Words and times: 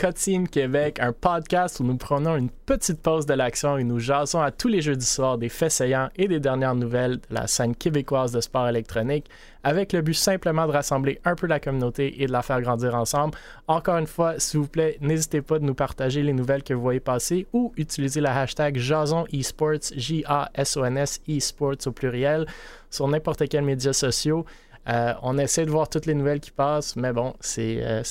Cotine 0.00 0.48
Québec, 0.48 0.98
un 0.98 1.12
podcast 1.12 1.78
où 1.78 1.84
nous 1.84 1.98
prenons 1.98 2.34
une 2.34 2.48
petite 2.48 3.02
pause 3.02 3.26
de 3.26 3.34
l'action 3.34 3.76
et 3.76 3.84
nous 3.84 3.98
jasons 3.98 4.40
à 4.40 4.50
tous 4.50 4.68
les 4.68 4.80
jeudis 4.80 5.04
soirs 5.04 5.36
des 5.36 5.50
faits 5.50 5.72
saillants 5.72 6.08
et 6.16 6.26
des 6.26 6.40
dernières 6.40 6.74
nouvelles 6.74 7.18
de 7.18 7.34
la 7.34 7.46
scène 7.46 7.76
québécoise 7.76 8.32
de 8.32 8.40
sport 8.40 8.66
électronique, 8.66 9.28
avec 9.62 9.92
le 9.92 10.00
but 10.00 10.14
simplement 10.14 10.66
de 10.66 10.72
rassembler 10.72 11.20
un 11.26 11.34
peu 11.34 11.46
la 11.46 11.60
communauté 11.60 12.22
et 12.22 12.26
de 12.26 12.32
la 12.32 12.40
faire 12.40 12.62
grandir 12.62 12.94
ensemble. 12.94 13.36
Encore 13.68 13.98
une 13.98 14.06
fois, 14.06 14.40
s'il 14.40 14.60
vous 14.60 14.68
plaît, 14.68 14.96
n'hésitez 15.02 15.42
pas 15.42 15.58
de 15.58 15.64
nous 15.64 15.74
partager 15.74 16.22
les 16.22 16.32
nouvelles 16.32 16.62
que 16.62 16.72
vous 16.72 16.80
voyez 16.80 17.00
passer 17.00 17.46
ou 17.52 17.74
utiliser 17.76 18.22
la 18.22 18.40
hashtag 18.40 18.78
Jason 18.78 19.26
Esports, 19.34 19.92
J-A-S-O-N-S 19.94 21.20
Esports 21.28 21.86
au 21.86 21.92
pluriel, 21.92 22.46
sur 22.88 23.06
n'importe 23.06 23.46
quel 23.50 23.64
média 23.64 23.92
social. 23.92 24.44
Euh, 24.88 25.12
on 25.20 25.36
essaie 25.36 25.66
de 25.66 25.70
voir 25.70 25.90
toutes 25.90 26.06
les 26.06 26.14
nouvelles 26.14 26.40
qui 26.40 26.52
passent, 26.52 26.96
mais 26.96 27.12
bon, 27.12 27.34
c'est 27.40 27.80
euh, 27.82 28.02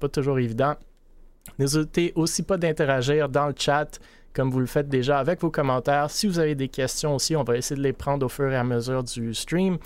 pas 0.00 0.08
toujours 0.08 0.38
évident. 0.38 0.76
N'hésitez 1.58 2.12
aussi 2.16 2.42
pas 2.42 2.56
d'interagir 2.56 3.28
dans 3.28 3.46
le 3.46 3.54
chat 3.56 3.98
comme 4.34 4.50
vous 4.50 4.60
le 4.60 4.66
faites 4.66 4.88
déjà 4.88 5.20
avec 5.20 5.40
vos 5.40 5.50
commentaires. 5.50 6.10
Si 6.10 6.26
vous 6.26 6.40
avez 6.40 6.54
des 6.56 6.68
questions 6.68 7.14
aussi, 7.14 7.36
on 7.36 7.44
va 7.44 7.56
essayer 7.56 7.76
de 7.76 7.82
les 7.82 7.92
prendre 7.92 8.26
au 8.26 8.28
fur 8.28 8.50
et 8.50 8.56
à 8.56 8.64
mesure 8.64 9.04
du 9.04 9.32
stream. 9.32 9.78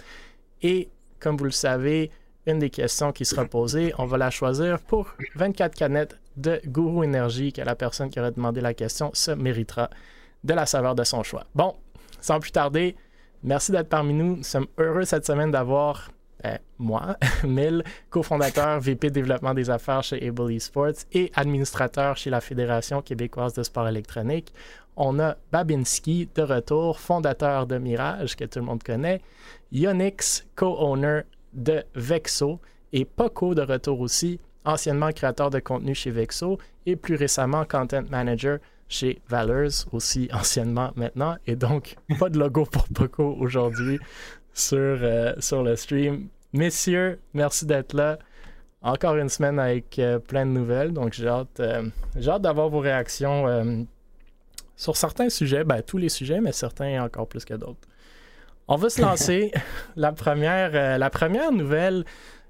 Et 0.63 0.89
comme 1.21 1.37
vous 1.37 1.45
le 1.45 1.51
savez, 1.51 2.11
une 2.47 2.59
des 2.59 2.71
questions 2.71 3.13
qui 3.13 3.27
sera 3.27 3.45
posée, 3.45 3.93
on 3.99 4.07
va 4.07 4.17
la 4.17 4.31
choisir 4.31 4.81
pour 4.81 5.15
24 5.37 5.75
canettes 5.75 6.19
de 6.37 6.61
Guru 6.65 7.05
Énergie, 7.05 7.53
que 7.53 7.61
la 7.61 7.75
personne 7.75 8.09
qui 8.09 8.19
aurait 8.19 8.33
demandé 8.33 8.63
la 8.63 8.73
question 8.73 9.11
se 9.13 9.33
méritera 9.33 9.91
de 10.45 10.55
la 10.55 10.65
saveur 10.65 10.95
de 10.95 11.05
son 11.05 11.23
choix. 11.23 11.45
Bon, 11.55 11.75
sans 12.21 12.41
plus 12.41 12.53
tarder, 12.53 12.97
merci 13.43 13.71
d'être 13.71 13.89
parmi 13.89 14.15
nous. 14.15 14.37
Nous 14.37 14.45
sommes 14.45 14.69
heureux 14.79 15.05
cette 15.05 15.27
semaine 15.27 15.51
d'avoir 15.51 16.11
ben, 16.43 16.59
moi, 16.79 17.17
Mil, 17.45 17.85
cofondateur, 18.11 18.81
VP 18.81 19.11
développement 19.11 19.55
des 19.55 19.71
affaires 19.71 20.03
chez 20.03 20.27
Able 20.27 20.53
Esports 20.53 21.05
et 21.13 21.31
administrateur 21.35 22.17
chez 22.17 22.31
la 22.31 22.41
Fédération 22.41 23.03
québécoise 23.03 23.55
de 23.55 23.63
sport 23.63 23.89
électronique. 23.89 24.53
On 24.97 25.19
a 25.21 25.37
Babinski 25.53 26.29
de 26.35 26.43
retour, 26.43 26.99
fondateur 26.99 27.67
de 27.67 27.79
Mirage, 27.79 28.37
que 28.37 28.45
tout 28.45 28.59
le 28.59 28.65
monde 28.65 28.83
connaît, 28.83 29.21
Yonix, 29.71 30.47
co-owner 30.57 31.21
de 31.53 31.85
Vexo, 31.95 32.61
et 32.93 33.05
Poco 33.05 33.55
de 33.55 33.63
retour 33.63 34.01
aussi, 34.01 34.41
anciennement 34.65 35.13
créateur 35.13 35.51
de 35.51 35.61
contenu 35.61 35.95
chez 35.95 36.11
Vexo 36.11 36.59
et 36.87 36.97
plus 36.97 37.15
récemment 37.15 37.65
content 37.65 38.03
manager 38.11 38.59
chez 38.89 39.21
Valors, 39.29 39.87
aussi 39.93 40.29
anciennement 40.33 40.91
maintenant. 40.97 41.37
Et 41.47 41.57
donc, 41.57 41.97
pas 42.19 42.31
de 42.31 42.39
logo 42.39 42.65
pour 42.65 42.89
Poco 42.89 43.37
aujourd'hui 43.39 43.99
sur, 44.53 44.79
euh, 44.79 45.35
sur 45.39 45.63
le 45.63 45.77
stream. 45.77 46.29
Messieurs, 46.53 47.21
merci 47.35 47.67
d'être 47.67 47.95
là. 47.95 48.19
Encore 48.83 49.17
une 49.17 49.29
semaine 49.29 49.59
avec 49.59 49.99
euh, 49.99 50.19
plein 50.19 50.47
de 50.47 50.51
nouvelles. 50.51 50.93
Donc, 50.93 51.13
j'ai 51.13 51.29
hâte, 51.29 51.61
euh, 51.61 51.89
hâte 52.27 52.43
d'avoir 52.43 52.69
vos 52.69 52.81
réactions 52.81 53.87
sur 54.77 54.97
certains 54.97 55.29
sujets. 55.29 55.65
Ben, 55.65 55.83
tous 55.83 55.99
les 55.99 56.09
sujets, 56.09 56.41
mais 56.41 56.53
certains 56.53 57.03
encore 57.03 57.29
plus 57.29 57.45
que 57.45 57.55
d'autres. 57.55 57.81
On 58.69 58.77
va 58.77 58.89
se 58.91 59.01
lancer. 59.03 59.53
la, 59.97 60.13
première, 60.13 60.99
la 60.99 61.11
première 61.11 61.53
nouvelle, 61.53 62.05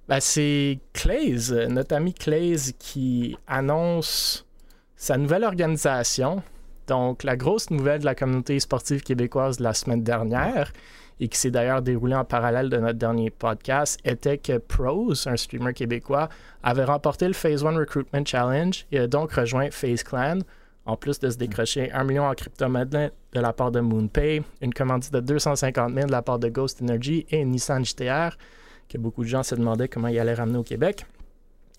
ben, 0.09 0.21
c'est 0.21 0.79
Clays, 0.93 1.69
notre 1.69 1.95
ami 1.95 2.15
Clays, 2.15 2.73
qui 2.79 3.37
annonce 3.47 4.47
sa 4.97 5.17
nouvelle 5.17 5.45
organisation. 5.45 6.43
Donc, 6.89 7.23
la 7.23 7.37
grosse 7.37 7.71
nouvelle 7.71 8.01
de 8.01 8.05
la 8.07 8.15
communauté 8.15 8.59
sportive 8.59 9.03
québécoise 9.03 9.59
de 9.59 9.63
la 9.63 9.75
semaine 9.75 10.03
dernière, 10.03 10.73
et 11.21 11.29
qui 11.29 11.39
s'est 11.39 11.51
d'ailleurs 11.51 11.83
déroulé 11.83 12.15
en 12.15 12.25
parallèle 12.25 12.69
de 12.71 12.77
notre 12.77 12.99
dernier 12.99 13.31
podcast, 13.31 13.99
était 14.05 14.39
que 14.39 14.59
Pros, 14.59 15.27
un 15.27 15.37
streamer 15.37 15.75
québécois, 15.75 16.29
avait 16.63 16.85
remporté 16.85 17.27
le 17.27 17.35
Phase 17.35 17.65
1 17.65 17.77
Recruitment 17.77 18.25
Challenge 18.25 18.87
et 18.93 18.99
a 18.99 19.07
donc 19.07 19.33
rejoint 19.33 19.71
Phase 19.71 20.03
Clan, 20.03 20.39
en 20.87 20.97
plus 20.97 21.19
de 21.21 21.29
se 21.29 21.37
décrocher 21.37 21.93
un 21.93 22.05
million 22.05 22.25
en 22.25 22.35
crypto-monnaie 22.35 23.11
de 23.33 23.41
la 23.41 23.53
part 23.53 23.71
de 23.71 23.81
MoonPay, 23.81 24.43
une 24.63 24.73
commandite 24.73 25.13
de 25.13 25.21
250 25.21 25.93
000 25.93 26.07
de 26.07 26.13
la 26.13 26.23
part 26.23 26.39
de 26.39 26.49
Ghost 26.49 26.81
Energy 26.81 27.27
et 27.31 27.41
une 27.41 27.51
Nissan 27.51 27.85
GTR, 27.85 28.37
que 28.89 28.97
beaucoup 28.97 29.23
de 29.23 29.29
gens 29.29 29.43
se 29.43 29.55
demandaient 29.55 29.89
comment 29.89 30.09
il 30.09 30.19
allait 30.19 30.35
ramener 30.35 30.59
au 30.59 30.63
Québec. 30.63 31.05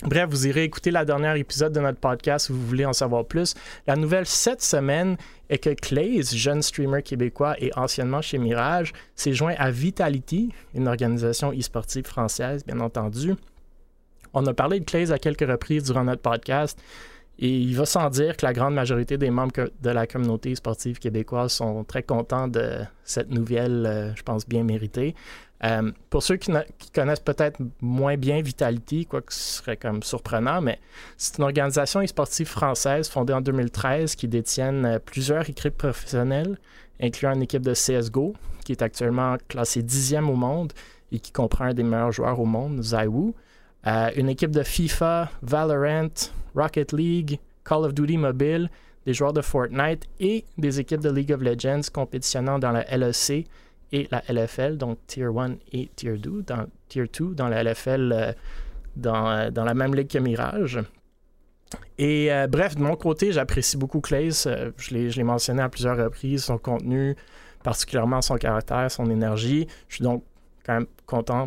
Bref, 0.04 0.30
vous 0.30 0.48
irez 0.48 0.64
écouter 0.64 0.92
la 0.92 1.04
dernière 1.04 1.36
épisode 1.36 1.74
de 1.74 1.82
notre 1.82 2.00
podcast 2.00 2.46
si 2.46 2.54
vous 2.54 2.66
voulez 2.66 2.86
en 2.86 2.94
savoir 2.94 3.26
plus. 3.26 3.54
La 3.86 3.98
nouvelle 3.98 4.26
cette 4.26 4.62
semaine 4.62 5.18
est 5.50 5.58
que 5.58 5.72
Clays, 5.72 6.24
jeune 6.24 6.62
streamer 6.62 7.04
québécois 7.04 7.56
et 7.60 7.72
anciennement 7.76 8.22
chez 8.22 8.38
Mirage, 8.38 8.94
s'est 9.16 9.34
joint 9.34 9.56
à 9.58 9.72
Vitality, 9.72 10.54
une 10.74 10.88
organisation 10.88 11.52
e-sportive 11.52 12.06
française, 12.06 12.66
bien 12.66 12.80
entendu. 12.80 13.36
On 14.34 14.46
a 14.46 14.54
parlé 14.54 14.80
de 14.80 14.86
Clays 14.86 15.12
à 15.12 15.20
quelques 15.20 15.46
reprises 15.46 15.84
durant 15.84 16.06
notre 16.06 16.22
podcast. 16.22 16.80
Et 17.42 17.58
il 17.58 17.76
va 17.76 17.86
sans 17.86 18.10
dire 18.10 18.36
que 18.36 18.46
la 18.46 18.52
grande 18.52 18.74
majorité 18.74 19.18
des 19.18 19.30
membres 19.30 19.70
de 19.82 19.90
la 19.90 20.08
communauté 20.08 20.54
sportive 20.56 21.00
québécoise 21.00 21.54
sont 21.54 21.86
très 21.86 22.04
contents 22.04 22.50
de 22.50 22.80
cette 23.06 23.32
nouvelle, 23.32 23.86
euh, 23.86 24.16
je 24.16 24.24
pense, 24.24 24.46
bien 24.48 24.64
méritée. 24.64 25.16
Euh, 25.64 25.92
pour 26.10 26.24
ceux 26.24 26.38
qui, 26.38 26.52
connaissent 26.94 27.20
peut-être 27.20 27.60
moins 27.82 28.16
bien 28.16 28.42
Vitality, 28.42 29.06
quoi 29.06 29.22
que 29.22 29.34
ce 29.34 29.58
serait 29.58 29.76
comme 29.76 30.04
surprenant, 30.04 30.62
mais 30.62 30.80
c'est 31.18 31.38
une 31.38 31.44
organisation 31.44 32.02
e-sportive 32.02 32.48
française 32.48 33.10
fondée 33.10 33.34
en 33.34 33.42
2013 33.42 34.16
qui 34.16 34.28
détienne 34.28 34.86
euh, 34.86 35.00
plusieurs 35.00 35.50
équipes 35.50 35.78
professionnelles, 35.78 36.58
incluant 37.02 37.34
une 37.34 37.42
équipe 37.42 37.64
de 37.64 37.74
CSGO 37.74 38.36
qui 38.64 38.72
est 38.72 38.82
actuellement 38.82 39.36
classée 39.48 39.84
dixième 39.84 40.30
au 40.30 40.36
monde 40.36 40.72
et 41.12 41.20
qui 41.20 41.32
comprend 41.32 41.66
un 41.66 41.74
des 41.74 41.84
meilleurs 41.84 42.12
joueurs 42.12 42.40
au 42.40 42.46
monde, 42.46 42.82
Zaiwu. 42.82 43.34
Euh, 43.88 44.10
une 44.16 44.30
équipe 44.30 44.52
de 44.52 44.64
FIFA, 44.64 45.30
Valorant, 45.42 46.32
Rocket 46.56 46.94
League, 46.94 47.40
Call 47.66 47.86
of 47.86 47.94
Duty 47.94 48.18
Mobile, 48.18 48.70
des 49.06 49.14
joueurs 49.14 49.34
de 49.34 49.42
Fortnite 49.42 50.08
et 50.20 50.46
des 50.58 50.80
équipes 50.80 51.02
de 51.02 51.10
League 51.10 51.32
of 51.32 51.42
Legends 51.42 51.90
compétitionnant 51.94 52.60
dans 52.60 52.72
la 52.72 52.84
LEC 52.96 53.48
et 53.92 54.08
la 54.12 54.24
LFL, 54.30 54.78
donc 54.78 55.00
Tier 55.08 55.26
1 55.26 55.56
et 55.72 55.90
Tier 55.96 56.18
2, 56.18 56.44
dans, 56.44 56.68
tier 56.88 57.06
2, 57.08 57.34
dans 57.34 57.48
la 57.48 57.64
LFL, 57.64 58.12
euh, 58.12 58.32
dans, 58.96 59.30
euh, 59.30 59.50
dans, 59.50 59.64
la 59.64 59.74
même 59.74 59.96
ligue 59.96 60.10
que 60.10 60.20
Mirage. 60.20 60.80
Et 61.98 62.32
euh, 62.32 62.48
bref, 62.48 62.76
de 62.76 62.82
mon 62.82 62.96
côté, 62.96 63.32
j'apprécie 63.32 63.78
beaucoup 63.78 64.02
Clays. 64.02 64.32
je 64.78 64.94
l'ai 64.96 65.24
mentionné 65.24 65.62
à 65.62 65.70
plusieurs 65.70 65.98
reprises, 65.98 66.44
son 66.44 66.58
contenu, 66.58 67.16
particulièrement 67.64 68.22
son 68.22 68.36
caractère, 68.36 68.90
son 68.92 69.10
énergie. 69.10 69.68
Je 69.88 69.96
suis 69.96 70.04
donc 70.04 70.24
quand 70.66 70.74
même 70.74 70.88
content, 71.06 71.46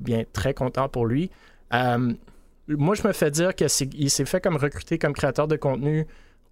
bien 0.00 0.24
très 0.32 0.54
content 0.54 0.88
pour 0.88 1.06
lui. 1.06 1.30
moi, 1.72 2.94
je 2.94 3.06
me 3.06 3.12
fais 3.12 3.30
dire 3.30 3.54
qu'il 3.54 3.68
s'est 4.10 4.24
fait 4.24 4.40
comme 4.40 4.56
recruter 4.56 4.98
comme 4.98 5.12
créateur 5.12 5.48
de 5.48 5.56
contenu 5.56 6.06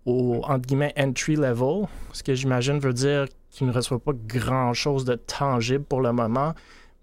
au 0.06 0.42
entre 0.44 0.66
guillemets 0.66 0.92
entry 0.98 1.36
level, 1.36 1.86
ce 2.12 2.22
que 2.22 2.34
j'imagine 2.34 2.78
veut 2.78 2.92
dire 2.92 3.26
qu'il 3.50 3.66
ne 3.66 3.72
reçoit 3.72 3.98
pas 3.98 4.12
grand-chose 4.14 5.04
de 5.04 5.14
tangible 5.14 5.84
pour 5.84 6.00
le 6.00 6.12
moment, 6.12 6.54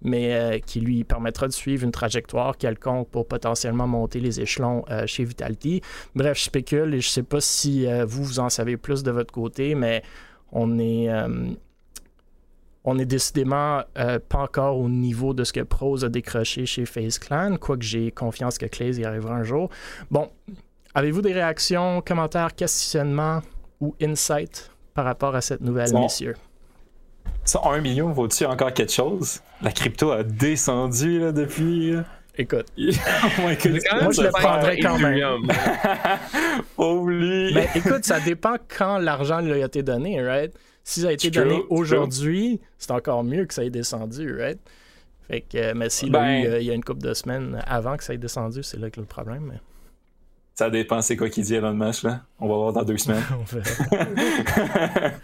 mais 0.02 0.34
euh, 0.34 0.60
qui 0.60 0.80
lui 0.80 1.04
permettra 1.04 1.48
de 1.48 1.54
suivre 1.54 1.84
une 1.84 1.92
trajectoire 1.92 2.58
quelconque 2.58 3.10
pour 3.10 3.28
potentiellement 3.28 3.88
monter 3.88 4.20
les 4.20 4.42
échelons 4.42 4.84
euh, 4.90 5.06
chez 5.06 5.24
Vitality. 5.24 5.82
Bref, 6.16 6.38
je 6.38 6.44
spécule 6.44 6.94
et 6.94 7.02
je 7.02 7.08
ne 7.08 7.12
sais 7.12 7.24
pas 7.24 7.42
si 7.42 7.88
euh, 7.88 8.06
vous, 8.06 8.24
vous 8.24 8.40
en 8.40 8.50
savez 8.50 8.78
plus 8.78 9.04
de 9.04 9.12
votre 9.12 9.34
côté, 9.34 9.76
mais 9.76 10.04
on 10.52 10.80
est, 10.80 11.08
on 12.84 12.96
décidément 12.96 13.84
pas 13.94 14.40
encore 14.40 14.80
au 14.80 14.90
niveau 14.90 15.36
de 15.36 15.44
ce 15.44 15.54
que 15.54 15.60
Prose 15.60 16.04
a 16.04 16.10
décroché 16.10 16.66
chez 16.66 16.88
FaceClan, 16.88 17.50
Clan, 17.50 17.58
quoique 17.58 17.84
j'ai 17.84 18.10
confiance 18.10 18.58
que 18.58 18.66
Clays 18.66 18.94
y 18.94 19.06
arrivera 19.06 19.36
un 19.36 19.44
jour. 19.44 19.70
Bon, 20.10 20.32
avez-vous 20.94 21.22
des 21.22 21.34
réactions, 21.34 22.02
commentaires, 22.02 22.56
questionnements 22.56 23.42
ou 23.80 23.96
insights 24.02 24.72
par 24.94 25.06
rapport 25.06 25.36
à 25.36 25.42
cette 25.42 25.62
nouvelle, 25.62 25.94
messieurs? 25.94 26.36
Ça, 27.46 27.62
1 27.64 27.82
million 27.82 28.12
vaut-tu 28.12 28.46
encore 28.46 28.74
quelque 28.74 28.92
chose? 28.92 29.42
La 29.62 29.72
crypto 29.72 30.12
a 30.12 30.24
descendu 30.24 31.20
là, 31.20 31.32
depuis. 31.32 31.96
Écoute, 32.38 32.68
oh 32.78 33.42
moi 33.42 33.54
je 33.54 34.22
le 34.22 34.30
prendrais 34.32 34.78
quand 34.80 34.98
même. 34.98 35.52
Oublie. 36.78 37.52
Mais 37.56 37.68
écoute, 37.76 38.06
ça 38.06 38.20
dépend 38.20 38.56
quand 38.78 38.98
l'argent 38.98 39.42
lui 39.42 39.52
a 39.52 39.66
été 39.66 39.84
donné, 39.84 40.22
right? 40.22 40.54
Si 40.84 41.02
ça 41.02 41.10
a 41.10 41.12
été 41.12 41.30
donné 41.30 41.62
aujourd'hui, 41.70 42.62
c'est 42.78 42.92
encore 42.92 43.24
mieux 43.24 43.46
que 43.46 43.54
ça 43.54 43.66
ait 43.66 43.70
descendu, 43.70 44.38
right? 44.40 44.60
Fait 45.28 45.42
que, 45.42 45.74
mais 45.74 45.90
si 45.90 46.10
ben, 46.10 46.58
il 46.60 46.64
y 46.64 46.72
a 46.72 46.74
une 46.74 46.84
couple 46.84 47.02
de 47.02 47.14
semaines 47.14 47.62
avant 47.68 47.98
que 47.98 48.04
ça 48.04 48.14
ait 48.14 48.18
descendu, 48.18 48.64
c'est 48.64 48.80
là 48.80 48.90
que 48.90 49.00
le 49.00 49.06
problème. 49.06 49.60
Ça 50.60 50.70
dépend 50.70 51.02
c'est 51.02 51.16
quoi 51.16 51.30
qui 51.30 51.42
dit 51.42 51.56
Elon 51.56 51.74
Musk, 51.74 52.04
là. 52.04 52.20
On 52.38 52.50
va 52.50 52.56
voir 52.56 52.74
dans 52.74 52.84
deux 52.84 52.98
semaines. 52.98 53.24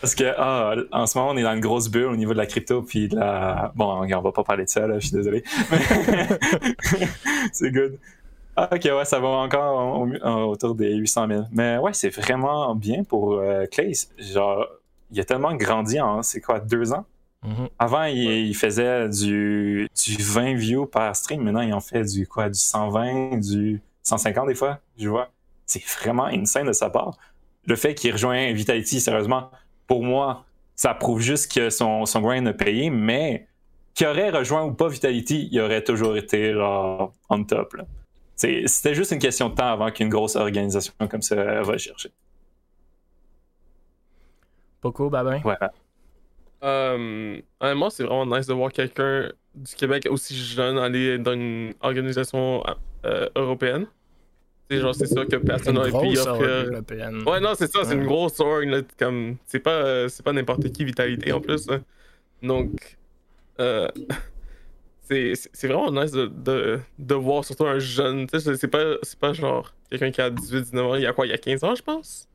Parce 0.00 0.14
que 0.14 0.32
ah, 0.38 0.76
en 0.92 1.04
ce 1.04 1.18
moment, 1.18 1.32
on 1.32 1.36
est 1.36 1.42
dans 1.42 1.52
une 1.52 1.58
grosse 1.58 1.88
bulle 1.88 2.04
au 2.04 2.14
niveau 2.14 2.32
de 2.32 2.38
la 2.38 2.46
crypto, 2.46 2.82
puis 2.82 3.08
de 3.08 3.16
la. 3.16 3.72
Bon, 3.74 4.06
on 4.08 4.20
va 4.20 4.30
pas 4.30 4.44
parler 4.44 4.66
de 4.66 4.68
ça, 4.68 4.86
là, 4.86 5.00
je 5.00 5.08
suis 5.08 5.16
désolé. 5.16 5.42
c'est 7.52 7.72
good. 7.72 7.98
Ah, 8.54 8.68
ok, 8.72 8.84
ouais, 8.84 9.04
ça 9.04 9.18
va 9.18 9.26
encore 9.26 10.06
autour 10.48 10.76
des 10.76 10.94
800 10.94 11.26
000. 11.26 11.42
Mais 11.50 11.78
ouais, 11.78 11.92
c'est 11.92 12.10
vraiment 12.10 12.72
bien 12.76 13.02
pour 13.02 13.32
euh, 13.32 13.66
Clay. 13.66 13.94
Genre, 14.16 14.64
il 15.10 15.18
a 15.18 15.24
tellement 15.24 15.56
grandi 15.56 16.00
en, 16.00 16.22
c'est 16.22 16.40
quoi, 16.40 16.60
deux 16.60 16.92
ans? 16.92 17.04
Mm-hmm. 17.44 17.68
Avant, 17.80 18.04
il, 18.04 18.54
faisait 18.54 19.08
du, 19.08 19.88
du 20.06 20.22
20 20.22 20.54
views 20.54 20.86
par 20.86 21.16
stream. 21.16 21.42
Maintenant, 21.42 21.62
il 21.62 21.74
en 21.74 21.80
fait 21.80 22.04
du 22.04 22.28
quoi, 22.28 22.48
du 22.48 22.60
120, 22.60 23.40
du 23.40 23.82
150 24.08 24.48
des 24.48 24.54
fois, 24.54 24.80
je 24.98 25.08
vois. 25.08 25.30
C'est 25.66 25.84
vraiment 25.84 26.24
insane 26.26 26.66
de 26.66 26.72
sa 26.72 26.90
part. 26.90 27.16
Le 27.66 27.76
fait 27.76 27.94
qu'il 27.94 28.12
rejoint 28.12 28.52
Vitality, 28.52 29.00
sérieusement, 29.00 29.50
pour 29.86 30.02
moi, 30.02 30.44
ça 30.74 30.94
prouve 30.94 31.20
juste 31.20 31.52
que 31.52 31.70
son, 31.70 32.06
son 32.06 32.20
grind 32.20 32.46
a 32.46 32.52
payé, 32.52 32.88
mais 32.90 33.46
qu'il 33.94 34.06
aurait 34.06 34.30
rejoint 34.30 34.64
ou 34.64 34.72
pas 34.72 34.88
Vitality, 34.88 35.48
il 35.50 35.60
aurait 35.60 35.82
toujours 35.82 36.16
été 36.16 36.52
genre 36.52 37.12
on 37.28 37.44
top. 37.44 37.76
C'était 38.36 38.94
juste 38.94 39.10
une 39.10 39.18
question 39.18 39.48
de 39.48 39.56
temps 39.56 39.72
avant 39.72 39.90
qu'une 39.90 40.08
grosse 40.08 40.36
organisation 40.36 40.94
comme 41.10 41.22
ça 41.22 41.62
va 41.62 41.76
chercher. 41.76 42.10
Poco, 44.80 45.10
Babin? 45.10 45.42
Ouais. 45.42 45.56
Euh, 46.62 47.40
honnêtement, 47.60 47.90
c'est 47.90 48.04
vraiment 48.04 48.36
nice 48.36 48.46
de 48.46 48.54
voir 48.54 48.72
quelqu'un 48.72 49.32
du 49.54 49.74
Québec 49.74 50.06
aussi 50.08 50.36
jeune 50.36 50.78
aller 50.78 51.18
dans 51.18 51.32
une 51.32 51.74
organisation 51.80 52.62
euh, 53.04 53.28
européenne. 53.34 53.86
C'est 54.70 54.80
genre, 54.80 54.94
c'est 54.94 55.06
sûr 55.06 55.26
que 55.26 55.36
personne 55.36 55.76
n'aurait 55.76 55.90
pu 55.90 56.08
y 56.08 56.18
offrir. 56.18 56.82
Ouais, 57.26 57.40
non, 57.40 57.54
c'est 57.54 57.70
ça, 57.70 57.84
c'est 57.84 57.94
une 57.94 58.04
grosse 58.04 58.38
org. 58.40 58.84
comme... 58.98 59.36
C'est 59.46 59.60
pas, 59.60 60.08
c'est 60.08 60.22
pas 60.22 60.32
n'importe 60.32 60.70
qui 60.70 60.84
Vitalité 60.84 61.32
en 61.32 61.40
plus. 61.40 61.66
Donc, 62.42 62.98
euh, 63.60 63.88
c'est 65.08 65.66
vraiment 65.66 65.90
nice 65.90 66.12
de, 66.12 66.26
de, 66.26 66.78
de, 66.98 67.14
voir 67.14 67.44
surtout 67.44 67.66
un 67.66 67.78
jeune. 67.78 68.26
C'est 68.32 68.68
pas, 68.68 68.96
pas 69.20 69.32
genre 69.32 69.72
quelqu'un 69.90 70.10
qui 70.10 70.20
a 70.20 70.30
18-19 70.30 70.80
ans. 70.80 70.94
Il 70.96 71.02
y 71.02 71.06
a 71.06 71.12
quoi 71.12 71.26
Il 71.26 71.30
y 71.30 71.34
a 71.34 71.38
15 71.38 71.64
ans, 71.64 71.74
je 71.74 71.82
pense? 71.82 72.28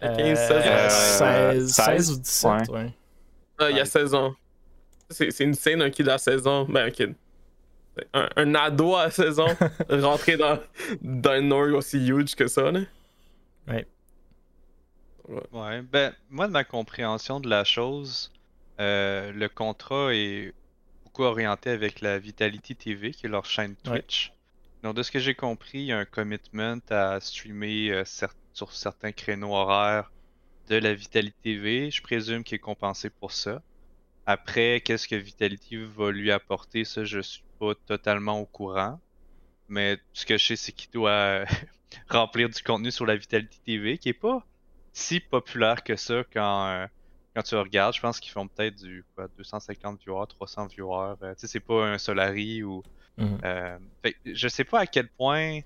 15, 0.00 0.38
16, 0.38 1.72
16, 1.72 2.10
ou 2.10 2.16
17, 2.18 2.68
ouais. 2.68 2.92
Ah, 3.58 3.70
il 3.70 3.76
y 3.76 3.80
a 3.80 3.84
16 3.84 4.14
ans. 4.14 4.34
C'est 5.08 5.40
une 5.40 5.54
scène, 5.54 5.80
un 5.80 5.90
kid 5.90 6.08
à 6.08 6.18
16 6.18 6.46
ans. 6.46 6.66
Ben, 6.68 6.86
un 6.86 6.90
kid. 6.90 7.14
Un, 8.12 8.28
un 8.36 8.54
ado 8.54 8.94
à 8.94 9.10
16 9.10 9.40
ans 9.40 9.56
rentrer 9.90 10.36
dans, 10.36 10.58
dans 11.00 11.40
une 11.40 11.52
org 11.52 11.72
aussi 11.72 12.06
huge 12.08 12.34
que 12.34 12.46
ça, 12.46 12.70
là. 12.70 12.80
Ouais. 13.68 13.86
Ouais, 15.52 15.82
ben, 15.82 16.14
moi, 16.30 16.46
de 16.46 16.52
ma 16.52 16.64
compréhension 16.64 17.40
de 17.40 17.48
la 17.48 17.64
chose, 17.64 18.32
euh, 18.80 19.32
le 19.32 19.48
contrat 19.48 20.14
est 20.14 20.52
beaucoup 21.04 21.24
orienté 21.24 21.70
avec 21.70 22.00
la 22.00 22.18
Vitality 22.18 22.76
TV, 22.76 23.10
qui 23.10 23.26
est 23.26 23.28
leur 23.28 23.44
chaîne 23.44 23.74
Twitch. 23.76 24.32
Donc, 24.82 24.94
de 24.94 25.02
ce 25.02 25.10
que 25.10 25.18
j'ai 25.18 25.34
compris, 25.34 25.78
il 25.78 25.86
y 25.86 25.92
a 25.92 25.98
un 25.98 26.04
commitment 26.04 26.78
à 26.90 27.18
streamer 27.20 27.90
euh, 27.90 28.04
sur 28.52 28.72
certains 28.72 29.12
créneaux 29.12 29.54
horaires 29.54 30.12
de 30.68 30.76
la 30.76 30.94
Vitality 30.94 31.34
TV. 31.42 31.90
Je 31.90 32.02
présume 32.02 32.44
qu'il 32.44 32.56
est 32.56 32.60
compensé 32.60 33.10
pour 33.10 33.32
ça. 33.32 33.62
Après, 34.26 34.80
qu'est-ce 34.84 35.08
que 35.08 35.16
Vitality 35.16 35.76
va 35.76 36.10
lui 36.10 36.30
apporter, 36.30 36.84
ça, 36.84 37.04
je 37.04 37.20
suis 37.20 37.42
pas 37.58 37.74
totalement 37.86 38.40
au 38.40 38.46
courant. 38.46 39.00
Mais 39.68 39.98
ce 40.12 40.24
que 40.26 40.38
je 40.38 40.46
sais, 40.46 40.56
c'est 40.56 40.72
qu'il 40.72 40.90
doit 40.90 41.44
remplir 42.08 42.48
du 42.48 42.62
contenu 42.62 42.90
sur 42.90 43.06
la 43.06 43.16
Vitality 43.16 43.60
TV, 43.64 43.98
qui 43.98 44.10
est 44.10 44.14
pas 44.14 44.44
si 44.92 45.20
populaire 45.20 45.82
que 45.84 45.96
ça 45.96 46.22
quand, 46.32 46.68
euh, 46.68 46.86
quand 47.34 47.42
tu 47.42 47.54
regardes. 47.56 47.94
Je 47.94 48.00
pense 48.00 48.20
qu'ils 48.20 48.32
font 48.32 48.48
peut-être 48.48 48.76
du 48.76 49.04
quoi, 49.14 49.28
250 49.36 50.00
viewers, 50.00 50.26
300 50.28 50.66
viewers. 50.66 51.14
Euh, 51.22 51.34
tu 51.34 51.40
sais, 51.40 51.46
c'est 51.46 51.60
pas 51.60 51.86
un 51.86 51.98
Solari 51.98 52.62
ou. 52.62 52.82
Mhm. 53.18 53.38
Euh, 53.44 53.78
je 54.24 54.48
sais 54.48 54.64
pas 54.64 54.80
à 54.80 54.86
quel 54.86 55.08
point. 55.08 55.60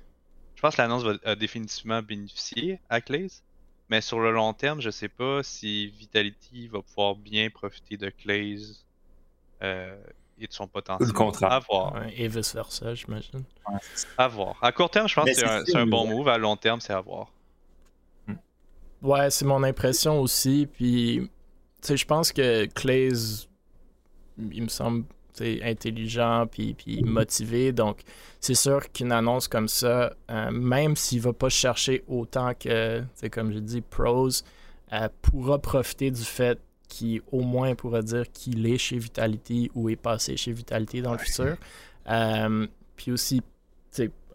Je 0.55 0.61
pense 0.61 0.77
que 0.77 0.83
l'annonce 0.83 1.05
va 1.05 1.35
définitivement 1.37 2.03
bénéficier 2.03 2.81
à 2.91 3.01
Clays. 3.01 3.43
Mais 3.91 4.01
sur 4.01 4.21
le 4.21 4.31
long 4.31 4.53
terme, 4.53 4.81
je 4.81 4.91
sais 4.91 5.09
pas 5.09 5.43
si 5.43 5.89
Vitality 5.89 6.69
va 6.69 6.81
pouvoir 6.81 7.17
bien 7.17 7.51
profiter 7.51 7.97
de 7.97 8.09
Clays 8.09 8.85
euh, 9.63 9.97
et 10.41 10.47
de 10.47 10.53
son 10.53 10.67
potentiel. 10.67 11.09
Le 11.09 11.13
contrat. 11.13 11.57
À 11.57 11.59
voir. 11.61 12.03
et 12.17 12.29
vice 12.29 12.55
versa, 12.55 12.95
j'imagine. 12.95 13.43
À 14.17 14.29
voir. 14.29 14.57
À 14.63 14.73
court 14.73 14.91
terme, 14.91 15.09
je 15.09 15.15
pense 15.15 15.27
que 15.27 15.35
c'est 15.35 15.77
un, 15.77 15.87
bon 15.87 16.07
move. 16.07 16.29
À 16.29 16.39
long 16.39 16.57
terme, 16.57 16.81
c'est 16.81 16.93
à 16.93 17.01
voir. 17.01 17.29
Ouais, 19.03 19.31
c'est 19.31 19.47
mon 19.47 19.63
impression 19.63 20.21
aussi. 20.21 20.69
Puis, 20.71 21.31
tu 21.81 21.89
sais, 21.89 21.97
je 21.97 22.05
pense 22.05 22.33
que 22.33 22.67
Clays, 22.67 23.47
il 24.39 24.63
me 24.63 24.69
semble 24.69 25.05
intelligent 25.63 26.47
puis, 26.51 26.75
puis 26.75 27.03
motivé. 27.03 27.73
Donc, 27.73 28.01
c'est 28.41 28.55
sûr 28.55 28.91
qu'une 28.93 29.13
annonce 29.13 29.49
comme 29.49 29.69
ça, 29.69 30.15
euh, 30.31 30.51
même 30.51 30.97
s'il 30.97 31.21
va 31.21 31.33
pas 31.33 31.49
chercher 31.49 32.05
autant 32.09 32.53
que, 32.55 33.03
comme 33.31 33.53
je 33.53 33.59
dis, 33.59 33.81
pros, 33.81 34.29
euh, 34.93 35.09
pourra 35.23 35.59
profiter 35.59 36.11
du 36.11 36.23
fait 36.23 36.59
qu'il 36.91 37.23
au 37.33 37.41
moins 37.41 37.75
pourra 37.75 38.03
dire 38.03 38.31
qu'il 38.31 38.67
est 38.67 38.77
chez 38.77 38.99
Vitality 38.99 39.71
ou 39.75 39.89
est 39.89 39.97
passé 39.97 40.37
chez 40.37 40.53
Vitality 40.53 41.01
dans 41.01 41.13
le 41.13 41.19
futur. 41.19 41.57
Euh, 42.11 42.67
puis 42.97 43.13
aussi, 43.13 43.41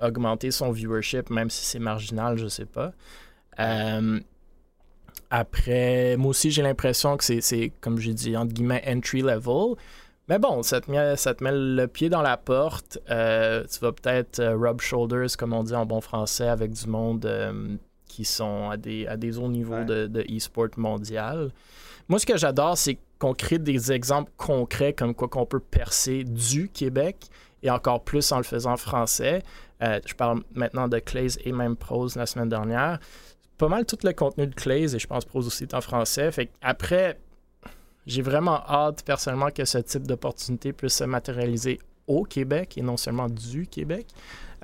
augmenter 0.02 0.52
son 0.52 0.72
viewership, 0.72 1.30
même 1.30 1.50
si 1.50 1.66
c'est 1.66 1.80
marginal, 1.80 2.38
je 2.38 2.48
sais 2.48 2.66
pas. 2.66 2.92
après, 5.30 6.18
moi 6.18 6.30
aussi, 6.30 6.50
j'ai 6.50 6.64
l'impression 6.64 7.18
que 7.18 7.24
c'est, 7.24 7.72
comme 7.82 8.00
j'ai 8.00 8.14
dit, 8.14 8.36
entre 8.36 8.54
guillemets, 8.54 8.84
entry 8.88 9.22
level. 9.22 9.76
Mais 10.28 10.40
bon, 10.40 10.64
ça 10.64 10.82
te, 10.82 10.90
met, 10.90 11.16
ça 11.18 11.36
te 11.36 11.44
met 11.44 11.52
le 11.54 11.88
pied 11.88 12.10
dans 12.10 12.24
la 12.24 12.38
porte. 12.38 12.98
Euh, 13.10 13.64
tu 13.72 13.80
vas 13.80 13.92
peut-être 13.92 14.40
euh, 14.40 14.58
rub 14.58 14.82
shoulders, 14.82 15.38
comme 15.38 15.54
on 15.54 15.64
dit 15.64 15.76
en 15.76 15.86
bon 15.86 16.02
français, 16.02 16.48
avec 16.48 16.72
du 16.72 16.88
monde 16.88 17.26
euh, 17.26 17.76
qui 18.08 18.26
sont 18.26 18.72
à 18.72 18.78
des, 18.78 19.06
à 19.06 19.18
des 19.18 19.38
hauts 19.38 19.50
niveaux 19.50 19.84
de, 19.84 20.26
e-sport 20.36 20.70
mondial. 20.78 21.52
Moi, 22.08 22.20
ce 22.20 22.26
que 22.26 22.38
j'adore, 22.38 22.78
c'est 22.78 22.98
qu'on 23.20 23.34
crée 23.34 23.60
des 23.60 23.92
exemples 23.92 24.32
concrets 24.38 24.94
comme 24.94 25.16
quoi 25.16 25.28
qu'on 25.28 25.46
peut 25.46 25.60
percer 25.60 26.24
du 26.24 26.70
Québec 26.70 27.30
et 27.64 27.70
encore 27.70 28.04
plus 28.04 28.32
en 28.32 28.38
le 28.38 28.44
faisant 28.44 28.78
français. 28.78 29.42
je 29.82 30.14
parle 30.14 30.44
maintenant 30.54 30.88
de 30.88 31.00
Clays 31.00 31.40
et 31.44 31.52
même 31.52 31.76
Prose 31.76 32.16
la 32.16 32.26
semaine 32.26 32.50
dernière. 32.50 33.00
Pas 33.58 33.70
mal 33.70 33.86
tout 33.86 33.98
le 34.04 34.12
contenu 34.12 34.48
de 34.48 34.54
Clays 34.54 34.96
et 34.96 35.00
je 35.00 35.08
pense 35.08 35.26
Prose 35.26 35.48
aussi 35.48 35.64
est 35.64 35.74
en 35.74 35.82
français. 35.82 36.32
Fait 36.32 36.50
après, 36.62 37.18
j'ai 38.06 38.22
vraiment 38.22 38.62
hâte 38.68 39.04
personnellement 39.04 39.50
que 39.50 39.66
ce 39.66 39.80
type 39.80 40.06
d'opportunité 40.06 40.74
puisse 40.74 40.96
se 40.96 41.06
matérialiser 41.06 41.80
au 42.08 42.24
Québec 42.24 42.78
et 42.78 42.82
non 42.82 42.98
seulement 42.98 43.30
du 43.30 43.68
Québec. 43.68 44.08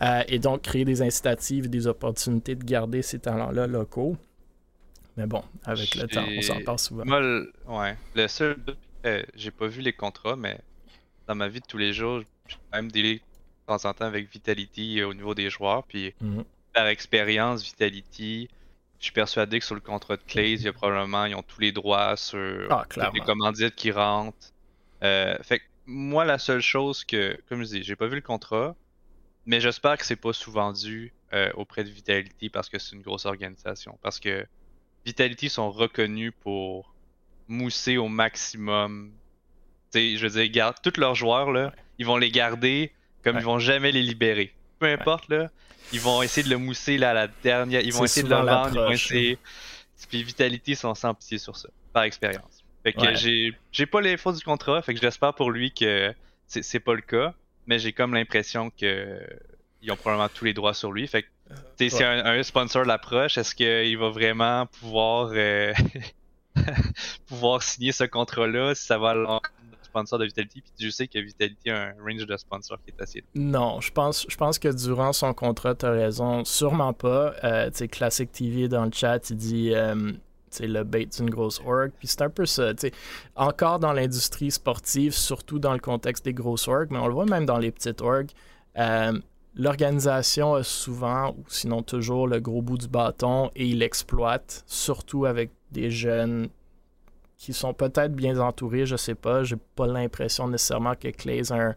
Euh, 0.01 0.23
et 0.27 0.39
donc 0.39 0.63
créer 0.63 0.85
des 0.85 1.01
incitatives, 1.01 1.69
des 1.69 1.87
opportunités 1.87 2.55
de 2.55 2.63
garder 2.63 3.01
ces 3.01 3.19
talents-là 3.19 3.67
locaux. 3.67 4.17
Mais 5.17 5.25
bon, 5.25 5.43
avec 5.65 5.95
le 5.95 6.07
temps, 6.07 6.25
on 6.25 6.41
s'en 6.41 6.61
parle 6.61 6.79
souvent. 6.79 7.03
Moi, 7.05 7.19
le, 7.19 7.53
ouais. 7.67 7.97
Le 8.15 8.27
seul, 8.27 8.57
euh, 9.05 9.23
j'ai 9.35 9.51
pas 9.51 9.67
vu 9.67 9.81
les 9.81 9.93
contrats, 9.93 10.35
mais 10.35 10.59
dans 11.27 11.35
ma 11.35 11.47
vie 11.47 11.59
de 11.59 11.65
tous 11.65 11.77
les 11.77 11.93
jours, 11.93 12.21
j'ai 12.47 12.55
quand 12.55 12.77
même 12.77 12.91
délai 12.91 13.15
de 13.15 13.21
temps 13.67 13.89
en 13.89 13.93
temps 13.93 14.05
avec 14.05 14.31
Vitality 14.31 15.03
au 15.03 15.13
niveau 15.13 15.35
des 15.35 15.49
joueurs. 15.49 15.83
Puis 15.83 16.13
mhm. 16.21 16.43
par 16.73 16.87
expérience, 16.87 17.63
Vitality, 17.63 18.47
je 18.99 19.05
suis 19.05 19.13
persuadé 19.13 19.59
que 19.59 19.65
sur 19.65 19.75
le 19.75 19.81
contrat 19.81 20.15
de 20.15 20.21
Clays, 20.21 20.53
il 20.53 20.61
y 20.61 20.67
a 20.67 20.73
probablement, 20.73 21.25
ils 21.25 21.35
ont 21.35 21.43
tous 21.43 21.59
les 21.59 21.71
droits 21.71 22.15
sur 22.15 22.67
ah, 22.69 22.85
les 23.13 23.19
commandites 23.21 23.75
qui 23.75 23.91
rentrent. 23.91 24.53
Euh, 25.03 25.35
fait 25.41 25.59
que 25.59 25.65
moi, 25.87 26.23
la 26.23 26.37
seule 26.37 26.61
chose 26.61 27.03
que, 27.03 27.37
comme 27.49 27.63
je 27.63 27.69
dis, 27.69 27.83
j'ai 27.83 27.95
pas 27.95 28.07
vu 28.07 28.15
le 28.15 28.21
contrat, 28.21 28.75
mais 29.45 29.59
j'espère 29.59 29.97
que 29.97 30.05
c'est 30.05 30.15
pas 30.15 30.33
sous-vendu 30.33 31.13
euh, 31.33 31.51
auprès 31.55 31.83
de 31.83 31.89
Vitality 31.89 32.49
parce 32.49 32.69
que 32.69 32.77
c'est 32.77 32.95
une 32.95 33.01
grosse 33.01 33.25
organisation. 33.25 33.97
Parce 34.03 34.19
que 34.19 34.45
Vitality 35.05 35.49
sont 35.49 35.71
reconnus 35.71 36.33
pour 36.41 36.93
mousser 37.47 37.97
au 37.97 38.07
maximum. 38.07 39.11
je 39.93 40.21
veux 40.21 40.29
dire, 40.29 40.51
garde, 40.51 40.77
tous 40.81 40.99
leurs 40.99 41.15
joueurs, 41.15 41.51
là, 41.51 41.73
ils 41.97 42.05
vont 42.05 42.17
les 42.17 42.31
garder 42.31 42.91
comme 43.23 43.37
ils 43.37 43.43
vont 43.43 43.59
jamais 43.59 43.91
les 43.91 44.01
libérer. 44.01 44.53
Peu 44.79 44.87
importe, 44.87 45.29
là, 45.29 45.49
ils 45.93 45.99
vont 45.99 46.21
essayer 46.23 46.43
de 46.43 46.49
le 46.49 46.57
mousser 46.57 46.97
là, 46.97 47.11
à 47.11 47.13
la 47.13 47.27
dernière. 47.27 47.81
Ils 47.81 47.93
vont 47.93 48.03
essayer 48.05 48.23
de 48.23 48.29
le 48.29 48.35
vendre. 48.35 48.69
Ils 48.73 48.79
vont 48.79 48.91
essayer. 48.91 49.37
Puis 50.09 50.23
Vitality 50.23 50.75
sont 50.75 50.95
sans 50.95 51.13
pitié 51.13 51.37
sur 51.37 51.55
ça, 51.55 51.69
par 51.93 52.03
expérience. 52.03 52.63
Fait 52.83 52.93
que 52.93 53.13
j'ai, 53.13 53.53
j'ai 53.71 53.85
pas 53.85 54.01
l'info 54.01 54.31
du 54.31 54.43
contrat, 54.43 54.81
fait 54.81 54.95
que 54.95 54.99
j'espère 54.99 55.35
pour 55.35 55.51
lui 55.51 55.71
que 55.71 56.13
c'est, 56.47 56.63
c'est 56.63 56.79
pas 56.79 56.95
le 56.95 57.01
cas, 57.01 57.35
mais 57.67 57.77
j'ai 57.77 57.93
comme 57.93 58.15
l'impression 58.15 58.71
que 58.71 59.19
ils 59.83 59.91
ont 59.91 59.95
probablement 59.95 60.29
tous 60.29 60.45
les 60.45 60.53
droits 60.53 60.73
sur 60.73 60.91
lui. 60.91 61.07
Fait 61.07 61.23
que 61.23 61.27
si 61.79 62.03
un, 62.03 62.43
sponsor 62.43 62.85
l'approche, 62.85 63.37
est-ce 63.37 63.55
qu'il 63.55 63.97
va 63.97 64.09
vraiment 64.09 64.65
pouvoir 64.65 65.31
euh, 65.33 65.73
pouvoir 67.27 67.63
signer 67.63 67.91
ce 67.91 68.03
contrat-là 68.03 68.75
si 68.75 68.85
ça 68.85 68.97
va 68.97 69.41
sponsor 69.91 70.19
de 70.19 70.25
Vitality, 70.25 70.61
puis 70.61 70.71
je 70.79 70.89
sais 70.89 71.07
que 71.07 71.19
Vitality 71.19 71.69
a 71.69 71.87
un 71.87 71.93
range 72.01 72.25
de 72.25 72.37
sponsors 72.37 72.77
qui 72.83 72.91
est 72.91 73.01
assez. 73.01 73.23
Non, 73.35 73.81
je 73.81 73.91
pense, 73.91 74.25
je 74.29 74.37
pense 74.37 74.57
que 74.57 74.69
durant 74.69 75.11
son 75.11 75.33
contrat, 75.33 75.75
tu 75.75 75.85
as 75.85 75.91
raison, 75.91 76.45
sûrement 76.45 76.93
pas. 76.93 77.33
Euh, 77.43 77.69
tu 77.69 77.77
sais, 77.77 77.87
Classic 77.87 78.31
TV 78.31 78.67
dans 78.67 78.85
le 78.85 78.91
chat, 78.91 79.29
il 79.29 79.35
dit. 79.35 79.71
Euh, 79.75 80.13
c'est 80.49 80.67
le 80.67 80.83
bait 80.83 81.05
d'une 81.05 81.29
grosse 81.29 81.61
org. 81.65 81.91
Puis 81.97 82.09
c'est 82.09 82.21
un 82.23 82.29
peu 82.29 82.45
ça. 82.45 82.73
Encore 83.37 83.79
dans 83.79 83.93
l'industrie 83.93 84.51
sportive, 84.51 85.13
surtout 85.13 85.59
dans 85.59 85.71
le 85.71 85.79
contexte 85.79 86.25
des 86.25 86.33
grosses 86.33 86.67
orgs, 86.67 86.89
mais 86.91 86.99
on 86.99 87.07
le 87.07 87.13
voit 87.13 87.25
même 87.25 87.45
dans 87.45 87.57
les 87.57 87.71
petites 87.71 88.01
orgs, 88.01 88.31
euh, 88.77 89.17
l'organisation 89.55 90.55
a 90.55 90.63
souvent, 90.63 91.31
ou 91.31 91.43
sinon 91.47 91.83
toujours, 91.83 92.27
le 92.27 92.39
gros 92.39 92.61
bout 92.61 92.77
du 92.77 92.87
bâton 92.87 93.51
et 93.55 93.67
il 93.67 93.79
l'exploite, 93.79 94.63
surtout 94.65 95.25
avec 95.25 95.51
des 95.71 95.89
jeunes 95.89 96.49
qui 97.37 97.53
sont 97.53 97.73
peut-être 97.73 98.13
bien 98.13 98.39
entourés, 98.39 98.85
je 98.85 98.95
sais 98.95 99.15
pas. 99.15 99.43
J'ai 99.43 99.55
pas 99.75 99.87
l'impression 99.87 100.47
nécessairement 100.47 100.93
que 100.95 101.07
Clay 101.07 101.39
est 101.39 101.51
un 101.51 101.73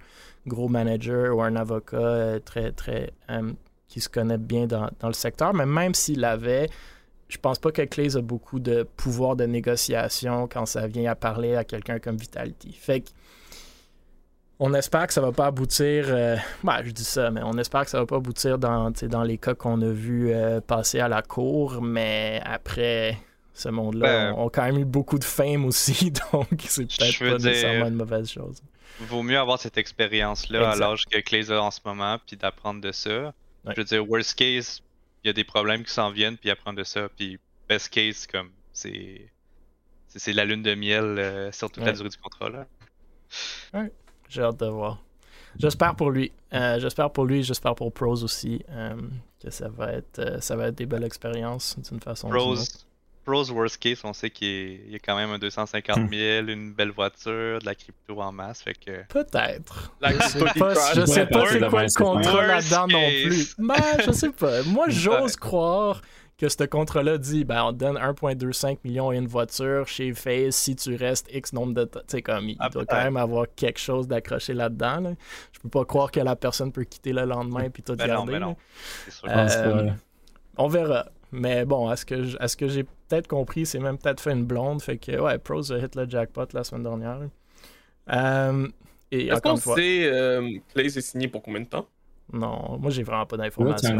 gros 0.46 0.68
manager 0.68 1.34
ou 1.34 1.42
un 1.42 1.56
avocat 1.56 1.96
euh, 1.96 2.38
très, 2.38 2.70
très. 2.72 3.12
Euh, 3.30 3.52
qui 3.94 4.00
se 4.00 4.08
connaît 4.08 4.38
bien 4.38 4.66
dans, 4.66 4.90
le 5.04 5.12
secteur. 5.12 5.54
Mais 5.54 5.66
même 5.66 5.94
s'il 5.94 6.18
l'avait, 6.18 6.68
je 7.28 7.38
pense 7.38 7.60
pas 7.60 7.70
que 7.70 7.82
Clays 7.82 8.16
a 8.16 8.22
beaucoup 8.22 8.58
de 8.58 8.82
pouvoir 8.96 9.36
de 9.36 9.44
négociation 9.44 10.48
quand 10.48 10.66
ça 10.66 10.88
vient 10.88 11.12
à 11.12 11.14
parler 11.14 11.54
à 11.54 11.62
quelqu'un 11.62 12.00
comme 12.00 12.16
Vitality. 12.16 12.72
Fait 12.72 13.02
que 13.02 13.10
on 14.58 14.72
espère 14.74 15.06
que 15.06 15.12
ça 15.12 15.20
va 15.20 15.32
pas 15.32 15.46
aboutir. 15.46 16.06
Euh, 16.08 16.36
bah, 16.62 16.82
je 16.84 16.90
dis 16.90 17.04
ça, 17.04 17.30
mais 17.30 17.42
on 17.42 17.58
espère 17.58 17.84
que 17.84 17.90
ça 17.90 17.98
va 17.98 18.06
pas 18.06 18.16
aboutir 18.16 18.58
dans, 18.58 18.90
dans 18.90 19.22
les 19.22 19.38
cas 19.38 19.54
qu'on 19.54 19.80
a 19.82 19.90
vu 19.90 20.30
euh, 20.30 20.60
passer 20.60 21.00
à 21.00 21.08
la 21.08 21.22
cour. 21.22 21.82
Mais 21.82 22.40
après, 22.44 23.18
ce 23.52 23.68
monde-là, 23.68 24.30
ben, 24.30 24.34
on, 24.36 24.48
a 24.48 24.50
quand 24.50 24.64
même 24.64 24.78
eu 24.78 24.84
beaucoup 24.84 25.18
de 25.18 25.24
fame 25.24 25.64
aussi, 25.64 26.10
donc 26.32 26.48
c'est 26.68 26.86
peut-être 26.86 27.18
pas 27.18 27.38
nécessairement 27.38 27.86
une 27.86 27.94
mauvaise 27.94 28.30
chose. 28.30 28.62
Vaut 29.00 29.22
mieux 29.22 29.38
avoir 29.38 29.58
cette 29.58 29.76
expérience-là 29.76 30.70
à 30.70 30.76
l'âge 30.76 31.06
que 31.06 31.18
Clay 31.18 31.50
a 31.50 31.60
en 31.60 31.70
ce 31.72 31.80
moment, 31.84 32.18
puis 32.24 32.36
d'apprendre 32.36 32.80
de 32.80 32.92
ça. 32.92 33.32
Je 33.66 33.72
veux 33.76 33.84
dire, 33.84 34.08
worst 34.08 34.34
case, 34.34 34.82
il 35.24 35.28
y 35.28 35.30
a 35.30 35.32
des 35.32 35.44
problèmes 35.44 35.84
qui 35.84 35.92
s'en 35.92 36.10
viennent, 36.10 36.36
puis 36.36 36.50
apprendre 36.50 36.78
de 36.78 36.84
ça. 36.84 37.08
Puis 37.16 37.38
best 37.68 37.88
case, 37.88 38.26
comme 38.26 38.50
c'est 38.72 39.30
c'est 40.08 40.32
la 40.32 40.44
lune 40.44 40.62
de 40.62 40.74
miel 40.76 41.04
euh, 41.18 41.50
sur 41.50 41.70
toute 41.72 41.84
la 41.84 41.92
durée 41.92 42.08
du 42.08 42.18
contrat. 42.18 42.48
Là. 42.48 42.66
Ouais. 43.72 43.90
J'ai 44.34 44.42
hâte 44.42 44.58
de 44.58 44.66
voir. 44.66 44.98
J'espère 45.60 45.94
pour 45.94 46.10
lui. 46.10 46.32
Euh, 46.52 46.80
j'espère 46.80 47.10
pour 47.10 47.24
lui, 47.24 47.44
j'espère 47.44 47.76
pour 47.76 47.92
Pros 47.92 48.24
aussi 48.24 48.64
euh, 48.68 48.96
que 49.40 49.48
ça 49.48 49.68
va 49.68 49.92
être 49.92 50.18
euh, 50.18 50.40
ça 50.40 50.56
va 50.56 50.66
être 50.66 50.74
des 50.74 50.86
belles 50.86 51.04
expériences 51.04 51.78
d'une 51.88 52.00
façon 52.00 52.28
Pros, 52.28 52.56
Pros 53.24 53.48
worst 53.52 53.78
case, 53.78 54.00
on 54.02 54.12
sait 54.12 54.30
qu'il 54.30 54.90
y 54.90 54.96
a 54.96 54.98
quand 54.98 55.14
même 55.14 55.30
un 55.30 55.38
250 55.38 56.10
000, 56.10 56.48
une 56.48 56.72
belle 56.72 56.90
voiture, 56.90 57.60
de 57.60 57.64
la 57.64 57.76
crypto 57.76 58.20
en 58.20 58.32
masse, 58.32 58.62
fait 58.62 58.74
que. 58.74 59.06
Peut-être. 59.06 59.94
Je 60.02 60.26
sais 60.26 60.44
pas, 60.58 60.74
je 60.96 61.06
sais 61.06 61.26
pas 61.26 61.46
c'est 61.48 61.68
quoi 61.68 61.84
le 61.84 61.94
contrat 61.96 62.46
là-dedans 62.48 62.88
non 62.88 63.08
plus. 63.22 63.54
Ben, 63.56 63.74
je 64.04 64.10
sais 64.10 64.30
pas. 64.30 64.64
Moi, 64.64 64.86
j'ose 64.88 65.36
croire 65.36 66.02
que 66.38 66.48
ce 66.48 66.64
contrat-là 66.64 67.18
dit 67.18 67.44
ben, 67.44 67.64
on 67.64 67.72
te 67.72 67.78
donne 67.78 67.96
1,25 67.96 68.78
million 68.84 69.12
et 69.12 69.16
une 69.16 69.26
voiture 69.26 69.86
chez 69.86 70.12
FaZe 70.12 70.54
si 70.54 70.74
tu 70.76 70.96
restes 70.96 71.28
X 71.32 71.52
nombre 71.52 71.74
de 71.74 71.84
temps. 71.84 72.00
Tu 72.00 72.16
sais, 72.16 72.22
comme 72.22 72.48
il 72.48 72.56
ah, 72.58 72.68
doit 72.68 72.84
quand 72.86 73.02
même 73.02 73.16
avoir 73.16 73.46
quelque 73.54 73.78
chose 73.78 74.08
d'accroché 74.08 74.52
là-dedans. 74.52 75.00
Là. 75.00 75.10
Je 75.52 75.60
peux 75.60 75.68
pas 75.68 75.84
croire 75.84 76.10
que 76.10 76.20
la 76.20 76.36
personne 76.36 76.72
peut 76.72 76.84
quitter 76.84 77.12
le 77.12 77.24
lendemain 77.24 77.70
puis 77.70 77.82
tout 77.82 77.94
ben 77.94 78.06
garder. 78.06 78.38
Non, 78.38 78.56
euh, 79.28 79.90
on 80.56 80.68
verra. 80.68 81.06
Mais 81.30 81.64
bon, 81.64 81.88
à 81.88 81.96
ce 81.96 82.04
que, 82.04 82.24
ce 82.24 82.56
que 82.56 82.68
j'ai 82.68 82.84
peut-être 82.84 83.26
compris, 83.26 83.66
c'est 83.66 83.80
même 83.80 83.98
peut-être 83.98 84.20
fait 84.20 84.32
une 84.32 84.44
blonde. 84.44 84.80
Fait 84.80 84.98
que, 84.98 85.18
ouais, 85.18 85.38
Pros 85.38 85.72
a 85.72 85.78
hit 85.78 85.96
le 85.96 86.08
jackpot 86.08 86.46
la 86.52 86.62
semaine 86.62 86.84
dernière. 86.84 87.18
Euh, 88.12 88.68
et 89.10 89.26
Est-ce 89.26 89.40
qu'on 89.40 89.56
sait 89.56 90.06
euh, 90.12 90.58
Clay 90.72 90.86
est 90.86 91.00
signé 91.00 91.28
pour 91.28 91.42
combien 91.42 91.60
de 91.60 91.66
temps? 91.66 91.86
Non, 92.32 92.78
moi 92.78 92.90
j'ai 92.90 93.02
vraiment 93.02 93.26
pas 93.26 93.36
d'informations. 93.36 93.96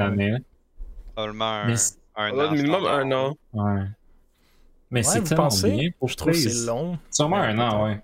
Probablement 1.15 1.67
un 2.17 2.39
an. 2.39 2.53
minimum 2.53 2.87
un 2.87 3.13
an. 3.13 3.37
Ouais. 3.53 3.83
Mais 4.91 5.03
c'est 5.03 5.23
tellement 5.23 5.49
bien 5.49 5.91
pour 5.99 6.09
Je 6.09 6.17
trouve 6.17 6.33
que 6.33 6.39
c'est 6.39 6.67
long. 6.67 6.99
Sûrement 7.11 7.37
un 7.39 7.59
an, 7.59 7.85
ouais. 7.85 8.01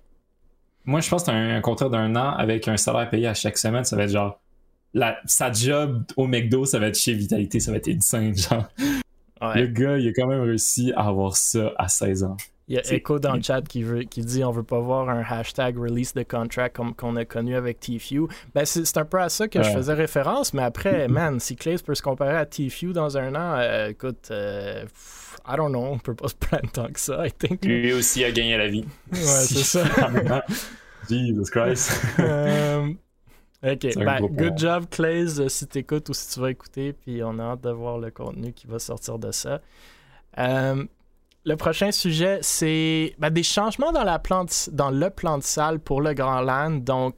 Moi, 0.85 1.01
je 1.01 1.09
pense 1.11 1.25
que 1.25 1.31
un, 1.31 1.57
un 1.57 1.61
contrat 1.61 1.89
d'un 1.89 2.17
an 2.17 2.31
avec 2.31 2.67
un 2.67 2.77
salaire 2.77 3.09
payé 3.11 3.27
à 3.27 3.35
chaque 3.35 3.59
semaine, 3.59 3.85
ça 3.85 3.97
va 3.97 4.05
être 4.05 4.11
genre. 4.11 4.41
La, 4.93 5.19
sa 5.25 5.53
job 5.53 6.05
au 6.17 6.27
McDo, 6.27 6.65
ça 6.65 6.81
va 6.81 6.89
être 6.89 6.99
chez 6.99 7.15
Vitalité, 7.15 7.61
ça 7.61 7.71
va 7.71 7.77
être 7.77 7.89
insane, 7.89 8.35
genre. 8.37 8.65
Le 9.55 9.67
gars, 9.67 9.99
il 9.99 10.09
a 10.09 10.13
quand 10.13 10.27
même 10.27 10.43
réussi 10.43 10.93
à 10.97 11.07
avoir 11.07 11.37
ça 11.37 11.73
à 11.79 11.89
16 11.89 12.25
ans. 12.25 12.37
Il 12.71 12.77
y 12.77 12.79
a 12.79 12.95
Echo 12.95 13.19
dans 13.19 13.35
le 13.35 13.43
chat 13.43 13.63
qui, 13.63 13.83
veut, 13.83 14.05
qui 14.05 14.21
dit 14.21 14.45
on 14.45 14.53
veut 14.53 14.63
pas 14.63 14.79
voir 14.79 15.09
un 15.11 15.25
hashtag 15.29 15.77
release 15.77 16.15
de 16.15 16.23
contract 16.23 16.77
comme 16.77 16.95
qu'on 16.95 17.17
a 17.17 17.25
connu 17.25 17.57
avec 17.57 17.81
TFU. 17.81 18.29
Ben, 18.55 18.65
c'est 18.65 18.97
un 18.97 19.05
peu 19.05 19.21
à 19.21 19.29
ça 19.29 19.49
que 19.49 19.61
je 19.61 19.69
faisais 19.71 19.93
référence, 19.93 20.55
mais 20.55 20.63
après, 20.63 21.09
man, 21.09 21.41
si 21.41 21.57
Clays 21.57 21.79
peut 21.85 21.97
se 21.97 22.03
comparer 22.03 22.37
à 22.37 22.47
TFU 22.47 22.93
dans 22.93 23.19
un 23.19 23.35
an, 23.35 23.59
euh, 23.59 23.89
écoute, 23.89 24.29
euh, 24.31 24.85
I 25.49 25.57
don't 25.57 25.71
know, 25.71 25.83
on 25.83 25.99
peut 25.99 26.15
pas 26.15 26.29
se 26.29 26.37
plaindre 26.37 26.71
tant 26.71 26.87
que 26.87 27.01
ça, 27.01 27.27
I 27.27 27.33
think. 27.33 27.65
Lui 27.65 27.93
aussi 27.93 28.23
a 28.23 28.31
gagné 28.31 28.57
la 28.57 28.69
vie. 28.69 28.85
Ouais, 29.11 29.19
c'est 29.19 29.65
ça. 29.65 29.85
Jesus 31.11 31.51
Christ. 31.51 31.91
Euh, 32.21 32.87
ok, 33.65 33.97
ben, 33.97 34.21
good 34.29 34.57
job, 34.57 34.85
Clays, 34.89 35.49
si 35.49 35.67
t'écoutes 35.67 36.09
ou 36.09 36.15
si 36.15 36.35
tu 36.35 36.39
vas 36.39 36.53
écouter, 36.53 36.93
puis 36.93 37.21
on 37.25 37.37
a 37.41 37.43
hâte 37.43 37.63
de 37.63 37.71
voir 37.71 37.99
le 37.99 38.13
contenu 38.13 38.53
qui 38.53 38.69
va 38.69 38.79
sortir 38.79 39.19
de 39.19 39.33
ça. 39.33 39.61
Euh, 40.39 40.85
le 41.45 41.57
prochain 41.57 41.91
sujet, 41.91 42.39
c'est 42.43 43.15
ben, 43.19 43.31
des 43.31 43.43
changements 43.43 43.93
dans, 43.93 44.05
le 44.05 45.09
plan 45.09 45.39
de 45.39 45.43
salle 45.43 45.81
pour 45.81 46.03
le 46.03 46.13
Grand 46.13 46.43
Land. 46.43 46.81
Donc, 46.81 47.17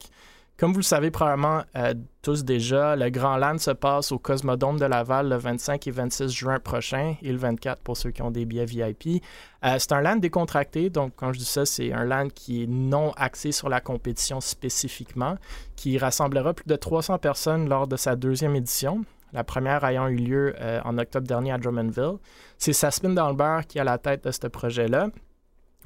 comme 0.55 0.71
vous 0.71 0.79
le 0.79 0.83
savez 0.83 1.11
probablement 1.11 1.63
euh, 1.75 1.93
tous 2.21 2.45
déjà, 2.45 2.95
le 2.95 3.09
Grand 3.09 3.35
Land 3.35 3.57
se 3.57 3.71
passe 3.71 4.13
au 4.13 4.19
Cosmodome 4.19 4.79
de 4.79 4.85
Laval 4.85 5.27
le 5.27 5.35
25 5.35 5.87
et 5.87 5.91
26 5.91 6.29
juin 6.29 6.59
prochain 6.59 7.15
et 7.21 7.31
le 7.33 7.37
24 7.37 7.81
pour 7.81 7.97
ceux 7.97 8.11
qui 8.11 8.21
ont 8.21 8.31
des 8.31 8.45
billets 8.45 8.65
VIP. 8.65 9.21
Euh, 9.65 9.75
c'est 9.77 9.91
un 9.91 10.01
land 10.01 10.15
décontracté, 10.17 10.89
donc 10.89 11.13
quand 11.17 11.33
je 11.33 11.39
dis 11.39 11.45
ça, 11.45 11.65
c'est 11.65 11.91
un 11.91 12.05
land 12.05 12.29
qui 12.33 12.63
est 12.63 12.67
non 12.67 13.11
axé 13.17 13.51
sur 13.51 13.67
la 13.67 13.81
compétition 13.81 14.39
spécifiquement, 14.39 15.35
qui 15.75 15.97
rassemblera 15.97 16.53
plus 16.53 16.67
de 16.67 16.77
300 16.77 17.17
personnes 17.17 17.67
lors 17.67 17.87
de 17.87 17.97
sa 17.97 18.15
deuxième 18.15 18.55
édition 18.55 19.03
la 19.33 19.43
première 19.43 19.83
ayant 19.83 20.07
eu 20.07 20.15
lieu 20.15 20.53
euh, 20.59 20.79
en 20.85 20.97
octobre 20.97 21.27
dernier 21.27 21.51
à 21.51 21.57
Drummondville. 21.57 22.17
C'est 22.57 22.73
Saspin 22.73 23.09
Dalbert 23.09 23.65
qui 23.67 23.77
est 23.77 23.81
à 23.81 23.85
la 23.85 23.97
tête 23.97 24.23
de 24.23 24.31
ce 24.31 24.47
projet-là. 24.47 25.09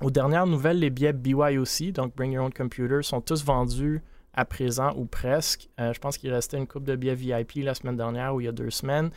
Aux 0.02 0.12
dernières 0.12 0.46
nouvelles, 0.46 0.80
les 0.80 0.92
billets 0.92 1.14
BYOC, 1.14 1.92
donc 1.94 2.16
Bring 2.16 2.34
Your 2.34 2.46
Own 2.46 2.54
Computer, 2.54 3.02
sont 3.02 3.22
tous 3.22 3.44
vendus 3.44 4.02
à 4.34 4.46
présent 4.46 4.94
ou 4.96 5.06
presque. 5.06 5.70
Euh, 5.80 5.92
je 5.94 6.00
pense 6.00 6.18
qu'il 6.20 6.32
restait 6.32 6.58
une 6.58 6.68
coupe 6.68 6.84
de 6.84 6.96
billets 6.96 7.16
VIP 7.16 7.64
la 7.64 7.74
semaine 7.74 7.98
dernière 7.98 8.36
ou 8.36 8.42
il 8.42 8.44
y 8.46 8.48
a 8.48 8.52
deux 8.52 8.70
semaines. 8.70 9.10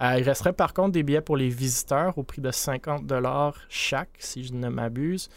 Euh, 0.00 0.14
il 0.16 0.22
resterait 0.22 0.52
par 0.52 0.72
contre 0.72 0.92
des 0.92 1.02
billets 1.02 1.20
pour 1.20 1.36
les 1.36 1.48
visiteurs 1.48 2.16
au 2.16 2.22
prix 2.22 2.40
de 2.40 2.52
50 2.52 3.02
chaque, 3.68 4.10
si 4.18 4.44
je 4.44 4.52
ne 4.52 4.68
m'abuse. 4.68 5.28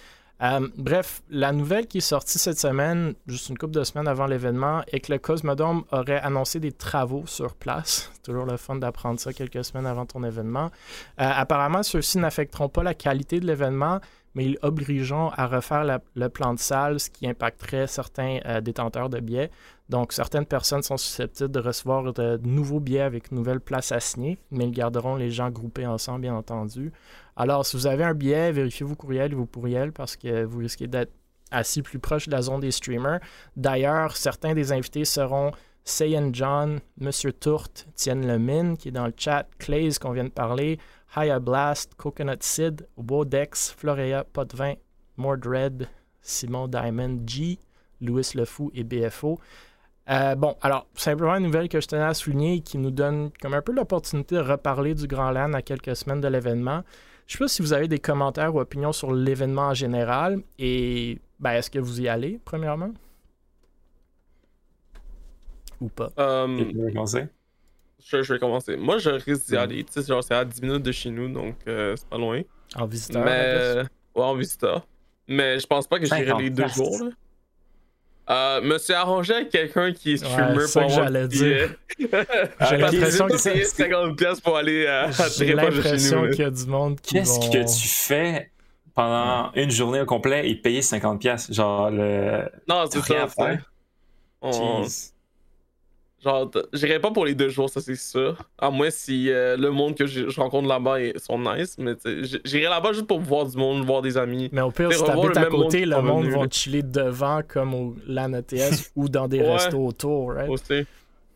Euh, 0.41 0.67
bref, 0.75 1.21
la 1.29 1.51
nouvelle 1.51 1.86
qui 1.86 2.00
est 2.00 2.01
sortie 2.01 2.39
cette 2.39 2.57
semaine, 2.57 3.13
juste 3.27 3.50
une 3.50 3.57
couple 3.57 3.74
de 3.74 3.83
semaines 3.83 4.07
avant 4.07 4.25
l'événement, 4.25 4.81
est 4.91 5.00
que 5.00 5.12
le 5.12 5.19
Cosmodome 5.19 5.83
aurait 5.91 6.19
annoncé 6.19 6.60
des 6.60 6.71
travaux 6.71 7.24
sur 7.27 7.53
place. 7.53 8.12
Toujours 8.24 8.45
le 8.45 8.57
fun 8.57 8.75
d'apprendre 8.75 9.19
ça 9.19 9.33
quelques 9.33 9.63
semaines 9.63 9.86
avant 9.86 10.05
ton 10.05 10.24
événement. 10.24 10.71
Euh, 11.19 11.29
apparemment, 11.29 11.83
ceux-ci 11.83 12.17
n'affecteront 12.17 12.69
pas 12.69 12.81
la 12.81 12.95
qualité 12.95 13.39
de 13.39 13.45
l'événement, 13.45 14.00
mais 14.33 14.45
ils 14.45 14.57
obligeront 14.63 15.29
à 15.36 15.45
refaire 15.45 16.00
le 16.15 16.29
plan 16.29 16.53
de 16.53 16.60
salle, 16.60 17.00
ce 17.00 17.10
qui 17.10 17.27
impacterait 17.27 17.86
certains 17.86 18.39
euh, 18.45 18.62
détenteurs 18.62 19.10
de 19.10 19.19
billets. 19.19 19.51
Donc, 19.89 20.13
certaines 20.13 20.45
personnes 20.45 20.83
sont 20.83 20.95
susceptibles 20.95 21.51
de 21.51 21.60
recevoir 21.60 22.13
de 22.13 22.39
nouveaux 22.43 22.79
billets 22.79 23.01
avec 23.01 23.29
une 23.29 23.38
nouvelle 23.38 23.60
place 23.60 23.91
assignée, 23.91 24.39
mais 24.50 24.63
ils 24.63 24.71
garderont 24.71 25.17
les 25.17 25.29
gens 25.29 25.50
groupés 25.50 25.86
ensemble, 25.86 26.21
bien 26.21 26.33
entendu. 26.33 26.93
Alors, 27.35 27.65
si 27.65 27.77
vous 27.77 27.88
avez 27.88 28.03
un 28.03 28.13
billet, 28.13 28.51
vérifiez 28.51 28.85
vos 28.85 28.95
courriels 28.95 29.31
et 29.31 29.35
vos 29.35 29.45
pourriels 29.45 29.91
parce 29.91 30.15
que 30.15 30.43
vous 30.43 30.59
risquez 30.59 30.88
d'être 30.88 31.13
assis 31.51 31.81
plus 31.81 32.00
proche 32.00 32.27
de 32.27 32.31
la 32.31 32.41
zone 32.41 32.61
des 32.61 32.71
streamers. 32.71 33.19
D'ailleurs, 33.55 34.15
certains 34.15 34.53
des 34.53 34.71
invités 34.71 35.05
seront 35.05 35.51
Saiyan 35.83 36.29
John, 36.33 36.79
Monsieur 36.97 37.33
Tourte, 37.33 37.88
Tienne 37.95 38.25
Lemine 38.27 38.77
qui 38.77 38.89
est 38.89 38.91
dans 38.91 39.07
le 39.07 39.13
chat, 39.15 39.47
Clays 39.57 39.91
qu'on 40.00 40.11
vient 40.11 40.23
de 40.23 40.29
parler, 40.29 40.79
Haya 41.15 41.39
Blast, 41.39 41.95
Coconut 41.95 42.41
Sid, 42.41 42.88
Wodex, 42.97 43.75
Florea, 43.77 44.23
Potvin, 44.23 44.75
Mordred, 45.17 45.88
Simon 46.21 46.67
Diamond, 46.67 47.19
G, 47.25 47.59
Louis 48.00 48.29
Le 48.35 48.45
Fou 48.45 48.71
et 48.73 48.83
BFO. 48.83 49.39
Euh, 50.09 50.35
bon, 50.35 50.55
alors, 50.61 50.88
simplement 50.95 51.35
une 51.35 51.43
nouvelle 51.43 51.69
que 51.69 51.79
je 51.79 51.88
tenais 51.88 52.03
à 52.03 52.13
souligner 52.13 52.61
qui 52.61 52.77
nous 52.77 52.91
donne 52.91 53.31
comme 53.41 53.53
un 53.53 53.61
peu 53.61 53.71
l'opportunité 53.71 54.35
de 54.35 54.41
reparler 54.41 54.95
du 54.95 55.07
Grand 55.07 55.31
LAN 55.31 55.53
à 55.53 55.61
quelques 55.61 55.95
semaines 55.95 56.21
de 56.21 56.27
l'événement. 56.27 56.83
Je 57.31 57.35
ne 57.35 57.38
sais 57.38 57.43
pas 57.45 57.47
si 57.47 57.61
vous 57.61 57.71
avez 57.71 57.88
des 57.88 58.00
commentaires 58.00 58.53
ou 58.53 58.59
opinions 58.59 58.91
sur 58.91 59.13
l'événement 59.13 59.67
en 59.67 59.73
général 59.73 60.41
et 60.59 61.17
ben, 61.39 61.51
est-ce 61.51 61.71
que 61.71 61.79
vous 61.79 62.01
y 62.01 62.09
allez, 62.09 62.41
premièrement? 62.43 62.91
Ou 65.79 65.88
pas? 65.88 66.11
Um, 66.17 66.57
je 66.57 66.77
vais 66.77 66.91
commencer? 66.91 67.27
Je, 68.05 68.33
vais 68.33 68.38
commencer. 68.38 68.75
Moi, 68.75 68.97
je 68.97 69.11
risque 69.11 69.47
d'y 69.47 69.53
mm. 69.53 69.59
aller. 69.59 69.83
Tu 69.85 69.93
sais, 69.93 70.03
genre, 70.03 70.21
c'est 70.21 70.33
à 70.33 70.43
10 70.43 70.61
minutes 70.61 70.83
de 70.83 70.91
chez 70.91 71.09
nous, 71.09 71.31
donc 71.31 71.55
euh, 71.69 71.95
c'est 71.95 72.09
pas 72.09 72.17
loin. 72.17 72.41
En 72.75 72.85
visiteur? 72.85 73.23
Mais... 73.23 73.83
Ouais, 74.13 74.23
en 74.25 74.35
visiteur. 74.35 74.85
Mais 75.25 75.57
je 75.57 75.67
pense 75.67 75.88
pas 75.88 76.00
que 76.00 76.05
j'irai 76.05 76.33
les 76.38 76.50
deux 76.50 76.67
jours. 76.67 77.00
Là. 77.01 77.11
Euh, 78.31 78.61
me 78.61 78.77
suis 78.77 78.93
arrangé 78.93 79.33
avec 79.33 79.50
quelqu'un 79.50 79.91
qui 79.91 80.13
est 80.13 80.17
streamer 80.17 80.57
ouais, 80.57 80.71
pour 80.71 80.88
que 80.88 80.93
j'allais 80.93 81.27
dire. 81.27 81.75
J'ai 82.00 82.07
l'impression 82.77 83.27
que 83.27 83.38
c'est 83.38 83.65
50 83.65 84.17
pièces 84.17 84.39
pour 84.39 84.55
aller 84.55 84.88
à 84.88 85.09
J'ai 85.38 85.53
l'impression 85.53 86.29
qu'il 86.29 86.39
y 86.39 86.43
a 86.43 86.50
du 86.50 86.65
monde 86.65 87.01
qui 87.01 87.15
Qu'est-ce 87.15 87.39
que 87.50 87.57
tu 87.57 87.88
fais 87.88 88.51
pendant 88.93 89.51
une 89.55 89.71
journée 89.71 90.00
au 90.00 90.05
complet 90.05 90.50
et 90.50 90.55
payer 90.55 90.81
50 90.81 91.19
pièces 91.19 91.51
genre 91.51 91.91
le 91.91 92.50
Non, 92.69 92.85
c'est 92.89 93.01
ça. 93.01 93.27
On... 94.41 94.85
Genre, 96.23 96.51
j'irai 96.73 96.99
pas 96.99 97.09
pour 97.09 97.25
les 97.25 97.33
deux 97.33 97.49
jours, 97.49 97.69
ça 97.69 97.81
c'est 97.81 97.95
sûr. 97.95 98.37
À 98.59 98.69
moins 98.69 98.91
si 98.91 99.31
euh, 99.31 99.57
le 99.57 99.71
monde 99.71 99.95
que 99.95 100.05
je 100.05 100.39
rencontre 100.39 100.67
là-bas 100.67 100.97
sont 101.17 101.39
nice, 101.39 101.77
mais 101.79 101.93
j'irai 102.43 102.69
là-bas 102.69 102.93
juste 102.93 103.07
pour 103.07 103.19
voir 103.19 103.47
du 103.47 103.57
monde, 103.57 103.83
voir 103.85 104.03
des 104.03 104.17
amis. 104.17 104.49
Mais 104.51 104.61
au 104.61 104.69
pire, 104.69 104.93
si 104.93 105.03
t'habites 105.03 105.37
à 105.37 105.45
côté, 105.45 105.85
le 105.85 105.99
monde 106.01 106.27
va 106.27 106.47
chiller 106.49 106.83
devant 106.83 107.41
comme 107.47 107.73
au 107.73 107.95
LAN 108.05 108.33
ETS 108.33 108.91
ou 108.95 109.09
dans 109.09 109.27
des 109.27 109.41
restos 109.41 109.83
autour, 109.83 110.33
right? 110.33 110.49
Aussi. 110.49 110.85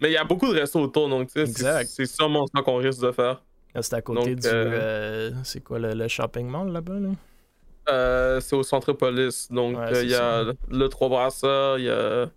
Mais 0.01 0.09
il 0.09 0.13
y 0.13 0.17
a 0.17 0.23
beaucoup 0.23 0.53
de 0.53 0.59
restos 0.59 0.81
autour, 0.81 1.09
donc 1.09 1.29
c'est 1.33 2.05
sûrement 2.05 2.45
ça 2.53 2.61
qu'on 2.61 2.77
risque 2.77 3.01
de 3.01 3.11
faire. 3.11 3.41
C'est 3.81 3.93
à 3.95 4.01
côté 4.01 4.35
du. 4.35 4.47
Euh, 4.47 5.31
c'est 5.43 5.61
quoi 5.61 5.79
le, 5.79 6.07
shopping 6.07 6.47
mall 6.47 6.71
là-bas? 6.71 6.99
Là? 6.99 7.09
Euh, 7.89 8.39
c'est 8.39 8.55
au 8.55 8.63
Centropolis. 8.63 9.47
Donc, 9.51 9.77
il 10.01 10.09
y 10.09 10.15
a 10.15 10.45
le 10.69 10.89
Trois 10.89 11.09
Brasseurs, 11.09 11.79
il 11.79 11.85
y 11.85 11.89
a. 11.89 12.29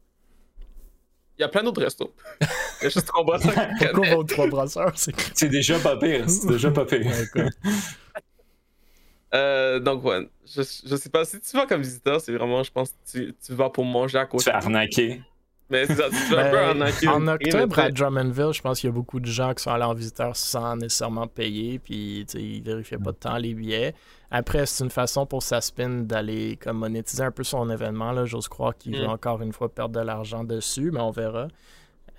Il 1.38 1.42
y 1.42 1.44
a 1.44 1.48
plein 1.48 1.62
d'autres 1.62 1.82
restos. 1.82 2.12
Il 2.40 2.84
y 2.84 2.86
a 2.86 2.88
juste 2.88 3.06
trois 3.06 3.24
brasseurs. 3.24 3.54
Pourquoi 3.80 4.14
vos 4.14 4.24
trois 4.24 4.48
brasseurs? 4.48 4.92
C'est 4.96 5.48
déjà 5.48 5.78
pas 5.78 5.96
pire. 5.96 6.28
C'est 6.28 6.48
déjà 6.48 6.70
pas 6.70 6.84
pire. 6.84 7.12
euh, 9.34 9.78
donc, 9.78 10.04
ouais. 10.04 10.28
Je, 10.44 10.62
je 10.62 10.96
sais 10.96 11.10
pas. 11.10 11.24
Si 11.24 11.40
tu 11.40 11.56
vas 11.56 11.66
comme 11.66 11.82
visiteur, 11.82 12.20
c'est 12.20 12.32
vraiment, 12.32 12.64
je 12.64 12.72
pense, 12.72 12.92
tu, 13.10 13.34
tu 13.44 13.54
vas 13.54 13.70
pour 13.70 13.84
manger 13.84 14.18
à 14.18 14.26
côté. 14.26 14.44
Tu 14.44 14.50
fais 14.50 14.56
arnaquer. 14.56 15.22
Mais 15.70 15.86
ça, 15.86 16.08
tu 16.08 16.34
un 16.34 16.50
peu 16.50 16.58
arnaquer. 16.58 17.08
En 17.08 17.28
octobre, 17.28 17.78
à 17.78 17.90
Drummondville, 17.90 18.52
je 18.52 18.62
pense 18.62 18.80
qu'il 18.80 18.88
y 18.88 18.92
a 18.92 18.94
beaucoup 18.94 19.20
de 19.20 19.26
gens 19.26 19.54
qui 19.54 19.62
sont 19.62 19.70
allés 19.70 19.84
en 19.84 19.94
visiteur 19.94 20.34
sans 20.34 20.76
nécessairement 20.76 21.28
payer. 21.28 21.78
Puis, 21.78 22.26
ils 22.34 22.62
vérifiaient 22.62 22.98
pas 22.98 23.12
de 23.12 23.16
temps 23.16 23.36
les 23.36 23.54
billets. 23.54 23.94
Après, 24.30 24.66
c'est 24.66 24.84
une 24.84 24.90
façon 24.90 25.24
pour 25.24 25.42
Saspin 25.42 25.88
d'aller 26.02 26.56
comme 26.56 26.78
monétiser 26.78 27.22
un 27.22 27.30
peu 27.30 27.44
son 27.44 27.70
événement. 27.70 28.12
Là. 28.12 28.26
J'ose 28.26 28.48
croire 28.48 28.76
qu'il 28.76 28.96
veut 28.96 29.06
mm. 29.06 29.10
encore 29.10 29.40
une 29.40 29.52
fois 29.52 29.70
perdre 29.70 29.98
de 29.98 30.04
l'argent 30.04 30.44
dessus, 30.44 30.90
mais 30.90 31.00
on 31.00 31.10
verra. 31.10 31.48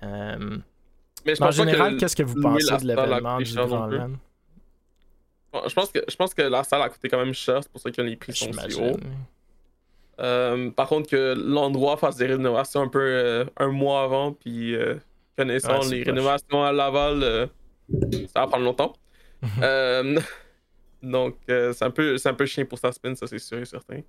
Euh, 0.02 0.58
mais 1.24 1.40
en 1.40 1.50
général, 1.50 1.96
qu'est-ce 1.98 2.16
que 2.16 2.22
vous 2.22 2.40
pensez 2.40 2.76
de 2.78 2.86
l'événement 2.86 3.38
du 3.38 3.54
Grand 3.54 3.86
LAN? 3.86 4.10
je, 5.68 5.74
pense 5.74 5.90
que, 5.90 6.00
je 6.08 6.16
pense 6.16 6.34
que 6.34 6.42
la 6.42 6.64
salle 6.64 6.82
a 6.82 6.88
coûté 6.88 7.08
quand 7.08 7.18
même 7.18 7.34
cher, 7.34 7.60
c'est 7.62 7.70
pour 7.70 7.80
ça 7.80 7.90
que 7.90 8.02
les 8.02 8.16
prix 8.16 8.34
sont 8.34 8.52
si 8.52 8.80
hauts. 8.80 8.96
Euh, 10.20 10.70
par 10.70 10.88
contre, 10.88 11.08
que 11.08 11.34
l'endroit 11.34 11.96
fasse 11.96 12.16
des 12.16 12.26
rénovations 12.26 12.82
un 12.82 12.88
peu 12.88 13.00
euh, 13.00 13.44
un 13.56 13.68
mois 13.68 14.02
avant, 14.02 14.32
puis 14.32 14.74
connaissant 15.36 15.80
les 15.88 16.02
rénovations 16.02 16.64
à 16.64 16.72
Laval, 16.72 17.48
ça 18.34 18.40
va 18.40 18.46
prendre 18.48 18.64
longtemps. 18.64 18.94
Donc, 21.02 21.36
euh, 21.48 21.72
c'est 21.72 21.84
un, 21.84 21.90
peu, 21.90 22.16
un 22.22 22.34
peu 22.34 22.46
chien 22.46 22.64
pour 22.64 22.78
sa 22.78 22.92
spin, 22.92 23.14
ça 23.14 23.26
c'est 23.26 23.38
sûr 23.38 23.58
et 23.58 23.64
certain. 23.64 24.00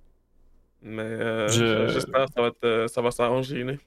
Mais 0.82 1.02
euh, 1.02 1.48
j'espère 1.88 2.26
que 2.60 2.86
ça 2.88 3.00
va, 3.00 3.10
s'arranger. 3.10 3.78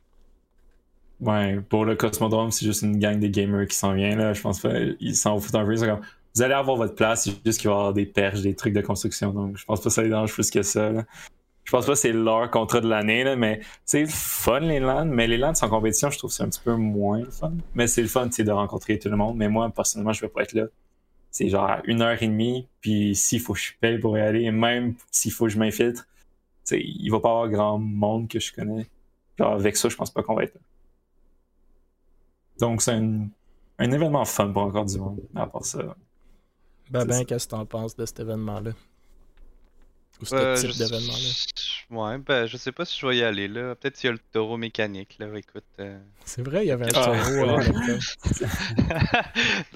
Ouais, 1.20 1.60
pour 1.70 1.86
le 1.86 1.96
Cosmodrome, 1.96 2.52
c'est 2.52 2.66
juste 2.66 2.82
une 2.82 2.98
gang 2.98 3.20
de 3.20 3.28
gamers 3.28 3.68
qui 3.68 3.76
s'en 3.76 3.94
vient. 3.94 4.16
Là. 4.16 4.34
Je 4.34 4.42
pense 4.42 4.62
pas 4.62 4.74
ils 5.00 5.16
s'en 5.16 5.38
foutent 5.40 5.56
un 5.56 5.66
peu. 5.66 5.76
Comme, 5.76 6.02
vous 6.36 6.42
allez 6.42 6.54
avoir 6.54 6.78
votre 6.78 6.96
place, 6.96 7.26
c'est 7.26 7.34
juste 7.46 7.60
qu'il 7.60 7.70
va 7.70 7.76
y 7.76 7.80
avoir 7.80 7.94
des 7.94 8.06
perches, 8.06 8.42
des 8.42 8.56
trucs 8.56 8.74
de 8.74 8.82
construction. 8.82 9.32
Donc, 9.32 9.58
je 9.58 9.66
pense 9.66 9.80
pas 9.80 9.90
que 9.90 9.94
ça 9.94 10.04
les 10.04 10.10
dérange 10.10 10.34
plus 10.34 10.50
que 10.50 10.64
ça. 10.64 10.90
Là. 10.90 11.06
Je 11.66 11.72
pense 11.72 11.86
pas 11.86 11.94
que 11.94 11.98
c'est 11.98 12.14
leur 12.14 12.50
contrat 12.52 12.80
de 12.80 12.88
l'année, 12.88 13.36
mais 13.36 13.60
c'est 13.86 14.06
fun 14.06 14.60
les 14.60 14.80
LAN. 14.80 15.06
Mais 15.06 15.28
les 15.28 15.38
LAN 15.38 15.54
sans 15.54 15.68
compétition, 15.68 16.10
je 16.12 16.18
trouve 16.18 16.30
que 16.30 16.36
c'est 16.36 16.44
un 16.44 16.50
petit 16.50 16.62
peu 16.64 16.76
moins 16.76 17.24
fun. 17.30 17.54
Mais 17.74 17.88
c'est 17.88 18.02
le 18.02 18.08
fun 18.08 18.28
de 18.28 18.52
rencontrer 18.52 19.00
tout 19.00 19.10
le 19.10 19.18
monde. 19.18 19.36
Mais 19.36 19.50
moi, 19.50 19.70
personnellement, 19.70 20.14
je 20.14 20.22
vais 20.22 20.30
pas 20.30 20.44
être 20.44 20.54
là 20.54 20.66
c'est 21.36 21.50
genre 21.50 21.82
une 21.84 22.02
heure 22.02 22.24
et 22.24 22.28
demie, 22.28 22.66
puis 22.80 23.14
s'il 23.14 23.42
faut 23.42 23.52
que 23.52 23.60
je 23.60 23.74
paye 23.82 24.00
pour 24.00 24.18
y 24.18 24.22
aller, 24.22 24.44
et 24.44 24.52
même 24.52 24.96
s'il 25.12 25.34
faut 25.34 25.48
que 25.48 25.52
je 25.52 25.60
m'infiltre, 25.60 26.08
il 26.72 27.10
va 27.10 27.20
pas 27.20 27.28
y 27.28 27.32
avoir 27.32 27.50
grand 27.50 27.78
monde 27.78 28.30
que 28.30 28.40
je 28.40 28.54
connais. 28.54 28.88
avec 29.40 29.76
ça, 29.76 29.90
je 29.90 29.98
pense 29.98 30.12
pas 30.12 30.24
qu'on 30.24 30.34
va 30.34 30.44
être 30.44 30.56
là. 30.56 30.62
Donc 32.60 32.82
c'est 32.82 32.94
un, 32.94 33.28
événement 33.80 34.24
fun 34.24 34.54
pour 34.54 34.62
encore 34.62 34.86
du 34.86 34.98
monde, 34.98 35.20
à 35.36 35.46
part 35.46 35.66
ça. 35.66 35.98
Ben, 36.90 37.04
ben, 37.04 37.26
qu'est-ce 37.26 37.48
que 37.48 37.52
t'en 37.52 37.66
penses 37.66 37.98
de 37.98 38.06
cet 38.06 38.22
événement-là? 38.22 38.72
Ou 40.22 40.26
ce 40.26 40.36
euh, 40.36 40.56
type 40.56 40.72
d'événement-là? 40.78 41.30
Ouais, 41.90 42.18
ben, 42.18 42.46
je 42.46 42.56
sais 42.56 42.72
pas 42.72 42.86
si 42.86 42.98
je 42.98 43.08
vais 43.08 43.18
y 43.18 43.24
aller, 43.24 43.50
là. 43.50 43.76
Peut-être 43.76 43.98
s'il 43.98 44.08
y 44.08 44.10
a 44.10 44.14
le 44.14 44.20
taureau 44.32 44.56
mécanique, 44.56 45.18
là. 45.20 45.28
Écoute. 45.36 45.66
Euh. 45.82 46.00
C'est 46.24 46.44
vrai, 46.44 46.64
il 46.64 46.70
y 46.70 46.72
avait 46.72 46.86
un 46.86 46.92
ah. 46.96 47.04
taureau, 47.04 47.60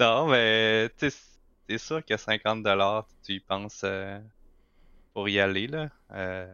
non, 0.00 0.26
mais, 0.28 0.88
tu 0.96 1.10
sais, 1.10 1.16
c'est 1.70 1.78
sûr 1.78 2.04
que 2.04 2.16
50 2.16 2.66
tu 3.24 3.34
y 3.34 3.40
penses 3.40 3.82
euh, 3.84 4.18
pour 5.14 5.28
y 5.28 5.38
aller 5.38 5.68
là? 5.68 5.88
Euh... 6.12 6.52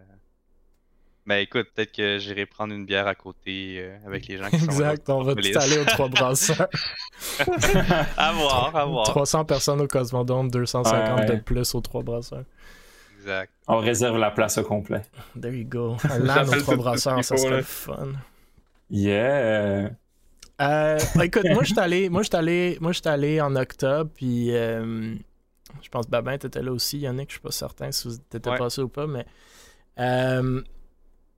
Ben 1.24 1.38
écoute, 1.38 1.68
peut-être 1.74 1.90
que 1.90 2.18
j'irai 2.18 2.46
prendre 2.46 2.72
une 2.72 2.86
bière 2.86 3.08
à 3.08 3.16
côté 3.16 3.78
euh, 3.78 3.96
avec 4.06 4.28
les 4.28 4.36
gens 4.36 4.48
qui 4.48 4.60
sont 4.60 4.66
Exact, 4.66 5.08
on 5.10 5.22
va 5.22 5.34
tout 5.34 5.58
aller 5.58 5.78
aux 5.78 5.84
trois 5.84 6.08
brasseurs. 6.08 6.68
à 8.16 8.32
voir, 8.32 8.76
à 8.76 8.84
voir. 8.84 9.06
300 9.06 9.44
personnes 9.44 9.80
au 9.80 9.88
Cosmodome, 9.88 10.50
250 10.50 11.26
de 11.26 11.36
plus 11.36 11.74
aux 11.74 11.80
trois 11.80 12.02
brasseurs. 12.02 12.44
Exact. 13.18 13.50
On 13.66 13.78
réserve 13.78 14.18
la 14.18 14.30
place 14.30 14.58
au 14.58 14.62
complet. 14.62 15.02
There 15.40 15.52
you 15.52 15.66
go. 15.66 15.96
Là, 16.20 16.44
aux 16.44 16.60
trois 16.60 16.76
brasseurs, 16.76 17.24
ça 17.24 17.36
serait 17.36 17.62
fun. 17.62 18.12
Yeah. 18.88 19.90
Euh, 20.60 20.98
écoute, 21.22 21.44
moi, 21.50 21.62
je 21.62 21.72
suis 21.72 21.78
allé, 21.78 22.08
moi, 22.08 22.22
allé, 22.32 22.78
moi, 22.80 22.92
allé 23.04 23.40
en 23.40 23.54
octobre, 23.56 24.10
puis 24.14 24.54
euh, 24.54 25.14
je 25.82 25.88
pense 25.90 26.06
que 26.06 26.10
Babin, 26.10 26.38
t'étais 26.38 26.62
là 26.62 26.72
aussi, 26.72 26.98
Yannick, 26.98 27.28
je 27.28 27.34
suis 27.34 27.40
pas 27.40 27.50
certain 27.50 27.92
si 27.92 28.18
t'étais 28.30 28.50
ouais. 28.50 28.58
passé 28.58 28.80
ou 28.80 28.88
pas, 28.88 29.06
mais 29.06 29.26
euh, 29.98 30.62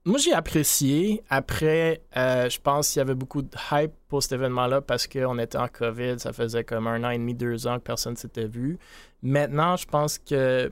moi, 0.05 0.17
j'ai 0.19 0.33
apprécié. 0.33 1.21
Après, 1.29 2.01
je 2.15 2.59
pense 2.59 2.89
qu'il 2.89 2.99
y 2.99 3.01
avait 3.01 3.15
beaucoup 3.15 3.41
de 3.41 3.49
hype 3.71 3.91
pour 4.07 4.23
cet 4.23 4.33
événement-là 4.33 4.81
parce 4.81 5.05
qu'on 5.05 5.37
était 5.37 5.57
en 5.57 5.67
COVID, 5.67 6.19
ça 6.19 6.31
faisait 6.31 6.63
comme 6.63 6.87
un 6.87 7.03
an 7.03 7.09
et 7.09 7.17
demi, 7.17 7.35
deux 7.35 7.67
ans 7.67 7.77
que 7.77 7.83
personne 7.83 8.15
s'était 8.15 8.47
vu. 8.47 8.79
Maintenant, 9.21 9.75
je 9.75 9.85
pense 9.85 10.17
que 10.17 10.71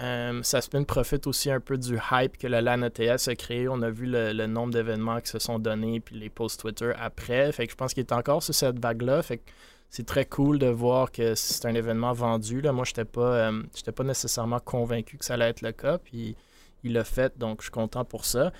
euh, 0.00 0.42
Saspin 0.42 0.84
profite 0.84 1.26
aussi 1.26 1.50
un 1.50 1.60
peu 1.60 1.76
du 1.76 1.98
hype 2.10 2.38
que 2.38 2.46
le 2.46 2.60
LAN 2.60 2.82
ETS 2.82 3.28
a 3.28 3.34
créé. 3.34 3.68
On 3.68 3.82
a 3.82 3.90
vu 3.90 4.06
le, 4.06 4.46
nombre 4.46 4.72
d'événements 4.72 5.20
qui 5.20 5.28
se 5.28 5.38
sont 5.38 5.58
donnés, 5.58 6.00
puis 6.00 6.18
les 6.18 6.30
posts 6.30 6.60
Twitter 6.60 6.92
après. 6.98 7.52
Fait 7.52 7.66
que 7.66 7.72
je 7.72 7.76
pense 7.76 7.92
qu'il 7.92 8.02
est 8.02 8.12
encore 8.12 8.42
sur 8.42 8.54
cette 8.54 8.78
vague-là. 8.78 9.22
Fait 9.22 9.38
que 9.38 9.50
c'est 9.90 10.06
très 10.06 10.24
cool 10.24 10.58
de 10.58 10.68
voir 10.68 11.10
que 11.10 11.34
c'est 11.34 11.66
un 11.66 11.74
événement 11.74 12.12
vendu. 12.12 12.60
Là. 12.60 12.72
Moi, 12.72 12.84
je 12.84 12.92
n'étais 12.92 13.04
pas, 13.04 13.50
euh, 13.50 13.62
pas 13.94 14.04
nécessairement 14.04 14.60
convaincu 14.60 15.18
que 15.18 15.24
ça 15.24 15.34
allait 15.34 15.50
être 15.50 15.62
le 15.62 15.72
cas, 15.72 15.98
puis 15.98 16.36
il 16.82 16.94
l'a 16.94 17.04
fait, 17.04 17.36
donc 17.38 17.58
je 17.60 17.64
suis 17.64 17.72
content 17.72 18.04
pour 18.04 18.24
ça. 18.24 18.52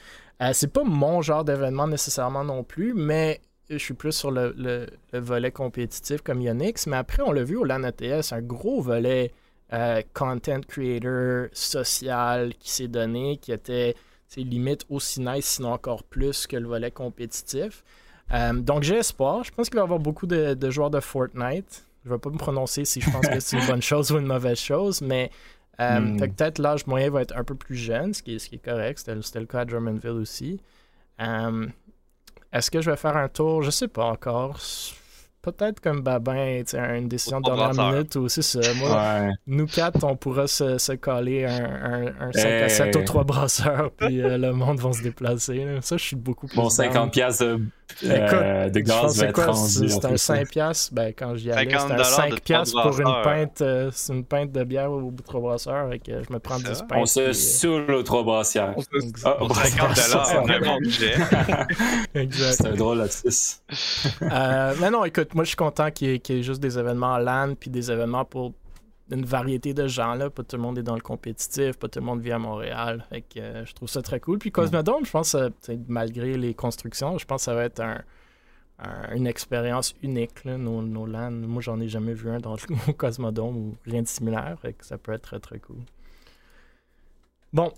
Euh, 0.43 0.51
c'est 0.53 0.73
pas 0.73 0.85
mon 0.85 1.23
genre 1.23 1.45
d'événement 1.45 1.87
nécessairement 1.87 2.45
non 2.45 2.65
plus, 2.65 2.93
mais 2.95 3.41
je 3.71 3.79
suis 3.79 3.95
plus 3.95 4.13
sur 4.13 4.31
le, 4.31 4.55
le, 4.59 4.87
volet 5.19 5.53
compétitif 5.53 6.21
comme 6.23 6.43
Yonix. 6.43 6.87
Mais 6.87 6.97
après, 6.97 7.23
on 7.23 7.33
l'a 7.33 7.45
vu 7.45 7.57
au 7.57 7.65
LAN 7.65 7.85
ETS, 7.85 8.33
un 8.33 8.43
gros 8.43 8.81
volet 8.81 9.33
euh, 9.73 10.03
content 10.15 10.61
creator 10.67 11.47
social 11.53 12.53
qui 12.59 12.71
s'est 12.71 12.89
donné, 12.89 13.37
qui 13.37 13.53
était 13.53 13.95
limite 14.37 14.85
aussi 14.89 15.21
nice, 15.21 15.47
sinon 15.47 15.73
encore 15.73 16.03
plus 16.03 16.47
que 16.47 16.57
le 16.57 16.67
volet 16.67 16.91
compétitif. 16.91 17.85
Euh, 18.33 18.53
donc 18.53 18.83
j'ai 18.83 18.97
espoir. 18.97 19.45
Je 19.45 19.51
pense 19.51 19.69
qu'il 19.69 19.77
va 19.77 19.83
y 19.83 19.85
avoir 19.85 19.99
beaucoup 19.99 20.27
de, 20.27 20.57
joueurs 20.71 20.91
de 20.91 21.01
Fortnite. 21.01 21.85
Je 22.05 22.09
ne 22.09 22.15
vais 22.15 22.19
pas 22.19 22.31
me 22.31 22.39
prononcer 22.39 22.85
si 22.85 23.01
je 23.01 23.11
pense 23.11 23.27
que 23.27 23.41
c'est 23.41 23.59
une 23.59 23.67
bonne 23.67 23.83
chose 23.93 24.11
ou 24.13 24.19
une 24.19 24.27
mauvaise 24.27 24.59
chose, 24.59 25.03
mais 25.03 25.31
euh, 25.81 26.01
hmm. 26.01 26.19
peut-être 26.19 26.59
l'âge 26.59 26.87
moyen 26.87 27.11
va 27.11 27.23
être 27.23 27.37
un 27.37 27.45
peu 27.45 27.55
plus 27.55 27.77
jeune, 27.77 28.15
ce 28.15 28.23
qui 28.23 28.37
est, 28.37 28.39
ce 28.39 28.49
qui 28.49 28.57
est 28.57 28.65
correct. 28.65 28.99
C'était 28.99 29.41
le 29.41 29.47
cas 29.47 29.61
à 29.61 29.65
Drummondville 29.65 30.11
aussi. 30.11 30.61
Est-ce 31.19 32.71
que 32.71 32.81
je 32.81 32.91
vais 32.91 32.97
faire 32.97 33.17
un 33.17 33.29
tour? 33.29 33.63
Je 33.63 33.71
sais 33.71 33.89
pas 33.89 34.05
encore 34.05 34.59
peut-être 35.43 35.81
comme 35.81 36.03
Babin, 36.03 36.63
une 36.75 37.09
décision 37.09 37.41
de 37.41 37.45
dernière 37.45 37.93
minute 37.93 38.15
ou 38.17 38.29
c'est 38.29 38.43
ça. 38.43 38.61
Moi, 38.77 39.31
nous 39.47 39.67
quatre, 39.67 40.05
on 40.05 40.17
pourra 40.17 40.47
se, 40.47 40.79
se 40.79 40.93
coller 40.93 41.45
un, 41.47 42.07
un, 42.21 42.33
5 42.33 42.45
à 42.45 42.69
7 42.69 42.97
aux 42.97 43.03
trois 43.03 43.25
brasseurs, 43.25 43.91
puis 43.97 44.23
euh, 44.23 44.39
le 44.39 44.53
monde 44.53 44.79
va 44.81 44.93
se 44.93 45.03
déplacer. 45.03 45.67
Ça, 45.81 45.97
je 45.97 46.05
suis 46.05 46.17
beaucoup 46.17 46.47
plus. 46.47 46.57
Bon, 46.57 46.69
50 46.69 47.13
pièces 47.13 47.39
de, 47.39 47.61
euh, 48.05 48.69
de 48.69 48.81
gaz 48.81 49.19
va 49.19 49.27
être 49.27 49.45
rendu. 49.45 49.89
C'est 49.89 50.05
un 50.05 50.17
5 50.17 50.49
pièces, 50.49 50.91
ben, 50.93 51.13
quand 51.17 51.35
j'y 51.35 51.51
allais, 51.51 51.71
c'était 51.79 51.93
un 51.93 52.05
5 52.05 52.41
pièces 52.41 52.73
pour 52.73 52.99
une 52.99 53.23
pinte, 53.23 53.61
euh, 53.61 53.91
une 54.09 54.25
pinte 54.25 54.53
de 54.53 54.65
bière 54.65 54.91
au 54.91 55.13
trois 55.25 55.41
brasseurs, 55.41 55.93
et 55.93 55.99
que 55.99 56.23
je 56.23 56.33
me 56.33 56.39
prends 56.39 56.59
10 56.59 56.65
pintes. 56.65 56.93
On 56.93 57.07
se 57.07 57.33
saoule 57.33 57.91
aux 57.93 58.03
trois 58.03 58.23
brassières. 58.23 58.75
On 58.77 58.81
se... 58.81 58.89
Ah, 59.25 59.37
50 59.41 59.97
dollars, 59.97 60.43
on 60.43 60.49
a 60.49 60.59
bon 60.59 60.79
budget. 60.79 61.15
exact. 62.15 62.53
C'est 62.53 62.67
un 62.67 62.75
drôle 62.75 62.99
là 62.99 63.07
euh, 64.23 64.75
mais 64.81 64.91
non, 64.91 65.05
écoute, 65.05 65.35
moi, 65.35 65.45
je 65.45 65.49
suis 65.49 65.57
content 65.57 65.91
qu'il 65.91 66.09
y, 66.09 66.33
ait 66.33 66.43
juste 66.43 66.61
des 66.61 66.79
événements 66.79 67.19
LAN, 67.19 67.55
puis 67.59 67.71
des 67.71 67.91
événements 67.91 68.25
pour 68.25 68.53
une 69.11 69.25
variété 69.25 69.75
de 69.75 69.87
gens 69.87 70.15
là. 70.15 70.31
Pas 70.31 70.43
tout 70.43 70.57
le 70.57 70.63
monde 70.63 70.79
est 70.79 70.83
dans 70.83 70.95
le 70.95 71.01
compétitif, 71.01 71.77
pas 71.77 71.89
tout 71.89 72.01
le 72.01 72.05
monde 72.05 72.21
vit 72.21 72.33
à 72.33 72.39
Montréal. 72.39 73.05
Fait 73.09 73.23
que, 73.23 73.41
euh, 73.41 73.65
je 73.65 73.73
trouve 73.73 73.89
ça 73.89 74.03
très 74.03 74.21
cool. 74.21 74.39
Puis 74.39 74.53
Cosmodome, 74.53 75.05
je 75.05 75.11
pense, 75.11 75.35
euh, 75.35 75.49
malgré 75.89 76.37
les 76.37 76.55
constructions, 76.55 77.19
je 77.19 77.27
pense 77.27 77.43
que 77.43 77.45
ça 77.45 77.55
va 77.55 77.65
être 77.65 77.83
une 79.13 79.27
expérience 79.27 79.95
unique. 80.03 80.45
Là, 80.45 80.57
nos, 80.57 80.83
nos 80.83 81.07
LAN. 81.07 81.31
Moi, 81.31 81.61
j'en 81.61 81.81
ai 81.81 81.89
jamais 81.89 82.15
vu 82.15 82.31
un 82.31 82.39
dans 82.39 82.55
le 82.55 82.93
Cosmodome 82.97 83.57
ou 83.57 83.77
rien 83.85 84.03
de 84.03 84.09
similaire. 84.09 84.57
Fait 84.63 84.73
que 84.73 84.85
ça 84.85 84.97
peut 84.97 85.13
être 85.13 85.23
très 85.23 85.41
très 85.41 85.59
cool. 85.59 85.81
Bon, 87.53 87.73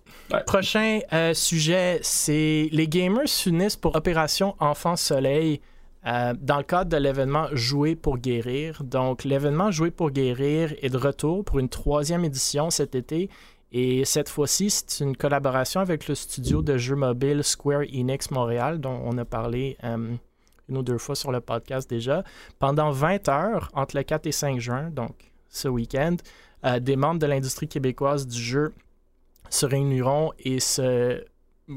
prochain 0.47 1.01
euh, 1.15 1.33
sujet, 1.33 1.99
c'est 2.03 2.69
les 2.73 2.87
gamers 2.89 3.27
s'unissent 3.27 3.77
pour 3.77 3.97
Opération 3.97 4.55
Enfant 4.61 4.97
Soleil. 4.97 5.63
Euh, 6.05 6.35
dans 6.41 6.57
le 6.57 6.65
cadre 6.65 6.91
de 6.91 6.97
l'événement 6.97 7.47
Jouer 7.53 7.95
pour 7.95 8.19
guérir. 8.19 8.83
Donc, 8.83 9.23
l'événement 9.25 9.71
Jouer 9.71 9.93
pour 9.93 10.11
guérir 10.11 10.75
est 10.83 10.91
de 10.91 10.97
retour 10.97 11.45
pour 11.45 11.61
une 11.61 11.69
troisième 11.69 12.25
édition 12.25 12.71
cet 12.71 12.95
été. 12.95 13.31
Et 13.71 14.05
cette 14.05 14.29
fois-ci, 14.29 14.69
c'est 14.71 15.05
une 15.05 15.17
collaboration 15.17 15.81
avec 15.81 16.09
le 16.09 16.15
studio 16.15 16.61
de 16.61 16.77
jeux 16.77 16.97
mobile 16.97 17.45
Square 17.45 17.85
Enix 17.93 18.31
Montréal, 18.31 18.81
dont 18.81 19.01
on 19.05 19.17
a 19.17 19.25
parlé 19.25 19.79
euh, 19.85 20.15
une 20.69 20.77
ou 20.77 20.83
deux 20.83 20.99
fois 20.99 21.15
sur 21.15 21.31
le 21.31 21.41
podcast 21.41 21.89
déjà. 21.89 22.25
Pendant 22.59 22.91
20 22.91 23.29
heures, 23.29 23.71
entre 23.73 23.97
le 23.97 24.03
4 24.03 24.27
et 24.27 24.33
5 24.33 24.59
juin, 24.59 24.91
donc 24.91 25.33
ce 25.49 25.69
week-end, 25.69 26.17
euh, 26.65 26.81
des 26.81 26.97
membres 26.97 27.21
de 27.21 27.27
l'industrie 27.27 27.69
québécoise 27.69 28.27
du 28.27 28.41
jeu 28.41 28.75
se 29.51 29.67
réuniront 29.67 30.33
et 30.39 30.61
se 30.61 31.25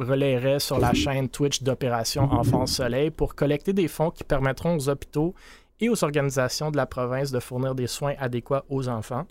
relaieraient 0.01 0.59
sur 0.59 0.79
la 0.79 0.93
chaîne 0.93 1.29
Twitch 1.29 1.63
d'Opération 1.63 2.23
Enfance 2.31 2.73
Soleil 2.73 3.11
pour 3.11 3.35
collecter 3.35 3.73
des 3.73 3.87
fonds 3.87 4.11
qui 4.11 4.23
permettront 4.23 4.75
aux 4.75 4.89
hôpitaux 4.89 5.33
et 5.79 5.89
aux 5.89 6.03
organisations 6.03 6.71
de 6.71 6.77
la 6.77 6.85
province 6.85 7.31
de 7.31 7.39
fournir 7.39 7.75
des 7.75 7.87
soins 7.87 8.13
adéquats 8.19 8.63
aux 8.69 8.87
enfants. 8.87 9.25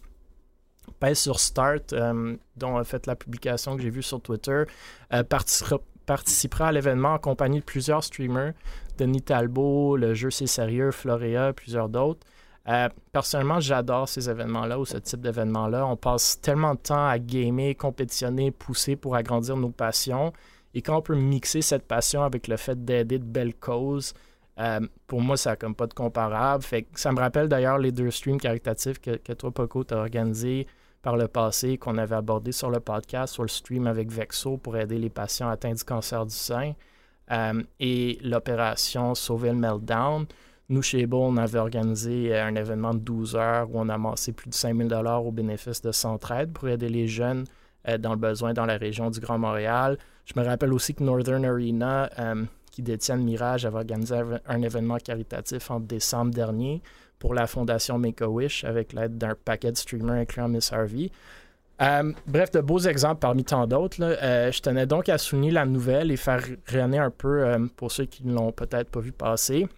Pèse 1.01 1.19
sur 1.19 1.41
Start, 1.41 1.93
euh, 1.93 2.37
dont 2.57 2.77
a 2.77 2.85
fait 2.85 3.07
la 3.07 3.17
publication 3.17 3.77
que 3.77 3.83
j'ai 3.83 3.91
vue 3.91 4.03
sur 4.03 4.21
Twitter, 4.21 4.65
euh, 5.13 5.23
participera, 6.07 6.69
à 6.69 6.73
l'événement 6.73 7.15
en 7.15 7.19
compagnie 7.19 7.61
de 7.61 7.65
plusieurs 7.65 8.05
streamers, 8.05 8.53
Denis 8.99 9.23
Talbot, 9.23 9.97
le 9.97 10.15
jeu 10.15 10.31
C'est 10.31 10.47
Sérieux, 10.47 10.91
Florea, 10.91 11.53
plusieurs 11.55 11.89
d'autres. 11.89 12.27
Euh, 12.69 12.89
personnellement, 13.13 13.61
j'adore 13.61 14.09
ces 14.09 14.31
événements-là 14.31 14.79
ou 14.79 14.85
ce 14.85 14.97
type 14.97 15.21
d'événements-là. 15.21 15.87
On 15.87 15.97
passe 15.97 16.41
tellement 16.41 16.75
de 16.75 16.81
temps 16.81 17.07
à 17.07 17.19
gamer, 17.19 17.75
compétitionner, 17.77 18.51
pousser 18.51 18.97
pour 18.97 19.17
agrandir 19.17 19.57
nos 19.57 19.71
passions. 19.71 20.33
Et 20.75 20.83
quand 20.83 20.99
on 20.99 21.03
peut 21.03 21.15
mixer 21.15 21.63
cette 21.63 21.87
passion 21.87 22.23
avec 22.23 22.49
le 22.49 22.57
fait 22.57 22.85
d'aider 22.85 23.19
de 23.19 23.25
belles 23.25 23.55
causes, 23.55 24.13
euh, 24.59 24.81
pour 25.07 25.21
moi, 25.21 25.37
ça 25.37 25.51
n'a 25.51 25.57
comme 25.57 25.75
pas 25.75 25.87
de 25.87 25.95
comparable. 25.95 26.65
Ça 26.95 27.13
me 27.13 27.19
rappelle 27.19 27.49
d'ailleurs 27.49 27.79
les 27.79 27.93
deux 27.93 28.11
streams 28.11 28.41
caritatifs 28.41 29.01
que, 29.01 29.33
toi, 29.33 29.51
Poco, 29.51 29.85
tu 29.85 29.95
as 29.95 29.99
organisés 29.99 30.67
par 31.03 31.17
le 31.17 31.29
passé, 31.29 31.77
qu'on 31.77 31.99
avait 31.99 32.17
abordé 32.17 32.51
sur 32.51 32.71
le 32.71 32.81
podcast, 32.81 33.35
sur 33.35 33.43
le 33.43 33.49
stream 33.49 33.87
avec 33.87 34.11
Vexo 34.11 34.57
pour 34.57 34.77
aider 34.77 34.99
les 34.99 35.11
patients 35.11 35.49
atteints 35.49 35.75
du 35.75 35.85
cancer 35.85 36.25
du 36.25 36.35
sein, 36.35 36.73
euh, 37.31 37.63
et 37.79 38.19
l'opération 38.23 39.15
Sauver 39.15 39.51
le 39.51 39.57
Meltdown. 39.57 40.27
Nous, 40.71 40.81
chez 40.81 41.03
Ebo, 41.03 41.23
on 41.23 41.37
avait 41.37 41.59
organisé 41.59 42.35
un 42.35 42.55
événement 42.55 42.95
de 42.95 43.01
12 43.01 43.37
heures 43.37 43.69
où 43.71 43.79
on 43.79 43.89
a 43.91 43.95
amassé 43.95 44.33
plus 44.33 44.49
de 44.49 44.55
5000 44.55 44.89
dollars 44.89 45.27
au 45.27 45.31
bénéfice 45.31 45.83
de 45.83 45.93
Centraide 45.93 46.53
pour 46.53 46.69
aider 46.69 46.89
les 46.89 47.07
jeunes 47.07 47.45
euh, 47.89 47.99
dans 47.99 48.11
le 48.13 48.19
besoin 48.19 48.55
dans 48.55 48.67
la 48.67 48.77
région 48.77 49.11
du 49.11 49.21
Grand 49.21 49.39
Montréal. 49.39 49.99
Je 50.25 50.39
me 50.39 50.45
rappelle 50.45 50.73
aussi 50.73 50.95
que 50.95 51.03
Northern 51.03 51.45
Arena, 51.45 52.09
euh, 52.19 52.45
qui 52.71 52.83
détient 52.83 53.17
Mirage, 53.17 53.67
avait 53.67 53.77
organisé 53.77 54.17
un 54.47 54.63
événement 54.63 54.97
caritatif 54.97 55.71
en 55.71 55.81
décembre 55.81 56.33
dernier 56.33 56.83
pour 57.19 57.35
la 57.35 57.47
fondation 57.47 57.99
Make-A-Wish 57.99 58.65
avec 58.65 58.93
l'aide 58.93 59.19
d'un 59.19 59.35
paquet 59.35 59.71
de 59.71 59.77
streamers 59.77 60.17
incluant 60.17 60.49
Miss 60.49 60.73
Harvey. 60.73 61.11
Euh, 61.83 62.13
bref, 62.27 62.53
de 62.53 62.61
beaux 62.61 62.79
exemples 62.79 63.21
parmi 63.21 63.45
tant 63.45 63.67
d'autres. 63.67 63.99
je 63.99 64.61
tenais 64.61 64.87
donc 64.87 65.09
à 65.09 65.19
souligner 65.19 65.51
la 65.51 65.67
nouvelle 65.67 66.11
et 66.11 66.17
faire 66.17 66.43
rayonner 66.67 66.99
un 66.99 67.11
peu 67.11 67.69
pour 67.77 67.93
ceux 67.93 68.05
qui 68.05 68.25
ne 68.25 68.33
l'ont 68.33 68.53
peut-être 68.53 68.91
pas 68.91 69.01
vu 69.01 69.13
passer. 69.13 69.69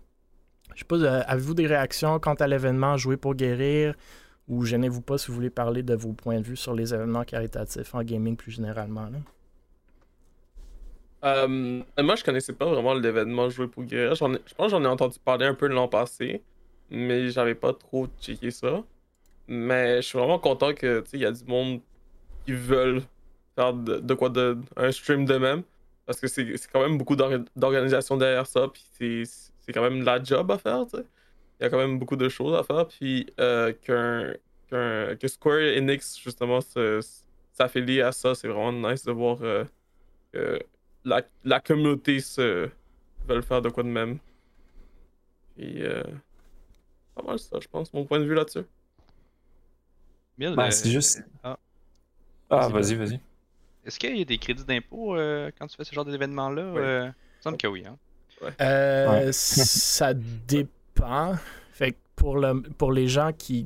Je 0.74 0.80
sais 0.80 0.84
pas, 0.84 0.96
avez-vous 1.22 1.54
des 1.54 1.66
réactions 1.66 2.18
quant 2.18 2.34
à 2.34 2.46
l'événement 2.46 2.96
Jouer 2.96 3.16
pour 3.16 3.34
guérir 3.34 3.94
ou 4.48 4.64
gênez-vous 4.64 5.02
pas 5.02 5.18
si 5.18 5.28
vous 5.28 5.34
voulez 5.34 5.50
parler 5.50 5.82
de 5.82 5.94
vos 5.94 6.12
points 6.12 6.38
de 6.38 6.44
vue 6.44 6.56
sur 6.56 6.74
les 6.74 6.94
événements 6.94 7.24
caritatifs 7.24 7.94
en 7.94 8.02
gaming 8.02 8.36
plus 8.36 8.52
généralement? 8.52 9.08
Euh, 11.24 11.82
moi, 11.98 12.16
je 12.16 12.24
connaissais 12.24 12.52
pas 12.52 12.66
vraiment 12.66 12.94
l'événement 12.94 13.48
Jouer 13.48 13.66
pour 13.66 13.84
guérir. 13.84 14.14
je 14.14 14.54
pense 14.54 14.66
que 14.66 14.70
j'en 14.70 14.84
ai 14.84 14.86
entendu 14.86 15.18
parler 15.18 15.46
un 15.46 15.54
peu 15.54 15.66
l'an 15.66 15.88
passé, 15.88 16.42
mais 16.90 17.30
j'avais 17.30 17.54
pas 17.54 17.72
trop 17.72 18.06
checké 18.20 18.50
ça. 18.50 18.84
Mais 19.48 19.96
je 19.96 20.08
suis 20.08 20.18
vraiment 20.18 20.38
content 20.38 20.74
que 20.74 21.04
il 21.12 21.20
y 21.20 21.26
a 21.26 21.32
du 21.32 21.44
monde 21.44 21.80
qui 22.44 22.52
veulent 22.52 23.02
faire 23.54 23.74
de, 23.74 24.14
quoi 24.14 24.28
de 24.28 24.58
un 24.76 24.92
stream 24.92 25.24
de 25.24 25.36
même. 25.38 25.62
Parce 26.04 26.20
que 26.20 26.28
c'est 26.28 26.54
quand 26.72 26.80
même 26.80 26.98
beaucoup 26.98 27.16
d'organisations 27.16 28.16
derrière 28.16 28.46
ça. 28.46 28.68
Puis 28.68 29.24
c'est 29.60 29.72
quand 29.72 29.82
même 29.82 30.02
la 30.04 30.22
job 30.22 30.50
à 30.50 30.58
faire, 30.58 30.86
tu 30.86 30.98
sais. 30.98 31.04
Il 31.58 31.64
y 31.64 31.66
a 31.66 31.70
quand 31.70 31.78
même 31.78 31.98
beaucoup 31.98 32.16
de 32.16 32.28
choses 32.28 32.54
à 32.54 32.62
faire, 32.62 32.86
puis 32.86 33.26
euh, 33.40 33.72
qu'un, 33.72 34.34
que 34.70 35.28
Square 35.28 35.76
Enix, 35.76 36.18
justement, 36.18 36.60
s'affilie 37.52 38.02
à 38.02 38.12
ça, 38.12 38.34
c'est 38.34 38.48
vraiment 38.48 38.90
nice 38.90 39.04
de 39.04 39.12
voir 39.12 39.38
euh, 39.42 39.64
que 40.32 40.60
la, 41.04 41.22
la, 41.44 41.60
communauté 41.60 42.20
se 42.20 42.68
veut 43.26 43.40
faire 43.40 43.62
de 43.62 43.70
quoi 43.70 43.82
de 43.82 43.88
même. 43.88 44.18
Et 45.56 45.82
euh, 45.82 46.02
pas 47.14 47.22
mal 47.22 47.38
ça, 47.38 47.58
je 47.60 47.68
pense, 47.68 47.92
mon 47.94 48.04
point 48.04 48.18
de 48.18 48.24
vue 48.24 48.34
là-dessus. 48.34 48.64
Ben, 50.36 50.70
c'est 50.70 50.90
juste. 50.90 51.22
Ah, 51.42 51.58
ah 52.50 52.68
vas-y, 52.68 52.94
vas-y. 52.94 53.18
Est-ce 53.86 53.98
qu'il 53.98 54.18
y 54.18 54.20
a 54.20 54.24
des 54.24 54.36
crédits 54.36 54.64
d'impôt 54.64 55.14
quand 55.58 55.66
tu 55.68 55.76
fais 55.76 55.84
ce 55.84 55.94
genre 55.94 56.04
d'événement-là? 56.04 56.62
Il 56.62 56.72
me 56.74 57.12
semble 57.40 57.56
que 57.56 57.66
oui, 57.66 57.84
hein. 57.86 57.96
Euh, 58.60 59.30
ça 59.32 60.14
dépend. 60.14 60.70
Fait 61.72 61.96
pour, 62.14 62.38
le, 62.38 62.62
pour 62.62 62.92
les 62.92 63.08
gens 63.08 63.32
qui 63.36 63.64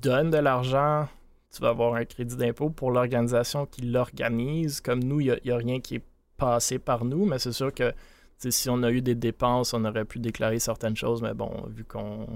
donnent 0.00 0.30
de 0.30 0.38
l'argent, 0.38 1.08
tu 1.54 1.60
vas 1.60 1.70
avoir 1.70 1.94
un 1.94 2.04
crédit 2.04 2.36
d'impôt. 2.36 2.70
Pour 2.70 2.90
l'organisation 2.90 3.66
qui 3.66 3.82
l'organise, 3.82 4.80
comme 4.80 5.02
nous, 5.02 5.20
il 5.20 5.40
n'y 5.44 5.50
a, 5.50 5.56
rien 5.56 5.80
qui 5.80 5.96
est 5.96 6.04
passé 6.36 6.78
par 6.78 7.04
nous, 7.04 7.24
mais 7.24 7.38
c'est 7.38 7.52
sûr 7.52 7.74
que 7.74 7.92
si 8.38 8.70
on 8.70 8.82
a 8.84 8.90
eu 8.90 9.02
des 9.02 9.16
dépenses, 9.16 9.74
on 9.74 9.84
aurait 9.84 10.04
pu 10.04 10.20
déclarer 10.20 10.60
certaines 10.60 10.96
choses, 10.96 11.22
mais 11.22 11.34
bon, 11.34 11.50
vu 11.68 11.84
qu'on 11.84 12.26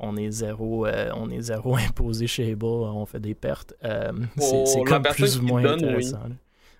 on 0.00 0.16
est 0.16 0.30
zéro, 0.30 0.86
euh, 0.86 1.10
on 1.14 1.30
est 1.30 1.42
zéro 1.42 1.76
imposé 1.88 2.26
chez 2.26 2.50
Eba, 2.50 2.66
on 2.66 3.04
fait 3.04 3.20
des 3.20 3.34
pertes. 3.34 3.74
Euh, 3.84 4.12
c'est 4.38 4.82
comme 4.84 5.02
plus 5.02 5.38
ou 5.38 5.42
moins 5.42 5.64
intéressant. 5.64 6.20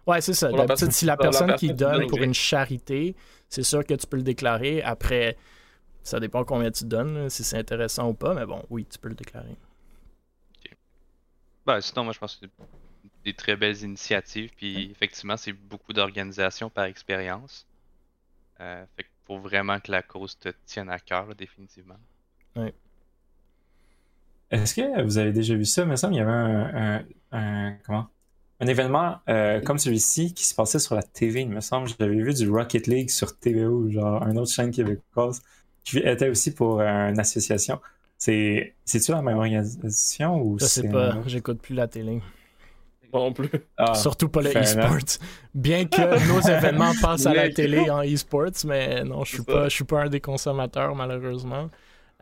Ouais, 0.07 0.21
c'est 0.21 0.35
ça. 0.35 0.51
Si 0.91 1.05
la 1.05 1.17
personne 1.17 1.55
qui 1.55 1.73
donne 1.73 2.07
pour 2.07 2.19
une 2.19 2.35
charité, 2.35 3.15
c'est 3.49 3.63
sûr 3.63 3.85
que 3.85 3.95
tu 3.95 4.07
peux 4.07 4.17
le 4.17 4.23
déclarer. 4.23 4.83
Après, 4.83 5.37
ça 6.03 6.21
dépend 6.21 6.45
combien 6.45 6.71
tu 6.71 6.85
donnes, 6.85 7.29
si 7.31 7.45
c'est 7.45 7.59
intéressant 7.59 8.09
ou 8.09 8.15
pas, 8.15 8.35
mais 8.35 8.47
bon, 8.47 8.63
oui, 8.71 8.85
tu 8.85 8.99
peux 8.99 9.09
le 9.09 9.15
déclarer. 9.15 9.57
Ben, 11.65 11.81
sinon, 11.81 12.05
moi, 12.05 12.13
je 12.13 12.19
pense 12.19 12.37
que 12.37 12.47
c'est 12.47 12.65
des 13.25 13.35
très 13.35 13.57
belles 13.57 13.81
initiatives. 13.83 14.51
Puis, 14.57 14.91
effectivement, 14.91 15.37
c'est 15.37 15.53
beaucoup 15.53 15.93
d'organisations 15.93 16.71
par 16.71 16.85
expérience. 16.85 17.67
Euh, 18.61 18.85
fait 18.97 19.05
qu'il 19.05 19.13
faut 19.27 19.39
vraiment 19.39 19.79
que 19.79 19.93
la 19.93 20.03
cause 20.03 20.37
te 20.37 20.49
tienne 20.67 20.91
à 20.91 20.99
cœur, 20.99 21.33
définitivement. 21.37 21.99
Oui. 22.57 22.73
Est-ce 24.51 24.75
que 24.75 25.03
vous 25.03 25.19
avez 25.19 25.33
déjà 25.33 25.55
vu 25.55 25.65
ça? 25.65 25.83
Il 25.83 25.89
me 25.89 25.97
semble 25.97 26.15
qu'il 26.15 26.23
y 26.23 26.27
avait 26.27 27.05
un 27.31 27.79
comment? 27.87 28.09
un 28.63 28.67
événement 28.69 29.17
euh, 29.29 29.61
comme 29.61 29.79
celui-ci 29.79 30.35
qui 30.35 30.47
se 30.47 30.55
passait 30.55 30.79
sur 30.79 30.95
la 30.95 31.03
TV, 31.03 31.41
il 31.41 31.49
me 31.49 31.61
semble. 31.61 31.89
J'avais 31.89 32.15
vu 32.15 32.33
du 32.33 32.49
Rocket 32.49 32.87
League 32.87 33.11
sur 33.11 33.37
TVO, 33.37 33.91
genre 33.91 34.23
une 34.23 34.39
autre 34.39 34.53
chaîne 34.53 34.71
québécoise, 34.71 35.43
qui 35.85 35.99
était 35.99 36.29
aussi 36.29 36.53
pour 36.53 36.81
une 36.81 37.19
association. 37.19 37.81
C'est, 38.19 38.75
c'est-tu 38.85 39.11
la 39.11 39.23
même 39.23 39.39
organisation 39.39 40.41
ou 40.41 40.59
Je 40.59 40.67
sais 40.67 40.89
pas, 40.89 41.17
j'écoute 41.27 41.61
plus 41.61 41.75
la 41.75 41.89
télé. 41.89 42.21
Non 43.13 43.33
plus. 43.33 43.51
Ah, 43.77 43.95
Surtout 43.95 44.29
pas 44.29 44.41
le 44.41 44.57
e-sports. 44.57 45.19
Bien 45.55 45.85
que 45.85 46.29
nos 46.33 46.41
événements 46.41 46.93
passent 47.01 47.27
à 47.27 47.35
la 47.35 47.51
télé 47.51 47.91
en 47.91 48.03
e-sports, 48.03 48.65
mais 48.65 49.05
non, 49.05 49.25
je 49.25 49.35
suis 49.35 49.43
pas, 49.43 49.69
je 49.69 49.75
suis 49.75 49.85
pas 49.85 50.03
un 50.03 50.09
des 50.09 50.21
consommateurs 50.21 50.95
malheureusement. 50.95 51.69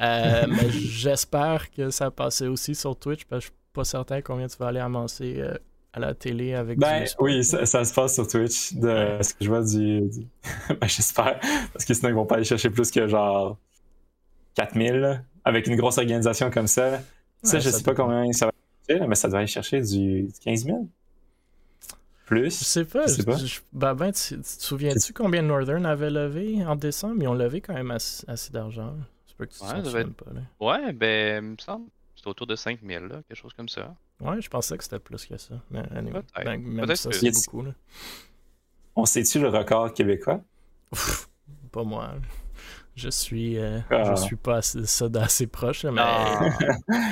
Euh, 0.01 0.47
mais 0.49 0.71
j'espère 0.71 1.71
que 1.71 1.91
ça 1.91 2.11
passait 2.11 2.47
aussi 2.49 2.75
sur 2.75 2.97
Twitch 2.97 3.25
parce 3.25 3.45
que 3.45 3.47
je 3.47 3.53
suis 3.53 3.73
pas 3.73 3.85
certain 3.85 4.21
combien 4.21 4.49
tu 4.49 4.57
vas 4.59 4.69
aller 4.69 4.81
amasser 4.81 5.37
euh, 5.39 5.55
à 5.93 6.01
la 6.01 6.15
télé 6.15 6.55
avec 6.55 6.79
ben, 6.79 7.05
Oui, 7.19 7.45
ça, 7.45 7.67
se 7.67 7.95
passe 7.95 8.15
sur 8.15 8.27
Twitch, 8.29 8.75
de 8.75 9.19
ce 9.23 9.35
que 9.35 9.45
je 9.45 9.49
vois 9.49 9.63
du. 9.63 10.09
ben, 10.69 10.89
j'espère. 10.89 11.41
Parce 11.73 11.85
que 11.85 11.95
sinon, 11.95 12.11
ils 12.11 12.15
vont 12.15 12.27
pas 12.27 12.37
aller 12.37 12.45
chercher 12.45 12.71
plus 12.71 12.91
que 12.91 13.07
genre 13.09 13.59
4000 14.55 15.25
avec 15.45 15.67
une 15.67 15.77
grosse 15.77 15.99
organisation 15.99 16.51
comme 16.51 16.67
ça. 16.67 17.01
ça, 17.43 17.59
je 17.59 17.71
sais 17.71 17.83
pas 17.83 17.95
combien 17.95 18.31
ça 18.33 18.47
va 18.47 18.53
chercher, 18.89 19.07
mais 19.07 19.15
ça 19.15 19.29
doit 19.29 19.39
aller 19.39 19.47
chercher 19.47 19.81
du 19.81 20.29
15 20.45 20.65
000. 20.65 20.89
Plus. 22.27 22.61
Je 22.61 22.65
sais 22.65 22.85
pas. 22.85 23.07
Je 23.09 23.15
sais 23.15 23.25
pas. 23.25 23.37
ben, 23.73 23.95
ben, 23.95 24.13
tu, 24.13 24.41
te 24.41 24.47
souviens-tu 24.47 25.13
combien 25.13 25.43
Northern 25.43 25.85
avait 25.85 26.11
levé 26.11 26.65
en 26.65 26.77
décembre? 26.77 27.17
Ils 27.21 27.27
ont 27.29 27.35
levé 27.35 27.61
quand 27.61 27.75
même 27.75 27.91
assez, 27.91 28.53
d'argent. 28.53 28.95
C'est 29.27 29.37
pas 29.37 29.47
que 29.47 29.53
tu 29.53 29.97
ouais, 29.97 30.05
pas. 30.05 30.33
Là. 30.33 30.41
Ouais, 30.61 30.93
ben, 30.93 31.45
il 31.45 31.51
me 31.51 31.57
semble. 31.59 31.87
C'est 32.15 32.29
autour 32.29 32.47
de 32.47 32.55
5000, 32.55 32.99
là, 32.99 33.23
quelque 33.27 33.35
chose 33.35 33.55
comme 33.55 33.69
ça. 33.69 33.95
Ouais, 34.21 34.41
je 34.41 34.49
pensais 34.51 34.77
que 34.77 34.85
c'était 34.85 34.99
plus 34.99 35.25
que 35.25 35.37
ça. 35.37 35.55
Mais 35.71 35.83
anyway, 35.95 36.21
ben, 36.45 36.61
même 36.61 36.95
ça, 36.95 37.11
c'est 37.13 37.31
beaucoup. 37.31 37.63
Là. 37.63 37.73
On 38.97 39.05
sait-tu 39.07 39.41
le 39.41 39.49
record 39.49 39.93
québécois? 39.95 40.41
pas 41.73 41.85
moi. 41.85 42.15
Je 42.97 43.09
suis, 43.09 43.59
euh, 43.59 43.79
je 43.91 43.95
ah. 43.95 44.17
suis 44.17 44.37
pas 44.37 44.57
assez, 44.57 44.85
ça 44.85 45.09
d'assez 45.09 45.47
proche, 45.47 45.85
mais. 45.85 46.01
Ah. 46.03 46.51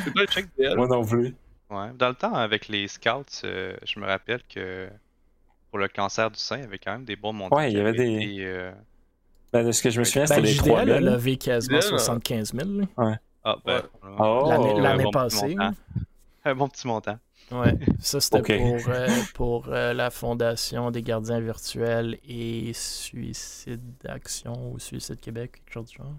c'est 0.05 0.13
pas 0.13 0.21
le 0.21 0.27
check 0.27 0.47
Moi 0.77 0.87
non 0.87 1.05
plus. 1.05 1.35
Ouais. 1.71 1.91
Dans 1.99 2.09
le 2.09 2.15
temps, 2.15 2.35
avec 2.35 2.69
les 2.69 2.89
scouts, 2.89 3.25
euh, 3.45 3.75
je 3.85 4.01
me 4.01 4.07
rappelle 4.07 4.43
que 4.49 4.89
pour 5.71 5.79
le 5.79 5.89
cancer 5.89 6.31
du 6.31 6.39
sein, 6.39 6.57
il 6.57 6.63
y 6.63 6.67
avait 6.67 6.79
quand 6.79 6.93
même 6.93 7.05
des 7.05 7.17
bons 7.17 7.33
montants. 7.33 7.57
Ouais, 7.57 7.71
il 7.71 7.79
y 7.79 7.81
avait 7.81 7.93
des. 7.93 8.39
Euh... 8.41 8.73
Ben, 9.53 9.67
de 9.67 9.73
ce 9.73 9.83
que 9.83 9.91
je 9.91 9.99
me 9.99 10.05
souviens, 10.05 10.27
c'était 10.27 10.43
ben, 10.43 10.47
les 10.47 10.57
3 10.57 10.85
000. 10.85 10.97
a 10.97 11.01
levé 11.01 11.37
quasiment 11.37 11.81
75 11.81 12.53
000. 12.55 12.69
Ouais. 12.97 13.15
Ah, 13.45 13.57
ben. 13.65 13.83
Oh, 14.19 14.79
l'année 14.79 15.11
passée. 15.13 15.57
Un 16.45 16.55
bon 16.55 16.69
petit 16.69 16.87
montant. 16.87 17.19
Ouais, 17.51 17.75
ça 18.01 18.21
c'était 18.21 18.59
pour, 18.59 18.89
euh, 18.89 19.09
pour 19.35 19.69
euh, 19.69 19.93
la 19.95 20.11
Fondation 20.11 20.91
des 20.91 21.03
gardiens 21.03 21.41
virtuels 21.41 22.19
et 22.29 22.73
Suicide 22.75 23.81
d'Action 24.03 24.73
ou 24.73 24.79
Suicide 24.79 25.21
Québec, 25.21 25.53
quelque 25.53 25.73
chose 25.73 25.87
du 25.87 25.97
genre. 25.97 26.15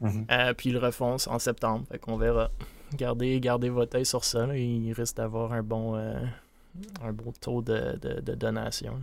Mhm. 0.00 0.26
Euh, 0.30 0.54
puis 0.54 0.70
ils 0.70 0.72
le 0.72 0.78
refont 0.78 1.16
en 1.26 1.38
septembre, 1.38 1.84
fait 1.90 1.98
qu'on 1.98 2.16
verra. 2.16 2.50
Gardez, 2.96 3.38
gardez 3.38 3.68
votre 3.68 3.96
œil 3.96 4.06
sur 4.06 4.24
ça, 4.24 4.46
il 4.56 4.92
risque 4.92 5.16
d'avoir 5.16 5.52
un 5.52 5.62
bon 5.62 5.94
un 5.94 7.12
bon 7.12 7.32
taux 7.40 7.62
de, 7.62 7.98
de, 8.00 8.34
donation. 8.34 8.98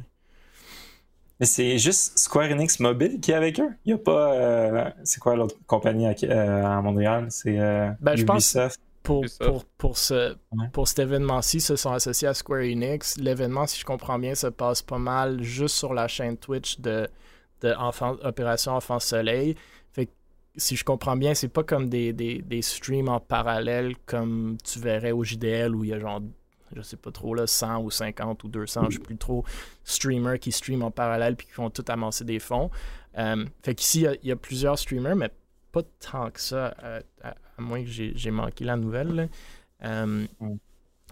Mais 1.39 1.45
c'est 1.45 1.77
juste 1.77 2.17
Square 2.17 2.51
Enix 2.51 2.79
Mobile 2.79 3.19
qui 3.21 3.31
est 3.31 3.35
avec 3.35 3.59
eux? 3.59 3.69
Il 3.85 3.93
n'y 3.93 3.99
a 3.99 4.03
pas. 4.03 4.93
c'est 5.03 5.19
quoi 5.19 5.35
l'autre 5.35 5.55
compagnie 5.67 6.07
à, 6.07 6.81
Montréal? 6.81 7.27
C'est 7.29 7.57
ben, 8.01 8.17
Ubisoft? 8.17 8.81
Pour, 9.07 9.25
pour, 9.39 9.65
pour, 9.77 9.97
ce, 9.97 10.35
pour 10.73 10.87
cet 10.87 10.99
événement-ci, 10.99 11.61
se 11.61 11.77
sont 11.77 11.93
associés 11.93 12.27
à 12.27 12.33
Square 12.33 12.63
Enix. 12.63 13.15
L'événement, 13.17 13.65
si 13.65 13.79
je 13.79 13.85
comprends 13.85 14.19
bien, 14.19 14.35
se 14.35 14.47
passe 14.47 14.81
pas 14.81 14.97
mal 14.97 15.41
juste 15.41 15.75
sur 15.75 15.93
la 15.93 16.09
chaîne 16.09 16.35
Twitch 16.35 16.81
de, 16.81 17.07
de 17.61 17.73
Opération 18.25 18.73
Enfant 18.73 18.99
Soleil. 18.99 19.55
Fait 19.93 20.09
si 20.57 20.75
je 20.75 20.83
comprends 20.83 21.15
bien, 21.15 21.33
c'est 21.35 21.47
pas 21.47 21.63
comme 21.63 21.87
des, 21.87 22.11
des, 22.11 22.41
des, 22.41 22.61
streams 22.61 23.07
en 23.07 23.21
parallèle 23.21 23.95
comme 24.05 24.57
tu 24.61 24.79
verrais 24.79 25.11
au 25.11 25.23
JDL 25.23 25.73
où 25.73 25.85
il 25.85 25.91
y 25.91 25.93
a 25.93 25.99
genre, 25.99 26.21
je 26.75 26.81
sais 26.81 26.97
pas 26.97 27.11
trop, 27.11 27.33
là, 27.33 27.47
100 27.47 27.83
ou 27.83 27.89
50 27.89 28.43
ou 28.43 28.49
200, 28.49 28.87
je 28.89 28.97
sais 28.97 28.99
plus 28.99 29.15
trop, 29.15 29.45
streamers 29.85 30.37
qui 30.37 30.51
streament 30.51 30.83
en 30.83 30.91
parallèle 30.91 31.37
puis 31.37 31.47
qui 31.47 31.53
font 31.53 31.69
tout 31.69 31.85
amasser 31.87 32.25
des 32.25 32.39
fonds. 32.39 32.69
Euh, 33.17 33.45
fait 33.63 33.73
qu'ici, 33.73 34.05
il 34.21 34.27
y, 34.27 34.31
a 34.33 34.35
plusieurs 34.35 34.77
streamers, 34.77 35.15
mais 35.15 35.29
pas 35.71 35.83
tant 36.11 36.29
que 36.29 36.41
ça, 36.41 36.75
euh, 36.83 36.99
à, 37.23 37.35
moins 37.61 37.83
que 37.83 37.89
j'ai 37.89 38.31
manqué 38.31 38.63
la 38.63 38.77
nouvelle. 38.77 39.29
Euh, 39.83 40.25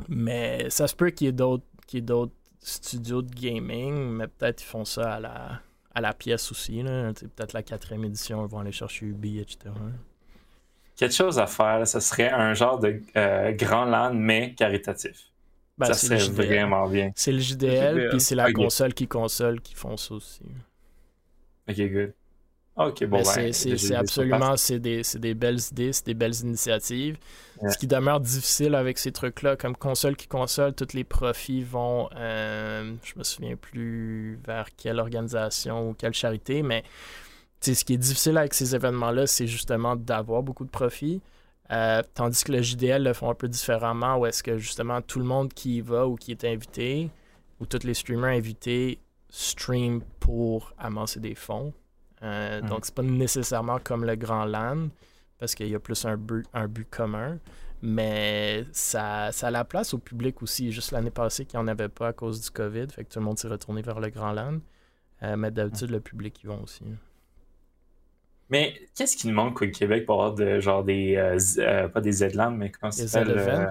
mais 0.09 0.69
ça 0.69 0.87
se 0.87 0.95
peut 0.95 1.09
qu'il 1.09 1.25
y 1.25 1.29
ait 1.29 2.01
d'autres 2.01 2.33
studios 2.59 3.21
de 3.21 3.33
gaming, 3.33 3.93
mais 4.11 4.27
peut-être 4.27 4.61
ils 4.61 4.65
font 4.65 4.85
ça 4.85 5.13
à 5.13 5.19
la, 5.19 5.61
à 5.93 6.01
la 6.01 6.13
pièce 6.13 6.51
aussi. 6.51 6.83
Peut-être 6.83 7.53
la 7.53 7.63
quatrième 7.63 8.05
édition, 8.05 8.45
ils 8.45 8.49
vont 8.49 8.59
aller 8.59 8.71
chercher 8.71 9.05
Ubi, 9.05 9.39
etc. 9.39 9.71
Quelque 10.95 11.13
chose 11.13 11.39
à 11.39 11.47
faire, 11.47 11.85
ce 11.87 11.99
serait 11.99 12.29
un 12.29 12.53
genre 12.53 12.79
de 12.79 13.01
euh, 13.17 13.51
grand 13.51 13.85
LAN, 13.85 14.13
mais 14.13 14.53
caritatif. 14.53 15.31
Ben, 15.77 15.87
ça 15.87 15.93
serait 15.93 16.29
vraiment 16.29 16.87
bien. 16.87 17.11
C'est 17.15 17.33
le 17.33 17.39
JDL, 17.39 18.09
puis 18.09 18.21
c'est 18.21 18.35
la 18.35 18.51
console 18.53 18.93
qui 18.93 19.07
console 19.07 19.59
qui 19.59 19.75
font 19.75 19.97
ça 19.97 20.13
aussi. 20.15 20.43
Ok, 21.67 21.75
good. 21.75 22.13
Ok, 22.77 23.05
bon, 23.05 23.21
ben, 23.23 23.53
c'est 23.53 23.95
absolument, 23.95 24.57
c'est 24.57 24.79
des, 24.79 25.01
des, 25.15 25.33
belles 25.33 25.59
idées, 25.71 25.93
c'est 25.93 26.07
des 26.07 26.13
belles 26.13 26.35
initiatives. 26.41 27.17
Ce 27.69 27.77
qui 27.77 27.87
demeure 27.87 28.19
difficile 28.19 28.75
avec 28.75 28.97
ces 28.97 29.13
trucs-là, 29.13 29.55
comme 29.55 29.77
console 29.77 30.17
qui 30.17 30.27
console, 30.27 30.73
tous 30.73 30.93
les 30.93 31.05
profits 31.05 31.63
vont, 31.63 32.09
euh, 32.17 32.93
je 33.01 33.17
me 33.17 33.23
souviens 33.23 33.55
plus 33.55 34.37
vers 34.45 34.67
quelle 34.75 34.99
organisation 34.99 35.89
ou 35.89 35.93
quelle 35.93 36.13
charité, 36.13 36.63
mais 36.63 36.83
ce 37.61 37.83
qui 37.85 37.93
est 37.93 37.97
difficile 37.97 38.37
avec 38.37 38.53
ces 38.53 38.75
événements-là, 38.75 39.25
c'est 39.25 39.47
justement 39.47 39.95
d'avoir 39.95 40.43
beaucoup 40.43 40.65
de 40.65 40.69
profits. 40.69 41.21
Euh, 41.71 42.03
tandis 42.13 42.43
que 42.43 42.51
le 42.51 42.61
JDL 42.61 43.01
le 43.03 43.13
font 43.13 43.29
un 43.29 43.35
peu 43.35 43.47
différemment, 43.47 44.17
où 44.17 44.25
est-ce 44.25 44.43
que 44.43 44.57
justement 44.57 45.01
tout 45.01 45.19
le 45.19 45.25
monde 45.25 45.53
qui 45.53 45.77
y 45.77 45.81
va 45.81 46.05
ou 46.07 46.15
qui 46.15 46.31
est 46.31 46.43
invité, 46.43 47.09
ou 47.59 47.65
tous 47.65 47.83
les 47.85 47.93
streamers 47.93 48.37
invités, 48.37 48.99
stream 49.29 50.01
pour 50.19 50.73
amasser 50.77 51.19
des 51.21 51.35
fonds. 51.35 51.73
Euh, 52.23 52.61
hmm. 52.61 52.67
Donc, 52.67 52.85
c'est 52.85 52.95
pas 52.95 53.03
nécessairement 53.03 53.79
comme 53.83 54.05
le 54.05 54.15
Grand 54.15 54.45
LAN, 54.45 54.89
parce 55.39 55.55
qu'il 55.55 55.67
y 55.67 55.75
a 55.75 55.79
plus 55.79 56.05
un 56.05 56.17
but, 56.17 56.45
un 56.53 56.67
but 56.67 56.87
commun. 56.89 57.37
Mais 57.81 58.65
ça, 58.71 59.31
ça 59.31 59.47
a 59.47 59.51
la 59.51 59.63
place 59.63 59.93
au 59.93 59.99
public 59.99 60.41
aussi. 60.41 60.71
Juste 60.71 60.91
l'année 60.91 61.11
passée, 61.11 61.45
qu'il 61.45 61.59
n'y 61.59 61.65
en 61.65 61.67
avait 61.67 61.89
pas 61.89 62.07
à 62.07 62.13
cause 62.13 62.41
du 62.41 62.49
COVID. 62.49 62.87
Fait 62.89 63.03
que 63.03 63.13
tout 63.13 63.19
le 63.19 63.25
monde 63.25 63.37
s'est 63.37 63.47
retourné 63.47 63.81
vers 63.81 63.99
le 63.99 64.09
Grand 64.09 64.31
LAN. 64.31 64.59
Euh, 65.23 65.35
mais 65.37 65.51
d'habitude, 65.51 65.91
le 65.91 65.99
public 65.99 66.43
y 66.43 66.47
va 66.47 66.55
aussi. 66.55 66.83
Mais 68.49 68.75
qu'est-ce 68.95 69.17
qui 69.17 69.27
nous 69.27 69.33
manque 69.33 69.61
au 69.61 69.67
Québec 69.67 70.05
pour 70.05 70.23
avoir 70.23 70.35
de, 70.35 70.59
genre 70.59 70.83
des. 70.83 71.15
Euh, 71.15 71.87
pas 71.87 72.01
des 72.01 72.11
Z-LAN, 72.11 72.51
mais 72.51 72.71
comment 72.71 72.91
ça 72.91 73.07
s'appelle 73.07 73.69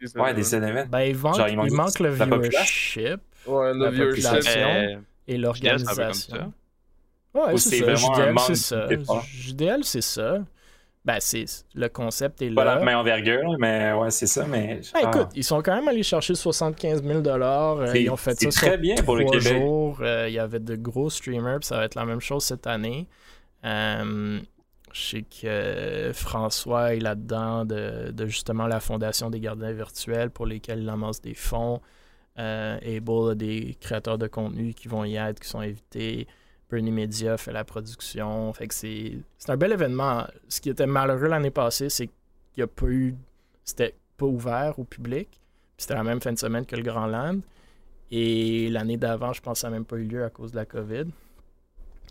Des 0.00 0.18
Ouais, 0.18 0.34
des 0.34 0.42
Z-Events. 0.42 0.88
Ben, 0.88 1.00
il 1.00 1.16
manque, 1.16 1.36
il 1.48 1.72
manque, 1.72 1.98
le 2.00 2.10
viewership. 2.10 3.20
Ouais, 3.46 3.72
le 3.74 3.88
viewership. 3.88 5.00
Et 5.28 5.38
l'organisation. 5.38 6.52
Ouais, 7.34 7.56
c'est 7.56 7.84
ça. 8.56 8.86
c'est 8.86 9.04
ça. 9.04 9.22
JDL, 9.34 9.84
c'est 9.84 10.00
ça. 10.00 10.38
Ben, 11.06 11.18
c'est 11.20 11.44
le 11.74 11.88
concept 11.88 12.42
est 12.42 12.48
là. 12.48 12.54
Pas 12.56 12.64
la 12.64 12.84
même 12.84 12.98
envergure, 12.98 13.56
mais 13.60 13.92
ouais, 13.92 14.10
c'est 14.10 14.26
ça. 14.26 14.44
Mais 14.44 14.80
ben, 14.92 15.08
écoute, 15.08 15.28
ils 15.36 15.44
sont 15.44 15.62
quand 15.62 15.76
même 15.76 15.86
allés 15.86 16.02
chercher 16.02 16.34
75 16.34 17.04
000 17.04 17.20
dollars. 17.20 17.94
Ils 17.94 18.10
ont 18.10 18.16
fait 18.16 18.34
ça 18.40 18.50
très 18.50 18.76
bien 18.76 18.96
pour 19.04 19.14
le 19.14 19.24
Québec. 19.24 19.56
Jours. 19.56 19.98
Euh, 20.00 20.26
il 20.28 20.34
y 20.34 20.40
avait 20.40 20.58
de 20.58 20.74
gros 20.74 21.08
streamers, 21.08 21.60
puis 21.60 21.68
ça 21.68 21.76
va 21.76 21.84
être 21.84 21.94
la 21.94 22.04
même 22.04 22.20
chose 22.20 22.42
cette 22.42 22.66
année. 22.66 23.06
Euh, 23.64 24.40
je 24.92 25.00
sais 25.00 25.22
que 25.22 26.10
François 26.12 26.94
est 26.94 27.00
là-dedans 27.00 27.64
de, 27.64 28.12
justement 28.26 28.66
la 28.66 28.80
fondation 28.80 29.30
des 29.30 29.38
gardiens 29.38 29.72
virtuels 29.72 30.30
pour 30.30 30.46
lesquels 30.46 30.80
il 30.80 30.88
amasse 30.88 31.20
des 31.20 31.34
fonds. 31.34 31.80
Euh, 32.40 32.78
Able 32.84 33.30
a 33.30 33.34
des 33.36 33.76
créateurs 33.80 34.18
de 34.18 34.26
contenu 34.26 34.74
qui 34.74 34.88
vont 34.88 35.04
y 35.04 35.14
être, 35.14 35.38
qui 35.38 35.48
sont 35.48 35.60
invités. 35.60 36.26
Bernie 36.70 36.90
Media 36.90 37.36
fait 37.36 37.52
la 37.52 37.64
production. 37.64 38.52
Fait 38.52 38.66
que 38.66 38.74
c'est, 38.74 39.18
un 39.48 39.56
bel 39.56 39.72
événement. 39.72 40.26
Ce 40.48 40.60
qui 40.60 40.70
était 40.70 40.86
malheureux 40.86 41.28
l'année 41.28 41.50
passée, 41.50 41.88
c'est 41.88 42.06
qu'il 42.06 42.14
n'y 42.58 42.62
a 42.64 42.66
pas 42.66 42.86
eu. 42.86 43.14
C'était 43.64 43.94
pas 44.16 44.26
ouvert 44.26 44.78
au 44.78 44.84
public. 44.84 45.40
C'était 45.76 45.94
la 45.94 46.04
même 46.04 46.20
fin 46.20 46.32
de 46.32 46.38
semaine 46.38 46.66
que 46.66 46.76
le 46.76 46.82
Grand 46.82 47.06
Land. 47.06 47.40
Et 48.10 48.68
l'année 48.70 48.96
d'avant, 48.96 49.32
je 49.32 49.40
pense 49.40 49.54
que 49.54 49.60
ça 49.60 49.70
n'a 49.70 49.76
même 49.76 49.84
pas 49.84 49.96
eu 49.96 50.04
lieu 50.04 50.24
à 50.24 50.30
cause 50.30 50.52
de 50.52 50.56
la 50.56 50.64
COVID. 50.64 51.06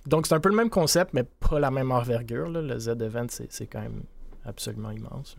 Donc 0.06 0.28
c'est 0.28 0.36
un 0.36 0.40
peu 0.40 0.50
le 0.50 0.56
même 0.56 0.70
concept, 0.70 1.14
mais 1.14 1.24
pas 1.24 1.60
la 1.60 1.72
même 1.72 1.92
envergure. 1.92 2.50
Le 2.50 2.78
Z-Event, 2.78 3.28
c'est, 3.30 3.68
quand 3.68 3.82
même 3.82 4.04
absolument 4.46 4.92
immense. 4.92 5.36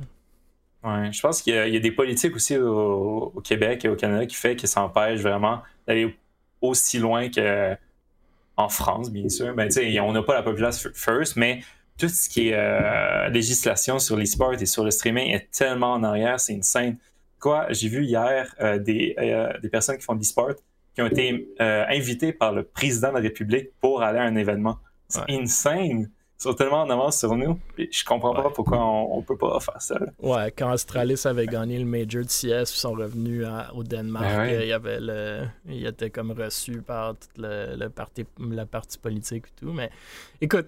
Ouais, 0.82 1.12
je 1.12 1.20
pense 1.20 1.42
qu'il 1.42 1.54
y, 1.54 1.76
a, 1.76 1.80
des 1.80 1.92
politiques 1.92 2.34
aussi 2.34 2.56
au, 2.56 3.32
Québec 3.44 3.84
et 3.84 3.88
au 3.88 3.96
Canada 3.96 4.26
qui 4.26 4.36
fait 4.36 4.56
que 4.56 4.66
ça 4.66 4.82
empêche 4.82 5.20
vraiment 5.20 5.62
d'aller 5.86 6.16
aussi 6.60 6.98
loin 6.98 7.28
que 7.28 7.76
en 8.56 8.68
France, 8.68 9.10
bien 9.10 9.28
sûr. 9.28 9.54
Ben, 9.54 9.68
on 10.02 10.12
n'a 10.12 10.22
pas 10.22 10.34
la 10.34 10.42
population 10.42 10.90
first, 10.94 11.36
mais 11.36 11.60
tout 11.98 12.08
ce 12.08 12.28
qui 12.28 12.48
est 12.48 12.54
euh, 12.54 13.28
législation 13.28 13.98
sur 13.98 14.16
l'e-sport 14.16 14.54
et 14.54 14.66
sur 14.66 14.84
le 14.84 14.90
streaming 14.90 15.30
est 15.30 15.50
tellement 15.50 15.92
en 15.92 16.02
arrière, 16.02 16.38
c'est 16.40 16.54
insane. 16.54 16.96
Quoi, 17.38 17.66
j'ai 17.70 17.88
vu 17.88 18.04
hier 18.04 18.54
euh, 18.60 18.78
des, 18.78 19.14
euh, 19.18 19.52
des 19.60 19.68
personnes 19.68 19.96
qui 19.96 20.04
font 20.04 20.14
de 20.14 20.20
l'e-sport 20.20 20.54
qui 20.94 21.02
ont 21.02 21.06
été 21.06 21.46
invitées 21.58 22.32
par 22.32 22.52
le 22.52 22.62
président 22.62 23.08
de 23.08 23.14
la 23.16 23.20
République 23.20 23.68
pour 23.82 24.02
aller 24.02 24.18
à 24.18 24.22
un 24.22 24.34
événement. 24.34 24.78
C'est 25.08 25.28
insane. 25.28 26.10
Ils 26.38 26.42
sont 26.42 26.52
tellement 26.52 26.82
en 26.82 26.90
avance 26.90 27.18
sur 27.18 27.34
nous. 27.34 27.58
je 27.78 28.04
comprends 28.04 28.34
pas 28.34 28.50
pourquoi 28.50 28.84
on, 28.84 29.22
peut 29.22 29.38
pas 29.38 29.58
faire 29.58 29.80
ça. 29.80 29.98
Ouais, 30.20 30.52
quand 30.56 30.68
Astralis 30.68 31.26
avait 31.26 31.46
gagné 31.46 31.78
le 31.78 31.86
Major 31.86 32.22
de 32.24 32.28
CS, 32.28 32.70
ils 32.70 32.78
sont 32.78 32.92
revenus 32.92 33.46
au 33.74 33.82
Danemark. 33.82 34.26
Ben 34.26 34.60
il, 34.60 34.68
y 34.68 34.72
avait 34.72 35.00
le, 35.00 35.46
il 35.66 35.86
était 35.86 36.10
comme 36.10 36.32
reçu 36.32 36.82
par 36.82 37.14
toute 37.16 37.38
le, 37.38 37.88
parti, 37.88 38.26
la 38.38 38.66
partie 38.66 38.98
politique 38.98 39.46
et 39.46 39.60
tout. 39.64 39.72
Mais 39.72 39.90
écoute, 40.42 40.66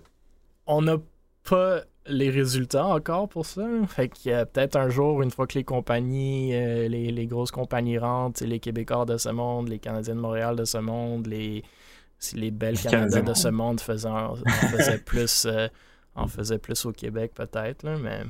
on 0.66 0.81
n'a 0.81 0.96
pas 1.44 1.83
les 2.07 2.31
résultats 2.31 2.87
encore 2.87 3.28
pour 3.28 3.44
ça. 3.44 3.66
Fait 3.88 4.09
qu'il 4.09 4.31
y 4.31 4.35
a 4.35 4.46
peut-être 4.46 4.76
un 4.76 4.88
jour, 4.88 5.20
une 5.22 5.31
fois 5.31 5.46
que 5.46 5.54
les 5.54 5.64
compagnies, 5.64 6.54
euh, 6.54 6.88
les, 6.88 7.12
les, 7.12 7.26
grosses 7.26 7.50
compagnies 7.50 7.98
rentrent, 7.98 8.42
les 8.42 8.59
Québécois 8.59 9.04
de 9.04 9.18
ce 9.18 9.28
monde, 9.28 9.68
les 9.68 9.78
Canadiens 9.78 10.14
de 10.14 10.20
Montréal 10.20 10.57
de 10.57 10.64
ce 10.64 10.78
monde, 10.78 11.26
les 11.26 11.62
si 12.18 12.37
les 12.37 12.50
belles 12.50 12.78
Canadiens 12.78 13.22
de 13.22 13.35
ce 13.35 13.48
monde 13.48 13.81
faisaient, 13.81 14.09
en, 14.09 14.35
faisaient 14.37 14.98
plus 14.98 15.46
euh, 15.46 15.68
en 16.14 16.26
faisaient 16.26 16.59
plus 16.59 16.85
au 16.85 16.92
Québec 16.92 17.33
peut-être, 17.35 17.85
mais 17.85 18.22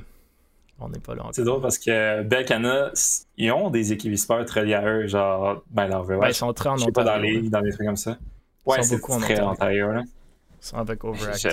on 0.79 0.89
n'est 0.89 0.99
pas 0.99 1.15
là 1.15 1.21
encore. 1.21 1.35
C'est 1.35 1.43
drôle 1.43 1.61
parce 1.61 1.77
que 1.77 2.23
Bel 2.23 2.45
Canada, 2.45 2.91
ils 3.37 3.51
ont 3.51 3.69
des 3.69 3.91
équipes 3.91 4.13
e-sport 4.13 4.39
reliées 4.39 4.75
à 4.75 4.85
eux, 4.85 5.07
genre 5.07 5.63
ben 5.69 5.89
dans 5.89 6.03
ben, 6.03 6.27
ils 6.27 6.33
sont 6.33 6.53
très 6.53 6.69
en 6.69 6.73
Ontario. 6.73 6.91
pas 6.93 7.03
dans 7.03 7.17
les, 7.17 7.49
dans 7.49 7.59
les 7.61 7.71
trucs 7.71 7.87
comme 7.87 7.97
ça. 7.97 8.17
Ouais, 8.65 8.81
c'est 8.83 8.99
très 8.99 9.39
en 9.39 9.51
Ontario. 9.51 9.91
Là. 9.91 10.03
Ils 10.03 10.65
sont 10.65 10.77
avec 10.77 11.03
Overactive. 11.03 11.51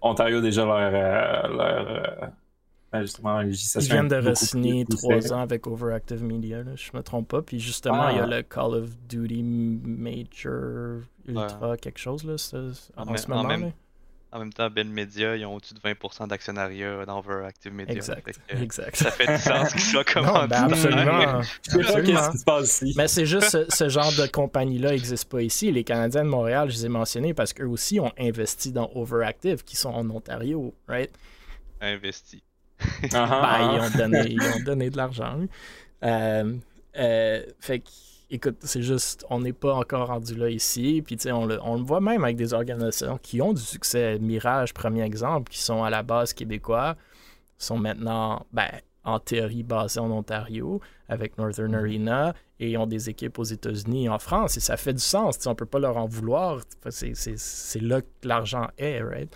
Ontario 0.00 0.40
déjà 0.40 0.64
leur, 0.64 0.76
euh, 0.76 1.48
leur 1.48 2.30
euh, 2.94 3.02
justement, 3.02 3.40
Ils 3.40 3.80
viennent 3.80 4.08
de 4.08 4.16
re-signer 4.16 4.84
trois 4.84 5.32
ans 5.32 5.40
avec 5.40 5.66
Overactive 5.66 6.22
Media, 6.22 6.62
là, 6.62 6.72
je 6.76 6.90
me 6.94 7.02
trompe 7.02 7.28
pas. 7.28 7.42
Puis 7.42 7.58
justement, 7.58 8.08
il 8.10 8.16
y 8.16 8.20
a 8.20 8.24
ah. 8.24 8.26
le 8.26 8.42
Call 8.42 8.74
of 8.74 8.90
Duty 9.08 9.42
Major 9.42 11.00
Ultra, 11.26 11.76
quelque 11.76 11.98
chose 11.98 12.24
là, 12.24 12.34
en, 12.96 13.08
en, 13.08 13.16
ce 13.16 13.28
moment. 13.28 13.40
En 13.40 13.44
même, 13.44 13.72
en 14.32 14.40
même 14.40 14.52
temps, 14.52 14.68
Ben 14.70 14.88
Media, 14.88 15.36
ils 15.36 15.46
ont 15.46 15.54
au-dessus 15.54 15.74
de 15.74 15.80
20% 15.80 16.28
d'actionnariat 16.28 17.06
dans 17.06 17.18
Overactive 17.18 17.72
Media. 17.72 17.94
Exact. 17.94 18.38
exact. 18.48 18.96
Ça 18.96 19.10
fait 19.10 19.26
du 19.26 19.38
sens 19.38 19.72
qu'ils 19.72 19.80
soient 19.80 20.04
comme 20.04 20.26
ben, 20.26 20.64
absolument. 20.64 21.40
absolument. 21.64 22.32
se 22.32 22.44
passe 22.44 22.82
ici. 22.82 22.94
Mais 22.96 23.08
c'est 23.08 23.26
juste 23.26 23.70
ce, 23.70 23.88
genre 23.88 24.12
de 24.12 24.26
compagnie-là 24.26 24.90
n'existe 24.90 25.28
pas 25.28 25.42
ici. 25.42 25.72
Les 25.72 25.84
Canadiens 25.84 26.24
de 26.24 26.28
Montréal, 26.28 26.70
je 26.70 26.76
les 26.76 26.86
ai 26.86 26.88
mentionnés 26.88 27.34
parce 27.34 27.52
qu'eux 27.52 27.66
aussi 27.66 27.98
ont 27.98 28.12
investi 28.18 28.72
dans 28.72 28.90
Overactive, 28.94 29.64
qui 29.64 29.76
sont 29.76 29.90
en 29.90 30.08
Ontario, 30.10 30.74
right? 30.86 31.10
Investi. 31.80 32.42
Ah, 33.12 33.28
ah, 33.30 33.58
ben, 33.58 33.72
ils, 33.72 33.80
ont 33.80 33.98
donné, 33.98 34.26
ils 34.30 34.42
ont 34.42 34.64
donné 34.64 34.90
de 34.90 34.96
l'argent. 34.96 35.38
Euh, 36.02 36.56
euh, 36.98 37.42
fait 37.60 37.80
que, 37.80 37.88
écoute, 38.30 38.56
c'est 38.60 38.82
juste, 38.82 39.24
on 39.30 39.40
n'est 39.40 39.52
pas 39.52 39.74
encore 39.74 40.08
rendu 40.08 40.34
là 40.34 40.48
ici. 40.48 41.02
Puis, 41.04 41.16
tu 41.16 41.24
sais, 41.24 41.32
on 41.32 41.46
le, 41.46 41.58
on 41.62 41.76
le 41.76 41.82
voit 41.82 42.00
même 42.00 42.24
avec 42.24 42.36
des 42.36 42.54
organisations 42.54 43.18
qui 43.18 43.40
ont 43.42 43.52
du 43.52 43.62
succès. 43.62 44.18
Mirage, 44.18 44.74
premier 44.74 45.02
exemple, 45.02 45.50
qui 45.50 45.60
sont 45.60 45.84
à 45.84 45.90
la 45.90 46.02
base 46.02 46.32
québécois, 46.32 46.96
sont 47.58 47.78
maintenant, 47.78 48.46
ben, 48.52 48.68
en 49.06 49.20
théorie 49.20 49.62
basés 49.62 50.00
en 50.00 50.10
Ontario 50.10 50.80
avec 51.08 51.38
Northern 51.38 51.72
mm-hmm. 51.72 51.78
Arena 51.78 52.34
et 52.58 52.76
ont 52.76 52.86
des 52.86 53.08
équipes 53.08 53.38
aux 53.38 53.44
États-Unis 53.44 54.06
et 54.06 54.08
en 54.08 54.18
France. 54.18 54.56
Et 54.56 54.60
ça 54.60 54.76
fait 54.76 54.92
du 54.92 55.02
sens. 55.02 55.38
On 55.46 55.50
ne 55.50 55.54
peut 55.54 55.66
pas 55.66 55.78
leur 55.78 55.96
en 55.96 56.06
vouloir. 56.06 56.60
C'est 56.90 57.80
là 57.80 58.00
que 58.00 58.06
l'argent 58.24 58.66
est, 58.76 59.00
right? 59.00 59.34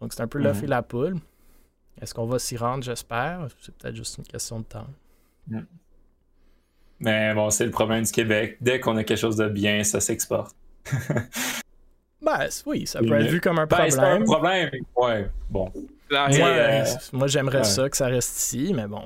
Donc, 0.00 0.12
c'est 0.12 0.22
un 0.22 0.26
peu 0.26 0.38
l'œuf 0.38 0.60
mm-hmm. 0.60 0.64
et 0.64 0.68
la 0.68 0.82
poule. 0.82 1.16
Est-ce 2.02 2.14
qu'on 2.14 2.26
va 2.26 2.40
s'y 2.40 2.56
rendre, 2.56 2.82
j'espère? 2.82 3.46
C'est 3.60 3.72
peut-être 3.76 3.94
juste 3.94 4.18
une 4.18 4.24
question 4.24 4.58
de 4.58 4.64
temps. 4.64 4.88
Mm. 5.46 5.60
Mais 6.98 7.32
bon, 7.32 7.48
c'est 7.50 7.64
le 7.64 7.70
problème 7.70 8.02
du 8.02 8.10
Québec. 8.10 8.56
Dès 8.60 8.80
qu'on 8.80 8.96
a 8.96 9.04
quelque 9.04 9.18
chose 9.18 9.36
de 9.36 9.48
bien, 9.48 9.84
ça 9.84 10.00
s'exporte. 10.00 10.54
ben 12.20 12.48
oui, 12.66 12.88
ça 12.88 12.98
peut 12.98 13.20
être 13.20 13.30
vu 13.30 13.40
comme 13.40 13.60
un 13.60 13.68
problème. 13.68 13.88
Ben, 13.88 13.94
c'est 13.94 14.00
un 14.00 14.24
problème. 14.24 14.70
Ouais, 14.96 15.30
bon. 15.48 15.72
Euh, 16.12 16.84
moi, 17.12 17.26
j'aimerais 17.28 17.64
ça 17.64 17.88
que 17.88 17.96
ça 17.96 18.06
reste 18.06 18.36
ici, 18.36 18.72
mais 18.74 18.86
bon, 18.86 19.02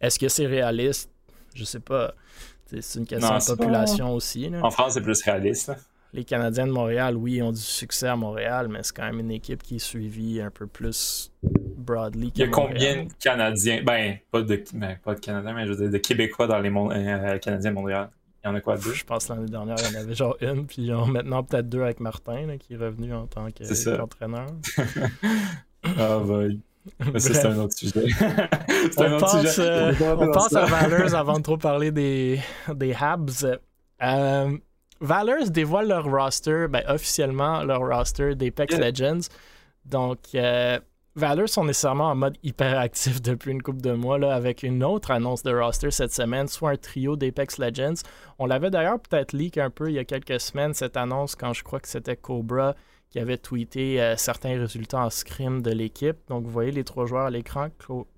est-ce 0.00 0.18
que 0.18 0.28
c'est 0.28 0.46
réaliste? 0.46 1.10
Je 1.54 1.64
sais 1.64 1.80
pas. 1.80 2.14
C'est 2.66 2.98
une 2.98 3.06
question 3.06 3.36
de 3.36 3.56
population 3.56 4.14
aussi. 4.14 4.50
En 4.62 4.70
France, 4.70 4.94
c'est 4.94 5.02
plus 5.02 5.22
réaliste 5.22 5.70
les 6.12 6.24
Canadiens 6.24 6.66
de 6.66 6.72
Montréal, 6.72 7.16
oui, 7.16 7.42
ont 7.42 7.52
du 7.52 7.60
succès 7.60 8.08
à 8.08 8.16
Montréal, 8.16 8.68
mais 8.68 8.80
c'est 8.82 8.96
quand 8.96 9.04
même 9.04 9.20
une 9.20 9.30
équipe 9.30 9.62
qui 9.62 9.76
est 9.76 9.80
suivie 9.80 10.40
un 10.40 10.50
peu 10.50 10.66
plus 10.66 11.32
broadly. 11.42 12.32
Il 12.34 12.40
y 12.40 12.42
a 12.44 12.48
combien 12.48 13.04
de 13.04 13.08
Canadiens? 13.22 13.82
Ben, 13.84 14.18
pas 14.30 14.42
de, 14.42 14.64
ben, 14.74 14.98
pas 15.04 15.14
de 15.14 15.20
Canadiens, 15.20 15.54
mais 15.54 15.66
je 15.66 15.72
veux 15.72 15.76
dire 15.76 15.90
de 15.90 15.98
Québécois 15.98 16.46
dans 16.46 16.58
les 16.58 16.70
euh, 16.70 17.38
Canadiens 17.38 17.70
de 17.70 17.74
Montréal. 17.74 18.10
Il 18.42 18.46
y 18.48 18.50
en 18.50 18.54
a 18.54 18.60
quoi 18.60 18.76
deux? 18.76 18.94
Je 18.94 19.04
pense 19.04 19.28
l'année 19.28 19.50
dernière, 19.50 19.76
il 19.78 19.92
y 19.92 19.96
en 19.96 20.00
avait 20.00 20.14
genre 20.14 20.36
une, 20.40 20.66
puis 20.66 20.82
il 20.82 20.94
maintenant 20.94 21.42
peut-être 21.42 21.68
deux 21.68 21.82
avec 21.82 22.00
Martin, 22.00 22.56
qui 22.58 22.74
est 22.74 22.76
revenu 22.76 23.12
en 23.12 23.26
tant 23.26 23.46
qu'entraîneur. 23.50 24.46
ah, 25.84 26.18
boy. 26.18 26.58
C'est 27.18 27.44
un 27.44 27.58
autre 27.58 27.76
sujet. 27.76 28.06
on 28.96 29.02
un 29.02 29.12
autre 29.12 29.40
sujet. 29.40 29.60
Euh, 29.60 30.16
on 30.18 30.32
passe 30.32 30.54
à 30.54 30.64
Valeurs 30.64 31.14
avant 31.14 31.36
de 31.36 31.42
trop 31.42 31.58
parler 31.58 31.90
des, 31.90 32.40
des 32.74 32.94
Habs. 32.98 33.44
Euh, 34.02 34.56
Valors 35.00 35.50
dévoile 35.50 35.88
leur 35.88 36.04
roster, 36.04 36.66
ben, 36.68 36.82
officiellement 36.88 37.62
leur 37.62 37.80
roster 37.80 38.34
d'Apex 38.34 38.78
Legends. 38.78 39.28
Donc, 39.86 40.18
euh, 40.34 40.78
Valors 41.16 41.48
sont 41.48 41.64
nécessairement 41.64 42.10
en 42.10 42.14
mode 42.14 42.36
hyperactif 42.42 43.22
depuis 43.22 43.50
une 43.50 43.62
couple 43.62 43.80
de 43.80 43.92
mois, 43.92 44.18
là, 44.18 44.34
avec 44.34 44.62
une 44.62 44.84
autre 44.84 45.10
annonce 45.10 45.42
de 45.42 45.52
roster 45.52 45.90
cette 45.90 46.12
semaine, 46.12 46.48
soit 46.48 46.70
un 46.70 46.76
trio 46.76 47.16
d'Apex 47.16 47.58
Legends. 47.58 48.02
On 48.38 48.46
l'avait 48.46 48.70
d'ailleurs 48.70 49.00
peut-être 49.00 49.32
leak 49.32 49.58
un 49.58 49.70
peu 49.70 49.88
il 49.88 49.94
y 49.94 49.98
a 49.98 50.04
quelques 50.04 50.40
semaines, 50.40 50.74
cette 50.74 50.96
annonce, 50.96 51.34
quand 51.34 51.52
je 51.52 51.64
crois 51.64 51.80
que 51.80 51.88
c'était 51.88 52.16
Cobra 52.16 52.74
qui 53.10 53.18
avait 53.18 53.38
tweeté 53.38 54.00
euh, 54.00 54.16
certains 54.16 54.56
résultats 54.56 55.00
en 55.00 55.10
scrim 55.10 55.62
de 55.62 55.72
l'équipe. 55.72 56.16
Donc, 56.28 56.44
vous 56.44 56.50
voyez 56.50 56.70
les 56.70 56.84
trois 56.84 57.06
joueurs 57.06 57.26
à 57.26 57.30
l'écran, 57.30 57.68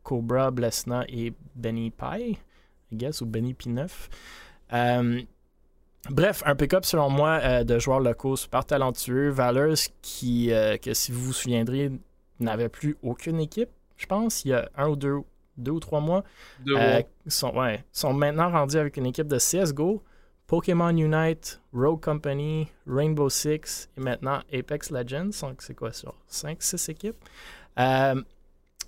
Cobra, 0.03 0.51
Blesna 0.51 1.05
et 1.09 1.33
Benny 1.55 1.91
Pie, 1.91 2.39
I 2.91 2.97
guess, 2.97 3.23
ou 3.23 3.27
Benny 3.27 3.55
P9. 3.55 3.89
Euh, 4.75 5.23
Bref, 6.11 6.43
un 6.47 6.57
pick-up 6.57 6.85
selon 6.85 7.11
moi 7.11 7.39
euh, 7.43 7.65
de 7.65 7.79
joueurs 7.79 8.01
locaux 8.01 8.37
super 8.37 8.65
talentueux. 8.65 9.31
Valors 9.31 9.77
qui, 10.03 10.53
euh, 10.53 10.77
que 10.77 10.95
si 10.95 11.13
vous 11.13 11.23
vous 11.27 11.33
souviendrez, 11.33 11.93
n'avait 12.41 12.69
plus 12.69 12.97
aucune 13.03 13.39
équipe, 13.39 13.71
je 13.97 14.07
pense, 14.07 14.45
il 14.45 14.49
y 14.49 14.53
a 14.53 14.69
un 14.77 14.89
ou 14.89 14.97
deux, 14.97 15.19
deux 15.57 15.71
ou 15.71 15.81
trois 15.81 16.01
mois. 16.01 16.25
Euh, 16.67 17.03
sont, 17.29 17.55
ouais, 17.57 17.85
sont 17.93 18.13
maintenant 18.13 18.51
rendus 18.51 18.79
avec 18.79 18.97
une 18.97 19.07
équipe 19.07 19.29
de 19.29 19.39
CSGO, 19.39 20.03
Pokémon 20.49 20.91
Unite, 20.91 21.61
Rogue 21.73 22.03
Company, 22.03 22.69
Rainbow 22.87 23.31
Six 23.31 23.89
et 23.97 24.01
maintenant 24.01 24.41
Apex 24.53 24.91
Legends. 24.91 25.31
Donc 25.41 25.63
c'est 25.63 25.75
quoi 25.75 25.93
sur 25.93 26.15
5, 26.27 26.61
6 26.61 26.89
équipes? 26.89 27.17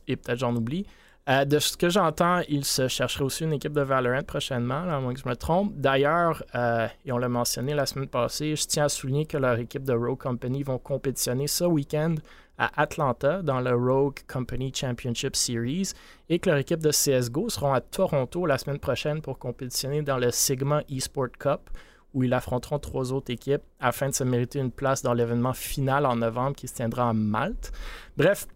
et 0.06 0.16
peut-être 0.16 0.38
j'en 0.38 0.54
oublie. 0.54 0.84
Euh, 1.26 1.46
de 1.46 1.58
ce 1.58 1.76
que 1.76 1.88
j'entends, 1.88 2.42
il 2.50 2.66
se 2.66 2.86
chercherait 2.86 3.24
aussi 3.24 3.44
une 3.44 3.54
équipe 3.54 3.72
de 3.72 3.80
Valorant 3.80 4.22
prochainement, 4.22 4.82
à 4.88 5.00
moins 5.00 5.14
que 5.14 5.20
je 5.20 5.28
me 5.28 5.34
trompe. 5.34 5.72
D'ailleurs, 5.74 6.42
euh, 6.54 6.86
et 7.06 7.12
on 7.12 7.18
l'a 7.18 7.30
mentionné 7.30 7.72
la 7.72 7.86
semaine 7.86 8.08
passée, 8.08 8.54
je 8.56 8.66
tiens 8.66 8.84
à 8.84 8.88
souligner 8.90 9.24
que 9.24 9.38
leur 9.38 9.58
équipe 9.58 9.84
de 9.84 9.94
Rogue 9.94 10.18
Company 10.18 10.62
vont 10.62 10.78
compétitionner 10.78 11.46
ce 11.46 11.64
week-end 11.64 12.16
à 12.58 12.70
Atlanta 12.80 13.40
dans 13.40 13.60
le 13.60 13.74
Rogue 13.74 14.18
Company 14.28 14.70
Championship 14.74 15.34
Series 15.34 15.92
et 16.28 16.38
que 16.38 16.50
leur 16.50 16.58
équipe 16.58 16.82
de 16.82 16.90
CSGO 16.90 17.48
seront 17.48 17.72
à 17.72 17.80
Toronto 17.80 18.44
la 18.44 18.58
semaine 18.58 18.78
prochaine 18.78 19.22
pour 19.22 19.38
compétitionner 19.38 20.02
dans 20.02 20.18
le 20.18 20.30
Sigma 20.30 20.82
eSport 20.90 21.32
Cup 21.38 21.70
où 22.12 22.22
ils 22.22 22.32
affronteront 22.32 22.78
trois 22.78 23.12
autres 23.12 23.32
équipes 23.32 23.62
afin 23.80 24.08
de 24.08 24.14
se 24.14 24.22
mériter 24.22 24.60
une 24.60 24.70
place 24.70 25.02
dans 25.02 25.14
l'événement 25.14 25.52
final 25.52 26.06
en 26.06 26.16
novembre 26.16 26.54
qui 26.54 26.68
se 26.68 26.74
tiendra 26.74 27.08
à 27.08 27.12
Malte. 27.12 27.72
Bref, 28.16 28.46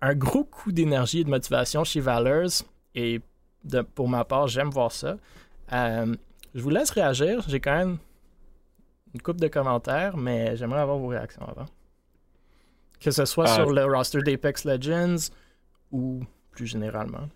un 0.00 0.14
gros 0.14 0.44
coup 0.44 0.72
d'énergie 0.72 1.20
et 1.20 1.24
de 1.24 1.30
motivation 1.30 1.84
chez 1.84 2.00
Valors. 2.00 2.62
Et 2.94 3.20
pour 3.94 4.08
ma 4.08 4.24
part, 4.24 4.48
j'aime 4.48 4.70
voir 4.70 4.92
ça. 4.92 5.16
Euh, 5.72 6.14
je 6.54 6.62
vous 6.62 6.70
laisse 6.70 6.90
réagir. 6.90 7.44
J'ai 7.48 7.60
quand 7.60 7.76
même 7.76 7.98
une 9.14 9.22
coupe 9.22 9.40
de 9.40 9.48
commentaires, 9.48 10.16
mais 10.16 10.56
j'aimerais 10.56 10.80
avoir 10.80 10.98
vos 10.98 11.08
réactions 11.08 11.46
avant. 11.46 11.66
Que 13.00 13.10
ce 13.10 13.24
soit 13.24 13.46
sur 13.46 13.70
le 13.70 13.84
roster 13.84 14.22
d'Apex 14.22 14.64
Legends 14.64 15.30
ou 15.92 16.20
plus 16.50 16.66
généralement. 16.66 17.28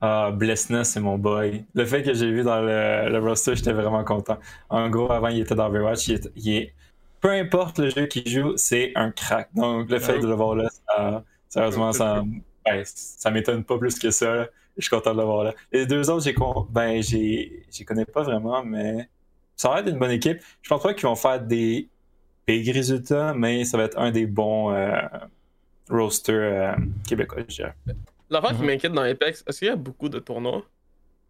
Ah, 0.00 0.30
Blessness, 0.32 0.90
c'est 0.90 1.00
mon 1.00 1.18
boy. 1.18 1.64
Le 1.74 1.84
fait 1.84 2.02
que 2.02 2.14
j'ai 2.14 2.30
vu 2.30 2.44
dans 2.44 2.60
le, 2.60 3.18
roster, 3.18 3.56
j'étais 3.56 3.72
vraiment 3.72 4.04
content. 4.04 4.38
En 4.68 4.88
gros, 4.88 5.10
avant, 5.10 5.28
il 5.28 5.40
était 5.40 5.56
dans 5.56 5.66
Overwatch. 5.66 6.08
Il 6.36 6.54
est, 6.54 6.72
peu 7.20 7.30
importe 7.30 7.80
le 7.80 7.90
jeu 7.90 8.06
qu'il 8.06 8.28
joue, 8.28 8.56
c'est 8.56 8.92
un 8.94 9.10
crack. 9.10 9.48
Donc, 9.54 9.90
le 9.90 9.98
fait 9.98 10.20
de 10.20 10.26
le 10.28 10.34
voir 10.34 10.54
là, 10.54 10.68
ça, 10.98 11.24
Sérieusement, 11.48 11.92
ça, 11.92 12.22
ben, 12.64 12.82
ça 12.84 13.30
m'étonne 13.30 13.64
pas 13.64 13.78
plus 13.78 13.98
que 13.98 14.10
ça. 14.10 14.46
Je 14.76 14.82
suis 14.82 14.90
content 14.90 15.12
de 15.12 15.18
l'avoir 15.18 15.44
là. 15.44 15.54
Les 15.72 15.86
deux 15.86 16.08
autres, 16.10 16.24
j'ai 16.24 16.34
ben, 16.70 17.02
j'ai 17.02 17.84
connais 17.86 18.04
pas 18.04 18.22
vraiment, 18.22 18.62
mais 18.64 19.08
ça 19.56 19.70
va 19.70 19.80
être 19.80 19.88
une 19.88 19.98
bonne 19.98 20.10
équipe. 20.10 20.38
Je 20.62 20.68
pense 20.68 20.82
pas 20.82 20.94
qu'ils 20.94 21.08
vont 21.08 21.16
faire 21.16 21.40
des 21.40 21.88
big 22.46 22.70
résultats, 22.70 23.34
mais 23.34 23.64
ça 23.64 23.76
va 23.76 23.84
être 23.84 23.98
un 23.98 24.10
des 24.10 24.26
bons 24.26 24.72
euh, 24.72 25.00
roasters 25.90 26.34
euh, 26.34 26.82
québécois, 27.06 27.42
je 27.48 27.56
dirais. 27.56 27.74
L'affaire 28.30 28.50
qui 28.50 28.60
mhm. 28.60 28.66
m'inquiète 28.66 28.92
dans 28.92 29.02
Apex, 29.02 29.42
est-ce 29.46 29.58
qu'il 29.58 29.68
y 29.68 29.70
a 29.70 29.76
beaucoup 29.76 30.08
de 30.08 30.18
tournois? 30.18 30.62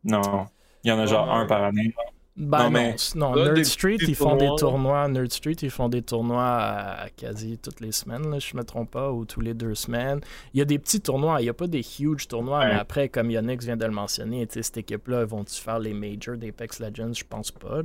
Non. 0.04 0.46
Il 0.84 0.90
y 0.90 0.92
en 0.92 0.98
a 0.98 1.06
genre 1.06 1.32
un 1.32 1.46
par 1.46 1.64
année. 1.64 1.94
Ben 2.38 2.70
non, 2.70 2.94
non, 3.16 3.34
Nerd 3.34 3.64
Street, 3.64 3.96
ils 4.00 4.14
font 4.14 4.36
des 4.36 4.48
tournois. 4.58 5.08
Nerd 5.08 5.32
Street, 5.32 5.56
ils 5.60 5.70
font 5.70 5.88
des 5.88 6.02
tournois 6.02 6.44
à, 6.44 7.10
quasi 7.10 7.58
toutes 7.58 7.80
les 7.80 7.90
semaines, 7.90 8.30
là, 8.30 8.38
je 8.38 8.56
me 8.56 8.62
trompe 8.62 8.92
pas, 8.92 9.10
ou 9.10 9.24
tous 9.24 9.40
les 9.40 9.54
deux 9.54 9.74
semaines. 9.74 10.20
Il 10.54 10.58
y 10.58 10.62
a 10.62 10.64
des 10.64 10.78
petits 10.78 11.00
tournois, 11.00 11.40
il 11.40 11.44
n'y 11.44 11.48
a 11.50 11.54
pas 11.54 11.66
des 11.66 11.84
huge 11.98 12.28
tournois, 12.28 12.64
mais 12.64 12.74
après, 12.74 13.08
comme 13.08 13.30
Yonix 13.30 13.64
vient 13.64 13.76
de 13.76 13.84
le 13.84 13.90
mentionner, 13.90 14.46
cette 14.48 14.76
équipe-là, 14.76 15.24
vont-ils 15.24 15.60
faire 15.60 15.80
les 15.80 15.92
majors 15.92 16.36
d'Apex 16.36 16.78
Legends? 16.78 17.12
Je 17.12 17.24
pense 17.24 17.50
pas. 17.50 17.82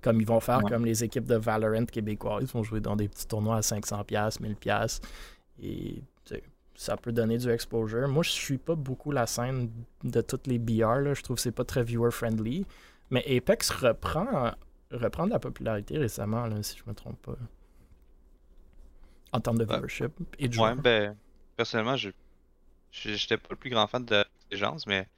Comme 0.00 0.20
ils 0.20 0.26
vont 0.26 0.40
faire 0.40 0.62
comme 0.62 0.84
les 0.84 1.04
équipes 1.04 1.26
de 1.26 1.36
Valorant 1.36 1.86
québécois, 1.86 2.38
ils 2.40 2.48
vont 2.48 2.64
jouer 2.64 2.80
dans 2.80 2.96
des 2.96 3.06
petits 3.08 3.28
tournois 3.28 3.56
à 3.56 3.60
500$, 3.60 4.40
1000$. 4.40 5.00
Et 5.62 6.02
ça 6.74 6.96
peut 6.96 7.12
donner 7.12 7.38
du 7.38 7.48
exposure. 7.50 8.08
Moi, 8.08 8.24
je 8.24 8.30
suis 8.30 8.58
pas 8.58 8.74
beaucoup 8.74 9.12
la 9.12 9.26
scène 9.26 9.70
de 10.02 10.20
toutes 10.20 10.48
les 10.48 10.58
BR. 10.58 10.96
Là. 11.00 11.14
Je 11.14 11.22
trouve 11.22 11.36
que 11.36 11.42
c'est 11.42 11.52
pas 11.52 11.64
très 11.64 11.84
viewer-friendly. 11.84 12.66
Mais 13.10 13.24
Apex 13.36 13.70
reprend, 13.70 14.52
reprend 14.90 15.26
de 15.26 15.32
la 15.32 15.38
popularité 15.38 15.98
récemment, 15.98 16.48
si 16.62 16.76
je 16.78 16.82
me 16.88 16.94
trompe 16.94 17.20
pas. 17.22 17.36
En 19.32 19.40
termes 19.40 19.58
de 19.58 19.64
viewership 19.64 20.12
et 20.38 20.48
de 20.48 20.58
Ouais, 20.58 20.74
ben, 20.74 21.16
personnellement, 21.56 21.96
je 21.96 22.10
j'étais 22.92 23.36
pas 23.36 23.48
le 23.50 23.56
plus 23.56 23.70
grand 23.70 23.86
fan 23.86 24.04
de 24.04 24.24
Legends, 24.50 24.76
mais 24.86 25.08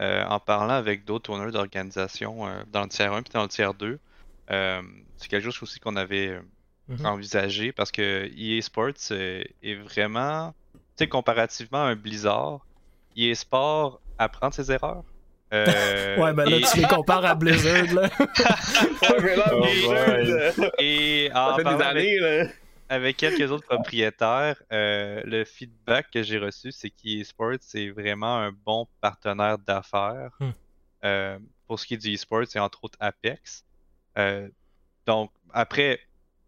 euh, 0.00 0.24
en 0.24 0.40
parlant 0.40 0.74
avec 0.74 1.04
d'autres 1.04 1.24
tourneurs 1.24 1.52
d'organisation 1.52 2.46
euh, 2.46 2.62
dans 2.70 2.82
le 2.82 2.88
tiers 2.88 3.12
1 3.12 3.20
et 3.20 3.22
dans 3.32 3.42
le 3.42 3.48
tiers 3.48 3.74
2, 3.74 3.98
euh, 4.50 4.82
c'est 5.16 5.28
quelque 5.28 5.44
chose 5.44 5.62
aussi 5.62 5.80
qu'on 5.80 5.96
avait 5.96 6.40
mm-hmm. 6.90 7.06
envisagé 7.06 7.72
parce 7.72 7.90
que 7.90 8.30
EA 8.36 8.60
Sports 8.60 9.12
est 9.12 9.74
vraiment, 9.82 10.52
tu 10.72 10.80
sais, 10.96 11.08
comparativement 11.08 11.84
à 11.84 11.88
un 11.88 11.96
Blizzard, 11.96 12.66
EA 13.16 13.34
Sports 13.34 14.00
apprend 14.18 14.50
de 14.50 14.54
ses 14.54 14.70
erreurs. 14.70 15.04
Euh, 15.52 16.16
ouais, 16.18 16.32
ben 16.32 16.48
là, 16.48 16.58
tu 16.60 16.80
les 16.80 16.86
compares 16.86 17.24
à 17.24 17.34
Blizzard, 17.34 17.92
là. 17.92 18.02
ouais, 19.02 19.36
là, 19.36 19.52
Blizzard. 19.60 20.70
Et 20.78 21.30
en 21.34 21.56
fait 21.56 21.64
des 21.64 21.82
années, 21.82 22.18
là. 22.18 22.46
Avec 22.88 23.16
quelques 23.16 23.50
autres 23.50 23.66
propriétaires, 23.66 24.60
euh, 24.72 25.22
le 25.24 25.44
feedback 25.44 26.10
que 26.10 26.22
j'ai 26.22 26.38
reçu, 26.38 26.70
c'est 26.70 26.90
qu'eSports, 26.90 27.56
c'est 27.60 27.90
vraiment 27.90 28.38
un 28.38 28.52
bon 28.52 28.86
partenaire 29.00 29.58
d'affaires. 29.58 30.30
Hmm. 30.38 30.50
Euh, 31.04 31.38
pour 31.66 31.78
ce 31.78 31.86
qui 31.86 31.94
est 31.94 31.98
du 31.98 32.12
eSports, 32.12 32.44
c'est 32.46 32.58
entre 32.58 32.84
autres 32.84 32.98
Apex. 33.00 33.64
donc, 35.06 35.30
après, 35.52 36.00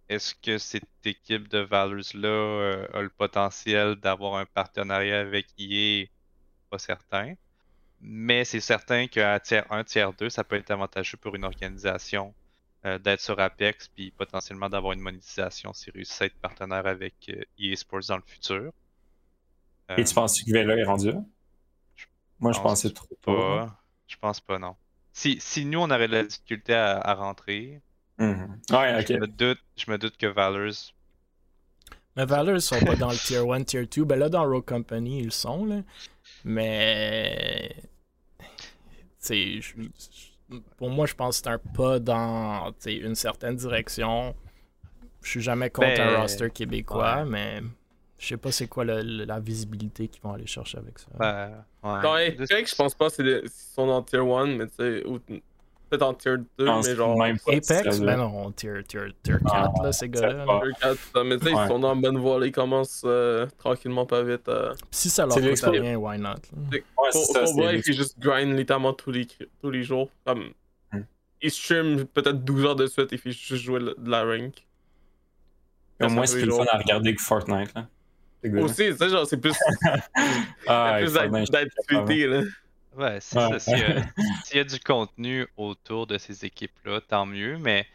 est-ce 0.09 0.35
que 0.35 0.59
cette 0.59 0.85
équipe 1.05 1.49
de 1.49 1.59
Valors-là 1.59 2.29
euh, 2.29 2.87
a 2.95 3.03
le 3.03 3.09
potentiel 3.09 3.97
d'avoir 3.97 4.37
un 4.37 4.47
partenariat 4.47 5.21
avec 5.21 5.47
EA? 5.59 6.07
Pas 6.71 6.79
certain. 6.79 7.35
Mais 8.01 8.45
c'est 8.45 8.61
certain 8.61 9.07
qu'un 9.07 9.39
tiers 9.41 9.71
1, 9.71 9.85
tiers 9.85 10.13
2, 10.13 10.29
ça 10.31 10.45
peut 10.45 10.57
être 10.57 10.71
avantageux 10.71 11.17
pour 11.17 11.35
une 11.35 11.45
organisation 11.45 12.35
euh, 12.85 12.99
d'être 12.99 13.21
sur 13.21 13.39
Apex 13.41 13.89
puis 13.89 14.11
potentiellement 14.11 14.69
d'avoir 14.69 14.93
une 14.93 15.01
monétisation 15.01 15.73
s'ils 15.73 15.93
réussissent 15.93 16.23
à 16.23 16.27
être 16.27 16.37
partenaire 16.37 16.87
avec 16.87 17.15
EA 17.59 17.73
e 17.73 17.77
Sports 17.77 18.07
dans 18.09 18.17
le 18.17 18.23
futur. 18.27 18.73
Et 19.97 20.05
tu 20.05 20.15
penses 20.15 20.43
que 20.43 20.51
Vela 20.51 20.77
est 20.77 20.85
rendu 20.85 21.13
là? 21.13 21.23
Moi, 22.41 22.53
je 22.53 22.61
pensais 22.61 22.91
trop 22.91 23.17
pas. 23.23 23.81
Je 24.07 24.17
pense 24.17 24.41
pas, 24.41 24.59
non. 24.59 24.77
Si, 25.13 25.39
si 25.41 25.65
nous, 25.65 25.79
on 25.79 25.91
aurait 25.91 26.09
de 26.09 26.13
la 26.13 26.25
difficulté 26.25 26.75
à, 26.75 27.15
rentrer, 27.15 27.81
mhm. 28.19 28.61
ouais, 28.71 29.07
je, 29.07 29.15
me 29.15 29.27
doute, 29.27 29.61
je 29.77 29.91
me 29.91 29.97
doute 29.97 30.17
que 30.17 30.27
Valors. 30.27 30.93
Mais 32.17 32.25
Valors 32.25 32.61
sont 32.61 32.79
pas 32.81 32.97
dans 32.97 33.11
le 33.11 33.17
Tier 33.17 33.39
1, 33.39 33.64
Tier 33.64 33.87
2. 33.87 34.05
Ben 34.05 34.19
là, 34.19 34.29
dans 34.29 34.45
Rogue 34.45 34.64
Company, 34.64 35.21
ils 35.21 35.33
sont, 35.33 35.67
là. 35.67 35.83
Mais. 36.45 37.75
sais, 39.19 39.61
pour 40.77 40.91
moi, 40.91 41.07
je 41.07 41.14
pense 41.14 41.41
que 41.41 41.45
c'est 41.45 41.51
un 41.51 41.59
pas 41.59 41.99
dans 41.99 42.73
une 42.87 43.14
certaine 43.14 43.57
direction. 43.57 44.35
Je 45.23 45.31
suis 45.31 45.41
jamais 45.41 45.71
contre 45.71 46.01
un 46.01 46.12
ben, 46.12 46.21
roster 46.21 46.51
québécois, 46.51 47.25
mais 47.25 47.61
je 48.19 48.29
sais 48.29 48.37
pas 48.37 48.53
c'est 48.53 48.69
quoi 48.69 48.85
la 48.85 49.41
visibilité 49.41 50.09
qu'ils 50.09 50.23
vont 50.23 50.33
aller 50.33 50.47
chercher 50.47 50.79
avec 50.79 50.99
ça. 50.99 51.09
Ben, 51.19 51.64
ouais. 51.83 52.37
je 52.39 52.75
pense 52.77 52.95
pas 52.95 53.11
qu'ils 53.11 53.43
sont 53.51 53.89
en 53.89 54.03
tier 54.03 54.21
1, 54.21 54.47
mais 54.47 54.67
tu 54.69 54.75
sais, 54.77 55.05
peut-être 55.89 56.03
en 56.03 56.14
tier 56.14 56.37
2, 56.59 56.64
mais 56.64 56.95
genre. 56.95 57.22
Apex, 57.22 58.01
ben 58.01 58.16
non, 58.16 58.51
tier, 58.53 58.82
tier, 58.87 59.01
tier 59.22 59.37
4, 59.47 59.82
là, 59.82 59.93
ces 59.93 60.09
gars-là. 60.09 60.45
Tier 60.45 60.72
4, 60.80 61.24
mais 61.24 61.39
tu 61.39 61.45
sais, 61.45 61.53
ils 61.53 61.68
sont 61.68 61.78
dans 61.78 61.95
la 61.95 62.01
bonne 62.01 62.18
voie, 62.18 62.45
ils 62.47 62.53
commencent 62.53 63.03
euh, 63.05 63.47
tranquillement 63.59 64.07
pas 64.07 64.22
vite. 64.22 64.49
Euh... 64.49 64.72
Si 64.91 65.11
ça 65.11 65.26
leur 65.26 65.37
coûte 65.37 65.62
rien, 65.64 65.97
why 65.97 66.18
not? 66.18 66.34
Ouais, 66.70 66.82
pour 67.12 67.62
vrai, 67.62 67.78
ils 67.78 67.93
juste 67.93 68.18
grind 68.18 68.57
littéralement 68.57 68.93
tous 68.93 69.12
les, 69.12 69.26
tous 69.61 69.70
les 69.70 69.82
jours. 69.82 70.11
Comme, 70.24 70.51
hmm. 70.93 71.01
Ils 71.43 71.51
stream 71.51 72.07
peut-être 72.07 72.45
12 72.45 72.64
heures 72.64 72.76
de 72.76 72.87
suite 72.87 73.12
et 73.12 73.20
ils 73.24 73.32
juste 73.32 73.62
jouer 73.62 73.80
de 73.80 74.11
la 74.11 74.24
rank. 74.24 74.66
Au 76.03 76.09
moins, 76.09 76.26
c'est 76.26 76.43
plus 76.43 76.51
fun 76.51 76.66
à 76.70 76.78
regarder 76.78 77.14
que 77.14 77.22
Fortnite, 77.22 77.74
là. 77.74 77.87
Aussi, 78.61 78.91
tu 78.91 78.97
sais, 78.97 79.09
genre, 79.09 79.26
c'est 79.26 79.39
plus. 79.39 79.55
ah, 80.66 80.99
plus 81.01 81.12
d'activité, 81.51 82.26
là. 82.26 82.43
Ouais, 82.97 83.19
c'est 83.21 83.35
ça. 83.35 83.59
S'il 84.45 84.57
y, 84.57 84.61
a 84.61 84.65
du 84.65 84.81
contenu 84.81 85.47
autour 85.57 86.07
de 86.07 86.19
ces 86.19 86.45
équipes-là, 86.45 87.01
tant 87.01 87.27
mieux, 87.27 87.59
mais 87.59 87.87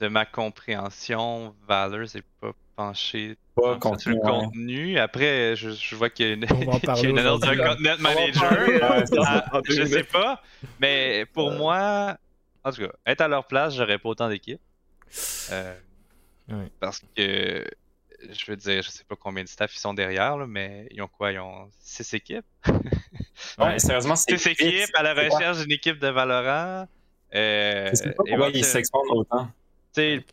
de 0.00 0.08
ma 0.08 0.24
compréhension, 0.24 1.54
Valor 1.66 2.06
n'est 2.14 2.22
pas 2.40 2.52
penché 2.76 3.36
pas 3.54 3.78
sur 3.98 4.10
le 4.10 4.20
contenu. 4.20 4.98
Après, 4.98 5.56
je, 5.56 5.70
je 5.70 5.96
vois 5.96 6.10
qu'il 6.10 6.26
y 6.26 6.30
a 6.30 6.34
une, 6.34 6.44
une 7.04 7.18
annonce 7.18 7.40
d'un 7.40 7.56
content 7.56 7.96
manager. 7.98 9.04
Ah, 9.22 9.60
je 9.68 9.84
sais 9.84 10.04
pas. 10.04 10.42
Mais 10.80 11.26
pour 11.32 11.50
moi, 11.52 12.16
en 12.64 12.72
tout 12.72 12.82
cas, 12.82 12.92
être 13.06 13.20
à 13.20 13.28
leur 13.28 13.46
place, 13.46 13.74
j'aurais 13.74 13.98
pas 13.98 14.08
autant 14.08 14.28
d'équipes. 14.28 14.60
Euh, 15.50 15.74
Parce 16.80 17.02
que 17.16 17.64
je 18.20 18.50
veux 18.50 18.56
dire, 18.56 18.82
je 18.82 18.90
sais 18.90 19.04
pas 19.04 19.16
combien 19.16 19.44
de 19.44 19.48
staff 19.48 19.74
ils 19.74 19.80
sont 19.80 19.94
derrière, 19.94 20.36
là, 20.36 20.46
mais 20.46 20.88
ils 20.90 21.02
ont 21.02 21.08
quoi? 21.08 21.32
Ils 21.32 21.38
ont 21.38 21.68
6 21.80 22.14
équipes? 22.14 22.46
Ouais, 23.58 23.78
sérieusement, 23.78 24.16
c'est 24.16 24.36
6 24.36 24.48
équipes 24.48 24.94
à 24.94 25.02
la 25.02 25.14
recherche 25.14 25.58
d'une 25.58 25.72
équipe 25.72 25.98
de 25.98 26.08
Valorant. 26.08 26.88
Euh, 27.34 27.94
sais 27.94 28.10
pas 28.10 28.24
pourquoi 28.26 28.48
ils 28.50 28.64
s'expandent 28.64 29.10
autant. 29.10 29.46
Tu 29.94 30.00
sais, 30.00 30.24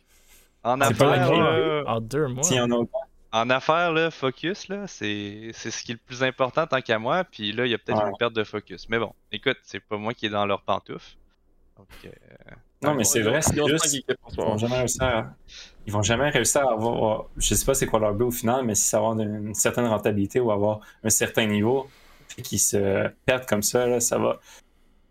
en 0.64 0.80
affaires. 0.80 1.32
Là, 1.32 1.84
en 1.86 2.00
deux 2.00 2.26
mois. 2.26 2.44
en, 2.52 2.70
autant. 2.70 3.00
en 3.32 3.50
affaires, 3.50 3.92
là, 3.92 4.10
focus, 4.10 4.68
là, 4.68 4.86
c'est 4.86 5.52
ce 5.52 5.82
qui 5.82 5.92
est 5.92 5.94
le 5.94 6.00
plus 6.04 6.22
important 6.22 6.66
tant 6.66 6.80
qu'à 6.80 6.98
moi. 6.98 7.24
Puis 7.24 7.52
là, 7.52 7.66
il 7.66 7.70
y 7.70 7.74
a 7.74 7.78
peut-être 7.78 8.04
une 8.04 8.16
perte 8.18 8.34
de 8.34 8.44
focus. 8.44 8.88
Mais 8.88 8.98
bon, 8.98 9.12
écoute, 9.30 9.58
c'est 9.62 9.80
pas 9.80 9.96
moi 9.96 10.14
qui 10.14 10.26
est 10.26 10.30
dans 10.30 10.46
leur 10.46 10.62
pantoufle. 10.62 11.16
Donc, 11.76 11.88
euh, 12.04 12.10
non, 12.82 12.94
mais 12.94 13.04
c'est 13.04 13.22
vrai, 13.22 13.42
c'est 13.42 13.54
juste. 13.66 13.92
Ils 13.92 14.36
vont 14.36 14.56
jamais 14.56 14.78
réussir 14.78 15.02
à... 15.02 15.34
Ils 15.86 15.92
vont 15.92 16.02
jamais 16.02 16.30
réussir 16.30 16.62
à 16.62 16.72
avoir. 16.72 17.26
Je 17.36 17.54
sais 17.54 17.64
pas 17.64 17.74
c'est 17.74 17.86
quoi 17.86 18.00
leur 18.00 18.14
but 18.14 18.24
au 18.24 18.30
final, 18.30 18.64
mais 18.64 18.74
si 18.74 18.84
ça 18.84 18.98
avoir 18.98 19.18
une 19.18 19.54
certaine 19.54 19.86
rentabilité 19.86 20.40
ou 20.40 20.50
avoir 20.50 20.80
un 21.04 21.10
certain 21.10 21.46
niveau, 21.46 21.88
qui 22.42 22.58
se 22.58 23.08
perdent 23.24 23.46
comme 23.46 23.62
ça, 23.62 23.86
là, 23.86 24.00
ça 24.00 24.18
va. 24.18 24.40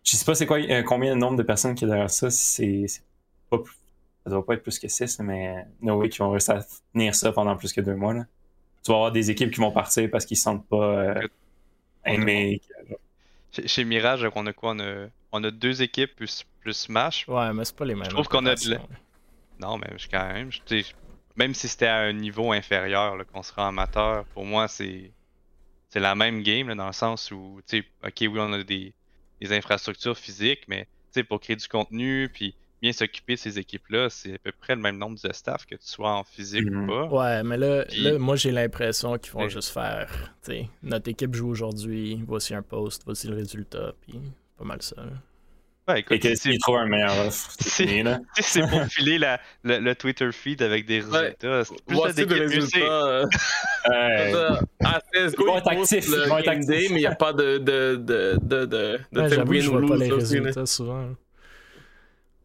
Je 0.03 0.15
sais 0.15 0.25
pas 0.25 0.35
c'est 0.35 0.45
quoi 0.45 0.59
euh, 0.59 0.83
combien 0.83 1.15
de 1.15 1.19
nombre 1.19 1.37
de 1.37 1.43
personnes 1.43 1.73
qui 1.75 1.85
est 1.85 1.87
derrière 1.87 2.11
ça, 2.11 2.29
c'est 2.29 2.85
pas 3.49 3.57
ça 4.23 4.31
doit 4.31 4.45
pas 4.45 4.55
être 4.55 4.63
plus 4.63 4.79
que 4.79 4.87
6, 4.87 5.19
mais 5.19 5.65
no 5.81 5.97
way 5.97 6.09
qui 6.09 6.17
vont 6.17 6.31
réussir 6.31 6.55
à 6.55 6.61
tenir 6.93 7.13
ça 7.13 7.31
pendant 7.31 7.55
plus 7.55 7.71
que 7.73 7.81
deux 7.81 7.95
mois. 7.95 8.13
Là. 8.13 8.25
Tu 8.83 8.91
vas 8.91 8.97
avoir 8.97 9.11
des 9.11 9.29
équipes 9.29 9.51
qui 9.51 9.59
vont 9.59 9.71
partir 9.71 10.09
parce 10.11 10.25
qu'ils 10.25 10.37
se 10.37 10.43
sentent 10.43 10.67
pas 10.67 10.95
euh, 10.97 11.27
aimés. 12.05 12.61
Chez, 13.51 13.83
Mirage, 13.83 14.27
on 14.35 14.45
a 14.47 14.53
quoi? 14.53 14.71
On 14.71 14.79
a, 14.79 15.07
on 15.31 15.43
a 15.43 15.51
deux 15.51 15.81
équipes 15.81 16.15
plus 16.15 16.43
plus 16.59 16.73
Smash. 16.73 17.27
Ouais, 17.27 17.53
mais 17.53 17.65
c'est 17.65 17.75
pas 17.75 17.85
les 17.85 17.93
mêmes. 17.93 18.05
Je 18.05 18.09
trouve 18.09 18.27
qu'on 18.27 18.45
a 18.47 18.55
de 18.55 18.79
Non, 19.59 19.77
mais 19.77 19.97
je, 19.97 20.07
quand 20.09 20.27
même, 20.27 20.51
je, 20.51 20.83
même 21.35 21.53
si 21.53 21.67
c'était 21.67 21.87
à 21.87 21.97
un 21.97 22.13
niveau 22.13 22.51
inférieur, 22.51 23.15
qu'on 23.31 23.43
sera 23.43 23.67
amateur, 23.67 24.25
pour 24.25 24.45
moi, 24.45 24.67
c'est 24.67 25.11
c'est 25.89 25.99
la 26.01 26.15
même 26.15 26.41
game, 26.43 26.67
là, 26.67 26.75
dans 26.75 26.87
le 26.87 26.93
sens 26.93 27.31
où, 27.31 27.61
tu 27.65 27.79
sais, 27.79 27.85
ok, 28.03 28.33
oui, 28.33 28.39
on 28.39 28.51
a 28.51 28.63
des, 28.63 28.93
des 29.39 29.53
infrastructures 29.53 30.17
physiques, 30.17 30.65
mais 30.67 30.83
tu 30.83 31.21
sais, 31.21 31.23
pour 31.23 31.39
créer 31.39 31.55
du 31.55 31.67
contenu, 31.69 32.29
puis 32.33 32.53
bien 32.81 32.91
s'occuper 32.91 33.35
de 33.35 33.39
ces 33.39 33.59
équipes-là, 33.59 34.09
c'est 34.09 34.33
à 34.33 34.37
peu 34.39 34.51
près 34.51 34.75
le 34.75 34.81
même 34.81 34.97
nombre 34.97 35.17
de 35.23 35.31
staff 35.31 35.65
que 35.65 35.75
tu 35.75 35.87
sois 35.87 36.11
en 36.11 36.25
physique 36.25 36.67
ou 36.67 36.73
mhm. 36.73 36.87
pas. 36.87 37.05
Ouais, 37.05 37.43
mais 37.43 37.57
là, 37.57 37.85
là 37.97 38.19
moi, 38.19 38.35
j'ai 38.35 38.51
l'impression 38.51 39.17
qu'ils 39.17 39.31
vont 39.31 39.47
juste 39.47 39.69
faire, 39.69 40.35
tu 40.43 40.51
sais, 40.51 40.69
notre 40.83 41.09
équipe 41.09 41.33
joue 41.33 41.47
aujourd'hui, 41.47 42.21
voici 42.27 42.53
un 42.53 42.61
post, 42.61 43.03
voici 43.05 43.27
le 43.27 43.35
résultat, 43.35 43.93
puis 44.01 44.19
pas 44.57 44.65
mal 44.65 44.81
ça. 44.81 44.97
Ouais, 45.87 45.99
écoute, 45.99 46.25
et 46.25 46.33
qu'il 46.33 46.57
trouve 46.59 46.77
un 46.77 46.87
meilleur 46.87 47.27
offre. 47.27 47.51
C'est 48.39 48.61
pour 48.61 48.83
filer 48.85 49.19
la, 49.19 49.39
le, 49.63 49.79
le, 49.79 49.95
Twitter 49.95 50.31
feed 50.31 50.63
avec 50.63 50.85
des 50.85 50.99
résultats. 50.99 51.59
Ouais. 51.59 51.63
Plus 51.85 51.95
Voici 51.95 52.25
des 52.25 52.33
résultats. 52.33 52.79
Euh... 52.79 53.25
À 54.83 54.99
CSGO, 55.13 55.43
ils 55.43 55.45
vont 55.45 55.57
être 55.57 55.67
actifs. 55.67 56.05
Ils 56.07 56.29
vont 56.29 56.37
être 56.37 56.47
actifs. 56.47 56.89
mais 56.91 56.97
il 56.97 57.01
n'y 57.01 57.05
a 57.05 57.15
pas 57.15 57.33
de, 57.33 57.57
de, 57.59 57.95
de, 57.95 58.37
de, 58.41 58.65
de, 58.65 58.99
de 59.11 59.21
ouais, 59.21 59.29
J'avoue 59.29 59.53
je 59.59 59.69
vois 59.69 59.85
pas 59.85 59.95
les 59.95 60.11
résultats 60.11 60.65
souvent. 60.65 61.05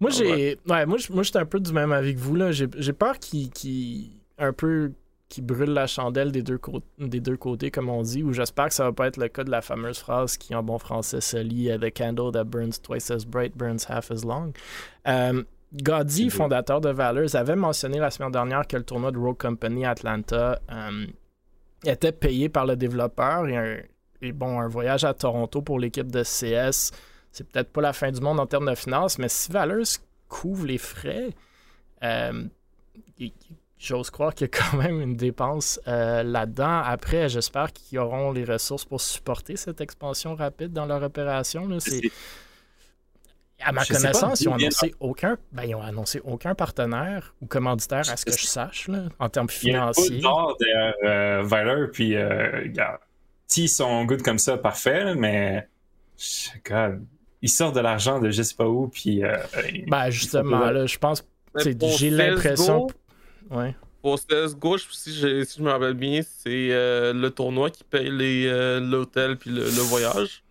Moi, 0.00 0.10
j'ai. 0.10 0.58
Ouais, 0.66 0.86
moi, 0.86 0.96
moi 1.10 1.22
j'étais 1.22 1.38
un 1.38 1.46
peu 1.46 1.60
du 1.60 1.72
même 1.72 1.92
avec 1.92 2.16
vous. 2.16 2.36
là. 2.36 2.52
J'ai 2.52 2.92
peur 2.92 3.18
qu'il. 3.18 3.50
Qu 3.50 4.10
un 4.38 4.52
peu 4.54 4.92
qui 5.30 5.40
brûle 5.40 5.70
la 5.70 5.86
chandelle 5.86 6.32
des 6.32 6.42
deux, 6.42 6.60
des 6.98 7.20
deux 7.20 7.36
côtés, 7.36 7.70
comme 7.70 7.88
on 7.88 8.02
dit, 8.02 8.22
ou 8.24 8.32
j'espère 8.32 8.66
que 8.66 8.74
ça 8.74 8.84
va 8.84 8.92
pas 8.92 9.06
être 9.06 9.16
le 9.16 9.28
cas 9.28 9.44
de 9.44 9.50
la 9.50 9.62
fameuse 9.62 10.00
phrase 10.00 10.36
qui, 10.36 10.54
en 10.56 10.62
bon 10.62 10.78
français, 10.78 11.20
se 11.20 11.36
lit 11.36 11.70
The 11.80 11.96
candle 11.96 12.32
that 12.32 12.44
burns 12.44 12.82
twice 12.82 13.10
as 13.12 13.24
bright 13.24 13.56
burns 13.56 13.86
half 13.88 14.10
as 14.10 14.24
long. 14.24 14.52
Euh, 15.06 15.44
fondateur 16.30 16.80
de 16.80 16.90
Valors, 16.90 17.36
avait 17.36 17.54
mentionné 17.54 18.00
la 18.00 18.10
semaine 18.10 18.32
dernière 18.32 18.66
que 18.66 18.76
le 18.76 18.82
tournoi 18.82 19.12
de 19.12 19.18
Rogue 19.18 19.38
Company 19.38 19.86
Atlanta 19.86 20.60
euh, 20.68 21.06
était 21.86 22.12
payé 22.12 22.48
par 22.48 22.66
le 22.66 22.74
développeur 22.74 23.46
et, 23.46 24.32
bon, 24.32 24.60
un 24.60 24.66
voyage 24.66 25.04
à 25.04 25.14
Toronto 25.14 25.62
pour 25.62 25.78
l'équipe 25.78 26.10
de 26.10 26.24
CS, 26.24 26.90
c'est 27.30 27.48
peut-être 27.48 27.70
pas 27.70 27.80
la 27.82 27.92
fin 27.92 28.10
du 28.10 28.20
monde 28.20 28.40
en 28.40 28.46
termes 28.46 28.68
de 28.68 28.74
finances, 28.74 29.16
mais 29.16 29.28
si 29.28 29.52
Valors 29.52 30.00
couvre 30.28 30.66
les 30.66 30.78
frais, 30.78 31.30
euh, 32.02 32.48
j'ose 33.80 34.10
croire 34.10 34.34
qu'il 34.34 34.46
y 34.46 34.50
a 34.50 34.58
quand 34.58 34.76
même 34.76 35.00
une 35.00 35.16
dépense 35.16 35.80
euh, 35.88 36.22
là-dedans. 36.22 36.82
Après, 36.84 37.28
j'espère 37.28 37.72
qu'ils 37.72 37.98
auront 37.98 38.30
les 38.30 38.44
ressources 38.44 38.84
pour 38.84 39.00
supporter 39.00 39.56
cette 39.56 39.80
expansion 39.80 40.34
rapide 40.34 40.72
dans 40.72 40.86
leur 40.86 41.02
opération. 41.02 41.66
Là. 41.66 41.78
À 43.62 43.72
ma 43.72 43.84
connaissance, 43.84 44.40
ils 44.40 44.48
ont 44.48 44.54
annoncé 44.54 44.94
aucun, 45.00 45.36
ben, 45.52 45.64
ils 45.64 45.74
ont 45.74 45.82
annoncé 45.82 46.20
aucun 46.24 46.54
partenaire 46.54 47.34
ou 47.42 47.46
commanditaire 47.46 48.08
à 48.10 48.16
ce 48.16 48.24
que 48.24 48.32
je 48.32 48.46
sache 48.46 48.88
là, 48.88 49.04
en 49.18 49.28
termes 49.28 49.50
financiers. 49.50 50.16
Il 50.16 50.22
y 50.22 50.26
a 50.26 50.46
derrière 50.58 50.94
euh, 51.04 51.42
Valor, 51.42 51.88
puis 51.92 52.16
euh, 52.16 52.68
s'ils 53.46 53.68
sont 53.68 54.04
good 54.04 54.22
comme 54.22 54.38
ça, 54.38 54.56
parfait, 54.56 55.14
mais 55.14 55.68
ils 57.42 57.48
sortent 57.48 57.74
de 57.74 57.80
l'argent 57.80 58.18
de 58.18 58.30
je 58.30 58.42
sais 58.42 58.54
pas 58.54 58.66
où, 58.66 58.88
puis. 58.88 59.22
ben 59.88 60.10
justement, 60.10 60.70
là, 60.70 60.86
je 60.86 60.98
pense, 60.98 61.22
j'ai 61.56 62.10
l'impression. 62.10 62.88
Ouais. 63.50 63.74
Pour 64.02 64.18
CSGO, 64.18 64.78
si, 64.78 65.12
si 65.12 65.58
je 65.58 65.62
me 65.62 65.70
rappelle 65.70 65.94
bien, 65.94 66.20
c'est 66.22 66.68
euh, 66.70 67.12
le 67.12 67.30
tournoi 67.30 67.70
qui 67.70 67.84
paye 67.84 68.10
euh, 68.46 68.80
l'hôtel 68.80 69.36
puis 69.36 69.50
le, 69.50 69.62
voyage. 69.62 70.42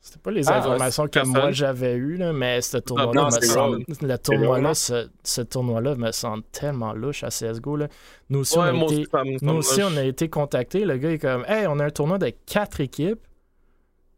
C'était 0.00 0.18
pas 0.20 0.30
les 0.30 0.48
ah, 0.48 0.58
informations 0.58 1.08
que 1.08 1.26
moi 1.26 1.50
j'avais 1.50 1.94
eues, 1.94 2.16
là, 2.16 2.32
mais 2.32 2.60
ce 2.60 2.78
tournoi-là 2.78 3.24
me 3.26 3.40
semble. 3.40 3.84
Le 4.02 4.16
tournoi-là, 4.16 4.74
ce, 4.74 5.40
tournoi-là 5.40 5.94
me 5.96 6.12
semble 6.12 6.42
tellement 6.52 6.92
louche 6.92 7.24
à 7.24 7.28
CSGO. 7.28 7.76
Là. 7.76 7.88
Nous 8.28 8.40
aussi, 8.40 8.58
on, 8.58 8.62
a 8.62 8.72
été, 8.72 9.06
nous 9.42 9.54
aussi 9.54 9.82
on 9.82 9.96
a 9.96 10.04
été 10.04 10.28
contactés. 10.28 10.84
Le 10.84 10.98
gars 10.98 11.10
est 11.10 11.18
comme 11.18 11.44
Hey, 11.46 11.66
on 11.66 11.78
a 11.78 11.86
un 11.86 11.90
tournoi 11.90 12.18
de 12.18 12.30
4 12.46 12.80
équipes 12.80 13.20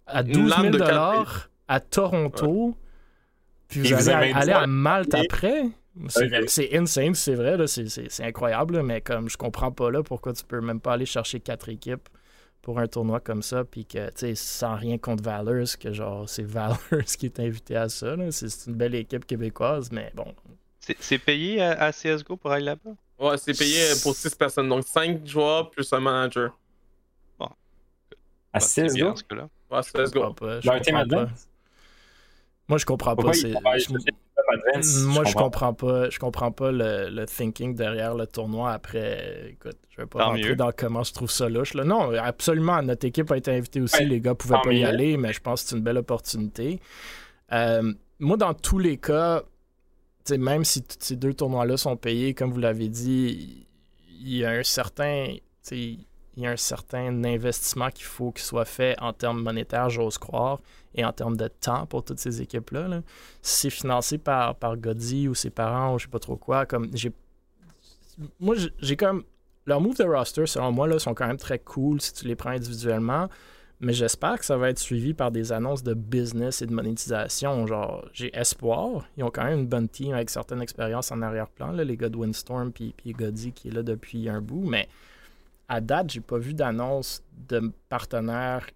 à 0.07 0.23
12 0.23 0.55
000 0.73 0.77
à 1.69 1.81
Toronto. 1.81 2.77
Puis 3.69 3.93
vous 3.93 4.09
allez 4.09 4.33
aller 4.33 4.53
à 4.53 4.67
Malte 4.67 5.15
après? 5.15 5.71
C'est 6.09 6.77
insane, 6.77 7.15
c'est 7.15 7.35
vrai, 7.35 7.57
c'est 7.67 8.25
incroyable, 8.25 8.83
mais 8.83 9.01
comme 9.01 9.29
je 9.29 9.37
comprends 9.37 9.73
pas 9.73 9.91
là 9.91 10.03
pourquoi 10.03 10.33
tu 10.33 10.45
peux 10.45 10.61
même 10.61 10.81
pas 10.81 10.95
aller 10.95 11.07
chercher 11.07 11.41
quatre 11.41 11.69
équipes 11.69 12.09
pour 12.63 12.79
un 12.79 12.87
tournoi 12.87 13.21
comme 13.21 13.43
ça, 13.43 13.65
puis 13.65 13.85
que, 13.85 14.09
tu 14.11 14.17
sais, 14.17 14.35
sans 14.35 14.77
rien 14.77 14.99
contre 14.99 15.23
Valors, 15.23 15.79
que 15.79 15.93
genre, 15.93 16.29
c'est 16.29 16.43
Valors 16.47 16.79
qui 17.19 17.27
est 17.27 17.41
invité 17.41 17.77
à 17.77 17.89
ça. 17.89 18.15
C'est 18.31 18.67
une 18.67 18.75
belle 18.75 18.95
équipe 18.95 19.27
québécoise, 19.27 19.91
mais 19.91 20.13
bon. 20.15 20.35
C'est 20.79 21.19
payé 21.19 21.63
à, 21.63 21.93
CSGO 21.93 22.37
pour 22.37 22.53
aller 22.53 22.65
là-bas? 22.65 22.91
Ouais, 23.19 23.37
c'est 23.37 23.57
payé 23.57 23.93
pour 24.03 24.15
6 24.15 24.35
personnes, 24.35 24.69
donc 24.69 24.85
5 24.85 25.27
joueurs 25.27 25.71
plus 25.71 25.93
un 25.93 26.01
manager. 26.01 26.57
Bon. 27.39 27.49
À 28.53 28.59
CSGO? 28.61 29.15
Ouais, 29.71 29.83
CSGO. 29.83 30.35
Moi, 32.71 32.79
je 32.79 32.87
comprends 32.87 33.17
pas. 33.17 33.33
Moi, 33.33 33.35
je 35.25 35.35
comprends 35.35 35.75
pas. 35.75 36.09
Je 36.09 36.19
comprends 36.21 36.53
pas 36.53 36.71
le, 36.71 37.25
thinking 37.27 37.75
derrière 37.75 38.15
le 38.15 38.27
tournoi. 38.29 38.71
Après, 38.73 39.51
écoute, 39.51 39.77
je 39.91 40.01
vais 40.01 40.07
pas 40.07 40.25
rentrer 40.25 40.55
dans 40.55 40.71
comment 40.71 41.03
je 41.03 41.13
trouve 41.13 41.31
ça 41.31 41.49
louche. 41.49 41.75
Là. 41.75 41.83
Non, 41.83 42.13
absolument. 42.15 42.81
Notre 42.83 43.07
équipe 43.07 43.31
a 43.33 43.37
été 43.37 43.51
invitée 43.51 43.81
aussi. 43.81 44.05
les 44.05 44.21
gars 44.21 44.37
pouvaient 44.37 44.63
pas 44.63 44.73
y 44.73 44.85
aller, 44.85 45.17
mais 45.17 45.33
je 45.33 45.41
pense 45.41 45.65
que 45.65 45.71
c'est 45.71 45.77
une 45.77 45.83
belle 45.83 45.99
opportunité. 45.99 46.81
Euh, 47.53 47.93
moi, 48.21 48.37
dans 48.37 48.55
tous 48.55 48.79
les 48.79 48.97
cas, 48.97 49.43
même 50.31 50.65
si 50.65 50.85
ces 51.01 51.17
deux 51.17 51.35
tournois-là 51.35 51.77
sont 51.77 51.97
payés, 51.97 52.35
comme 52.35 52.53
vous 52.53 52.61
l'avez 52.61 52.89
dit, 52.89 53.67
il 54.21 54.37
y 54.37 54.45
a 54.45 54.51
un 54.51 54.63
certain 54.63 55.35
il 56.41 56.45
y 56.45 56.47
a 56.47 56.51
un 56.51 56.57
certain 56.57 57.23
investissement 57.23 57.91
qu'il 57.91 58.07
faut 58.07 58.33
qu'il 58.33 58.45
soit 58.45 58.65
fait 58.65 58.97
en 59.01 59.13
termes 59.13 59.43
monétaires, 59.43 59.91
j'ose 59.91 60.17
croire, 60.17 60.61
et 60.95 61.05
en 61.05 61.13
termes 61.13 61.37
de 61.37 61.49
temps 61.49 61.85
pour 61.87 62.03
toutes 62.03 62.19
ces 62.19 62.41
équipes-là. 62.41 63.03
Si 63.43 63.63
c'est 63.63 63.71
financé 63.71 64.17
par, 64.17 64.55
par 64.57 64.75
ou 64.75 65.35
ses 65.35 65.51
parents 65.51 65.95
ou 65.95 65.99
je 65.99 66.05
sais 66.05 66.11
pas 66.11 66.19
trop 66.19 66.37
quoi, 66.37 66.65
comme 66.65 66.89
j'ai. 66.95 67.13
Moi, 68.39 68.57
j'ai 68.79 68.97
comme. 68.97 69.25
Leurs 69.67 69.83
moves 69.83 69.99
de 69.99 70.05
roster, 70.05 70.47
selon 70.47 70.73
moi, 70.73 70.89
là, 70.89 70.99
sont 70.99 71.13
quand 71.13 71.27
même 71.27 71.37
très 71.37 71.59
cool 71.59 72.01
si 72.01 72.15
tu 72.15 72.27
les 72.27 72.35
prends 72.35 72.51
individuellement. 72.51 73.29
Mais 73.79 73.93
j'espère 73.93 74.39
que 74.39 74.45
ça 74.45 74.57
va 74.57 74.71
être 74.71 74.79
suivi 74.79 75.13
par 75.13 75.31
des 75.31 75.53
annonces 75.53 75.83
de 75.83 75.93
business 75.95 76.63
et 76.63 76.67
de 76.67 76.73
monétisation. 76.73 77.67
Genre, 77.67 78.07
j'ai 78.13 78.35
espoir. 78.35 79.07
Ils 79.17 79.25
ont 79.25 79.31
quand 79.31 79.45
même 79.45 79.61
une 79.61 79.67
bonne 79.67 79.89
team 79.89 80.15
avec 80.15 80.31
certaines 80.31 80.63
expériences 80.63 81.13
en 81.13 81.21
arrière-plan, 81.21 81.73
les 81.73 81.97
gars 81.97 82.09
de 82.09 82.17
Windstorm 82.17 82.73
puis, 82.73 82.95
puis 82.97 83.13
Godzi 83.13 83.53
qui 83.53 83.69
est 83.69 83.71
là 83.71 83.83
depuis 83.83 84.29
un 84.29 84.41
bout. 84.41 84.65
Mais 84.67 84.89
à 85.71 85.81
date, 85.81 86.11
j'ai 86.11 86.21
pas 86.21 86.37
vu 86.37 86.53
d'annonce 86.53 87.23
de 87.49 87.73
partenaires 87.89 88.67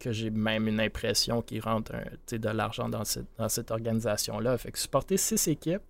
que 0.00 0.12
j'ai 0.12 0.30
même 0.30 0.66
une 0.66 0.80
impression 0.80 1.42
qu'ils 1.42 1.60
rentrent 1.60 1.92
de 2.30 2.48
l'argent 2.48 2.88
dans 2.88 3.04
cette, 3.04 3.26
dans 3.36 3.50
cette 3.50 3.70
organisation-là. 3.70 4.56
Fait 4.56 4.72
que 4.72 4.78
supporter 4.78 5.18
six 5.18 5.46
équipes 5.46 5.82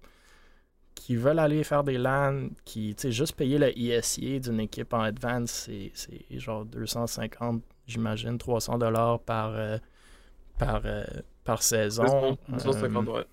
qui 0.96 1.14
veulent 1.14 1.38
aller 1.38 1.62
faire 1.62 1.84
des 1.84 1.96
LAN, 1.96 2.48
qui, 2.64 2.96
juste 3.04 3.36
payer 3.36 3.58
le 3.58 3.76
ISIA 3.78 4.40
d'une 4.40 4.58
équipe 4.58 4.92
en 4.94 5.00
advance, 5.00 5.68
c'est 5.94 6.38
genre 6.38 6.64
250, 6.64 7.62
j'imagine, 7.86 8.36
300 8.36 8.78
dollars 8.78 9.20
par, 9.20 9.52
euh, 9.54 9.78
par, 10.58 10.82
euh, 10.86 11.04
par 11.44 11.62
saison. 11.62 12.36
250, 12.48 13.08
euh, 13.08 13.12
ouais. 13.12 13.24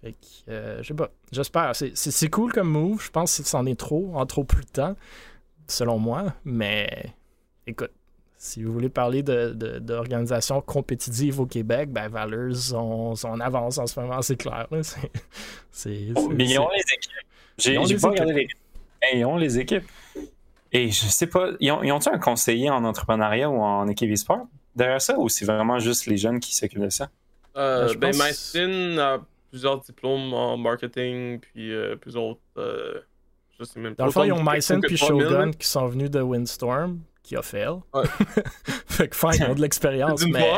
Fait 0.00 0.12
que, 0.12 0.82
je 0.82 0.86
sais 0.86 0.94
pas, 0.94 1.10
j'espère. 1.32 1.72
C'est 1.74 2.30
cool 2.30 2.52
comme 2.52 2.68
move. 2.68 3.02
Je 3.02 3.10
pense 3.10 3.36
que 3.38 3.42
c'en 3.42 3.66
est 3.66 3.78
trop, 3.78 4.12
en 4.14 4.26
trop 4.26 4.44
plus 4.44 4.64
de 4.64 4.70
temps 4.70 4.96
selon 5.66 5.98
moi. 5.98 6.34
Mais 6.44 6.88
écoute, 7.66 7.92
si 8.36 8.62
vous 8.62 8.72
voulez 8.72 8.88
parler 8.88 9.22
d'organisations 9.22 10.58
de, 10.58 10.64
compétitives 10.64 11.40
au 11.40 11.46
Québec, 11.46 11.90
ben 11.90 12.08
Valeurs 12.08 12.54
sont, 12.56 13.14
en 13.24 13.40
avance 13.40 13.78
en 13.78 13.86
ce 13.86 13.98
moment, 13.98 14.20
c'est 14.22 14.36
clair. 14.36 14.66
C'est, 15.70 16.08
mais 16.30 16.44
ils 16.44 16.58
ont 16.58 16.68
les 16.68 16.82
équipes. 16.94 17.12
J'ai, 17.58 17.96
pas 17.96 18.10
regardé 18.10 18.32
les 18.34 18.48
Ils 19.12 19.24
ont 19.24 19.36
les 19.36 19.58
équipes. 19.58 19.84
Et 20.70 20.90
je 20.90 21.06
sais 21.06 21.26
pas, 21.26 21.50
ils 21.58 21.72
ont, 21.72 21.82
ils 21.82 21.90
ont 21.90 22.00
un 22.06 22.18
conseiller 22.18 22.70
en 22.70 22.84
entrepreneuriat 22.84 23.48
ou 23.48 23.60
en 23.60 23.88
équipe 23.88 24.12
e-sport? 24.12 24.46
Derrière 24.76 25.00
ça 25.00 25.18
ou 25.18 25.28
c'est 25.28 25.44
vraiment 25.44 25.78
juste 25.78 26.06
les 26.06 26.16
jeunes 26.16 26.38
qui 26.38 26.54
s'occupent 26.54 26.82
de 26.82 26.90
ça? 26.90 27.10
Euh, 27.56 27.94
ben, 27.94 28.10
pense... 28.10 28.56
a 28.56 29.18
plusieurs 29.50 29.80
diplômes 29.80 30.34
en 30.34 30.56
marketing, 30.56 31.38
puis 31.38 31.72
euh, 31.72 31.96
plusieurs 31.96 32.24
autres. 32.24 32.40
Euh, 32.58 33.00
dans 33.96 34.06
le 34.06 34.10
fond, 34.10 34.24
ils 34.24 34.32
ont 34.32 34.42
Myson 34.42 34.80
puis 34.80 34.96
Shogun 34.96 35.52
qui 35.52 35.66
sont 35.66 35.86
venus 35.86 36.10
de 36.10 36.20
Windstorm, 36.20 37.00
qui 37.22 37.36
a 37.36 37.42
fail. 37.42 37.80
fait 38.86 39.08
que 39.08 39.16
fine, 39.16 39.30
ils 39.34 39.50
ont 39.50 39.54
de 39.54 39.60
l'expérience, 39.60 40.24
mais 40.26 40.52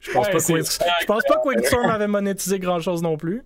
je 0.00 0.12
pense, 0.12 0.28
pas 0.28 0.38
que 0.38 1.06
pense 1.06 1.22
pas 1.24 1.36
que 1.36 1.48
Windstorm 1.48 1.90
avait 1.90 2.06
monétisé 2.06 2.58
grand 2.58 2.80
chose 2.80 3.02
non 3.02 3.16
plus. 3.16 3.44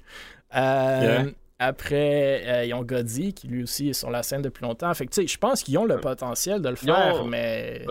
Euh, 0.54 1.30
après, 1.58 2.42
euh, 2.46 2.64
ils 2.64 2.74
ont 2.74 2.84
Godzi, 2.84 3.34
qui 3.34 3.48
lui 3.48 3.64
aussi 3.64 3.88
est 3.88 3.94
sur 3.94 4.10
la 4.10 4.22
scène 4.22 4.42
depuis 4.42 4.62
longtemps. 4.62 4.92
Fait 4.94 5.06
que, 5.06 5.26
je 5.26 5.38
pense 5.38 5.62
qu'ils 5.62 5.78
ont 5.78 5.84
le 5.84 5.98
potentiel 5.98 6.62
de 6.62 6.68
le 6.68 6.76
faire, 6.76 7.24
mais 7.24 7.84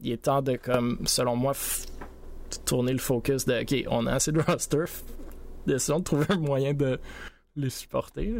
il 0.00 0.12
est 0.12 0.22
temps 0.22 0.42
de, 0.42 0.56
comme, 0.56 1.00
selon 1.06 1.36
moi, 1.36 1.52
tourner 2.66 2.92
le 2.92 2.98
focus 2.98 3.46
de 3.46 3.62
OK, 3.62 3.86
on 3.90 4.06
a 4.06 4.14
assez 4.14 4.32
de 4.32 4.40
roster, 4.40 4.84
essayons 5.66 6.00
de 6.00 6.04
trouver 6.04 6.26
un 6.28 6.38
moyen 6.38 6.74
de 6.74 7.00
les 7.56 7.70
supporter. 7.70 8.34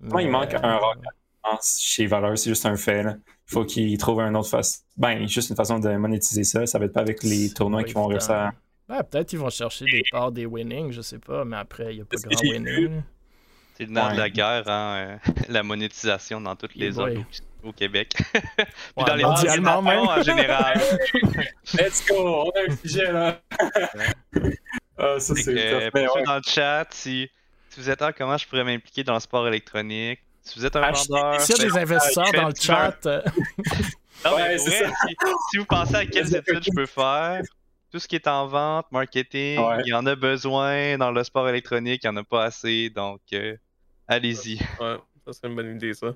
Moi, 0.00 0.22
il 0.22 0.30
manque 0.30 0.54
un 0.54 0.76
rock 0.78 0.98
chez 1.62 2.06
Valeur, 2.06 2.36
c'est 2.36 2.50
juste 2.50 2.66
un 2.66 2.76
fait. 2.76 3.02
Il 3.02 3.52
faut 3.52 3.64
qu'ils 3.64 3.96
trouvent 3.98 4.20
un 4.20 4.34
autre 4.34 4.48
façon. 4.48 4.80
Ben, 4.96 5.26
juste 5.28 5.50
une 5.50 5.56
façon 5.56 5.78
de 5.78 5.88
monétiser 5.96 6.44
ça. 6.44 6.66
Ça 6.66 6.78
va 6.78 6.86
être 6.86 6.92
pas 6.92 7.00
avec 7.00 7.22
les 7.22 7.50
tournois 7.52 7.84
qui 7.84 7.92
vont 7.92 8.06
réussir 8.06 8.52
à. 8.88 9.02
peut-être 9.04 9.28
qu'ils 9.28 9.38
vont 9.38 9.50
chercher 9.50 9.84
des 9.84 10.02
parts 10.10 10.32
des 10.32 10.46
winnings, 10.46 10.92
je 10.92 11.00
sais 11.00 11.18
pas, 11.18 11.44
mais 11.44 11.56
après, 11.56 11.92
il 11.92 11.96
n'y 11.96 12.02
a 12.02 12.04
pas 12.04 12.16
de 12.16 12.22
grand 12.22 12.42
winning. 12.42 13.02
C'est 13.76 13.84
le 13.84 13.92
nerf 13.92 14.12
de 14.14 14.18
la 14.18 14.30
guerre, 14.30 14.68
hein, 14.68 15.18
euh, 15.26 15.32
la 15.48 15.62
monétisation 15.62 16.40
dans 16.40 16.56
toutes 16.56 16.74
les 16.76 16.92
zones 16.92 17.24
au, 17.62 17.72
Québec. 17.72 18.14
Puis 18.96 19.04
dans 19.04 19.14
les 19.14 19.24
mondialement 19.24 19.82
même. 19.82 19.98
en 19.98 20.22
général. 20.22 20.80
Let's 21.74 22.06
go, 22.08 22.46
on 22.46 22.50
a 22.50 22.72
un 22.72 22.76
sujet 22.76 23.12
là. 23.12 23.40
ah, 24.96 25.20
ça 25.20 25.34
c'est 25.34 25.90
Dans 26.24 26.36
le 26.36 26.42
chat, 26.42 26.86
si, 26.90 27.28
si 27.68 27.80
vous 27.80 27.90
êtes 27.90 28.00
là, 28.00 28.14
comment 28.14 28.38
je 28.38 28.48
pourrais 28.48 28.64
m'impliquer 28.64 29.04
dans 29.04 29.14
le 29.14 29.20
sport 29.20 29.46
électronique, 29.46 30.20
si 30.46 30.58
vous 30.58 30.66
êtes 30.66 30.76
un 30.76 30.92
vendeur. 30.92 31.40
S'il 31.40 31.56
y 31.56 31.60
a 31.60 31.64
des 31.64 31.78
investisseurs 31.78 32.32
dans 32.32 32.48
le 32.48 32.54
chat. 32.58 33.06
Euh, 33.06 33.22
non, 34.24 34.36
mais 34.36 34.58
si, 34.58 34.70
si, 34.70 35.58
vous 35.58 35.64
pensez 35.64 35.96
à 35.96 36.06
quelles 36.06 36.34
études 36.34 36.62
je 36.62 36.70
peux 36.70 36.86
faire, 36.86 37.42
tout 37.90 37.98
ce 37.98 38.06
qui 38.06 38.14
est 38.14 38.28
en 38.28 38.46
vente, 38.46 38.86
marketing, 38.92 39.60
il 39.84 39.88
y 39.88 39.94
en 39.94 40.06
a 40.06 40.14
besoin 40.14 40.96
dans 40.98 41.10
le 41.10 41.24
sport 41.24 41.48
électronique, 41.48 42.02
il 42.04 42.10
n'y 42.10 42.16
en 42.16 42.20
a 42.20 42.24
pas 42.24 42.44
assez, 42.44 42.90
donc 42.90 43.20
euh, 43.32 43.56
allez-y. 44.06 44.58
Ouais, 44.80 44.96
ça 45.26 45.32
serait 45.32 45.48
une 45.48 45.56
bonne 45.56 45.76
idée, 45.76 45.94
ça. 45.94 46.14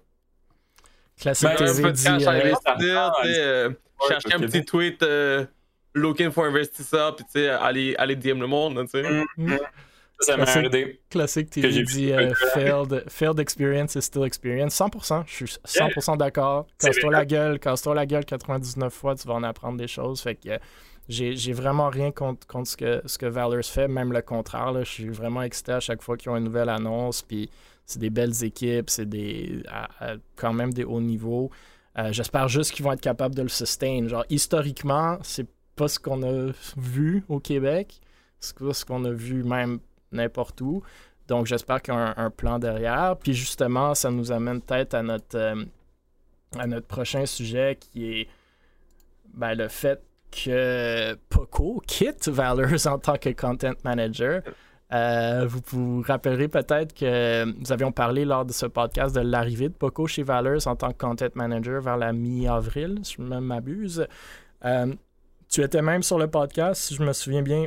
Classique 1.20 1.48
ben, 1.58 1.74
TV 1.74 1.92
dit... 1.92 2.06
Euh, 2.08 3.70
chercher 4.08 4.34
un 4.34 4.40
petit 4.40 4.64
tweet 4.64 5.04
looking 5.92 6.30
for 6.30 6.44
investisseur, 6.44 7.16
puis 7.16 7.24
tu 7.24 7.32
sais, 7.32 7.48
aller, 7.48 7.94
aller 7.96 8.16
DM 8.16 8.40
le 8.40 8.46
monde, 8.46 8.80
tu 8.84 9.02
sais. 9.02 9.02
Mm-hmm. 9.02 9.58
Ça 10.20 10.36
m'a 10.36 10.44
aidé. 10.44 11.00
Classique 11.08 11.50
TV 11.50 11.82
dit 11.82 12.12
euh, 12.12 12.32
failed, 12.52 13.04
failed, 13.08 13.40
experience 13.40 13.94
is 13.94 14.02
still 14.02 14.24
experience. 14.24 14.78
100%, 14.78 15.24
je 15.26 15.46
suis 15.46 15.56
100% 15.66 16.18
d'accord. 16.18 16.66
Casse-toi 16.78 17.10
la 17.10 17.24
gueule, 17.24 17.58
casse-toi 17.58 17.94
la 17.94 18.06
gueule 18.06 18.24
99 18.24 18.92
fois, 18.92 19.14
tu 19.14 19.26
vas 19.26 19.34
en 19.34 19.42
apprendre 19.42 19.78
des 19.78 19.88
choses. 19.88 20.20
Fait 20.20 20.34
que 20.34 20.58
j'ai 21.08 21.52
vraiment 21.52 21.88
rien 21.88 22.12
contre, 22.12 22.46
contre 22.46 22.68
ce, 22.68 22.76
que, 22.76 23.02
ce 23.06 23.16
que 23.16 23.26
Valors 23.26 23.64
fait, 23.64 23.88
même 23.88 24.12
le 24.12 24.20
contraire. 24.20 24.72
Là, 24.72 24.84
je 24.84 24.90
suis 24.90 25.08
vraiment 25.08 25.42
excité 25.42 25.72
à 25.72 25.80
chaque 25.80 26.02
fois 26.02 26.16
qu'ils 26.16 26.30
ont 26.30 26.36
une 26.36 26.44
nouvelle 26.44 26.68
annonce. 26.68 27.22
Puis 27.22 27.50
c'est 27.86 27.98
des 27.98 28.10
belles 28.10 28.44
équipes, 28.44 28.90
c'est 28.90 29.08
des 29.08 29.62
quand 30.36 30.52
même 30.52 30.72
des 30.72 30.84
hauts 30.84 31.00
niveaux. 31.00 31.50
Euh, 31.98 32.12
j'espère 32.12 32.48
juste 32.48 32.72
qu'ils 32.72 32.84
vont 32.84 32.92
être 32.92 33.00
capables 33.00 33.34
de 33.34 33.42
le 33.42 33.48
sustain. 33.48 34.06
Genre, 34.06 34.24
historiquement, 34.28 35.18
c'est 35.22 35.48
pas 35.74 35.88
ce 35.88 35.98
qu'on 35.98 36.22
a 36.22 36.52
vu 36.76 37.24
au 37.28 37.40
Québec. 37.40 38.00
C'est 38.38 38.56
pas 38.56 38.72
ce 38.72 38.84
qu'on 38.84 39.04
a 39.04 39.10
vu 39.10 39.42
même 39.42 39.80
n'importe 40.12 40.60
où. 40.60 40.82
Donc, 41.28 41.46
j'espère 41.46 41.80
qu'il 41.80 41.94
y 41.94 41.96
a 41.96 42.14
un, 42.16 42.30
plan 42.30 42.58
derrière. 42.58 43.16
Puis, 43.16 43.34
justement, 43.34 43.94
ça 43.94 44.10
nous 44.10 44.32
amène 44.32 44.60
peut-être 44.60 44.94
à 44.94 45.02
notre, 45.02 45.36
euh, 45.36 45.64
à 46.58 46.66
notre 46.66 46.86
prochain 46.86 47.24
sujet 47.26 47.78
qui 47.80 48.20
est 48.20 48.28
ben, 49.34 49.54
le 49.54 49.68
fait 49.68 50.02
que 50.30 51.14
Poco 51.28 51.82
quitte 51.86 52.28
Valors 52.28 52.86
en 52.86 52.98
tant 52.98 53.16
que 53.16 53.30
content 53.30 53.74
manager. 53.84 54.42
Euh, 54.92 55.46
vous 55.46 55.60
vous 55.66 56.02
rappellerez 56.02 56.48
peut-être 56.48 56.92
que 56.94 57.44
nous 57.44 57.70
avions 57.70 57.92
parlé 57.92 58.24
lors 58.24 58.44
de 58.44 58.52
ce 58.52 58.66
podcast 58.66 59.14
de 59.14 59.20
l'arrivée 59.20 59.68
de 59.68 59.74
Poco 59.74 60.08
chez 60.08 60.24
Valors 60.24 60.66
en 60.66 60.74
tant 60.74 60.90
que 60.90 60.98
content 60.98 61.28
manager 61.34 61.80
vers 61.80 61.96
la 61.96 62.12
mi-avril, 62.12 62.98
si 63.04 63.14
je 63.18 63.22
ne 63.22 63.38
m'abuse. 63.38 64.06
Euh, 64.64 64.92
tu 65.48 65.62
étais 65.62 65.82
même 65.82 66.02
sur 66.02 66.18
le 66.18 66.28
podcast, 66.28 66.82
si 66.82 66.94
je 66.94 67.02
me 67.02 67.12
souviens 67.12 67.42
bien, 67.42 67.66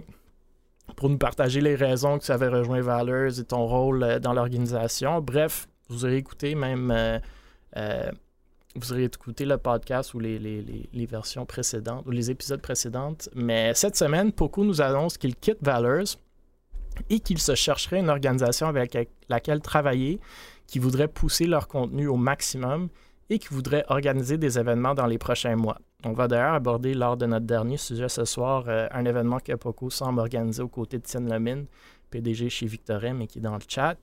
pour 0.95 1.09
nous 1.09 1.17
partager 1.17 1.61
les 1.61 1.75
raisons 1.75 2.19
que 2.19 2.25
tu 2.25 2.31
avais 2.31 2.47
rejoint 2.47 2.81
Valors 2.81 3.39
et 3.39 3.43
ton 3.43 3.65
rôle 3.65 4.03
euh, 4.03 4.19
dans 4.19 4.34
l'organisation. 4.34 5.21
Bref, 5.21 5.67
vous 5.89 6.05
aurez 6.05 6.17
écouté 6.17 6.55
même. 6.55 6.91
Euh, 6.91 7.19
euh, 7.77 8.11
vous 8.75 8.91
aurez 8.91 9.03
écouté 9.03 9.45
le 9.45 9.57
podcast 9.57 10.13
ou 10.15 10.19
les, 10.19 11.07
versions 11.09 11.45
précédentes 11.45 12.05
ou 12.07 12.11
les 12.11 12.31
épisodes 12.31 12.61
précédentes. 12.61 13.29
Mais 13.36 13.73
cette 13.75 13.95
semaine, 13.95 14.31
Poco 14.31 14.63
nous 14.63 14.81
annonce 14.81 15.17
qu'il 15.17 15.36
quitte 15.36 15.59
Valors. 15.61 16.17
et 17.09 17.19
qu'ils 17.19 17.39
se 17.39 17.53
chercheraient 17.53 17.99
une 17.99 18.09
organisation 18.09 18.67
avec 18.67 18.97
laquelle 19.29 19.61
travailler 19.61 20.19
qui 20.65 20.79
voudrait 20.79 21.07
pousser 21.07 21.45
leur 21.45 21.67
contenu 21.67 22.07
au 22.07 22.15
maximum 22.15 22.89
et 23.29 23.38
qui 23.38 23.49
voudrait 23.49 23.86
organiser 23.89 24.38
des 24.38 24.57
événements 24.57 24.95
dans 24.95 25.05
les 25.05 25.19
prochains 25.19 25.55
mois. 25.55 25.77
On 26.06 26.12
va 26.12 26.28
d'ailleurs 26.28 26.54
aborder 26.54 26.93
lors 26.93 27.16
de 27.16 27.26
notre 27.26 27.45
dernier 27.45 27.78
sujet 27.78 28.10
ce 28.10 28.26
soir 28.26 28.66
euh, 28.68 28.88
un 28.91 29.06
événement 29.06 29.39
que 29.39 29.54
Poco 29.54 29.89
semble 29.89 30.20
organiser 30.20 30.62
aux 30.62 30.68
côtés 30.68 30.97
de 30.97 31.04
Tienne 31.04 31.32
Lemine, 31.32 31.66
PDG 32.10 32.49
chez 32.49 32.66
Victorin, 32.66 33.14
mais 33.14 33.28
qui 33.28 33.39
est 33.39 33.41
dans 33.41 33.56
le 33.56 33.62
chat. 33.68 33.95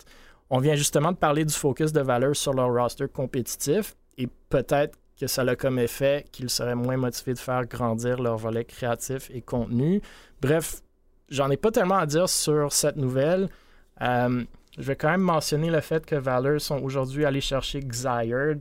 On 0.48 0.58
vient 0.58 0.74
justement 0.74 1.12
de 1.12 1.16
parler 1.16 1.44
du 1.44 1.52
focus 1.52 1.92
de 1.92 2.00
valeur 2.00 2.34
sur 2.34 2.54
leur 2.54 2.72
roster 2.72 3.06
compétitif 3.08 3.94
et 4.16 4.28
peut-être 4.48 4.98
que 5.20 5.26
ça 5.26 5.42
a 5.42 5.56
comme 5.56 5.78
effet 5.78 6.24
qu'ils 6.32 6.48
seraient 6.48 6.74
moins 6.74 6.96
motivés 6.96 7.34
de 7.34 7.38
faire 7.38 7.66
grandir 7.66 8.20
leur 8.20 8.38
volet 8.38 8.64
créatif 8.64 9.30
et 9.32 9.42
contenu. 9.42 10.00
Bref, 10.40 10.80
j'en 11.28 11.50
ai 11.50 11.58
pas 11.58 11.70
tellement 11.70 11.96
à 11.96 12.06
dire 12.06 12.28
sur 12.28 12.72
cette 12.72 12.96
nouvelle. 12.96 13.50
Euh, 14.00 14.42
je 14.78 14.82
vais 14.82 14.96
quand 14.96 15.10
même 15.10 15.20
mentionner 15.20 15.70
le 15.70 15.80
fait 15.80 16.06
que 16.06 16.16
Valor 16.16 16.60
sont 16.60 16.82
aujourd'hui 16.82 17.26
allés 17.26 17.42
chercher 17.42 17.80
Xyard 17.80 18.60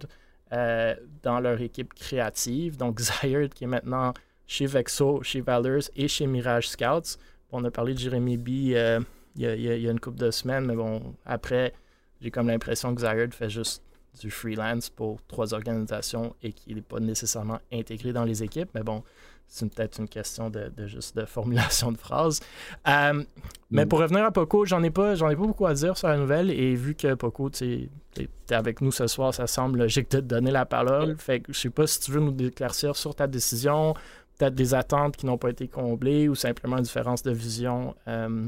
euh, 0.54 0.96
dans 1.24 1.40
leur 1.40 1.62
équipe 1.62 1.94
créative. 1.94 2.78
Donc 2.78 2.98
Xyard 3.00 3.50
qui 3.50 3.66
est 3.66 3.68
maintenant 3.68 4.14
chez 4.48 4.66
Vexo, 4.66 5.22
chez 5.24 5.42
Valors 5.42 5.90
et 5.96 6.08
chez 6.08 6.28
Mirage 6.28 6.70
Scouts. 6.70 7.18
On 7.52 7.64
a 7.66 7.72
parlé 7.72 7.94
de 7.94 8.00
Jérémy 8.00 8.38
B 8.38 8.74
euh, 8.74 9.00
il, 9.36 9.44
y 9.44 9.88
a, 9.88 9.92
une 9.92 10.00
couple 10.00 10.18
de 10.18 10.32
semaines, 10.32 10.66
mais 10.66 10.76
bon, 10.76 11.16
après, 11.26 11.74
j'ai 12.20 12.32
comme 12.32 12.48
l'impression 12.48 12.94
que 12.94 13.02
Xyard 13.02 13.32
fait 13.32 13.50
juste 13.50 13.84
du 14.20 14.32
freelance 14.32 14.90
pour 14.90 15.22
trois 15.28 15.54
organisations 15.54 16.36
et 16.42 16.52
qu'il 16.52 16.76
n'est 16.76 16.82
pas 16.82 17.00
nécessairement 17.00 17.60
intégré 17.72 18.12
dans 18.12 18.26
les 18.26 18.44
équipes. 18.44 18.70
Mais 18.74 18.84
bon, 18.84 19.04
c'est 19.50 19.68
peut-être 19.74 20.00
une 20.00 20.08
question 20.08 20.50
de, 20.50 20.72
juste 20.86 21.18
de 21.18 21.26
formulation 21.26 21.92
de 21.92 21.98
phrase. 21.98 22.40
Euh, 22.88 23.24
mais 23.72 23.86
mm. 23.86 23.90
pour 23.90 24.00
revenir 24.00 24.24
à 24.24 24.32
Poco, 24.32 24.66
j'en 24.66 24.84
ai 24.84 24.92
pas 24.92 25.16
j'en 25.16 25.30
ai 25.30 25.36
pas 25.36 25.42
beaucoup 25.42 25.66
à 25.66 25.74
dire 25.74 25.98
sur 25.98 26.08
la 26.08 26.18
nouvelle 26.18 26.52
et 26.52 26.76
vu 26.76 26.96
que 26.96 27.16
Poco, 27.16 27.50
tu 27.50 27.90
es 28.18 28.54
avec 28.54 28.82
nous 28.82 28.92
ce 28.92 29.08
soir, 29.08 29.34
ça 29.34 29.48
semble 29.48 29.80
logique 29.80 30.12
de 30.12 30.20
te 30.20 30.26
donner 30.26 30.52
la 30.52 30.66
parole. 30.66 31.18
Fait 31.18 31.40
que 31.40 31.52
je 31.52 31.60
sais 31.60 31.70
pas 31.70 31.88
si 31.88 32.00
tu 32.00 32.12
veux 32.12 32.20
nous 32.20 32.36
éclaircir 32.46 32.96
sur 32.96 33.16
ta 33.16 33.28
décision, 33.28 33.96
peut-être 34.38 34.56
des 34.56 34.74
attentes 34.74 35.18
qui 35.18 35.26
n'ont 35.26 35.38
pas 35.38 35.50
été 35.50 35.68
comblées 35.68 36.30
ou 36.30 36.36
simplement 36.36 36.78
une 36.78 36.84
différence 36.84 37.24
de 37.24 37.32
vision 37.32 37.96
euh, 38.08 38.46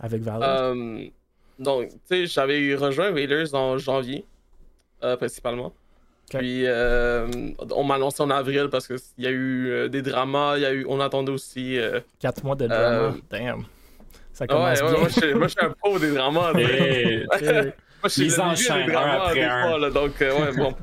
avec 0.00 0.22
Valor. 0.22 0.42
Euh, 0.44 1.06
donc, 1.58 1.88
tu 1.88 1.98
sais, 2.04 2.26
j'avais 2.26 2.74
rejoint 2.74 3.12
Raiders 3.12 3.54
en 3.54 3.78
janvier. 3.78 4.26
Euh, 5.02 5.16
principalement. 5.16 5.74
Puis 6.30 6.64
euh, 6.66 7.28
on 7.70 7.84
m'a 7.84 7.94
annoncé 7.94 8.22
en 8.22 8.30
avril 8.30 8.68
parce 8.70 8.88
qu'il 8.88 8.98
y 9.18 9.26
a 9.26 9.30
eu 9.30 9.68
euh, 9.68 9.88
des 9.88 10.02
dramas, 10.02 10.58
y 10.58 10.64
a 10.64 10.72
eu, 10.72 10.84
on 10.88 11.00
attendait 11.00 11.32
aussi. 11.32 11.78
Quatre 12.18 12.42
mois 12.44 12.56
de 12.56 12.66
drama, 12.66 13.14
damn. 13.30 13.64
Ça 14.32 14.46
commence 14.46 14.82
ouais, 14.82 14.90
bien. 14.90 14.98
moi, 14.98 15.48
je, 15.48 15.52
suis 15.52 15.64
un 15.64 15.70
pro 15.70 15.98
des 15.98 16.12
dramas. 16.12 16.52
Moi, 18.02 18.10
je 18.10 18.10
suis 18.10 18.28
des 18.28 18.92
dramas 18.92 19.32
des 19.32 19.40
fois, 19.40 19.78
là, 19.78 19.90
donc 19.90 20.12
ouais, 20.20 20.52
bon. 20.54 20.74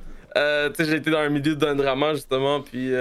j'ai 0.80 0.96
été 0.96 1.12
dans 1.12 1.22
le 1.22 1.30
milieu 1.30 1.56
d'un 1.56 1.76
drama 1.76 2.16
justement, 2.16 2.62
puis 2.62 2.92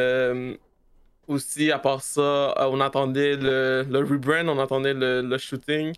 aussi 1.26 1.72
à 1.72 1.78
part 1.78 2.02
ça, 2.02 2.54
on 2.68 2.80
attendait 2.80 3.36
le, 3.36 3.86
le 3.88 3.98
rebrand, 4.00 4.48
on 4.48 4.58
attendait 4.58 4.94
le, 4.94 5.22
le 5.22 5.38
shooting. 5.38 5.94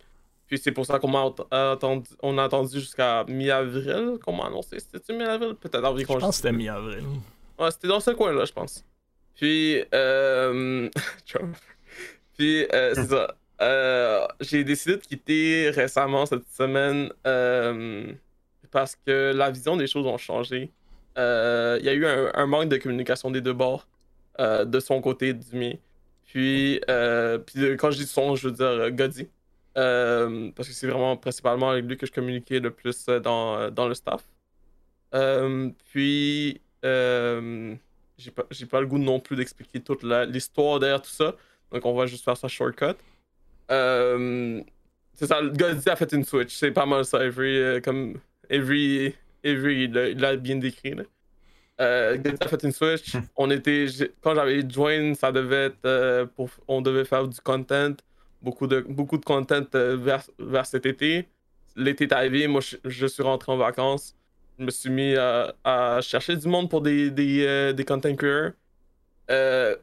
Puis 0.47 0.59
c'est 0.59 0.73
pour 0.73 0.85
ça 0.85 0.99
qu'on 0.99 1.15
a 1.15 1.73
attendu, 1.73 2.11
on 2.23 2.37
a 2.39 2.45
attendu 2.45 2.79
jusqu'à 2.79 3.25
mi-avril 3.25 4.19
qu'on 4.25 4.33
m'a 4.33 4.47
annoncé. 4.47 4.79
C'était 4.79 5.17
mi-avril? 5.17 5.55
Peut-être 5.55 5.85
avril. 5.85 6.07
Je 6.09 6.13
pense 6.13 6.23
que 6.23 6.35
c'était 6.35 6.53
mi-avril. 6.53 7.05
Ouais, 7.59 7.71
c'était 7.71 7.89
dans 7.89 8.01
ce 8.01 8.11
coin-là, 8.11 8.45
je 8.45 8.53
pense. 8.53 8.85
Puis, 9.35 9.83
euh... 9.95 10.89
Puis, 12.37 12.67
euh, 12.73 12.95
c'est 12.95 13.07
ça. 13.07 13.35
Euh, 13.61 14.27
j'ai 14.41 14.65
décidé 14.65 14.97
de 14.97 15.01
quitter 15.01 15.71
récemment 15.71 16.27
cette 16.27 16.49
semaine 16.51 17.11
euh, 17.27 18.13
parce 18.71 18.97
que 18.97 19.33
la 19.35 19.51
vision 19.51 19.77
des 19.77 19.87
choses 19.87 20.07
ont 20.07 20.19
changé. 20.19 20.71
Euh, 21.17 21.79
il 21.81 21.87
y 21.87 21.89
a 21.89 21.95
eu 21.95 22.07
un, 22.07 22.47
manque 22.47 22.69
de 22.69 22.77
communication 22.77 23.31
des 23.31 23.41
deux 23.41 23.53
bords, 23.53 23.87
de 24.39 24.81
son 24.81 25.01
côté 25.01 25.29
et 25.29 25.35
du 25.35 25.57
mien. 25.57 25.73
Puis, 26.25 26.81
puis 27.47 27.77
quand 27.77 27.91
je 27.93 27.99
dis 27.99 28.07
son, 28.07 28.35
je 28.35 28.49
veux 28.49 28.55
dire 28.55 28.91
Goddy. 28.91 29.29
Euh, 29.77 30.51
parce 30.55 30.69
que 30.69 30.75
c'est 30.75 30.87
vraiment 30.87 31.17
principalement 31.17 31.71
avec 31.71 31.85
lui 31.85 31.97
que 31.97 32.07
je 32.07 32.13
communiquais 32.13 32.61
le 32.61 32.71
plus 32.71 33.07
euh, 33.09 33.19
dans, 33.19 33.57
euh, 33.57 33.71
dans 33.71 33.89
le 33.89 33.95
staff. 33.95 34.25
puis, 35.91 36.61
j'ai 36.83 38.31
pas, 38.31 38.45
pas 38.71 38.81
le 38.81 38.87
goût 38.87 38.99
non 38.99 39.19
plus 39.19 39.37
d'expliquer 39.37 39.81
toute 39.81 40.03
l'histoire 40.03 40.79
derrière 40.79 41.03
tout 41.03 41.11
ça. 41.11 41.35
Donc, 41.73 41.85
on 41.87 41.95
va 41.95 42.07
juste 42.07 42.25
faire 42.25 42.37
ça 42.37 42.47
shortcut. 42.47 42.95
c'est 43.69 45.27
ça, 45.27 45.41
le 45.41 45.51
gars 45.51 45.75
a 45.87 45.97
fait 45.97 46.13
une 46.13 46.25
switch. 46.25 46.55
C'est 46.55 46.71
pas 46.71 46.87
mal 46.87 47.05
ça. 47.05 47.19
Avery, 47.19 47.81
comme 47.83 48.21
Avery, 48.51 49.15
Avery 49.45 49.85
il 49.85 49.93
l'a 49.93 50.37
bien 50.37 50.57
décrit. 50.57 50.95
Là. 50.95 51.03
Euh, 51.81 52.17
a 52.41 52.49
fait 52.49 52.63
une 52.63 52.73
switch. 52.73 53.15
Hmm. 53.15 53.23
On 53.37 53.51
était, 53.51 53.87
quand 54.21 54.37
j'avais 54.37 54.69
join, 54.69 55.15
ça 55.15 55.33
devait 55.33 55.67
être 55.67 56.27
pour, 56.37 56.51
on 56.69 56.81
devait 56.81 57.05
faire 57.05 57.27
du 57.27 57.41
content 57.41 57.95
beaucoup 58.45 58.67
de, 58.67 58.81
beaucoup 58.81 59.19
de 59.19 59.25
content 59.25 59.65
euh, 59.75 59.97
vers, 59.97 60.23
vers 60.39 60.67
cet 60.67 60.87
été. 60.87 61.29
L'été 61.77 62.05
est 62.05 62.13
arrivé, 62.13 62.47
moi 62.47 62.61
je, 62.85 63.07
suis 63.07 63.23
rentré 63.23 63.51
en 63.51 63.57
vacances. 63.57 64.15
Je 64.59 64.65
me 64.65 64.71
suis 64.71 64.91
mis 64.91 65.17
à, 65.17 65.99
chercher 66.03 66.37
du 66.37 66.47
monde 66.47 66.71
pour 66.71 66.81
des, 66.81 67.11
des, 67.11 67.45
euh, 67.45 67.73
des 67.73 67.85
content 67.85 68.15
creators. 68.15 68.53
Euh, 69.31 69.77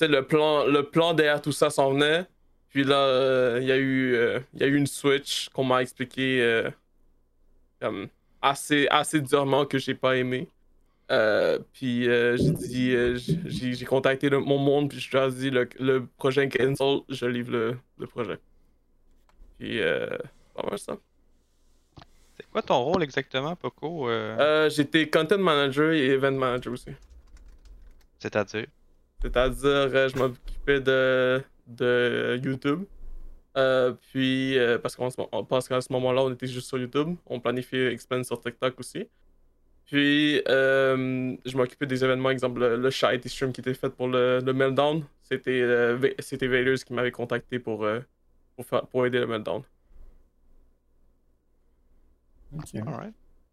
le, 0.00 0.20
plan, 0.20 0.66
le 0.66 0.82
plan 0.84 1.14
derrière 1.14 1.42
tout 1.42 1.52
ça 1.52 1.70
s'en 1.70 1.92
venait. 1.92 2.26
Puis 2.68 2.84
là, 2.84 2.98
euh, 2.98 3.58
il 3.60 3.66
y, 3.66 3.72
a 3.72 3.78
eu, 3.78 4.16
y 4.54 4.62
a 4.62 4.66
eu 4.66 4.76
une 4.76 4.86
switch 4.86 5.48
qu'on 5.48 5.64
m'a 5.64 5.82
expliqué 5.82 6.64
assez, 8.42 8.86
assez 8.90 9.20
durement 9.20 9.64
que 9.64 9.78
j'ai 9.78 9.94
pas 9.94 10.16
aimé. 10.16 10.48
Euh, 11.12 11.60
puis 11.72 12.08
euh, 12.08 12.36
j'ai 12.36 12.50
dit, 12.50 12.90
euh, 12.94 13.16
j'ai 13.46 13.84
contacté 13.84 14.28
mon 14.30 14.58
monde, 14.58 14.88
puis 14.90 14.98
je 14.98 15.16
lui 15.16 15.24
ai 15.24 15.30
dit 15.30 15.50
le, 15.50 15.68
le 15.78 16.06
projet 16.06 16.48
cancel, 16.48 17.00
je 17.08 17.26
livre 17.26 17.52
le, 17.52 17.78
le 17.98 18.06
projet. 18.06 18.38
Puis, 19.58 19.80
pas 20.54 20.68
mal 20.68 20.78
ça. 20.78 20.96
C'est 22.36 22.50
quoi 22.50 22.60
ton 22.60 22.82
rôle 22.82 23.02
exactement, 23.02 23.54
Poco 23.56 24.08
J'étais 24.68 25.08
content 25.08 25.38
manager 25.38 25.92
et 25.92 26.06
event 26.08 26.32
manager 26.32 26.72
aussi. 26.72 26.90
C'est-à-dire? 28.18 28.66
C'est-à-dire, 29.22 30.08
je 30.08 30.18
m'occupais 30.18 30.80
de, 30.80 31.42
de 31.66 32.40
YouTube. 32.44 32.84
puis, 34.10 34.58
parce 34.82 34.96
qu'à 35.68 35.80
ce 35.80 35.92
moment-là, 35.92 36.22
on 36.24 36.32
était 36.32 36.48
juste 36.48 36.66
sur 36.68 36.78
YouTube. 36.78 37.16
On 37.26 37.40
planifiait 37.40 37.92
expand 37.92 38.24
sur 38.24 38.40
TikTok 38.40 38.78
aussi. 38.80 39.08
Puis, 39.86 40.42
euh, 40.48 41.36
je 41.44 41.56
m'occupais 41.56 41.86
des 41.86 42.04
événements, 42.04 42.30
exemple 42.30 42.60
le, 42.60 42.76
le 42.76 42.90
Stream 42.90 43.52
qui 43.52 43.60
était 43.60 43.74
fait 43.74 43.88
pour 43.88 44.08
le, 44.08 44.40
le 44.40 44.52
Meltdown. 44.52 45.04
C'était 45.22 45.60
euh, 45.62 46.10
c'était 46.18 46.48
qui 46.84 46.92
m'avait 46.92 47.12
contacté 47.12 47.60
pour, 47.60 47.84
euh, 47.84 48.00
pour, 48.56 48.66
pour, 48.88 49.06
aider 49.06 49.20
le 49.20 49.28
Meltdown. 49.28 49.62
Ok. 52.52 52.82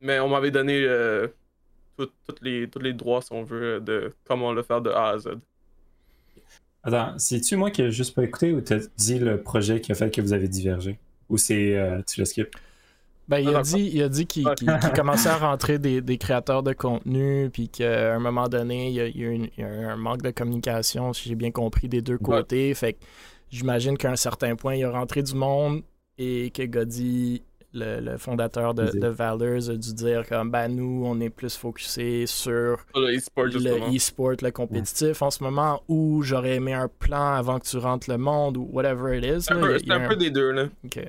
Mais 0.02 0.20
on 0.20 0.28
m'avait 0.28 0.50
donné 0.50 0.88
tous 1.98 2.10
les, 2.42 2.68
les 2.82 2.94
droits, 2.94 3.22
si 3.22 3.32
on 3.32 3.44
veut, 3.44 3.80
de 3.80 4.12
comment 4.26 4.54
le 4.54 4.64
faire 4.64 4.82
de 4.82 4.90
A 4.90 5.10
à 5.10 5.18
Z. 5.20 5.30
Attends, 6.84 7.18
c'est-tu 7.20 7.56
moi 7.56 7.70
qui 7.70 7.84
ai 7.84 7.92
juste 7.92 8.16
pas 8.16 8.24
écouté 8.24 8.52
ou 8.52 8.60
t'as 8.60 8.80
dit 8.98 9.20
le 9.20 9.42
projet 9.42 9.80
qui 9.82 9.92
a 9.92 9.96
fait 9.96 10.10
que 10.10 10.20
vous 10.20 10.34
avez 10.34 10.48
divergé? 10.48 11.00
Ou 11.30 11.38
c'est 11.38 12.04
tu 12.08 12.20
le 12.20 12.26
skip? 12.26 12.56
Ben, 13.30 13.40
il, 13.40 13.56
a 13.56 13.62
dit, 13.62 13.90
il 13.94 14.04
a 14.04 14.10
dit 14.10 14.26
qu'il 14.26 14.46
commençait 14.96 15.30
à 15.30 15.38
rentrer 15.38 15.80
des, 15.80 16.18
créateurs 16.18 16.62
de 16.62 16.74
contenu, 16.74 17.50
puis 17.52 17.70
qu'à 17.70 18.16
un 18.16 18.20
moment 18.20 18.50
donné, 18.50 18.90
il 18.90 18.94
y 18.94 19.02
a, 19.02 19.08
eu 19.08 19.50
un 19.64 19.96
manque 19.96 20.22
de 20.22 20.32
communication, 20.32 21.14
si 21.14 21.30
j'ai 21.30 21.36
bien 21.36 21.52
compris, 21.52 21.88
des 21.88 22.02
deux 22.02 22.18
côtés. 22.18 22.74
Fait 22.74 22.94
que 22.94 23.00
j'imagine 23.50 23.98
qu'à 23.98 24.12
un 24.12 24.18
certain 24.18 24.56
point, 24.56 24.76
il 24.76 24.84
a 24.84 24.92
rentré 24.92 25.24
du 25.24 25.36
monde 25.36 25.84
et 26.18 26.52
que 26.52 26.64
Goddy, 26.64 27.44
le, 27.74 28.18
fondateur 28.18 28.74
de, 28.74 28.92
de, 28.92 29.08
Valors, 29.08 29.70
a 29.70 29.76
dû 29.76 29.94
dire 29.94 30.28
comme 30.28 30.52
ben 30.52 30.68
nous, 30.68 31.04
on 31.06 31.20
est 31.20 31.30
plus 31.30 31.56
focusé 31.56 32.26
sur 32.28 32.78
le 32.94 33.18
e-sport, 33.18 34.34
le, 34.42 34.52
compétitif 34.52 35.22
en 35.22 35.32
ce 35.32 35.44
moment, 35.44 35.82
ou 35.88 36.22
j'aurais 36.24 36.56
aimé 36.56 36.74
un 36.74 36.88
plan 36.88 37.34
avant 37.34 37.58
que 37.60 37.66
tu 37.66 37.78
rentres 37.78 38.10
le 38.10 38.18
monde, 38.18 38.58
ou 38.58 38.70
whatever 38.72 39.18
it 39.18 39.26
is. 39.26 39.44
C'est 39.44 39.54
un, 39.54 40.08
peu, 40.08 40.16
des 40.16 40.30
deux, 40.30 40.52
là. 40.52 40.66
OK. 40.86 41.00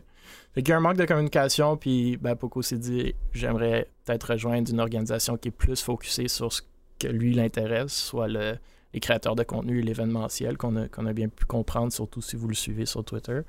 Fait 0.55 0.63
qu'il 0.63 0.71
y 0.71 0.73
a 0.73 0.77
un 0.77 0.81
manque 0.81 0.97
de 0.97 1.05
communication, 1.05 1.77
puis 1.77 2.17
ben, 2.17 2.37
Poco 2.37 2.63
s'est 2.63 2.79
dit 2.79 3.15
j'aimerais 3.33 3.89
peut-être 4.05 4.33
rejoindre 4.33 4.71
une 4.71 4.81
organisation 4.81 5.37
qui 5.37 5.49
est 5.49 5.51
plus 5.51 5.83
focusée 5.83 6.29
sur 6.29 6.53
ce 6.53 6.63
que 7.01 7.09
lui 7.09 7.35
l'intéresse, 7.35 7.93
soit 7.93 8.29
le, 8.29 8.57
les 8.93 9.01
créateurs 9.01 9.35
de 9.35 9.43
contenu 9.43 9.81
et 9.81 9.83
l'événementiel, 9.83 10.57
qu'on 10.57 10.77
a, 10.77 10.85
a 10.85 11.13
bien 11.13 11.29
pu 11.29 11.45
comprendre, 11.45 11.93
surtout 11.93 12.23
si 12.23 12.37
vous 12.37 12.47
le 12.47 12.55
suivez 12.55 12.87
sur 12.87 13.05
Twitter, 13.05 13.41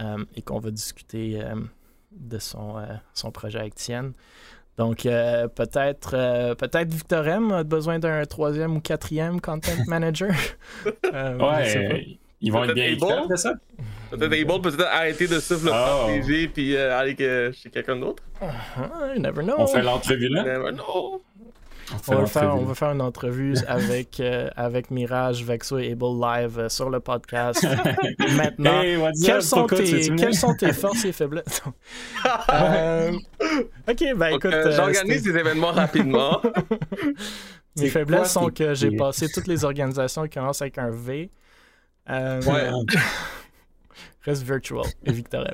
euh, 0.00 0.24
et 0.36 0.42
qu'on 0.42 0.60
va 0.60 0.70
discuter 0.70 1.42
euh, 1.42 1.56
de 2.12 2.38
son, 2.38 2.78
euh, 2.78 2.84
son 3.12 3.32
projet 3.32 3.58
avec 3.58 3.74
Tienne. 3.74 4.12
Donc, 4.76 5.04
peut-être 5.04 6.10
peut-être 6.56 6.92
Victor 6.92 7.26
M 7.26 7.50
a 7.50 7.64
besoin 7.64 7.98
d'un 7.98 8.22
troisième 8.26 8.76
ou 8.76 8.80
quatrième 8.80 9.40
content 9.40 9.72
manager. 9.86 10.34
ouais, 10.84 12.18
Ils 12.40 12.52
vont 12.52 12.64
être 12.64 12.74
bien 12.74 12.86
équipés 12.86 13.28
de 13.28 13.36
ça? 13.36 13.54
Peut-être 14.10 14.32
Able 14.32 14.62
peut-être 14.62 14.86
arrêter 14.92 15.26
de 15.26 15.40
souffler 15.40 15.72
oh. 15.74 16.06
TV 16.06 16.48
puis 16.48 16.76
euh, 16.76 16.96
aller 16.96 17.16
chez 17.52 17.70
quelqu'un 17.70 17.96
d'autre? 17.96 18.22
You 18.40 19.20
never 19.20 19.42
know. 19.42 19.54
On 19.58 19.66
fait 19.66 19.82
l'entrevue 19.82 20.28
là? 20.28 20.44
never 20.44 20.72
know. 20.72 21.22
On, 22.08 22.14
va 22.16 22.26
faire, 22.26 22.56
on 22.56 22.64
va 22.64 22.74
faire 22.74 22.90
une 22.90 23.00
entrevue 23.00 23.54
avec, 23.68 24.18
euh, 24.20 24.48
avec 24.56 24.90
Mirage, 24.90 25.44
Vexo 25.44 25.78
et 25.78 25.92
Able 25.92 26.20
live 26.20 26.58
euh, 26.58 26.68
sur 26.68 26.90
le 26.90 27.00
podcast. 27.00 27.64
Maintenant, 28.36 28.82
quelles, 29.24 29.42
sont 29.42 29.66
tes, 29.66 30.14
quelles, 30.16 30.34
sont 30.34 30.54
tes, 30.54 30.72
forces 30.72 31.04
et 31.04 31.12
faiblesses? 31.12 31.62
euh, 32.52 33.12
ok, 33.88 34.04
ben 34.16 34.28
écoute. 34.34 34.54
J'organise 34.72 35.22
des 35.22 35.36
événements 35.36 35.72
rapidement. 35.72 36.40
Mes 37.76 37.88
faiblesses 37.88 38.32
sont 38.32 38.48
que 38.48 38.74
j'ai 38.74 38.90
passé 38.90 39.28
toutes 39.32 39.46
les 39.46 39.64
organisations 39.64 40.24
qui 40.24 40.30
commencent 40.30 40.62
avec 40.62 40.78
un 40.78 40.90
V. 40.90 41.30
ouais. 42.08 42.70
Reste 44.22 44.42
virtual 44.42 44.84
et 45.04 45.12
Victoria. 45.12 45.52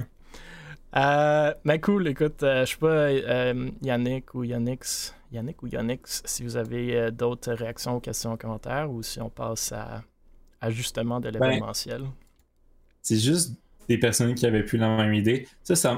Euh, 0.94 1.54
mais 1.64 1.80
cool, 1.80 2.08
écoute, 2.08 2.38
je 2.40 2.64
sais 2.64 2.76
pas, 2.76 3.12
Yannick 3.82 4.34
ou 4.34 4.44
Yannix, 4.44 5.14
Yannick 5.32 5.62
ou 5.62 5.66
Yannix, 5.66 6.22
si 6.26 6.42
vous 6.42 6.56
avez 6.56 6.96
euh, 6.96 7.10
d'autres 7.10 7.52
réactions 7.52 7.96
aux 7.96 8.00
questions, 8.00 8.36
commentaires, 8.36 8.90
ou 8.90 9.02
si 9.02 9.20
on 9.20 9.30
passe 9.30 9.72
à, 9.72 10.02
ajustement 10.60 11.20
de 11.20 11.30
ben, 11.30 11.40
l'événementiel. 11.40 12.04
c'est 13.00 13.16
juste 13.16 13.56
des 13.88 13.98
personnes 13.98 14.34
qui 14.34 14.46
avaient 14.46 14.62
plus 14.62 14.78
la 14.78 14.96
même 14.96 15.14
idée. 15.14 15.48
Ça, 15.64 15.74
ça. 15.74 15.96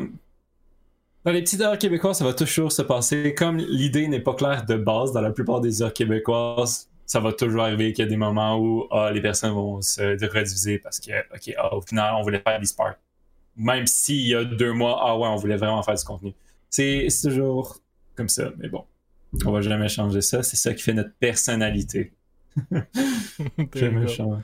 Dans 1.25 1.33
les 1.33 1.43
petites 1.43 1.61
heures 1.61 1.79
québécoises, 1.79 2.19
ça 2.19 2.25
va 2.25 2.35
toujours 2.35 2.71
se 2.71 2.83
passer. 2.83 3.35
Comme 3.35 3.57
l'idée 3.57 4.09
n'est 4.09 4.21
pas 4.21 4.35
claire 4.35 4.65
de 4.67 4.77
base 4.77 5.13
dans 5.13 5.21
la 5.21 5.31
plupart 5.31 5.61
des 5.61 5.83
heures 5.83 5.93
québécoises, 5.93 6.89
ça 7.07 7.21
va 7.21 7.33
toujours 7.33 7.63
arriver 7.63 7.93
qu'il 7.93 8.05
y 8.05 8.09
a 8.09 8.11
des 8.11 8.17
moments 8.17 8.59
où 8.59 8.87
ah, 8.91 9.11
les 9.13 9.21
personnes 9.21 9.53
vont 9.53 9.81
se 9.83 10.03
rediviser 10.03 10.79
parce 10.79 11.01
que, 11.01 11.13
OK, 11.35 11.55
ah, 11.57 11.75
au 11.75 11.81
final, 11.81 12.15
on 12.15 12.23
voulait 12.23 12.41
faire 12.41 12.59
des 12.59 12.67
sparks. 12.67 12.99
Même 13.57 13.87
s'il 13.87 14.27
y 14.27 14.35
a 14.35 14.45
deux 14.45 14.73
mois, 14.73 15.01
ah 15.03 15.17
ouais, 15.17 15.29
on 15.29 15.37
voulait 15.37 15.57
vraiment 15.57 15.83
faire 15.83 15.95
du 15.95 16.05
contenu. 16.05 16.35
C'est 16.71 17.09
toujours 17.23 17.79
comme 18.17 18.29
ça, 18.29 18.51
mais 18.59 18.69
bon. 18.69 18.85
On 19.45 19.53
va 19.53 19.61
jamais 19.61 19.89
changer 19.89 20.21
ça. 20.21 20.43
C'est 20.43 20.57
ça 20.57 20.73
qui 20.75 20.83
fait 20.83 20.93
notre 20.93 21.13
personnalité. 21.15 22.13
jamais 23.75 24.09
changer. 24.09 24.43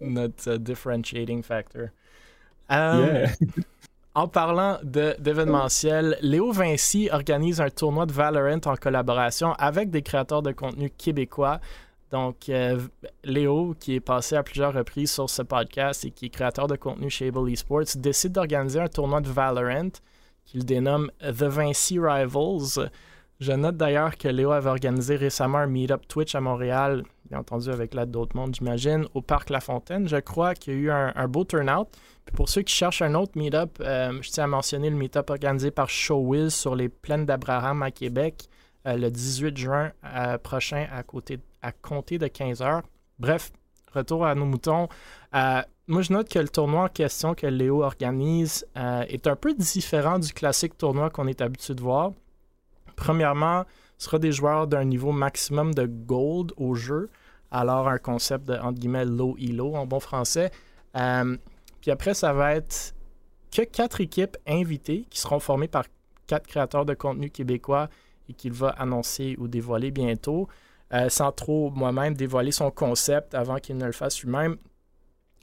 notre 0.00 0.54
uh, 0.54 0.58
differentiating 0.58 1.42
factor. 1.42 1.90
Um, 2.72 3.26
en 4.14 4.26
parlant 4.26 4.78
d'événementiel, 4.82 6.18
Léo 6.20 6.50
Vinci 6.50 7.08
organise 7.12 7.60
un 7.60 7.70
tournoi 7.70 8.06
de 8.06 8.12
Valorant 8.12 8.60
en 8.66 8.74
collaboration 8.74 9.52
avec 9.52 9.90
des 9.90 10.02
créateurs 10.02 10.42
de 10.42 10.52
contenu 10.52 10.90
québécois. 10.90 11.60
Donc, 12.10 12.48
euh, 12.48 12.80
Léo, 13.22 13.76
qui 13.78 13.94
est 13.94 14.00
passé 14.00 14.34
à 14.34 14.42
plusieurs 14.42 14.74
reprises 14.74 15.12
sur 15.12 15.30
ce 15.30 15.42
podcast 15.42 16.04
et 16.04 16.10
qui 16.10 16.26
est 16.26 16.30
créateur 16.30 16.66
de 16.66 16.74
contenu 16.74 17.08
chez 17.08 17.28
Able 17.28 17.50
Esports, 17.52 17.96
décide 17.96 18.32
d'organiser 18.32 18.80
un 18.80 18.88
tournoi 18.88 19.20
de 19.20 19.28
Valorant 19.28 19.90
qu'il 20.44 20.64
dénomme 20.64 21.12
The 21.20 21.44
Vinci 21.44 22.00
Rivals. 22.00 22.90
Je 23.38 23.52
note 23.52 23.76
d'ailleurs 23.76 24.18
que 24.18 24.26
Léo 24.26 24.50
avait 24.50 24.70
organisé 24.70 25.14
récemment 25.14 25.58
un 25.58 25.66
meet-up 25.68 26.02
Twitch 26.08 26.34
à 26.34 26.40
Montréal, 26.40 27.04
bien 27.30 27.38
entendu 27.38 27.70
avec 27.70 27.94
l'aide 27.94 28.10
d'autres 28.10 28.36
mondes, 28.36 28.54
j'imagine, 28.54 29.06
au 29.14 29.22
Parc 29.22 29.50
La 29.50 29.60
Fontaine. 29.60 30.08
Je 30.08 30.16
crois 30.16 30.54
qu'il 30.54 30.74
y 30.74 30.76
a 30.76 30.80
eu 30.80 30.90
un, 30.90 31.28
beau 31.28 31.44
turnout. 31.44 31.86
Puis 32.24 32.34
pour 32.34 32.48
ceux 32.48 32.62
qui 32.62 32.74
cherchent 32.74 33.02
un 33.02 33.14
autre 33.14 33.32
meet-up, 33.36 33.78
euh, 33.80 34.18
je 34.20 34.30
tiens 34.30 34.44
à 34.44 34.46
mentionner 34.48 34.90
le 34.90 34.96
meet-up 34.96 35.30
organisé 35.30 35.70
par 35.70 35.88
Showwiz 35.88 36.52
sur 36.52 36.74
les 36.74 36.88
plaines 36.88 37.26
d'Abraham 37.26 37.82
à 37.82 37.92
Québec 37.92 38.48
euh, 38.86 38.96
le 38.96 39.10
18 39.10 39.56
juin 39.56 39.92
euh, 40.04 40.38
prochain 40.38 40.88
à, 40.92 41.04
côté, 41.04 41.38
à 41.62 41.70
compter 41.70 42.18
de 42.18 42.26
15h. 42.26 42.82
Bref, 43.20 43.52
retour 43.92 44.26
à 44.26 44.34
nos 44.34 44.46
moutons. 44.46 44.88
moi, 45.32 46.02
je 46.02 46.12
note 46.12 46.28
que 46.28 46.38
le 46.40 46.48
tournoi 46.48 46.82
en 46.84 46.88
question 46.88 47.34
que 47.34 47.46
Léo 47.46 47.84
organise 47.84 48.66
est 48.74 49.26
un 49.26 49.36
peu 49.36 49.54
différent 49.54 50.18
du 50.18 50.32
classique 50.32 50.76
tournoi 50.76 51.10
qu'on 51.10 51.26
est 51.26 51.40
habitué 51.40 51.74
de 51.74 51.80
voir. 51.80 52.12
Premièrement, 52.96 53.64
ce 54.00 54.06
sera 54.06 54.18
des 54.18 54.32
joueurs 54.32 54.66
d'un 54.66 54.84
niveau 54.84 55.12
maximum 55.12 55.74
de 55.74 55.84
gold 55.84 56.52
au 56.56 56.74
jeu, 56.74 57.10
alors 57.50 57.88
un 57.88 57.98
concept 57.98 58.46
de 58.46 58.54
entre 58.54 58.78
guillemets 58.78 59.04
low 59.04 59.36
elo 59.38 59.74
en 59.74 59.86
bon 59.86 60.00
français. 60.00 60.50
Euh, 60.96 61.36
puis 61.80 61.90
après, 61.90 62.14
ça 62.14 62.32
va 62.32 62.54
être 62.54 62.94
que 63.50 63.62
quatre 63.62 64.00
équipes 64.00 64.36
invitées 64.46 65.06
qui 65.10 65.18
seront 65.18 65.40
formées 65.40 65.68
par 65.68 65.84
quatre 66.26 66.46
créateurs 66.46 66.84
de 66.84 66.94
contenu 66.94 67.30
québécois 67.30 67.88
et 68.28 68.32
qu'il 68.34 68.52
va 68.52 68.68
annoncer 68.70 69.36
ou 69.38 69.48
dévoiler 69.48 69.90
bientôt, 69.90 70.48
euh, 70.92 71.08
sans 71.08 71.32
trop 71.32 71.70
moi-même 71.70 72.14
dévoiler 72.14 72.52
son 72.52 72.70
concept 72.70 73.34
avant 73.34 73.56
qu'il 73.56 73.76
ne 73.76 73.86
le 73.86 73.92
fasse 73.92 74.22
lui-même. 74.22 74.56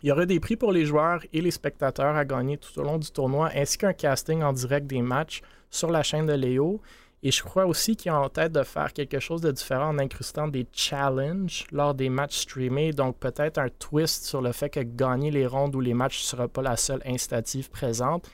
Il 0.03 0.09
y 0.09 0.11
aura 0.11 0.25
des 0.25 0.39
prix 0.39 0.55
pour 0.55 0.71
les 0.71 0.85
joueurs 0.85 1.21
et 1.33 1.41
les 1.41 1.51
spectateurs 1.51 2.15
à 2.15 2.23
gagner 2.23 2.57
tout 2.57 2.79
au 2.79 2.83
long 2.83 2.97
du 2.97 3.09
tournoi, 3.11 3.49
ainsi 3.55 3.77
qu'un 3.77 3.93
casting 3.93 4.43
en 4.43 4.53
direct 4.53 4.85
des 4.85 5.01
matchs 5.01 5.41
sur 5.69 5.89
la 5.89 6.03
chaîne 6.03 6.27
de 6.27 6.33
Léo. 6.33 6.81
Et 7.23 7.31
je 7.31 7.41
crois 7.41 7.65
aussi 7.65 7.95
qu'il 7.95 8.11
a 8.11 8.19
en 8.19 8.29
tête 8.29 8.51
de 8.51 8.63
faire 8.63 8.93
quelque 8.93 9.19
chose 9.19 9.41
de 9.41 9.51
différent 9.51 9.89
en 9.89 9.97
incrustant 9.97 10.47
des 10.47 10.67
challenges 10.71 11.65
lors 11.71 11.95
des 11.95 12.09
matchs 12.09 12.37
streamés. 12.41 12.91
Donc 12.93 13.17
peut-être 13.17 13.57
un 13.57 13.69
twist 13.69 14.25
sur 14.25 14.41
le 14.41 14.51
fait 14.51 14.69
que 14.69 14.81
gagner 14.81 15.31
les 15.31 15.47
rondes 15.47 15.75
ou 15.75 15.79
les 15.79 15.95
matchs 15.95 16.21
ne 16.21 16.27
sera 16.27 16.47
pas 16.47 16.61
la 16.61 16.77
seule 16.77 17.01
incitative 17.05 17.69
présente. 17.71 18.29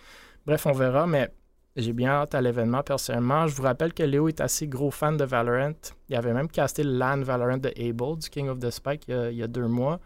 Bref, 0.45 0.65
on 0.65 0.73
verra, 0.73 1.07
mais 1.07 1.31
j'ai 1.75 1.93
bien 1.93 2.11
hâte 2.11 2.35
à 2.35 2.41
l'événement 2.41 2.83
personnellement. 2.83 3.47
Je 3.47 3.55
vous 3.55 3.63
rappelle 3.63 3.93
que 3.93 4.03
Léo 4.03 4.27
est 4.27 4.41
assez 4.41 4.67
gros 4.67 4.91
fan 4.91 5.17
de 5.17 5.23
Valorant. 5.23 5.73
Il 6.09 6.15
avait 6.15 6.33
même 6.33 6.49
casté 6.49 6.83
le 6.83 6.91
LAN 6.91 7.21
Valorant 7.21 7.57
de 7.57 7.69
Able, 7.77 8.19
du 8.19 8.29
King 8.29 8.49
of 8.49 8.59
the 8.59 8.69
Spike, 8.69 9.05
il 9.07 9.33
y 9.33 9.43
a, 9.43 9.47
deux 9.47 9.67
mois. 9.67 9.99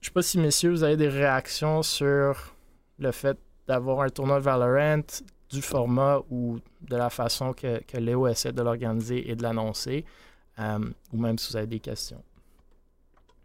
Je 0.00 0.06
sais 0.06 0.12
pas 0.12 0.22
si, 0.22 0.38
messieurs, 0.38 0.70
vous 0.70 0.84
avez 0.84 0.96
des 0.96 1.08
réactions 1.08 1.82
sur 1.82 2.54
le 2.98 3.12
fait 3.12 3.36
d'avoir 3.66 4.00
un 4.00 4.08
tournoi 4.08 4.38
Valorant, 4.38 5.02
du 5.54 5.62
format 5.62 6.20
ou 6.30 6.58
de 6.82 6.96
la 6.96 7.10
façon 7.10 7.52
que, 7.52 7.80
Léo 7.96 8.26
essaie 8.26 8.52
de 8.52 8.62
l'organiser 8.62 9.30
et 9.30 9.36
de 9.36 9.42
l'annoncer, 9.42 10.04
euh, 10.58 10.78
ou 11.12 11.18
même 11.18 11.38
si 11.38 11.50
vous 11.50 11.56
avez 11.56 11.66
des 11.66 11.80
questions. 11.80 12.22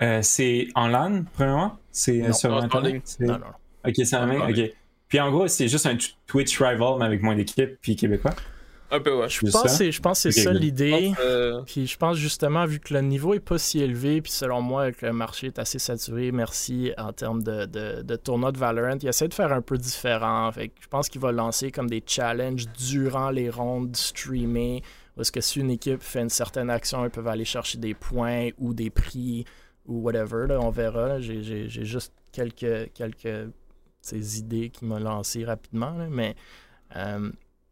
Euh, 0.01 0.21
c'est 0.21 0.67
en 0.75 0.87
LAN, 0.87 1.23
premièrement? 1.33 1.77
C'est 1.91 2.31
sur 2.33 2.55
Internet? 2.55 3.17
Non, 3.19 3.39
non. 3.39 3.45
Ok, 3.85 3.93
c'est 3.95 4.15
en 4.15 4.25
ligne? 4.25 4.41
Ok. 4.41 4.75
Puis 5.07 5.19
en 5.19 5.31
gros, 5.31 5.47
c'est 5.47 5.67
juste 5.67 5.85
un 5.87 5.97
Twitch 6.27 6.59
rival, 6.61 6.95
mais 6.99 7.05
avec 7.05 7.21
moins 7.21 7.35
d'équipes, 7.35 7.77
puis 7.81 7.95
québécois? 7.95 8.35
Un 8.91 8.99
peu, 8.99 9.15
ouais. 9.15 9.29
Je 9.29 9.41
pense, 10.01 10.23
que 10.23 10.31
c'est 10.31 10.31
ça 10.31 10.51
l'idée. 10.51 11.13
Euh, 11.19 11.61
puis 11.65 11.85
je 11.85 11.97
pense 11.97 12.17
justement, 12.17 12.65
vu 12.65 12.79
que 12.79 12.93
le 12.93 13.01
niveau 13.01 13.33
est 13.33 13.39
pas 13.39 13.59
si 13.59 13.79
élevé, 13.79 14.21
puis 14.21 14.31
selon 14.31 14.61
moi, 14.61 14.91
que 14.91 15.05
le 15.05 15.13
marché 15.13 15.47
est 15.47 15.59
assez 15.59 15.77
saturé, 15.77 16.31
merci, 16.31 16.91
en 16.97 17.13
termes 17.13 17.43
de, 17.43 17.65
de, 17.65 18.01
de 18.01 18.15
tournoi 18.15 18.51
de 18.51 18.57
Valorant, 18.57 18.97
il 19.01 19.07
essaie 19.07 19.27
de 19.27 19.33
faire 19.33 19.53
un 19.53 19.61
peu 19.61 19.77
différent. 19.77 20.51
Fait 20.51 20.71
je 20.81 20.87
pense 20.87 21.09
qu'il 21.09 21.21
va 21.21 21.31
lancer 21.31 21.71
comme 21.71 21.89
des 21.89 22.03
challenges 22.05 22.65
durant 22.77 23.29
les 23.29 23.49
rondes 23.49 23.95
streamées. 23.95 24.81
Parce 25.15 25.31
que 25.31 25.41
si 25.41 25.59
une 25.59 25.69
équipe 25.69 26.01
fait 26.01 26.21
une 26.21 26.29
certaine 26.29 26.69
action, 26.69 27.03
ils 27.05 27.11
peuvent 27.11 27.27
aller 27.27 27.45
chercher 27.45 27.77
des 27.77 27.93
points 27.93 28.49
ou 28.57 28.73
des 28.73 28.89
prix 28.89 29.45
ou 29.85 30.01
whatever. 30.01 30.47
Là, 30.47 30.59
on 30.61 30.69
verra. 30.69 31.19
J'ai 31.19 31.67
juste 31.67 32.13
quelques, 32.31 32.91
quelques 32.93 33.51
ces 34.01 34.39
idées 34.39 34.69
qui 34.69 34.85
m'ont 34.85 34.99
lancé 34.99 35.45
rapidement. 35.45 35.93
mais. 36.09 36.35
Euh, 36.95 37.29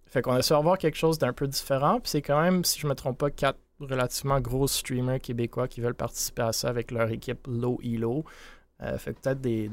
fait 0.09 0.21
qu'on 0.21 0.37
essaie 0.37 0.53
d'avoir 0.53 0.77
quelque 0.77 0.97
chose 0.97 1.17
d'un 1.17 1.33
peu 1.33 1.47
différent. 1.47 1.99
Puis 1.99 2.11
c'est 2.11 2.21
quand 2.21 2.41
même, 2.41 2.63
si 2.63 2.79
je 2.79 2.87
me 2.87 2.95
trompe 2.95 3.17
pas, 3.17 3.29
quatre 3.29 3.59
relativement 3.79 4.39
gros 4.39 4.67
streamers 4.67 5.19
québécois 5.19 5.67
qui 5.67 5.81
veulent 5.81 5.93
participer 5.93 6.43
à 6.43 6.51
ça 6.51 6.69
avec 6.69 6.91
leur 6.91 7.09
équipe 7.11 7.45
Low 7.47 7.79
Elo. 7.83 8.23
Euh, 8.81 8.97
fait 8.97 9.13
peut-être 9.13 9.41
des, 9.41 9.69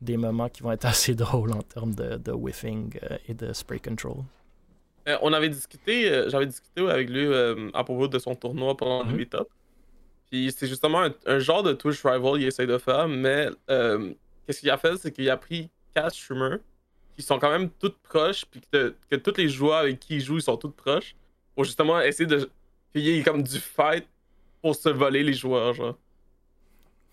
des, 0.00 0.16
moments 0.16 0.48
qui 0.48 0.62
vont 0.62 0.72
être 0.72 0.84
assez 0.86 1.14
drôles 1.14 1.52
en 1.52 1.62
termes 1.62 1.94
de, 1.94 2.16
de 2.16 2.32
whiffing 2.32 2.98
euh, 3.02 3.16
et 3.28 3.34
de 3.34 3.52
spray 3.52 3.80
control. 3.80 4.18
Euh, 5.08 5.16
on 5.22 5.32
avait 5.32 5.48
discuté, 5.48 6.24
j'avais 6.28 6.46
discuté 6.46 6.88
avec 6.88 7.08
lui 7.08 7.32
à 7.74 7.84
propos 7.84 8.08
de 8.08 8.18
son 8.18 8.34
tournoi 8.34 8.76
pendant 8.76 9.04
le 9.04 9.12
mm-hmm. 9.12 9.16
meetup. 9.16 9.48
Puis 10.30 10.52
c'est 10.56 10.66
justement 10.66 11.06
un, 11.26 11.38
genre 11.38 11.62
de 11.62 11.72
Twitch 11.72 12.04
rival 12.04 12.34
qu'il 12.34 12.46
essaie 12.46 12.66
de 12.66 12.78
faire, 12.78 13.06
mais 13.06 13.48
qu'est-ce 13.68 14.60
qu'il 14.60 14.70
a 14.70 14.78
fait, 14.78 14.96
c'est 14.96 15.12
qu'il 15.12 15.30
a 15.30 15.36
pris 15.36 15.70
quatre 15.94 16.12
streamers 16.12 16.58
qui 17.16 17.22
sont 17.22 17.38
quand 17.38 17.50
même 17.50 17.70
toutes 17.70 17.98
proches, 17.98 18.44
puis 18.44 18.60
que, 18.72 18.94
que 19.10 19.16
tous 19.16 19.36
les 19.36 19.48
joueurs 19.48 19.78
avec 19.78 19.98
qui 19.98 20.16
ils 20.16 20.20
jouent, 20.20 20.36
ils 20.36 20.42
sont 20.42 20.56
tous 20.56 20.70
proches, 20.70 21.16
pour 21.54 21.64
justement 21.64 22.00
essayer 22.00 22.26
de 22.26 22.50
payer 22.92 23.22
comme 23.22 23.42
du 23.42 23.58
fight 23.58 24.06
pour 24.62 24.74
se 24.74 24.88
voler 24.88 25.22
les 25.22 25.32
joueurs, 25.32 25.74
genre. 25.74 25.96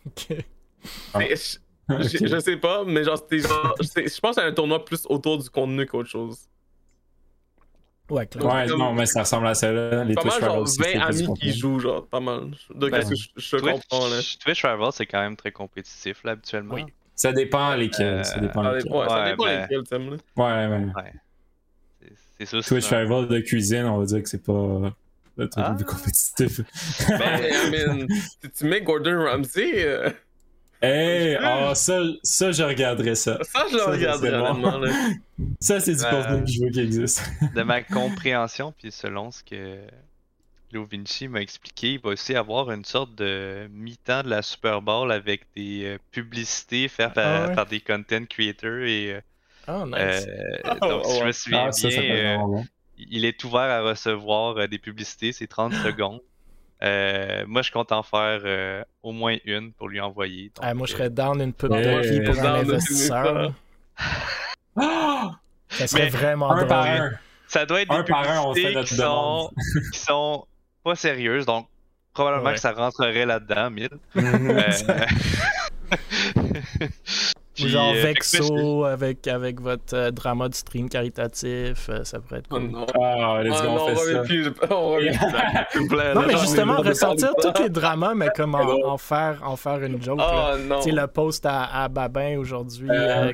Ok. 0.06 0.38
Je, 1.90 2.40
sais 2.40 2.58
pas, 2.58 2.84
mais 2.86 3.04
genre, 3.04 3.18
genre 3.30 3.76
je 3.80 4.20
pense 4.20 4.36
c'est 4.36 4.42
un 4.42 4.54
tournoi 4.54 4.84
plus 4.84 5.06
autour 5.10 5.38
du 5.38 5.50
contenu 5.50 5.86
qu'autre 5.86 6.10
chose. 6.10 6.48
Ouais, 8.10 8.28
clairement. 8.28 8.54
Ouais, 8.54 8.66
non, 8.68 8.94
mais 8.94 9.06
ça 9.06 9.22
ressemble 9.22 9.48
à 9.48 9.54
ça 9.54 9.72
là. 9.72 10.04
Les 10.04 10.14
pas 10.14 10.24
mal, 10.24 10.42
genre 10.42 10.66
20 10.66 11.00
amis 11.00 11.28
qui 11.40 11.54
jouent, 11.54 11.80
genre, 11.80 12.06
pas 12.06 12.20
mal. 12.20 12.52
De 12.74 12.90
ben, 12.90 13.08
que 13.08 13.16
je, 13.16 13.28
je 13.36 13.58
comprends, 13.58 14.08
là. 14.08 14.20
Twitch 14.44 14.66
Rival, 14.66 14.92
c'est 14.92 15.06
quand 15.06 15.22
même 15.22 15.36
très 15.36 15.52
compétitif, 15.52 16.24
là, 16.24 16.32
habituellement. 16.34 16.76
Oui. 16.76 16.86
Ça 17.16 17.32
dépend 17.32 17.76
lesquels. 17.76 18.26
ça 18.26 18.40
dépend 18.40 18.72
lesquels. 18.72 18.92
Ouais, 18.92 19.08
ça 19.08 19.30
dépend 19.30 19.44
ben... 19.44 19.62
lesquels, 19.62 19.84
t'aimes. 19.84 20.10
Ouais, 20.10 20.18
ouais. 20.38 20.86
ouais. 20.96 21.14
C'est 22.40 22.46
ça. 22.46 22.62
Twitch 22.62 22.88
Rival 22.88 23.28
de 23.28 23.40
cuisine, 23.40 23.86
on 23.86 24.00
va 24.00 24.06
dire 24.06 24.24
que 24.24 24.30
c'est 24.30 24.44
pas 24.44 24.94
le 25.38 25.50
truc 25.50 25.66
plus 25.66 25.76
ah. 25.80 25.84
compétitif. 25.84 26.62
ben, 27.08 27.40
I 27.44 27.72
mean, 27.72 28.08
si 28.10 28.50
tu 28.52 28.66
mets 28.66 28.82
Gordon 28.82 29.24
Ramsay. 29.24 29.86
Euh... 29.86 30.10
Hey, 30.82 31.38
oh, 31.42 31.74
ça, 31.76 32.02
ça, 32.24 32.52
je 32.52 32.62
regarderais 32.62 33.16
ça. 33.16 33.40
Ça, 33.44 33.66
je 33.72 33.78
le 33.78 33.84
regarderais, 33.84 34.62
bon. 34.62 34.82
Ça, 35.62 35.80
c'est 35.80 35.96
du 35.96 36.04
contenu 36.04 36.44
que 36.44 36.52
je 36.52 36.62
veux 36.62 36.70
qu'il 36.72 36.82
existe. 36.82 37.24
de 37.56 37.64
ma 37.64 37.82
compréhension, 37.82 38.74
puis 38.78 38.92
selon 38.92 39.32
ce 39.32 39.44
que 39.44 39.78
Léo 40.74 40.86
Vinci 40.86 41.28
m'a 41.28 41.42
expliqué, 41.42 41.94
il 41.94 42.00
va 42.00 42.10
aussi 42.10 42.36
avoir 42.36 42.72
une 42.72 42.84
sorte 42.84 43.14
de 43.16 43.68
mi-temps 43.72 44.24
de 44.24 44.30
la 44.30 44.42
Super 44.42 44.82
Bowl 44.82 45.12
avec 45.12 45.46
des 45.56 45.86
euh, 45.86 45.98
publicités 46.12 46.88
faites 46.88 47.14
par, 47.14 47.52
ah 47.56 47.66
des 47.66 47.80
content 47.80 48.26
creators 48.28 48.84
et. 48.84 49.22
oh, 49.68 49.86
nice. 49.86 49.96
Euh, 50.28 50.74
donc, 50.82 51.06
si 51.06 51.20
je 51.20 51.26
me 51.26 51.32
souviens 51.32 51.70
ah, 51.70 52.46
bien, 52.48 52.66
il 52.98 53.26
est 53.26 53.44
ouvert 53.44 53.62
à 53.62 53.82
recevoir 53.82 54.68
des 54.68 54.80
publicités, 54.80 55.32
c'est 55.32 55.48
30 55.48 55.74
secondes. 55.86 56.22
Euh, 56.84 57.46
moi, 57.48 57.62
je 57.62 57.72
compte 57.72 57.92
en 57.92 58.04
faire 58.04 58.42
euh, 58.44 58.84
au 59.04 59.14
moins 59.14 59.38
une 59.46 59.72
pour 59.72 59.88
lui 59.88 60.02
envoyer. 60.02 60.52
Ah, 60.62 60.74
moi, 60.74 60.86
je 60.86 60.94
serais 60.94 61.10
down 61.10 61.42
une 61.42 61.54
pub 61.54 61.72
de 61.72 62.26
pour 62.26 62.40
un 62.44 62.56
investisseur. 62.56 63.54
ça 65.70 65.88
serait 65.88 66.10
vraiment 66.10 66.52
un 66.52 66.66
Par 66.66 66.86
un. 66.86 67.12
Ça 67.48 67.66
doit 67.66 67.82
être 67.82 67.96
des 67.96 68.04
publicités 68.04 68.84
qui, 68.84 68.96
sont, 68.96 69.52
qui 69.94 70.00
sont 70.00 70.46
pas 70.84 70.96
sérieuses, 70.96 71.46
donc 71.46 71.68
probablement 72.14 72.52
que 72.52 72.60
ça 72.60 72.74
rentrerait 72.74 73.26
là-dedans, 73.26 73.70
1000. 73.72 73.90
Ou 77.62 77.68
genre 77.68 77.94
euh, 77.94 78.02
Vexo 78.02 78.84
avec, 78.84 79.28
avec 79.28 79.62
votre 79.62 79.96
euh, 79.96 80.12
drama 80.12 80.50
de 80.50 80.56
stream 80.56 80.90
caritatif, 80.90 81.88
euh, 81.90 82.04
ça 82.04 82.20
pourrait 82.20 82.40
être 82.40 82.48
cool. 82.48 82.64
Oh 82.74 82.78
non, 82.78 82.88
ah, 83.00 83.44
let's 83.44 83.62
go, 83.62 83.68
oh, 83.70 83.90
on, 83.92 83.96
fait 83.96 84.22
Plus, 84.24 84.48
on 84.72 86.16
non, 86.16 86.28
mais 86.28 86.38
justement, 86.38 86.78
ressentir 86.78 87.32
tous 87.40 87.62
les 87.62 87.70
dramas, 87.70 88.16
mais 88.16 88.30
comme 88.36 88.56
en, 88.56 88.98
faire, 88.98 89.40
en 89.44 89.56
faire 89.56 89.84
une 89.84 90.02
joke. 90.02 90.20
Oh, 90.20 90.56
tu 90.78 90.82
sais, 90.82 90.92
le 90.92 91.06
post 91.06 91.46
à, 91.46 91.84
à 91.84 91.88
Babin 91.90 92.38
aujourd'hui, 92.40 92.90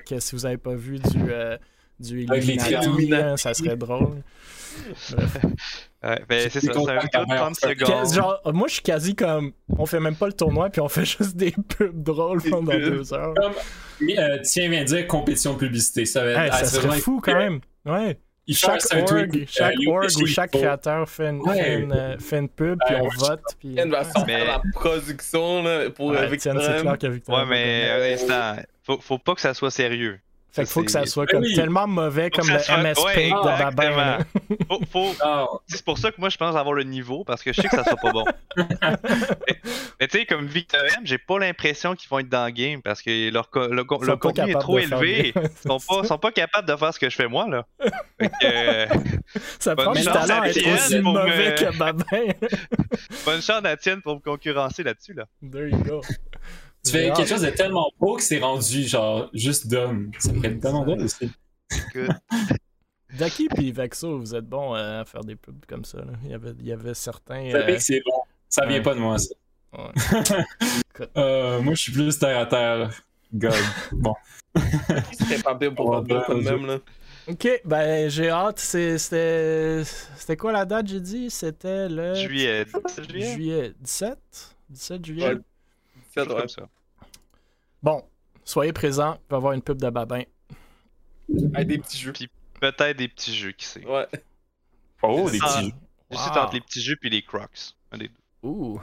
que 0.06 0.20
si 0.20 0.36
vous 0.36 0.45
avez 0.45 0.58
pas 0.58 0.76
vu 0.76 1.00
du, 1.00 1.24
du 2.00 2.24
Illuminati, 2.24 3.14
ça 3.38 3.54
serait 3.54 3.78
drôle. 3.78 4.22
Ouais, 6.02 6.24
ben 6.30 6.50
c'est 6.50 6.62
ça, 6.62 6.62
c'est 6.62 6.70
un 6.70 7.26
de 7.26 7.36
30 7.36 7.56
secondes. 7.56 8.14
Genre, 8.14 8.42
moi 8.54 8.70
je 8.70 8.76
suis 8.76 8.82
quasi 8.82 9.16
comme. 9.16 9.52
On 9.78 9.86
fait 9.86 10.00
même 10.00 10.16
pas 10.16 10.28
le 10.28 10.34
tournoi, 10.34 10.70
puis 10.70 10.80
on 10.80 10.88
fait 10.88 11.04
juste 11.18 11.36
des 11.36 11.52
pubs 11.52 12.04
drôles 12.04 12.42
pendant 12.42 12.72
deux 12.72 13.14
heures. 13.14 13.34
Comme, 13.34 13.54
euh, 14.18 14.38
tiens, 14.44 14.70
viens 14.70 14.86
dire 14.86 15.08
compétition 15.08 15.54
de 15.54 15.60
publicité. 15.60 16.06
Ça, 16.06 16.24
va 16.24 16.46
être, 16.46 16.54
ça 16.54 16.66
serait 16.66 17.00
fou 17.00 17.20
quand 17.22 17.36
même. 17.36 17.60
Ouais. 17.86 18.18
chaque 18.48 18.82
org, 18.94 19.46
chaque 19.50 19.76
euh, 19.86 19.92
org 19.92 20.10
ou 20.22 20.26
chaque 20.26 20.52
créateur 20.52 21.10
fait 21.10 21.32
une, 21.32 21.44
fait 21.44 21.80
une, 21.80 21.92
euh, 21.92 22.18
fait 22.18 22.40
une 22.40 22.50
pub, 22.50 22.80
puis 22.86 22.96
on 22.96 23.10
vote. 23.10 23.42
Puis... 23.60 23.76
Il 23.76 23.90
va 23.90 24.04
mais... 24.26 24.46
la 24.46 24.62
production 24.74 25.64
là, 25.64 25.90
pour 25.90 26.08
ouais, 26.08 26.28
Victor. 26.30 26.62
c'est 26.62 26.82
clair 26.82 26.98
que 26.98 27.08
Victor. 27.08 27.38
Ouais, 27.38 27.46
mais 27.46 27.90
à 27.90 28.00
l'instant, 28.00 28.56
faut, 28.84 29.00
faut 29.02 29.20
pas 29.20 29.36
que 29.36 29.42
ça 29.42 29.54
soit 29.54 29.72
sérieux. 29.72 30.20
Fait 30.52 30.64
qu'il 30.64 30.72
faut 30.72 30.84
que 30.84 30.91
ça 30.91 31.06
soit 31.06 31.28
comme 31.28 31.43
tellement 31.56 31.88
mauvais 31.88 32.32
comme 32.32 32.47
le 32.47 32.56
MS 32.56 32.95
Paint 32.95 33.41
de 33.43 33.76
Babin. 33.76 34.18
Faut, 34.91 35.16
ah. 35.22 35.45
C'est 35.68 35.86
pour 35.86 35.97
ça 36.00 36.12
que 36.12 36.20
moi 36.20 36.30
je 36.30 36.38
pense 36.38 36.56
avoir 36.56 36.74
le 36.74 36.84
niveau 36.84 37.24
parce 37.24 37.43
que 37.43 37.54
je 37.54 37.62
sais 37.62 37.68
que 37.68 37.76
ça 37.76 37.84
soit 37.84 37.97
pas 37.97 38.12
bon. 38.12 38.26
mais, 40.00 40.08
tu 40.08 40.20
sais, 40.20 40.26
comme 40.26 40.47
Victor 40.47 40.82
M, 40.97 41.02
j'ai 41.04 41.20
pas 41.20 41.38
l'impression 41.38 41.95
qu'ils 41.95 42.10
vont 42.10 42.20
être 42.20 42.30
dans 42.30 42.45
le 42.45 42.52
game 42.52 42.82
parce 42.82 43.02
que 43.04 43.30
leur, 43.32 43.47
le, 43.54 43.84
contenu 43.84 44.52
est 44.52 44.60
trop 44.60 44.80
élevé. 44.80 45.34
Ils 45.36 45.70
sont 45.70 45.80
pas, 45.80 46.04
sont 46.04 46.18
pas 46.18 46.32
capables 46.32 46.68
de 46.68 46.76
faire 46.76 46.93
ce 46.93 47.00
que 47.00 47.10
je 47.10 47.16
fais 47.16 47.28
moi 47.28 47.47
là. 47.47 47.66
Euh, 48.43 48.88
ça 49.60 49.76
prend 49.76 49.91
du 49.91 50.04
talent 50.04 50.41
à 50.41 50.50
être 50.50 50.74
aussi 50.74 51.00
mauvais 51.00 51.56
que 51.56 51.78
Babin. 51.78 52.34
bonne 53.26 53.41
chance 53.41 53.64
à 53.64 53.78
Tienne 53.78 54.02
pour 54.02 54.16
me 54.16 54.20
concurrencer 54.20 54.82
là-dessus 54.82 55.14
là. 55.14 55.26
There 55.52 55.70
you 55.70 55.78
go. 55.78 56.02
Tu 56.86 56.92
fais 56.92 57.12
quelque 57.12 57.28
chose 57.28 57.42
de 57.42 57.50
tellement 57.50 57.92
beau 58.00 58.16
que 58.16 58.24
c'est 58.24 58.40
rendu 58.40 58.84
genre 58.84 59.30
juste 59.34 59.68
d'homme. 59.68 60.12
Ça 60.18 60.32
pourrait 60.34 60.50
être 60.50 60.62
tellement 60.62 60.86
bon 60.86 61.04
aussi. 61.04 61.30
Daki 63.18 63.48
puis 63.56 63.72
Vexo, 63.72 64.18
vous 64.18 64.36
êtes 64.36 64.46
bons 64.46 64.74
à 64.74 65.04
faire 65.06 65.24
des 65.24 65.36
pubs 65.36 65.66
comme 65.68 65.86
ça. 65.86 66.00
Là. 66.00 66.14
Il, 66.24 66.32
y 66.32 66.34
avait, 66.34 66.54
il 66.60 66.68
y 66.68 66.72
avait 66.72 66.94
certains. 66.94 67.52
Ça 67.52 67.58
euh... 67.58 67.66
que 67.68 67.80
c'est 67.80 68.02
bon. 68.06 68.22
Ça 68.48 68.66
vient 68.66 68.82
pas 68.82 68.96
de 68.96 69.00
moi, 69.00 69.18
ça. 69.20 69.36
euh, 71.18 71.62
moi, 71.62 71.76
je 71.76 71.82
suis 71.82 71.92
plus 71.92 72.18
terre 72.18 72.40
à 72.40 72.46
terre. 72.48 72.90
God. 73.32 73.54
Bon. 73.92 74.16
C'était 75.12 75.44
pas 75.44 75.54
bien 75.54 75.72
pour 75.72 75.88
moi 75.88 76.04
quand 76.08 76.36
même, 76.36 76.66
là. 76.66 76.80
Ok, 77.28 77.62
ben 77.64 78.10
j'ai 78.10 78.30
hâte. 78.30 78.58
C'était 78.58 79.86
quoi 80.38 80.52
la 80.52 80.66
date, 80.66 80.88
j'ai 80.88 81.00
dit? 81.00 81.30
C'était 81.30 81.88
le. 81.88 82.16
Juillet. 82.16 82.66
17 83.80 85.06
juillet? 85.06 85.36
Juillet 86.14 86.26
17 86.26 86.28
17 86.28 86.49
juillet. 86.49 86.68
Bon, 87.82 88.03
soyez 88.43 88.74
présents, 88.74 89.20
il 89.28 89.32
va 89.32 89.36
y 89.36 89.38
avoir 89.38 89.53
une 89.53 89.62
pub 89.62 89.80
de 89.80 89.89
Babin. 89.89 90.24
Avec 91.53 91.68
des 91.68 91.78
petits 91.78 91.97
jeux. 91.97 92.14
Puis 92.14 92.30
peut-être 92.60 92.97
des 92.97 93.07
petits 93.07 93.36
jeux, 93.36 93.51
qui 93.51 93.66
sait. 93.66 93.86
Ouais. 93.86 94.07
Oh, 95.01 95.30
des 95.30 95.39
petits 95.39 95.66
jeux. 95.66 95.72
Je 96.12 96.18
suis 96.18 96.30
entre 96.32 96.53
les 96.53 96.62
petits 96.62 96.82
jeux 96.82 96.95
puis 96.99 97.10
les 97.10 97.22
Crocs. 97.22 97.76
Un 97.91 97.97
des 97.97 98.07
deux. 98.07 98.14
Ouh. 98.43 98.80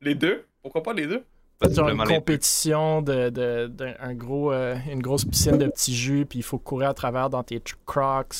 Les 0.00 0.14
deux? 0.14 0.46
Pourquoi 0.62 0.82
pas 0.82 0.92
les 0.92 1.06
deux? 1.06 1.24
Genre 1.62 1.88
une 1.88 2.04
compétition 2.04 3.00
de, 3.00 3.30
de, 3.30 3.94
un 3.98 4.12
gros, 4.12 4.52
euh, 4.52 4.76
une 4.90 5.00
grosse 5.00 5.24
piscine 5.24 5.56
de 5.56 5.66
petits 5.66 5.96
jus, 5.96 6.26
puis 6.28 6.40
il 6.40 6.42
faut 6.42 6.58
courir 6.58 6.90
à 6.90 6.94
travers 6.94 7.30
dans 7.30 7.42
tes 7.42 7.62
crocs. 7.86 8.34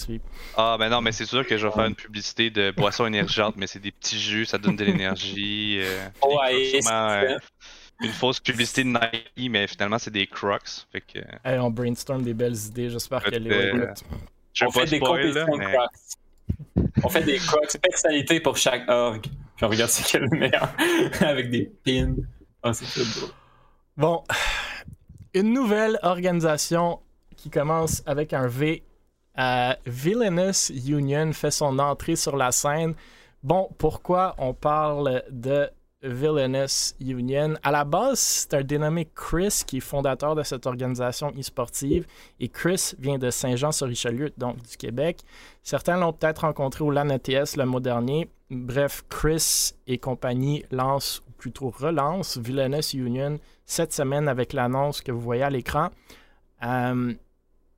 Ah, 0.54 0.76
ben 0.78 0.90
non, 0.90 1.00
mais 1.00 1.12
c'est 1.12 1.24
sûr 1.24 1.46
que 1.46 1.56
je 1.56 1.66
vais 1.66 1.72
faire 1.72 1.86
une 1.86 1.94
publicité 1.94 2.50
de 2.50 2.72
boisson 2.72 3.06
énergisante, 3.06 3.54
mais 3.56 3.66
c'est 3.66 3.78
des 3.78 3.90
petits 3.90 4.20
jus, 4.20 4.44
ça 4.44 4.58
donne 4.58 4.76
de 4.76 4.84
l'énergie. 4.84 5.78
Euh, 5.80 6.08
ouais, 6.28 6.78
euh, 6.92 7.38
une 8.02 8.10
fausse 8.10 8.40
publicité 8.40 8.84
de 8.84 8.88
Nike, 8.88 9.50
mais 9.50 9.66
finalement, 9.66 9.98
c'est 9.98 10.10
des 10.10 10.26
crocs. 10.26 10.86
Fait 10.92 11.00
que... 11.00 11.18
on 11.58 11.70
brainstorm 11.70 12.22
des 12.22 12.34
belles 12.34 12.56
idées, 12.56 12.90
j'espère 12.90 13.22
qu'elle 13.22 13.46
est 13.46 13.74
euh, 13.74 13.94
On 14.62 14.70
fait 14.70 14.86
des 14.86 15.00
compétitions 15.00 15.46
de 15.46 15.64
crocs. 15.64 15.90
On 17.04 17.08
fait 17.08 17.22
des 17.22 17.38
crocs, 17.38 17.76
personnalité 17.82 18.40
pour 18.40 18.56
chaque 18.56 18.88
org. 18.88 19.22
Puis 19.22 19.64
on 19.64 19.68
regarde 19.68 19.90
c'est 19.90 20.04
quel 20.10 20.22
le 20.22 20.38
meilleur. 20.38 20.74
Avec 21.20 21.50
des 21.50 21.70
pins. 21.84 22.14
Ah, 22.62 22.72
c'est 22.72 23.20
beau. 23.20 23.32
Bon. 23.96 24.24
Une 25.34 25.52
nouvelle 25.52 25.98
organisation 26.02 27.00
qui 27.36 27.50
commence 27.50 28.02
avec 28.06 28.32
un 28.32 28.46
V. 28.46 28.82
Euh, 29.38 29.74
Villainous 29.84 30.70
Union 30.70 31.32
fait 31.32 31.50
son 31.50 31.78
entrée 31.78 32.16
sur 32.16 32.36
la 32.36 32.52
scène. 32.52 32.94
Bon, 33.42 33.68
pourquoi 33.76 34.34
on 34.38 34.54
parle 34.54 35.22
de 35.30 35.68
Villainous 36.02 36.94
Union. 37.00 37.54
À 37.62 37.70
la 37.70 37.84
base, 37.84 38.18
c'est 38.18 38.54
un 38.54 38.62
dénommé 38.62 39.08
Chris 39.14 39.62
qui 39.66 39.78
est 39.78 39.80
fondateur 39.80 40.34
de 40.34 40.42
cette 40.42 40.66
organisation 40.66 41.32
e-sportive. 41.38 42.06
Et 42.40 42.48
Chris 42.48 42.92
vient 42.98 43.18
de 43.18 43.30
Saint-Jean-sur-Richelieu, 43.30 44.32
donc 44.36 44.56
du 44.62 44.76
Québec. 44.76 45.20
Certains 45.62 45.96
l'ont 45.96 46.12
peut-être 46.12 46.40
rencontré 46.40 46.84
au 46.84 46.90
LAN 46.90 47.08
ETS 47.08 47.56
le 47.56 47.64
mois 47.64 47.80
dernier. 47.80 48.30
Bref, 48.50 49.04
Chris 49.08 49.72
et 49.86 49.98
compagnie 49.98 50.64
lancent, 50.70 51.22
ou 51.28 51.32
plutôt 51.32 51.70
relancent, 51.70 52.38
Villainous 52.38 52.94
Union 52.94 53.38
cette 53.64 53.92
semaine 53.92 54.28
avec 54.28 54.52
l'annonce 54.52 55.00
que 55.00 55.10
vous 55.10 55.20
voyez 55.20 55.42
à 55.42 55.50
l'écran. 55.50 55.88
Euh, 56.62 57.12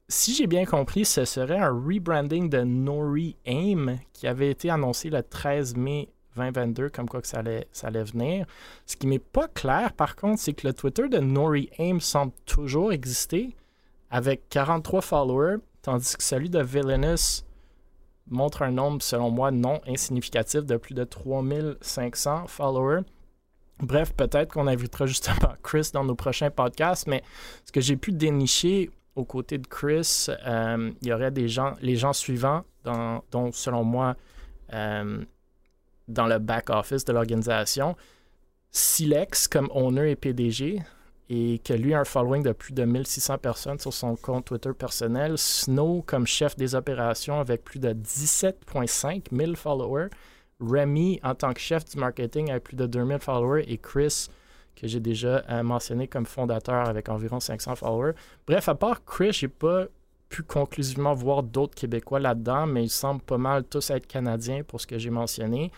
si 0.09 0.35
j'ai 0.35 0.47
bien 0.47 0.65
compris, 0.65 1.05
ce 1.05 1.25
serait 1.25 1.59
un 1.59 1.71
rebranding 1.71 2.49
de 2.49 2.61
Nori 2.61 3.37
Aim 3.47 3.97
qui 4.13 4.27
avait 4.27 4.51
été 4.51 4.71
annoncé 4.71 5.09
le 5.11 5.23
13 5.23 5.77
mai 5.77 6.09
2022, 6.39 6.89
comme 6.89 7.09
quoi 7.09 7.21
que 7.21 7.27
ça 7.27 7.39
allait, 7.39 7.69
ça 7.73 7.89
allait 7.89 8.05
venir. 8.05 8.47
Ce 8.87 8.97
qui 8.97 9.07
m'est 9.07 9.19
pas 9.19 9.49
clair, 9.49 9.93
par 9.93 10.17
contre, 10.17 10.41
c'est 10.41 10.53
que 10.53 10.67
le 10.67 10.73
Twitter 10.73 11.09
de 11.09 11.19
Nori 11.19 11.71
Aim 11.79 12.01
semble 12.01 12.33
toujours 12.47 12.93
exister 12.93 13.55
avec 14.11 14.49
43 14.49 15.01
followers, 15.03 15.57
tandis 15.83 16.17
que 16.17 16.23
celui 16.23 16.49
de 16.49 16.63
Villainous 16.63 17.45
montre 18.31 18.63
un 18.63 18.71
nombre, 18.71 19.03
selon 19.03 19.31
moi, 19.31 19.51
non 19.51 19.81
insignificatif 19.87 20.65
de 20.65 20.77
plus 20.77 20.95
de 20.95 21.05
3500 21.05 22.47
followers. 22.47 23.03
Bref, 23.81 24.13
peut-être 24.15 24.53
qu'on 24.53 24.67
invitera 24.67 25.07
justement 25.07 25.55
Chris 25.63 25.91
dans 25.93 26.05
nos 26.05 26.15
prochains 26.15 26.51
podcasts, 26.51 27.07
mais 27.07 27.23
ce 27.65 27.73
que 27.73 27.81
j'ai 27.81 27.97
pu 27.97 28.13
dénicher 28.13 28.91
aux 29.15 29.25
côtés 29.25 29.59
de 29.59 29.67
Chris, 29.67 30.27
euh, 30.47 30.93
il 31.03 31.09
y 31.09 31.13
aurait 31.13 31.31
des 31.31 31.49
gens, 31.49 31.75
les 31.81 31.97
gens 31.97 32.13
suivants, 32.13 32.65
dont 32.85 33.53
selon 33.53 33.85
moi, 33.85 34.17
euh, 34.73 35.25
dans 36.09 36.27
le 36.27 36.39
back-office 36.39 37.05
de 37.05 37.13
l'organisation. 37.13 37.97
Silex 38.71 39.49
comme 39.49 39.69
owner 39.73 40.11
et 40.11 40.17
PDG, 40.17 40.83
et 41.31 41.61
que 41.63 41.75
lui 41.75 41.93
a 41.95 42.01
un 42.01 42.05
following 42.05 42.43
de 42.43 42.53
plus 42.53 42.73
de 42.73 42.85
1600 42.85 43.39
personnes 43.39 43.79
sur 43.79 43.93
son 43.93 44.17
compte 44.17 44.47
Twitter 44.47 44.73
personnel. 44.73 45.37
Snow 45.37 46.03
comme 46.07 46.27
chef 46.27 46.57
des 46.57 46.75
opérations 46.75 47.39
avec 47.39 47.65
plus 47.65 47.79
de 47.79 47.91
17,5 47.91 49.25
000 49.31 49.55
followers. 49.55 50.09
Remy 50.61 51.21
en 51.23 51.35
tant 51.35 51.53
que 51.53 51.61
chef 51.61 51.85
du 51.85 51.99
marketing 51.99 52.51
avec 52.51 52.65
plus 52.65 52.77
de 52.77 52.87
2000 52.87 53.19
followers. 53.19 53.65
Et 53.69 53.77
Chris, 53.77 54.29
que 54.75 54.87
j'ai 54.87 55.01
déjà 55.01 55.45
euh, 55.51 55.63
mentionné 55.63 56.09
comme 56.09 56.25
fondateur 56.25 56.89
avec 56.89 57.11
environ 57.11 57.41
500 57.41 57.77
followers. 57.77 58.13
Bref, 58.47 58.69
à 58.69 58.75
part 58.75 59.05
Chris, 59.05 59.33
j'ai 59.33 59.49
pas 59.49 59.85
pu 60.31 60.43
conclusivement 60.43 61.15
voir 61.15 61.43
d'autres 61.43 61.75
Québécois 61.75 62.21
là-dedans, 62.21 62.67
mais 62.67 62.85
ils 62.85 62.91
semblent 62.91 63.23
pas 63.23 63.39
mal 63.39 63.65
tous 63.65 63.91
être 63.91 64.07
Canadiens 64.07 64.63
pour 64.63 64.81
ce 64.81 64.87
que 64.87 64.99
j'ai 64.99 65.11
mentionné. 65.11 65.71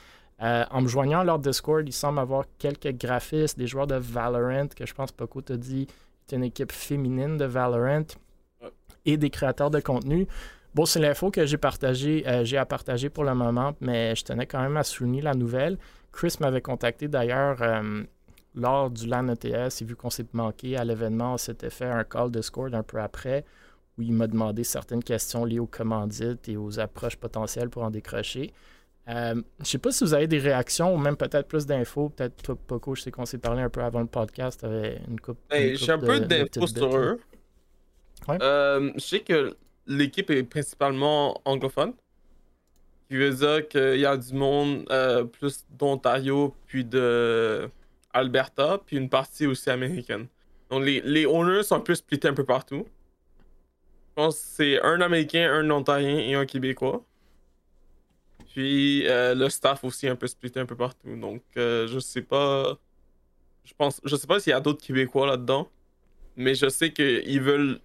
Euh, 0.43 0.65
en 0.71 0.81
me 0.81 0.89
joignant 0.89 1.21
à 1.21 1.25
leur 1.25 1.39
Discord, 1.39 1.87
il 1.87 1.93
semble 1.93 2.19
avoir 2.19 2.45
quelques 2.59 2.93
graphistes, 2.97 3.59
des 3.59 3.67
joueurs 3.67 3.87
de 3.87 3.97
Valorant, 3.97 4.69
que 4.69 4.87
je 4.87 4.95
pense 4.95 5.13
Poco 5.13 5.43
t'a 5.43 5.57
dit, 5.57 5.87
c'est 6.27 6.37
une 6.37 6.45
équipe 6.45 6.73
féminine 6.73 7.37
de 7.37 7.45
Valorant, 7.45 8.07
et 9.05 9.17
des 9.17 9.31
créateurs 9.31 9.71
de 9.71 9.81
contenu. 9.81 10.27
Bon, 10.75 10.87
c'est 10.87 11.01
l'info 11.01 11.31
que 11.31 11.45
j'ai 11.47 11.59
partagé, 11.59 12.27
euh, 12.27 12.45
j'ai 12.45 12.57
à 12.57 12.65
partager 12.65 13.11
pour 13.11 13.25
le 13.25 13.35
moment, 13.35 13.75
mais 13.81 14.15
je 14.15 14.25
tenais 14.25 14.47
quand 14.47 14.63
même 14.63 14.77
à 14.77 14.85
souligner 14.85 15.21
la 15.21 15.35
nouvelle. 15.35 15.79
Chris 16.13 16.37
m'avait 16.41 16.61
contacté 16.61 17.09
d'ailleurs 17.09 17.61
euh, 17.61 18.03
lors 18.55 18.91
du 18.91 19.07
LAN 19.07 19.29
ETS, 19.29 19.83
et 19.83 19.85
vu 19.85 19.95
qu'on 19.97 20.11
s'est 20.11 20.27
manqué 20.33 20.77
à 20.77 20.85
l'événement, 20.85 21.35
on 21.35 21.39
s'était 21.39 21.71
fait 21.71 21.87
un 21.87 22.05
call 22.05 22.31
Discord 22.31 22.75
un 22.75 22.83
peu 22.83 22.99
après, 23.01 23.45
où 23.99 24.03
il 24.03 24.13
m'a 24.13 24.27
demandé 24.27 24.65
certaines 24.65 25.03
questions 25.03 25.45
liées 25.45 25.59
aux 25.59 25.67
commandites 25.67 26.49
et 26.49 26.57
aux 26.57 26.79
approches 26.79 27.17
potentielles 27.17 27.69
pour 27.69 27.83
en 27.83 27.91
décrocher. 27.91 28.53
Euh, 29.09 29.43
je 29.61 29.65
sais 29.65 29.79
pas 29.79 29.91
si 29.91 30.05
vous 30.05 30.15
avez 30.15 30.27
des 30.27 30.39
réactions 30.39 30.95
ou 30.95 30.99
même 30.99 31.17
peut-être 31.17 31.49
plus 31.49 31.67
d'infos. 31.67 32.11
Peut-être 32.11 32.43
toi, 32.43 32.57
Poco, 32.67 32.95
je 32.95 33.03
sais 33.03 33.11
qu'on 33.11 33.27
s'est 33.27 33.39
parlé 33.39 33.63
un 33.63 33.71
peu 33.71 33.83
avant 33.83 34.01
le 34.01 34.07
podcast. 34.07 34.65
Une 35.09 35.21
coupe, 35.21 35.39
ben, 35.49 35.77
J'ai 35.77 35.93
un 35.93 35.99
peu 35.99 36.21
d'infos 36.21 36.67
sur 36.67 36.97
eux. 36.97 37.21
Euh, 38.29 38.93
je 38.95 39.01
sais 39.01 39.21
que 39.21 39.57
l'équipe 39.87 40.31
est 40.31 40.43
principalement 40.45 41.41
anglophone. 41.45 41.95
Ce 43.03 43.09
qui 43.09 43.17
veut 43.17 43.35
dire 43.35 43.69
qu'il 43.69 44.01
y 44.01 44.07
a 44.07 44.17
du 44.17 44.35
monde 44.35 44.87
euh, 44.91 45.25
plus 45.25 45.65
d'Ontario, 45.71 46.55
puis 46.67 46.85
de 46.85 47.69
Alberta, 48.13 48.81
puis 48.85 48.97
une 48.97 49.09
partie 49.09 49.47
aussi 49.47 49.71
américaine. 49.71 50.27
Donc 50.71 50.85
les, 50.85 51.01
les 51.01 51.27
owners 51.27 51.65
sont 51.65 51.77
un 51.77 51.81
peu 51.81 51.95
splittés 51.95 52.29
un 52.29 52.35
peu 52.35 52.45
partout. 52.45 52.87
Je 54.11 54.15
pense 54.15 54.37
que 54.37 54.43
c'est 54.43 54.83
un 54.83 55.01
Américain, 55.01 55.51
un 55.53 55.69
Ontarien 55.71 56.19
et 56.19 56.35
un 56.35 56.47
Québécois. 56.47 57.05
Puis 58.53 59.07
euh, 59.07 59.35
le 59.35 59.49
staff 59.49 59.85
aussi 59.85 60.09
un 60.09 60.17
peu 60.17 60.27
splitté 60.27 60.61
un 60.61 60.67
peu 60.67 60.77
partout. 60.77 61.17
Donc 61.17 61.43
euh, 61.57 61.87
je 61.87 61.99
sais 61.99 62.23
pas. 62.23 62.79
Je 63.65 63.73
pense. 63.75 64.01
Je 64.05 64.17
sais 64.17 64.27
pas 64.27 64.41
s'il 64.41 64.51
y 64.51 64.55
a 64.55 64.61
d'autres 64.61 64.85
Québécois 64.85 65.27
là-dedans. 65.27 65.69
Mais 66.37 66.55
je 66.55 66.69
sais 66.69 66.93
qu'ils 66.93 67.41
veulent. 67.41 67.81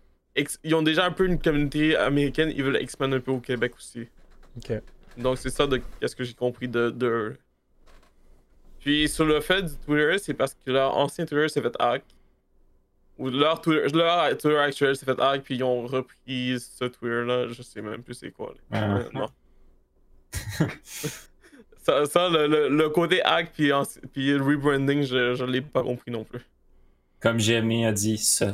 Ils 0.63 0.75
ont 0.75 0.81
déjà 0.81 1.05
un 1.05 1.11
peu 1.11 1.25
une 1.25 1.39
communauté 1.39 1.95
américaine, 1.95 2.51
ils 2.53 2.63
veulent 2.63 2.75
expander 2.77 3.15
un 3.15 3.19
peu 3.19 3.31
au 3.31 3.39
Québec 3.39 3.73
aussi. 3.77 4.07
Ok. 4.57 4.81
Donc 5.17 5.37
c'est 5.37 5.49
ça 5.49 5.65
de 5.65 5.81
ce 6.05 6.15
que 6.15 6.23
j'ai 6.23 6.33
compris 6.33 6.67
de, 6.67 6.89
de. 6.89 7.37
Puis 8.79 9.07
sur 9.07 9.25
le 9.25 9.39
fait 9.41 9.63
du 9.63 9.77
Twitter, 9.77 10.17
c'est 10.17 10.33
parce 10.33 10.53
que 10.53 10.71
leur 10.71 10.97
ancien 10.97 11.25
Twitter 11.25 11.47
s'est 11.47 11.61
fait 11.61 11.75
hack. 11.79 12.03
Ou 13.17 13.29
leur 13.29 13.61
Twitter, 13.61 13.87
leur 13.95 14.29
Twitter 14.37 14.57
actuel 14.57 14.95
s'est 14.95 15.05
fait 15.05 15.19
hack, 15.19 15.43
puis 15.43 15.55
ils 15.55 15.63
ont 15.63 15.87
repris 15.87 16.59
ce 16.59 16.85
Twitter-là. 16.85 17.47
Je 17.47 17.61
sais 17.61 17.81
même 17.81 18.03
plus 18.03 18.15
c'est 18.15 18.31
quoi. 18.31 18.53
Ah. 18.71 19.03
Non. 19.13 19.27
Ça, 21.83 22.29
le, 22.29 22.87
côté 22.89 23.21
hack 23.23 23.51
puis, 23.53 23.71
puis 24.13 24.35
rebranding, 24.37 25.03
je, 25.03 25.35
je 25.35 25.45
l'ai 25.45 25.61
pas 25.61 25.83
compris 25.83 26.11
non 26.11 26.23
plus. 26.23 26.41
Comme 27.19 27.39
Jérémy 27.39 27.85
a 27.85 27.91
dit, 27.91 28.17
ça. 28.17 28.51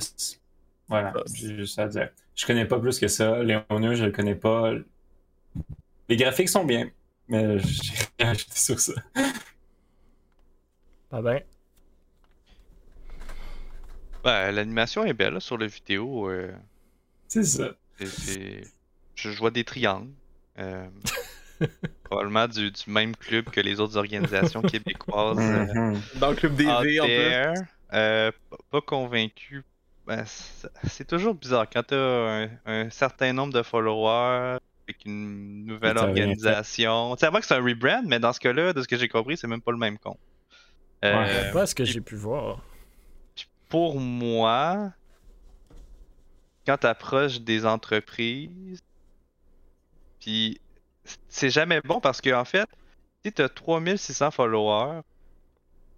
Voilà, 0.88 1.14
j'ai 1.34 1.56
juste 1.56 1.80
à 1.80 1.88
dire. 1.88 2.10
Je 2.36 2.46
connais 2.46 2.66
pas 2.66 2.80
plus 2.80 3.00
que 3.00 3.08
ça. 3.08 3.44
Les 3.44 3.60
owners, 3.70 3.96
je 3.96 4.06
le 4.06 4.12
connais 4.12 4.36
pas. 4.36 4.74
Les 6.10 6.18
graphiques 6.18 6.50
sont 6.50 6.66
bien, 6.66 6.90
mais 7.28 7.60
j'ai 7.60 7.94
rien 8.20 8.32
ajouté 8.32 8.56
sur 8.56 8.80
ça. 8.80 8.94
Pas 11.10 11.22
bien. 11.22 11.40
Ben, 14.24 14.52
l'animation 14.52 15.04
est 15.04 15.14
belle 15.14 15.40
sur 15.42 15.58
la 15.58 15.68
vidéo. 15.68 16.30
Euh. 16.30 16.54
C'est 17.28 17.44
ça. 17.44 17.72
Je 19.16 19.30
vois 19.38 19.52
des 19.52 19.64
triangles. 19.64 20.12
Euh... 20.60 20.88
Probablement 22.04 22.48
du, 22.48 22.72
même 22.88 23.16
club 23.16 23.46
que 23.46 23.62
les 23.62 23.80
autres 23.80 23.98
organisations 23.98 24.62
québécoises. 24.62 25.38
Euh, 25.40 25.66
mhm. 25.74 26.02
Dans 26.16 26.30
le 26.30 26.36
club 26.36 26.56
des 26.56 26.66
V, 26.66 27.00
en 27.00 27.06
plus. 27.06 27.66
Euh, 27.94 28.32
pas 28.70 28.82
convaincu. 28.82 29.64
Ben, 30.08 30.24
c'est 30.26 31.08
toujours 31.08 31.36
bizarre 31.36 31.68
quand 31.70 31.84
tu 31.84 31.94
as 31.94 32.50
un, 32.66 32.90
certain 32.90 33.34
nombre 33.34 33.54
de 33.54 33.62
followers 33.62 34.58
avec 34.88 35.06
une 35.06 35.66
nouvelle 35.66 35.98
organisation. 35.98 37.16
C'est 37.18 37.28
vrai 37.28 37.42
que 37.42 37.48
c'est 37.48 37.56
un 37.56 37.64
rebrand, 37.64 38.04
mais 38.06 38.20
dans 38.20 38.34
ce 38.34 38.40
cas-là, 38.40 38.74
de 38.74 38.82
ce 38.82 38.88
que 38.88 38.98
j'ai 38.98 39.08
compris, 39.08 39.38
c'est 39.38 39.48
même 39.48 39.62
pas 39.62 39.72
le 39.72 39.78
même 39.78 39.98
compte. 39.98 40.20
Euh, 41.04 41.52
pas 41.52 41.66
ce 41.66 41.76
que 41.76 41.86
j'ai 41.86 42.02
pu 42.02 42.16
voir. 42.16 42.62
Pour 43.70 44.00
moi, 44.00 44.92
quand 46.66 46.78
tu 46.78 46.88
approches 46.88 47.42
des 47.42 47.66
entreprises, 47.66 48.82
puis 50.20 50.60
c'est 51.28 51.50
jamais 51.50 51.82
bon 51.82 52.00
parce 52.00 52.22
que 52.22 52.34
en 52.34 52.46
fait, 52.46 52.68
si 53.24 53.32
tu 53.32 53.42
as 53.42 53.50
3600 53.50 54.32
followers, 54.32 55.02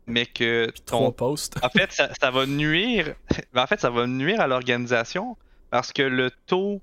mais 0.06 0.26
que 0.26 0.70
ton 0.86 1.12
post. 1.12 1.58
en 1.64 1.70
fait, 1.70 1.92
ça, 2.20 2.32
va 2.32 2.46
nuire. 2.46 3.16
en 3.56 3.68
fait, 3.68 3.80
ça 3.80 3.90
va 3.90 4.08
nuire 4.08 4.42
à 4.42 4.48
l'organisation 4.48 5.38
parce 5.70 5.94
que 5.94 6.02
le 6.02 6.30
taux 6.46 6.82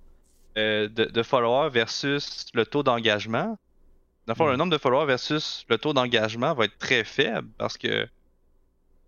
euh, 0.57 0.89
de, 0.89 1.23
followers 1.23 1.71
versus 1.71 2.47
le 2.55 2.67
taux 2.67 2.83
d'engagement, 2.83 3.59
dans 4.27 4.35
le 4.39 4.51
le 4.51 4.55
hmm. 4.55 4.59
nombre 4.59 4.73
de 4.73 4.79
followers 4.79 5.07
versus 5.07 5.65
le 5.69 5.79
taux 5.79 5.93
d'engagement 5.93 6.55
va 6.55 6.65
être 6.65 6.79
très 6.79 7.05
faible 7.05 7.49
parce 7.59 7.77
que 7.77 8.09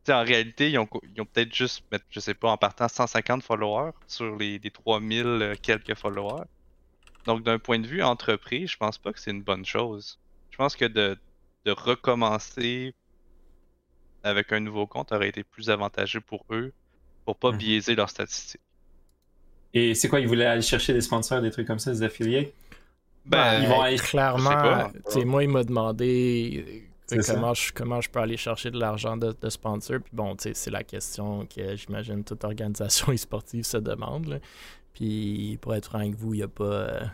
en 0.09 0.25
réalité, 0.25 0.71
ils 0.71 0.79
ont, 0.79 0.87
peut-être 0.87 1.55
juste, 1.55 1.85
je 2.11 2.19
sais 2.19 2.35
pas, 2.35 2.51
en 2.51 2.57
partant 2.57 2.89
150 2.89 3.43
followers 3.45 3.93
sur 4.09 4.37
les, 4.37 4.59
les 4.59 4.71
3000 4.71 5.27
euh, 5.27 5.55
quelques 5.61 5.95
followers. 5.95 6.45
Donc, 7.27 7.43
d'un 7.43 7.59
point 7.59 7.79
de 7.79 7.87
vue 7.87 8.03
entreprise, 8.03 8.71
je 8.71 8.77
pense 8.77 8.99
pas 8.99 9.13
que 9.13 9.21
c'est 9.21 9.31
une 9.31 9.43
bonne 9.43 9.65
chose. 9.65 10.19
Je 10.51 10.57
pense 10.57 10.77
que 10.77 10.85
de, 10.85 11.17
recommencer 11.67 12.95
avec 14.25 14.53
un 14.53 14.61
nouveau 14.61 14.87
compte 14.87 15.13
aurait 15.13 15.29
été 15.29 15.45
plus 15.45 15.71
avantageux 15.71 16.21
pour 16.21 16.45
eux 16.51 16.73
pour 17.25 17.37
pas 17.37 17.53
mhm. 17.53 17.59
biaiser 17.59 17.95
leurs 17.95 18.11
statistiques. 18.11 18.61
Et 19.75 19.95
c'est 19.95 20.09
quoi, 20.09 20.21
ils 20.21 20.29
voulaient 20.29 20.47
aller 20.47 20.63
chercher 20.63 20.93
des 20.93 21.01
sponsors, 21.01 21.41
des 21.41 21.51
trucs 21.51 21.67
comme 21.67 21.79
ça, 21.79 21.93
des 21.93 22.03
affiliés? 22.03 22.53
Ben, 23.25 23.63
ils 23.63 23.69
vont 23.69 23.81
aller 23.81 23.97
clairement. 23.97 24.91
Moi, 25.25 25.45
il 25.45 25.49
m'a 25.49 25.65
demandé 25.65 26.85
euh, 27.13 27.23
comment 27.27 27.55
je, 27.55 27.73
comment 27.73 28.01
je 28.01 28.11
peux 28.11 28.19
aller 28.19 28.37
chercher 28.37 28.71
de 28.71 28.79
l'argent 28.79 29.17
de, 29.17 29.35
de 29.41 29.49
sponsors. 29.49 30.01
Puis 30.01 30.13
bon, 30.13 30.37
c'est 30.39 30.71
la 30.71 30.83
question 30.83 31.47
que 31.47 31.77
j'imagine 31.77 32.25
toute 32.25 32.45
organisation 32.45 33.13
e-sportive 33.13 33.65
se 33.65 33.79
demande. 33.79 34.41
Puis 34.95 35.59
pour 35.61 35.75
être 35.75 35.87
franc 35.87 35.99
avec 35.99 36.15
vous, 36.15 36.35
il 36.35 36.39
n'y 36.39 36.43
a 36.43 36.49
pas. 36.49 36.65
Euh, 36.65 37.05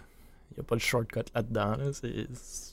a 0.58 0.62
pas 0.62 0.74
le 0.74 0.80
shortcut 0.80 1.20
là-dedans. 1.34 1.76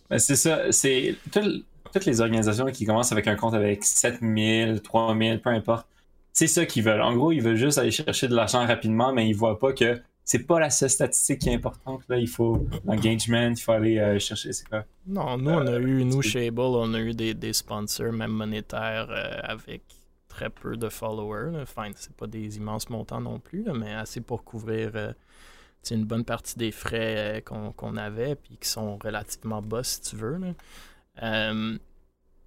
Ben, 0.10 0.20
c'est 0.20 0.36
ça. 0.36 0.72
C'est 0.72 1.16
toutes 1.32 2.06
les 2.06 2.22
organisations 2.22 2.66
qui 2.66 2.86
commencent 2.86 3.12
avec 3.12 3.28
un 3.28 3.36
compte 3.36 3.54
avec 3.54 3.84
7000, 3.84 4.82
3000, 4.82 5.42
peu 5.42 5.50
importe. 5.50 5.88
C'est 6.34 6.48
ça 6.48 6.66
qu'ils 6.66 6.84
veulent. 6.84 7.02
En 7.02 7.16
gros, 7.16 7.32
ils 7.32 7.42
veulent 7.42 7.56
juste 7.56 7.78
aller 7.78 7.92
chercher 7.92 8.28
de 8.28 8.36
l'argent 8.36 8.66
rapidement, 8.66 9.14
mais 9.14 9.28
ils 9.28 9.36
voient 9.36 9.60
pas 9.60 9.72
que 9.72 10.02
c'est 10.26 10.46
pas 10.46 10.60
la 10.60 10.72
seule 10.72 10.90
statistique 10.90 11.40
qui 11.40 11.50
est 11.50 11.54
importante. 11.54 12.02
Là. 12.10 12.18
Il 12.18 12.28
faut 12.28 12.68
l'engagement, 12.84 13.50
il 13.50 13.58
faut 13.62 13.72
aller 13.72 14.00
euh, 14.00 14.20
chercher. 14.20 14.52
C'est 14.52 14.68
quoi? 14.68 14.84
Non, 15.06 15.38
nous, 15.38 15.52
on 15.52 15.68
a 15.68 15.78
eu, 15.78 16.04
nous, 16.04 16.22
chez 16.24 16.48
Able, 16.48 16.62
on 16.62 16.94
a 16.96 17.00
eu 17.00 17.14
des, 17.14 17.36
des 17.36 17.54
sponsors, 17.54 18.12
même 18.12 18.32
monétaires, 18.32 19.08
euh, 19.12 19.40
avec 19.44 19.84
très 20.36 20.50
peu 20.50 20.76
de 20.76 20.90
followers. 20.90 21.62
Enfin, 21.62 21.90
c'est 21.96 22.16
pas 22.16 22.28
des 22.28 22.58
immenses 22.58 22.90
montants 22.90 23.22
non 23.22 23.40
plus, 23.40 23.64
mais 23.74 23.94
assez 23.94 24.20
pour 24.20 24.44
couvrir 24.44 24.92
euh, 24.96 25.14
une 25.90 26.04
bonne 26.04 26.26
partie 26.26 26.58
des 26.58 26.72
frais 26.72 27.42
euh, 27.48 27.72
qu'on 27.72 27.96
avait, 27.96 28.36
puis 28.36 28.58
qui 28.58 28.68
sont 28.68 28.98
relativement 28.98 29.62
bas 29.62 29.84
si 29.84 30.02
tu 30.02 30.16
veux. 30.18 30.38
Euh, 31.24 31.78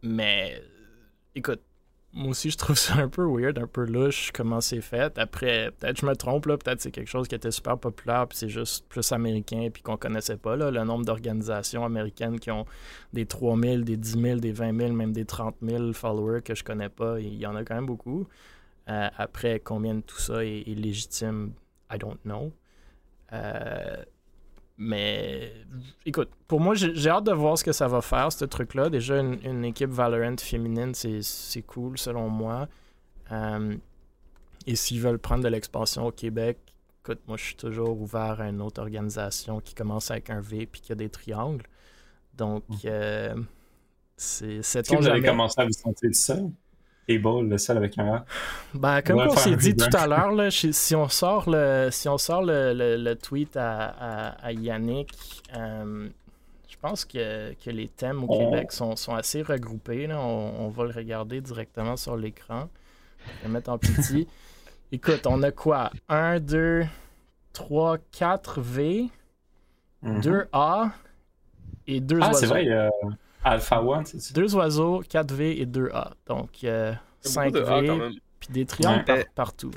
mais 0.03 0.63
écoute, 1.35 1.63
moi 2.15 2.31
aussi, 2.31 2.51
je 2.51 2.57
trouve 2.57 2.77
ça 2.77 2.95
un 2.97 3.09
peu 3.09 3.25
weird, 3.25 3.59
un 3.59 3.67
peu 3.67 3.85
louche 3.85 4.31
comment 4.33 4.61
c'est 4.61 4.81
fait. 4.81 5.19
Après, 5.19 5.71
peut-être 5.79 6.01
je 6.01 6.07
me 6.07 6.17
trompe, 6.17 6.45
peut-être 6.45 6.81
c'est 6.81 6.91
quelque 6.91 7.09
chose 7.09 7.29
qui 7.29 7.35
était 7.35 7.51
super 7.51 7.79
populaire, 7.79 8.27
puis 8.27 8.39
c'est 8.39 8.49
juste 8.49 8.87
plus 8.89 9.13
américain, 9.13 9.69
puis 9.73 9.83
qu'on 9.83 9.97
connaissait 9.97 10.39
pas, 10.39 10.57
là, 10.57 10.71
le 10.71 10.85
nombre 10.85 11.05
d'organisations 11.05 11.85
américaines 11.85 12.41
qui 12.41 12.51
ont 12.51 12.65
des 13.13 13.27
3000, 13.27 13.85
des 13.85 13.97
10 13.97 14.21
000, 14.21 14.41
des 14.41 14.53
20 14.53 14.79
000, 14.79 14.93
même 14.93 15.13
des 15.13 15.27
30 15.27 15.57
000 15.63 15.93
followers 15.93 16.43
que 16.43 16.55
je 16.55 16.65
connais 16.65 16.89
pas. 16.89 17.21
Il 17.21 17.35
y 17.35 17.47
en 17.47 17.55
a 17.55 17.65
quand 17.65 17.75
même 17.75 17.87
beaucoup. 17.87 18.27
Euh, 18.89 19.09
après, 19.17 19.61
combien 19.61 19.95
de 19.95 20.01
tout 20.01 20.19
ça 20.19 20.45
est, 20.45 20.65
légitime, 20.67 21.53
I 21.93 21.99
don't 21.99 22.19
know. 22.25 22.53
Euh, 23.33 24.03
mais 24.79 25.53
écoute, 26.07 26.31
pour 26.47 26.61
moi, 26.61 26.75
j'ai 26.77 27.11
hâte 27.11 27.25
de 27.25 27.33
voir 27.33 27.59
ce 27.59 27.65
que 27.65 27.73
ça 27.73 27.89
va 27.89 28.01
faire, 28.01 28.33
ce 28.33 28.45
truc-là. 28.45 28.89
Déjà, 28.89 29.19
une, 29.19 29.65
équipe 29.65 29.91
Valorant 29.91 30.37
féminine, 30.39 30.95
c'est 30.95 31.63
cool 31.63 31.99
selon 31.99 32.29
moi. 32.29 32.69
Euh, 33.33 33.77
et 34.67 34.77
s'ils 34.77 35.01
veulent 35.01 35.19
prendre 35.19 35.43
de 35.43 35.49
l'expansion 35.49 36.07
au 36.07 36.13
Québec, 36.13 36.59
écoute, 37.03 37.19
moi, 37.27 37.37
je 37.37 37.45
suis 37.45 37.57
toujours 37.57 38.01
ouvert 38.01 38.41
à 38.41 38.49
une 38.49 38.63
autre 38.63 38.81
organisation 38.81 39.61
qui 39.61 39.75
commence 39.75 40.13
avec 40.13 40.31
un 40.31 40.41
V 40.41 40.63
et 40.63 40.67
qui 40.67 40.93
a 40.93 40.95
des 40.95 41.09
triangles. 41.09 41.67
Donc, 42.35 42.63
mhm. 42.69 42.79
euh, 42.85 43.35
c'est 44.17 44.63
cette. 44.63 44.87
Est-ce 44.87 44.97
que 44.97 45.03
vous 45.03 45.09
avez 45.09 45.23
commencé 45.23 45.61
à 45.61 45.65
vous 45.65 45.73
sentir 45.73 46.15
seul? 46.15 46.51
Le 47.09 47.59
seul 47.59 47.77
avec 47.79 47.99
un 47.99 48.25
Ben, 48.75 49.01
comme 49.03 49.21
on, 49.21 49.31
s'est 49.31 49.57
dit 49.57 49.75
tout 49.75 49.97
à 49.97 50.07
l'heure, 50.07 50.53
si 50.53 50.95
on 50.95 51.09
sort 51.09 51.49
le, 51.49 51.89
si 51.91 52.09
on 52.09 52.19
sort 52.19 52.43
le, 52.43 53.15
tweet 53.15 53.57
à, 53.57 54.53
Yannick, 54.53 55.13
euh, 55.57 56.09
Je 56.69 56.77
pense 56.81 57.05
que, 57.05 57.53
les 57.67 57.89
thèmes 57.89 58.25
au 58.25 58.39
Québec 58.39 58.73
sont, 58.73 58.95
assez 59.15 59.43
regroupés. 59.43 60.09
On, 60.13 60.69
va 60.69 60.85
le 60.85 60.93
regarder 60.93 61.41
directement 61.41 61.97
sur 61.97 62.17
l'écran. 62.17 62.69
Je 63.41 63.47
vais 63.47 63.53
mettre 63.53 63.71
en 63.71 63.79
petit. 63.79 64.29
Écoute, 64.93 65.27
on 65.27 65.43
a 65.43 65.51
quoi? 65.51 65.91
1, 66.09 66.41
2, 66.41 66.85
3, 67.53 67.99
4 68.11 68.61
V, 68.61 69.09
2 70.03 70.49
A 70.53 70.91
et 71.87 72.01
2 72.01 72.19
oiseaux. 72.19 72.31
Ah, 72.31 72.35
c'est 72.35 72.47
vrai, 72.47 72.71
a 72.71 72.91
Alpha 73.45 73.79
1, 73.79 74.05
c'est 74.05 74.21
ça? 74.21 74.35
2 74.35 74.55
oiseaux, 74.57 75.03
4 75.09 75.33
V 75.33 75.61
et 75.61 75.67
2 75.67 75.91
A. 75.93 76.13
Donc, 76.27 76.67
5 77.21 77.55
V. 77.55 78.19
Puis 78.41 78.51
des 78.51 78.67
triangles 78.67 79.25
partout. 79.35 79.71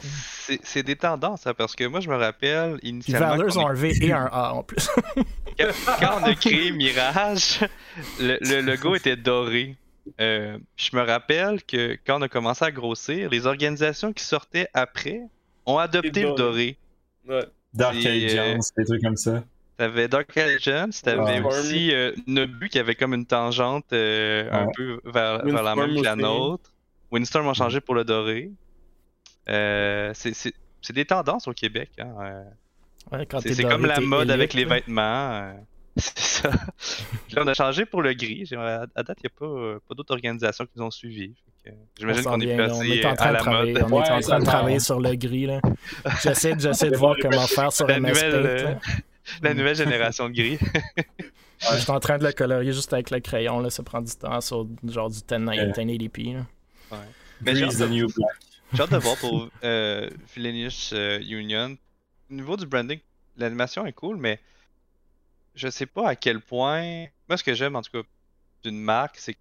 C'est 0.63 0.83
des 0.83 0.95
tendances, 0.95 1.47
hein, 1.47 1.53
parce 1.55 1.75
que 1.75 1.85
moi, 1.85 1.99
je 1.99 2.09
me 2.09 2.15
rappelle 2.15 2.79
initialement. 2.83 3.31
Les 3.31 3.37
Valors 3.37 3.57
ont 3.57 3.67
un 3.67 3.73
V 3.73 3.93
et 4.01 4.11
un 4.11 4.29
A 4.31 4.53
en 4.53 4.63
plus. 4.63 4.87
quand, 5.57 6.19
on 6.19 6.23
a 6.23 6.35
créé 6.35 6.71
Mirage, 6.71 7.59
le, 8.19 8.61
logo 8.61 8.95
était 8.95 9.15
doré. 9.15 9.77
Euh, 10.19 10.57
je 10.75 10.95
me 10.95 11.01
rappelle 11.01 11.63
que 11.63 11.97
quand 12.05 12.19
on 12.19 12.21
a 12.23 12.29
commencé 12.29 12.65
à 12.65 12.71
grossir, 12.71 13.29
les 13.29 13.45
organisations 13.45 14.13
qui 14.13 14.23
sortaient 14.23 14.67
après 14.73 15.21
ont 15.65 15.77
adopté 15.77 16.23
le 16.23 16.35
doré. 16.35 16.77
Ouais. 17.27 17.45
Dark 17.73 17.95
Allegiance, 17.95 18.71
euh, 18.71 18.81
des 18.81 18.85
trucs 18.85 19.01
comme 19.01 19.17
ça. 19.17 19.43
T'avais 19.81 20.07
Dark 20.07 20.37
Allegiance, 20.37 21.01
t'avais 21.01 21.41
aussi 21.41 21.91
euh, 21.91 22.11
Nobu 22.27 22.69
qui 22.69 22.77
avait 22.77 22.93
comme 22.93 23.15
une 23.15 23.25
tangente 23.25 23.91
un 23.91 24.67
peu 24.75 25.01
vers, 25.05 25.43
vers 25.43 25.63
la 25.63 25.75
même 25.75 25.95
que 25.95 26.03
la 26.03 26.15
nôtre. 26.15 26.71
Windstorm 27.11 27.47
a 27.49 27.53
changé 27.55 27.81
pour 27.81 27.95
le 27.95 28.03
doré. 28.03 28.51
Euh, 29.49 30.11
c'est 30.13 30.93
des 30.93 31.05
tendances 31.05 31.47
au 31.47 31.53
Québec. 31.53 31.89
Hein. 31.97 32.13
Euh. 33.11 33.25
c'est 33.39 33.63
comme 33.63 33.87
la 33.87 33.99
mode 33.99 34.29
avec 34.29 34.53
les 34.53 34.65
vêtements. 34.65 35.31
Euh. 35.31 35.53
C'est 35.97 36.19
ça. 36.19 36.51
on 37.35 37.47
a 37.47 37.53
changé 37.53 37.85
pour 37.85 38.01
le 38.01 38.13
gris. 38.13 38.49
À, 38.55 38.85
date, 39.03 39.17
il 39.23 39.27
n'y 39.27 39.27
a 39.27 39.29
pas, 39.37 39.79
pas 39.89 39.95
d'autres 39.95 40.13
organisations 40.13 40.65
qui 40.65 40.71
nous 40.77 40.85
ont 40.85 40.91
suivis. 40.91 41.33
J'imagine 41.99 42.23
qu'on 42.23 42.39
est 42.39 42.55
placé 42.55 43.03
à 43.03 43.31
la 43.31 43.43
mode. 43.43 43.85
On 43.91 44.01
est 44.01 44.09
en 44.11 44.19
train 44.21 44.39
de 44.39 44.45
travailler 44.45 44.79
sur 44.79 45.01
le 45.01 45.15
gris. 45.15 45.49
J'essaie 46.21 46.55
de 46.55 46.95
voir 46.95 47.15
comment 47.21 47.45
faire 47.45 47.73
sur 47.73 47.87
la 47.87 47.99
nouvelle, 47.99 48.79
La 49.41 49.53
nouvelle 49.53 49.75
génération 49.75 50.29
de 50.29 50.33
gris. 50.33 50.59
je 51.59 51.77
suis 51.77 51.91
en 51.91 51.99
train 51.99 52.17
de 52.17 52.25
le 52.25 52.31
colorier 52.31 52.73
juste 52.73 52.93
avec 52.93 53.09
le 53.11 53.19
crayon. 53.19 53.59
Là. 53.59 53.69
Ça 53.69 53.83
prend 53.83 54.01
du 54.01 54.13
temps 54.13 54.41
sur 54.41 54.67
genre 54.87 55.09
du 55.09 55.19
1080p. 55.19 56.37
Ouais. 56.91 56.97
Mais 57.41 57.55
j'ai 57.55 57.65
hâte 57.65 58.91
de 58.91 58.97
voir 58.97 59.17
pour 59.19 59.49
euh, 59.63 60.09
euh, 60.37 61.19
Union. 61.21 61.77
Au 62.29 62.33
niveau 62.33 62.57
du 62.57 62.65
branding, 62.65 62.99
l'animation 63.37 63.85
est 63.85 63.93
cool, 63.93 64.17
mais 64.17 64.39
je 65.55 65.67
sais 65.69 65.85
pas 65.85 66.09
à 66.09 66.15
quel 66.15 66.39
point. 66.39 67.05
Moi, 67.27 67.37
ce 67.37 67.43
que 67.43 67.53
j'aime 67.53 67.75
en 67.75 67.81
tout 67.81 67.91
cas 67.91 68.07
d'une 68.63 68.79
marque, 68.79 69.17
c'est 69.17 69.33
que 69.33 69.39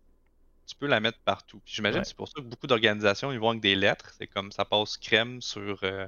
tu 0.67 0.77
peux 0.77 0.87
la 0.87 1.01
mettre 1.01 1.19
partout. 1.25 1.61
J'imagine 1.67 2.03
que 2.03 2.07
c'est 2.07 2.17
pour 2.17 2.29
ça 2.29 2.35
que 2.37 2.43
beaucoup 2.43 2.67
d'organisations 2.67 3.33
ils 3.33 3.41
vont 3.41 3.51
avec 3.51 3.61
des 3.61 3.75
lettres. 3.75 4.13
C'est 4.17 4.27
comme 4.27 4.53
ça 4.53 4.65
passe 4.65 4.97
crème 4.97 5.43
sur, 5.43 5.81
euh, 5.83 6.07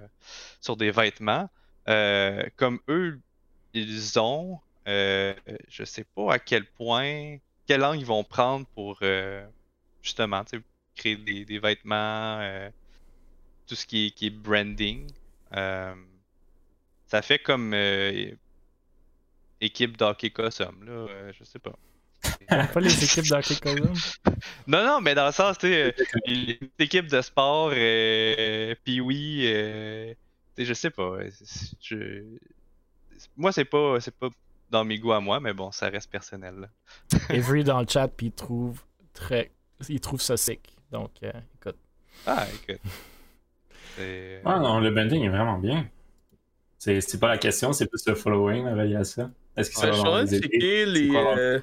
sur 0.61 0.77
des 0.77 0.91
vêtements. 0.91 1.49
Euh, 1.89 2.45
comme 2.57 2.79
eux, 2.89 3.21
ils 3.75 4.19
ont. 4.19 4.61
je 4.87 5.85
sais 5.85 6.05
pas 6.15 6.35
à 6.35 6.39
quel 6.39 6.65
point. 6.65 7.39
Quel 7.67 7.85
angle 7.85 8.01
ils 8.01 8.07
vont 8.07 8.25
prendre 8.25 8.67
pour 8.75 9.01
justement 10.03 10.45
créer 10.97 11.17
des, 11.17 11.59
vêtements, 11.59 12.39
euh, 12.41 12.69
tout 13.67 13.75
ce 13.75 13.87
qui 13.87 14.07
est, 14.07 14.11
qui 14.11 14.27
est 14.27 14.31
branding. 14.31 15.11
Euh, 15.57 15.95
ça 17.07 17.23
fait 17.23 17.39
comme 17.39 17.73
euh, 17.75 18.31
équipe 19.61 19.97
d'hockey 19.97 20.31
Cosum, 20.31 20.85
là, 20.85 21.33
je 21.33 21.45
sais 21.45 21.59
pas. 21.59 21.75
pas 22.73 22.81
les 22.81 23.05
équipes 23.05 23.27
d'hockey 23.27 23.57
Cosum? 23.57 23.95
non, 24.67 24.85
non, 24.85 25.01
mais 25.01 25.15
dans 25.15 25.27
le 25.27 25.33
sens, 25.33 25.59
tu 25.59 25.69
sais, 25.69 25.95
équipe 26.79 27.07
de 27.07 27.21
sport, 27.21 27.71
puis 27.71 29.01
oui, 29.01 29.43
je 30.59 30.75
sais 30.75 30.91
pas. 30.91 31.19
Je... 31.81 32.23
Moi, 33.37 33.53
c'est 33.53 33.65
pas, 33.65 34.01
c'est 34.01 34.15
pas 34.15 34.29
dans 34.71 34.85
mes 34.85 34.99
goûts 34.99 35.13
à 35.13 35.21
moi, 35.21 35.39
mais 35.39 35.53
bon, 35.53 35.71
ça 35.71 35.89
reste 35.89 36.11
personnel. 36.11 36.69
Avery 37.29 37.65
dans 37.65 37.81
le 37.81 37.87
chat, 37.89 38.09
puis 38.09 38.27
il 38.27 38.33
trouve 38.33 38.81
très. 39.13 39.53
Il 39.89 40.01
trouve 40.01 40.21
ça 40.21 40.37
sick. 40.37 40.77
Donc, 40.91 41.11
euh, 41.23 41.33
écoute. 41.61 41.79
Ah, 42.27 42.47
écoute. 42.53 42.81
Ah 44.47 44.59
non, 44.59 44.81
le 44.81 44.91
bending 44.91 45.23
est 45.23 45.29
vraiment 45.29 45.59
bien. 45.59 45.87
C'est 46.79 47.21
pas 47.21 47.29
la 47.29 47.37
question, 47.37 47.75
c'est 47.75 47.87
plus 47.87 48.07
le 48.07 48.15
following 48.15 48.67
relié 48.67 48.97
à 48.97 49.05
ça. 49.05 49.31
Est-ce 49.55 49.71
que 49.71 49.77
ça 49.77 49.91
va 49.91 50.25
Je 50.25 50.29
suis 50.29 50.41
checker 50.41 50.87
les. 50.87 51.11
Euh, 51.15 51.61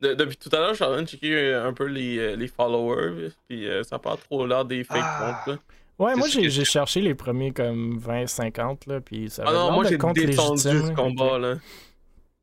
depuis 0.00 0.38
tout 0.38 0.48
à 0.50 0.60
l'heure, 0.60 0.70
je 0.70 0.76
suis 0.76 0.84
en 0.84 0.92
train 0.92 1.02
de 1.02 1.06
checker 1.06 1.52
un 1.52 1.74
peu 1.74 1.84
les, 1.84 2.36
les 2.36 2.48
followers, 2.48 3.32
puis 3.46 3.68
ça 3.82 3.98
part 3.98 4.18
trop 4.18 4.46
l'air 4.46 4.64
des 4.64 4.82
fake 4.82 4.96
ah. 4.98 5.42
comptes. 5.44 5.56
Là. 5.56 5.62
Ouais, 5.98 6.14
moi 6.14 6.28
j'ai 6.28 6.64
cherché 6.64 7.00
les 7.00 7.14
premiers 7.14 7.52
comme 7.52 7.98
20-50, 7.98 8.88
là, 8.88 9.00
puis 9.00 9.30
ça 9.30 9.42
Ah 9.46 9.52
non, 9.52 9.72
moi 9.72 9.84
j'ai 9.84 9.98
descendu 9.98 10.62
ce 10.62 10.92
combat, 10.92 11.38
là. 11.38 11.54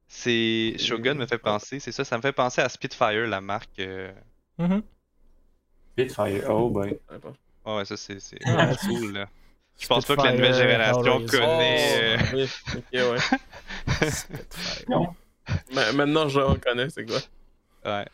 C'est. 0.08 0.76
Shogun 0.78 1.16
me 1.16 1.26
fait 1.26 1.38
penser, 1.38 1.80
c'est 1.80 1.92
ça, 1.92 2.04
ça 2.04 2.18
me 2.18 2.22
fait 2.22 2.32
penser 2.32 2.62
à 2.62 2.70
Spitfire, 2.70 3.28
la 3.28 3.42
marque. 3.42 3.80
Euh... 3.80 4.12
Mm-hmm. 4.60 4.82
Spitfire, 5.94 6.50
oh 6.50 6.70
boy. 6.70 7.00
ouais, 7.66 7.86
ça 7.86 7.98
c'est 7.98 8.20
cool 8.88 9.14
là. 9.14 9.28
Je 9.78 9.88
pense 9.88 10.06
pas 10.06 10.16
que 10.16 10.22
la 10.22 10.34
nouvelle 10.34 10.54
génération 10.54 11.26
connaît. 11.26 12.18
Euh... 12.34 12.48
ok, 12.76 12.94
ouais. 12.94 14.08
non. 14.90 15.08
Mais 15.74 15.94
maintenant, 15.94 16.28
je 16.28 16.40
le 16.40 16.56
connais, 16.56 16.90
c'est 16.90 17.06
quoi? 17.06 17.20
Ouais. 17.86 18.06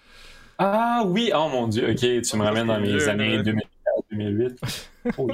Ah 0.57 1.03
oui, 1.05 1.31
oh 1.33 1.49
mon 1.49 1.67
dieu, 1.67 1.89
ok, 1.91 1.99
tu 1.99 2.37
me 2.37 2.43
ramènes 2.43 2.67
dans 2.67 2.79
mes 2.79 3.07
années 3.07 3.41
2000. 3.41 3.63
2008. 4.11 4.59
Oui. 5.17 5.33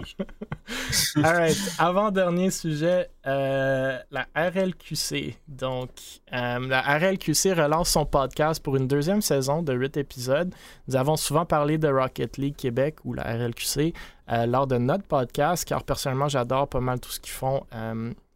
Alright, 1.23 1.57
avant-dernier 1.79 2.51
sujet, 2.51 3.09
euh, 3.25 3.97
la 4.11 4.27
RLQC. 4.35 5.37
Donc, 5.47 5.89
euh, 6.33 6.67
la 6.67 6.81
RLQC 6.81 7.53
relance 7.53 7.89
son 7.89 8.05
podcast 8.05 8.63
pour 8.63 8.75
une 8.75 8.87
deuxième 8.87 9.21
saison 9.21 9.61
de 9.61 9.73
8 9.73 9.97
épisodes. 9.97 10.53
Nous 10.87 10.95
avons 10.95 11.15
souvent 11.15 11.45
parlé 11.45 11.77
de 11.77 11.87
Rocket 11.87 12.37
League 12.37 12.55
Québec 12.55 12.97
ou 13.03 13.13
la 13.13 13.23
RLQC 13.23 13.93
euh, 14.31 14.45
lors 14.45 14.67
de 14.67 14.77
notre 14.77 15.05
podcast, 15.05 15.65
car 15.65 15.83
personnellement, 15.83 16.27
j'adore 16.27 16.67
pas 16.67 16.81
mal 16.81 16.99
tout 16.99 17.11
ce 17.11 17.19
qu'ils 17.19 17.33
font 17.33 17.63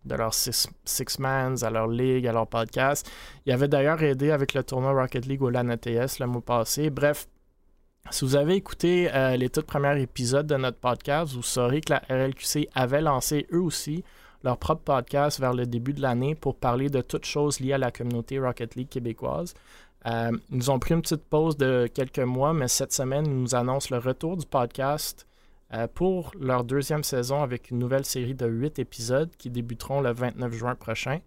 de 0.05 0.15
leurs 0.15 0.33
six, 0.33 0.67
six 0.83 1.17
à 1.63 1.69
leur 1.69 1.87
ligue, 1.87 2.27
à 2.27 2.31
leur 2.31 2.47
podcast. 2.47 3.09
Ils 3.45 3.53
avaient 3.53 3.67
d'ailleurs 3.67 4.01
aidé 4.01 4.31
avec 4.31 4.53
le 4.53 4.63
tournoi 4.63 4.91
Rocket 4.93 5.25
League 5.25 5.41
au 5.41 5.49
LAN 5.49 5.69
ETS 5.69 6.19
le 6.19 6.25
mois 6.25 6.41
passé. 6.41 6.89
Bref, 6.89 7.27
si 8.09 8.25
vous 8.25 8.35
avez 8.35 8.55
écouté 8.55 9.09
euh, 9.13 9.37
les 9.37 9.49
tout 9.49 9.61
premiers 9.61 10.01
épisodes 10.01 10.47
de 10.47 10.55
notre 10.55 10.77
podcast, 10.77 11.33
vous 11.33 11.43
saurez 11.43 11.81
que 11.81 11.93
la 11.93 12.01
RLQC 12.09 12.69
avait 12.73 13.01
lancé 13.01 13.47
eux 13.53 13.61
aussi 13.61 14.03
leur 14.43 14.57
propre 14.57 14.81
podcast 14.81 15.39
vers 15.39 15.53
le 15.53 15.65
début 15.65 15.93
de 15.93 16.01
l'année 16.01 16.35
pour 16.35 16.55
parler 16.55 16.89
de 16.89 17.01
toutes 17.01 17.25
choses 17.25 17.59
liées 17.59 17.73
à 17.73 17.77
la 17.77 17.91
communauté 17.91 18.39
Rocket 18.39 18.75
League 18.75 18.89
québécoise. 18.89 19.53
Euh, 20.07 20.31
ils 20.49 20.57
nous 20.57 20.69
ont 20.71 20.79
pris 20.79 20.95
une 20.95 21.01
petite 21.01 21.23
pause 21.23 21.57
de 21.57 21.87
quelques 21.93 22.19
mois, 22.19 22.53
mais 22.53 22.67
cette 22.67 22.91
semaine, 22.91 23.25
ils 23.27 23.39
nous 23.39 23.53
annoncent 23.53 23.89
le 23.91 24.01
retour 24.01 24.35
du 24.35 24.45
podcast 24.45 25.27
euh, 25.73 25.87
pour 25.87 26.31
leur 26.39 26.63
deuxième 26.63 27.03
saison 27.03 27.43
avec 27.43 27.69
une 27.69 27.77
nouvelle 27.77 28.05
série 28.05 28.33
de 28.33 28.47
huit 28.47 28.79
épisodes 28.79 29.29
qui 29.37 29.49
débuteront 29.51 30.01
le 30.01 30.11
29 30.11 30.51
juin 30.53 30.75
prochain. 30.75 31.19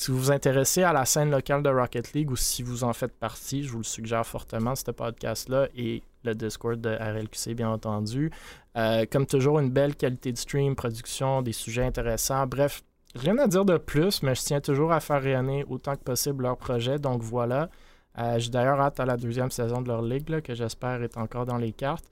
Si 0.00 0.10
vous 0.10 0.16
vous 0.16 0.32
intéressez 0.32 0.82
à 0.82 0.94
la 0.94 1.04
scène 1.04 1.30
locale 1.30 1.62
de 1.62 1.68
Rocket 1.68 2.14
League 2.14 2.30
ou 2.30 2.36
si 2.36 2.62
vous 2.62 2.84
en 2.84 2.94
faites 2.94 3.12
partie, 3.12 3.64
je 3.64 3.70
vous 3.70 3.80
le 3.80 3.84
suggère 3.84 4.26
fortement, 4.26 4.74
ce 4.74 4.90
podcast-là 4.92 5.68
et 5.76 6.02
le 6.24 6.34
Discord 6.34 6.80
de 6.80 6.88
RLQC, 6.88 7.52
bien 7.52 7.68
entendu. 7.68 8.30
Euh, 8.78 9.04
comme 9.12 9.26
toujours, 9.26 9.58
une 9.58 9.68
belle 9.68 9.94
qualité 9.94 10.32
de 10.32 10.38
stream, 10.38 10.74
production, 10.74 11.42
des 11.42 11.52
sujets 11.52 11.84
intéressants. 11.84 12.46
Bref, 12.46 12.82
rien 13.14 13.36
à 13.36 13.46
dire 13.46 13.66
de 13.66 13.76
plus, 13.76 14.22
mais 14.22 14.34
je 14.34 14.40
tiens 14.40 14.62
toujours 14.62 14.90
à 14.90 15.00
faire 15.00 15.20
rayonner 15.20 15.66
autant 15.68 15.94
que 15.96 16.02
possible 16.02 16.44
leur 16.44 16.56
projet. 16.56 16.98
Donc 16.98 17.20
voilà. 17.20 17.68
Euh, 18.18 18.38
j'ai 18.38 18.48
d'ailleurs 18.48 18.80
hâte 18.80 19.00
à 19.00 19.04
la 19.04 19.18
deuxième 19.18 19.50
saison 19.50 19.82
de 19.82 19.88
leur 19.88 20.00
ligue, 20.00 20.40
que 20.40 20.54
j'espère 20.54 21.02
est 21.02 21.18
encore 21.18 21.44
dans 21.44 21.58
les 21.58 21.72
cartes. 21.72 22.06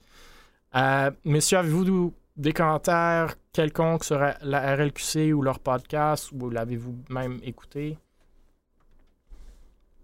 Euh, 0.75 1.09
messieurs, 1.25 1.57
avez-vous 1.57 2.13
des 2.39 2.53
commentaires 2.53 3.35
quelconques 3.51 4.05
sur 4.05 4.17
la 4.17 4.75
RLQC 4.75 5.33
ou 5.33 5.41
leur 5.41 5.59
podcast 5.59 6.31
ou 6.31 6.49
l'avez-vous 6.49 6.95
même 7.09 7.39
écouté? 7.43 7.97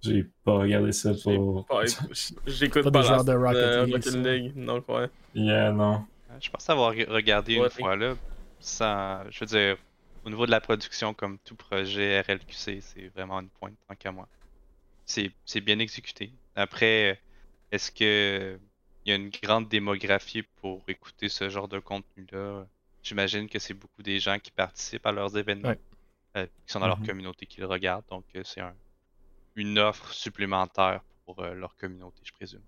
J'ai 0.02 0.26
pas 0.44 0.60
regardé 0.60 0.92
ça 0.92 1.14
pour. 1.24 1.66
J'écoute 2.46 2.84
pas, 2.84 2.92
pas, 2.92 3.24
de 3.24 3.34
Rocket, 3.34 4.14
League. 4.16 4.54
Donc, 4.54 4.88
ouais. 4.90 5.10
Yeah, 5.34 5.72
non. 5.72 6.06
Je 6.40 6.50
pense 6.50 6.70
avoir 6.70 6.94
regardé 6.94 7.56
une 7.56 7.70
fois 7.70 7.96
là. 7.96 8.16
Sans, 8.60 9.24
je 9.30 9.40
veux 9.40 9.46
dire, 9.46 9.78
au 10.26 10.30
niveau 10.30 10.46
de 10.46 10.52
la 10.52 10.60
production, 10.60 11.14
comme 11.14 11.38
tout 11.40 11.56
projet 11.56 12.20
RLQC, 12.22 12.82
c'est 12.82 13.08
vraiment 13.16 13.40
une 13.40 13.50
pointe 13.50 13.76
tant 13.88 13.96
qu'à 13.96 14.12
moi. 14.12 14.28
C'est 15.06 15.62
bien 15.62 15.80
exécuté. 15.80 16.34
Après, 16.56 17.20
est-ce 17.72 17.92
que 17.92 18.60
il 19.06 19.10
y 19.10 19.12
a 19.12 19.16
une 19.16 19.30
grande 19.30 19.70
démographie 19.70 20.44
pour 20.62 20.84
écouter 20.88 21.30
ce 21.30 21.50
genre 21.50 21.68
de 21.68 21.80
contenu-là. 21.80 22.66
J'imagine 23.04 23.48
que 23.48 23.60
c'est 23.60 23.74
beaucoup 23.74 24.02
des 24.02 24.20
gens 24.20 24.40
qui 24.40 24.52
participent 24.52 25.06
à 25.06 25.12
leurs 25.12 25.38
événements, 25.38 25.76
euh, 26.38 26.46
qui 26.46 26.74
sont 26.74 26.80
dans 26.80 26.88
leur 26.88 27.00
mm-hmm. 27.00 27.08
communauté 27.08 27.46
qui 27.46 27.62
le 27.62 27.68
regardent. 27.68 28.06
Donc, 28.10 28.26
euh, 28.36 28.42
c'est 28.44 28.62
un, 28.62 28.74
une 29.56 29.78
offre 29.78 30.12
supplémentaire 30.12 31.02
pour 31.26 31.42
leur 31.42 31.76
communauté, 31.76 32.22
je 32.24 32.34
présume. 32.34 32.62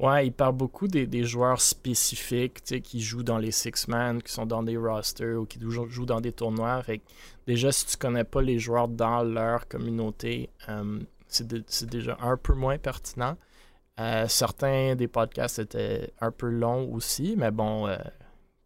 Ouais, 0.00 0.26
il 0.26 0.32
parle 0.32 0.56
beaucoup 0.56 0.88
des, 0.88 1.24
joueurs 1.24 1.60
spécifiques 1.60 2.64
qui 2.82 3.00
jouent 3.00 3.22
dans 3.22 3.38
les 3.38 3.52
Six-Man, 3.52 4.22
qui 4.22 4.32
sont 4.32 4.44
dans 4.44 4.64
des 4.64 4.76
rosters 4.76 5.40
ou 5.40 5.46
qui 5.46 5.60
jouent 5.60 6.06
dans 6.06 6.20
des 6.20 6.32
tournois. 6.32 6.82
Fait 6.82 7.00
déjà, 7.46 7.70
si 7.70 7.86
tu 7.86 7.96
connais 7.96 8.24
pas 8.24 8.42
les 8.42 8.58
joueurs 8.58 8.88
dans 8.88 9.22
leur 9.22 9.68
communauté, 9.68 10.50
euh, 10.68 10.98
c'est 11.28 11.86
déjà 11.86 12.18
un 12.20 12.36
peu 12.36 12.54
moins 12.54 12.76
pertinent. 12.76 13.36
Euh, 14.00 14.26
certains 14.26 14.96
des 14.96 15.06
podcasts 15.06 15.60
étaient 15.60 16.12
un 16.20 16.32
peu 16.32 16.48
longs 16.48 16.92
aussi, 16.92 17.34
mais 17.36 17.52
bon, 17.52 17.86
euh, 17.86 17.96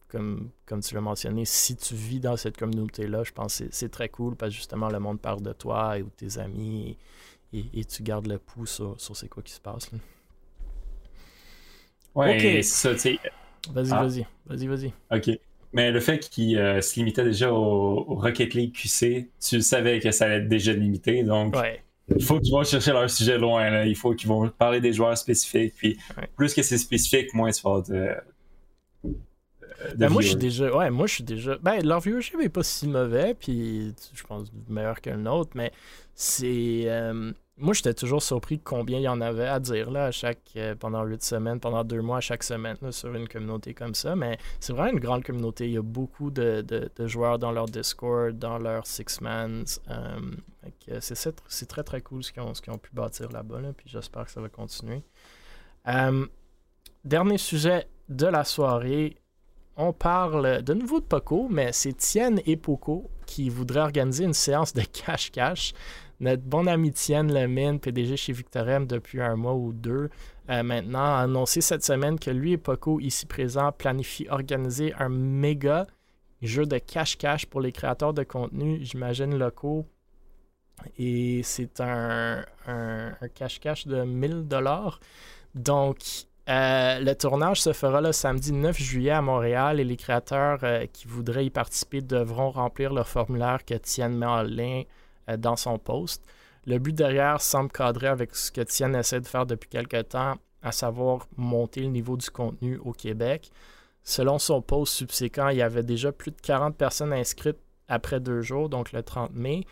comme, 0.08 0.50
comme 0.64 0.80
tu 0.80 0.94
l'as 0.94 1.02
mentionné, 1.02 1.44
si 1.44 1.76
tu 1.76 1.94
vis 1.94 2.18
dans 2.18 2.36
cette 2.36 2.56
communauté-là, 2.56 3.24
je 3.24 3.32
pense 3.32 3.58
que 3.58 3.64
c'est 3.70 3.90
très 3.90 4.08
cool 4.08 4.36
parce 4.36 4.52
que 4.52 4.56
justement, 4.56 4.88
le 4.88 5.00
monde 5.00 5.20
parle 5.20 5.42
de 5.42 5.52
toi 5.52 5.98
et 5.98 6.02
de 6.02 6.08
tes 6.08 6.38
amis 6.38 6.96
et, 7.52 7.84
tu 7.84 8.02
gardes 8.02 8.26
le 8.26 8.38
pouls 8.38 8.66
sur, 8.66 8.98
sur 9.00 9.16
c'est 9.16 9.28
quoi 9.28 9.42
qui 9.42 9.52
se 9.52 9.60
passe. 9.60 9.92
Là. 9.92 9.98
Ouais, 12.14 12.62
ça, 12.62 12.92
Vas-y, 13.70 13.92
ah. 13.92 14.02
vas-y, 14.02 14.26
vas-y, 14.46 14.66
vas-y. 14.66 14.92
OK. 15.10 15.38
Mais 15.72 15.90
le 15.90 16.00
fait 16.00 16.18
qu'il 16.18 16.58
euh, 16.58 16.80
se 16.80 16.96
limitait 16.96 17.24
déjà 17.24 17.52
au, 17.52 18.02
Rocket 18.02 18.54
League 18.54 18.74
QC, 18.74 19.30
tu 19.40 19.60
savais 19.60 20.00
que 20.00 20.10
ça 20.10 20.24
allait 20.24 20.38
être 20.38 20.48
déjà 20.48 20.72
limité, 20.72 21.22
donc 21.22 21.54
il 22.16 22.24
faut 22.24 22.40
qu'ils 22.40 22.52
vont 22.52 22.64
chercher 22.64 22.92
leur 22.92 23.08
sujet 23.10 23.38
loin. 23.38 23.84
Il 23.84 23.96
faut 23.96 24.14
qu'ils 24.14 24.28
vont 24.28 24.48
parler 24.48 24.80
des 24.80 24.92
joueurs 24.92 25.16
spécifiques. 25.16 25.74
Puis 25.76 25.98
plus 26.36 26.54
que 26.54 26.62
c'est 26.62 26.78
spécifique, 26.78 27.34
moins 27.34 27.50
tu 27.50 27.62
vas 27.62 27.82
de, 27.82 28.14
ben, 29.96 30.08
moi, 30.08 30.22
je 30.22 30.28
suis 30.28 30.36
déjà. 30.36 30.74
Ouais, 30.74 30.90
moi, 30.90 31.06
je 31.06 31.14
suis 31.14 31.24
déjà. 31.24 31.56
Ben, 31.58 31.84
leur 31.84 32.00
viewership 32.00 32.40
est 32.40 32.48
pas 32.48 32.62
si 32.62 32.88
mauvais, 32.88 33.34
puis 33.34 33.94
je 34.12 34.22
pense 34.24 34.50
meilleur 34.68 35.00
qu'un 35.00 35.26
autre, 35.26 35.50
mais 35.54 35.72
c'est. 36.14 36.84
Euh, 36.86 37.32
moi, 37.58 37.74
j'étais 37.74 37.94
toujours 37.94 38.22
surpris 38.22 38.58
combien 38.58 38.98
il 38.98 39.02
y 39.02 39.08
en 39.08 39.20
avait 39.20 39.48
à 39.48 39.58
dire 39.58 39.90
là, 39.90 40.06
à 40.06 40.10
chaque, 40.10 40.38
euh, 40.56 40.74
pendant 40.74 41.02
huit 41.04 41.22
semaines, 41.22 41.58
pendant 41.58 41.82
deux 41.82 42.00
mois, 42.00 42.18
à 42.18 42.20
chaque 42.20 42.42
semaine 42.42 42.76
sur 42.90 43.12
une 43.14 43.28
communauté 43.28 43.74
comme 43.74 43.94
ça. 43.94 44.14
Mais 44.14 44.38
c'est 44.60 44.72
vraiment 44.72 44.92
une 44.92 45.00
grande 45.00 45.24
communauté. 45.24 45.66
Il 45.66 45.72
y 45.72 45.78
a 45.78 45.82
beaucoup 45.82 46.30
de, 46.30 46.64
joueurs 47.06 47.38
dans 47.38 47.50
leur 47.50 47.66
Discord, 47.66 48.38
dans 48.38 48.58
leur 48.58 48.86
Six-Mans. 48.86 49.64
Euh, 49.90 51.00
c'est 51.00 51.66
très 51.66 51.82
très 51.82 52.00
cool 52.00 52.22
ce 52.22 52.32
qu'ils 52.32 52.42
ont, 52.42 52.52
ont, 52.68 52.78
pu 52.78 52.90
bâtir 52.92 53.30
là-bas. 53.30 53.60
puis 53.76 53.88
j'espère 53.88 54.26
que 54.26 54.30
ça 54.30 54.40
va 54.40 54.48
continuer. 54.48 55.02
Euh, 55.88 56.26
dernier 57.04 57.38
sujet 57.38 57.88
de 58.08 58.26
la 58.26 58.44
soirée. 58.44 59.16
On 59.76 59.92
parle 59.92 60.62
de 60.62 60.74
nouveau 60.74 60.98
de 60.98 61.04
Poco, 61.04 61.46
mais 61.48 61.72
c'est 61.72 61.96
Tienne 61.96 62.40
et 62.46 62.56
Poco 62.56 63.10
qui 63.26 63.48
voudraient 63.48 63.80
organiser 63.80 64.24
une 64.24 64.34
séance 64.34 64.74
de 64.74 64.82
cache-cache. 64.82 65.72
Notre 66.20 66.42
bon 66.42 66.66
ami 66.66 66.90
Tienne 66.92 67.32
Lemine, 67.32 67.78
PDG 67.78 68.16
chez 68.16 68.32
Victorem 68.32 68.86
depuis 68.86 69.20
un 69.20 69.36
mois 69.36 69.54
ou 69.54 69.72
deux, 69.72 70.10
euh, 70.50 70.62
maintenant 70.64 71.04
a 71.04 71.20
annoncé 71.20 71.60
cette 71.60 71.84
semaine 71.84 72.18
que 72.18 72.30
lui 72.30 72.52
et 72.52 72.58
Poco, 72.58 72.98
ici 72.98 73.24
présents, 73.26 73.70
planifient 73.70 74.28
organiser 74.28 74.92
un 74.98 75.10
méga 75.10 75.86
jeu 76.42 76.66
de 76.66 76.78
cache-cache 76.78 77.46
pour 77.46 77.60
les 77.60 77.70
créateurs 77.70 78.14
de 78.14 78.24
contenu, 78.24 78.78
j'imagine 78.82 79.36
locaux. 79.36 79.86
Et 80.98 81.40
c'est 81.42 81.80
un, 81.80 82.44
cache-cache 83.34 83.86
de 83.86 84.02
1000 84.02 84.46
dollars. 84.46 85.00
Donc, 85.54 85.98
euh, 86.48 87.00
le 87.00 87.14
tournage 87.14 87.60
se 87.60 87.72
fera 87.72 88.00
le 88.00 88.12
samedi 88.12 88.52
9 88.52 88.76
juillet 88.78 89.10
à 89.10 89.22
Montréal 89.22 89.80
et 89.80 89.84
les 89.84 89.96
créateurs 89.96 90.60
euh, 90.62 90.86
qui 90.86 91.06
voudraient 91.06 91.44
y 91.44 91.50
participer 91.50 92.00
devront 92.00 92.50
remplir 92.50 92.92
le 92.92 93.02
formulaire 93.02 93.64
que 93.64 93.74
Tienne 93.74 94.16
met 94.16 94.26
en 94.26 94.42
ligne 94.42 94.84
dans 95.36 95.56
son 95.56 95.78
poste. 95.78 96.24
Le 96.66 96.78
but 96.78 96.94
derrière 96.94 97.40
semble 97.40 97.70
cadrer 97.70 98.08
avec 98.08 98.34
ce 98.34 98.50
que 98.50 98.60
Tienne 98.60 98.94
essaie 98.94 99.20
de 99.20 99.26
faire 99.26 99.46
depuis 99.46 99.68
quelque 99.68 100.02
temps, 100.02 100.34
à 100.62 100.72
savoir 100.72 101.26
monter 101.36 101.80
le 101.80 101.88
niveau 101.88 102.16
du 102.16 102.30
contenu 102.30 102.78
au 102.78 102.92
Québec. 102.92 103.50
Selon 104.02 104.38
son 104.38 104.62
post 104.62 104.94
subséquent, 104.94 105.48
il 105.48 105.58
y 105.58 105.62
avait 105.62 105.82
déjà 105.82 106.12
plus 106.12 106.30
de 106.30 106.40
40 106.40 106.76
personnes 106.76 107.12
inscrites 107.12 107.58
après 107.88 108.20
deux 108.20 108.42
jours, 108.42 108.68
donc 108.68 108.92
le 108.92 109.02
30 109.02 109.32
mai. 109.34 109.64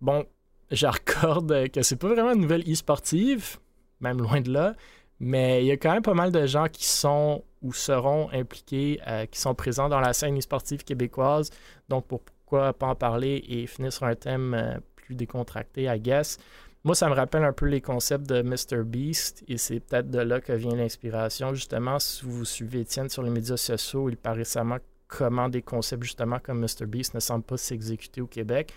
Bon, 0.00 0.26
j'accorde 0.70 1.68
que 1.68 1.82
c'est 1.82 1.96
pas 1.96 2.08
vraiment 2.08 2.32
une 2.32 2.40
nouvelle 2.40 2.70
e-sportive, 2.70 3.58
même 4.00 4.18
loin 4.18 4.40
de 4.40 4.52
là, 4.52 4.74
mais 5.20 5.62
il 5.62 5.66
y 5.66 5.70
a 5.70 5.76
quand 5.76 5.92
même 5.92 6.02
pas 6.02 6.14
mal 6.14 6.32
de 6.32 6.46
gens 6.46 6.66
qui 6.68 6.86
sont 6.86 7.44
ou 7.62 7.72
seront 7.72 8.28
impliqués, 8.32 9.00
euh, 9.06 9.24
qui 9.26 9.40
sont 9.40 9.54
présents 9.54 9.88
dans 9.88 10.00
la 10.00 10.12
scène 10.12 10.36
e-sportive 10.36 10.84
québécoise. 10.84 11.50
Donc 11.88 12.06
pourquoi 12.06 12.74
pas 12.74 12.88
en 12.88 12.94
parler 12.94 13.42
et 13.48 13.66
finir 13.66 13.92
sur 13.92 14.04
un 14.04 14.14
thème 14.14 14.54
euh, 14.54 14.78
plus 15.04 15.14
décontracté, 15.14 15.84
I 15.84 16.00
guess. 16.00 16.38
Moi, 16.84 16.94
ça 16.94 17.08
me 17.08 17.14
rappelle 17.14 17.44
un 17.44 17.52
peu 17.52 17.66
les 17.66 17.80
concepts 17.80 18.28
de 18.28 18.42
Mr. 18.42 18.84
Beast 18.84 19.42
et 19.48 19.56
c'est 19.56 19.80
peut-être 19.80 20.10
de 20.10 20.18
là 20.18 20.40
que 20.40 20.52
vient 20.52 20.74
l'inspiration. 20.74 21.54
Justement, 21.54 21.98
si 21.98 22.26
vous 22.26 22.44
suivez 22.44 22.80
Étienne 22.80 23.08
sur 23.08 23.22
les 23.22 23.30
médias 23.30 23.56
sociaux, 23.56 24.10
il 24.10 24.18
paraît 24.18 24.38
récemment 24.38 24.76
comment 25.08 25.48
des 25.48 25.62
concepts 25.62 26.02
justement 26.02 26.38
comme 26.38 26.60
Mr. 26.60 26.86
Beast 26.86 27.14
ne 27.14 27.20
semblent 27.20 27.44
pas 27.44 27.56
s'exécuter 27.56 28.20
au 28.20 28.26
Québec. 28.26 28.72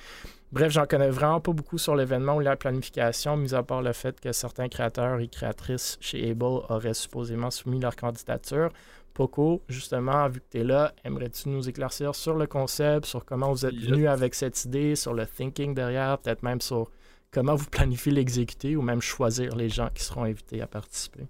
Bref, 0.51 0.71
j'en 0.71 0.85
connais 0.85 1.09
vraiment 1.09 1.41
pas 1.41 1.51
beaucoup 1.51 1.77
sur 1.77 1.95
l'événement 1.95 2.37
ou 2.37 2.39
la 2.39 2.55
planification, 2.55 3.35
mis 3.35 3.53
à 3.53 3.63
part 3.63 3.81
le 3.81 3.91
fait 3.91 4.19
que 4.19 4.31
certains 4.31 4.69
créateurs 4.69 5.19
et 5.19 5.27
créatrices 5.27 5.97
chez 5.99 6.29
Able 6.29 6.63
auraient 6.69 6.93
supposément 6.93 7.51
soumis 7.51 7.81
leur 7.81 7.95
candidature. 7.95 8.71
Poco, 9.17 9.63
justement, 9.67 10.29
vu 10.29 10.41
que 10.41 10.45
tu 10.51 10.59
es 10.59 10.63
là, 10.63 10.93
aimerais-tu 11.03 11.49
nous 11.49 11.67
éclaircir 11.67 12.13
sur 12.13 12.35
le 12.35 12.45
concept, 12.45 13.07
sur 13.07 13.25
comment 13.25 13.51
vous 13.51 13.65
êtes 13.65 13.73
venu 13.73 14.07
avec 14.07 14.35
cette 14.35 14.63
idée, 14.65 14.95
sur 14.95 15.15
le 15.15 15.25
thinking 15.25 15.73
derrière, 15.73 16.19
peut-être 16.19 16.43
même 16.43 16.61
sur 16.61 16.91
comment 17.31 17.55
vous 17.55 17.65
planifiez 17.65 18.11
l'exécuter 18.11 18.75
ou 18.75 18.83
même 18.83 19.01
choisir 19.01 19.55
les 19.55 19.69
gens 19.69 19.89
qui 19.91 20.03
seront 20.03 20.25
invités 20.25 20.61
à 20.61 20.67
participer? 20.67 21.23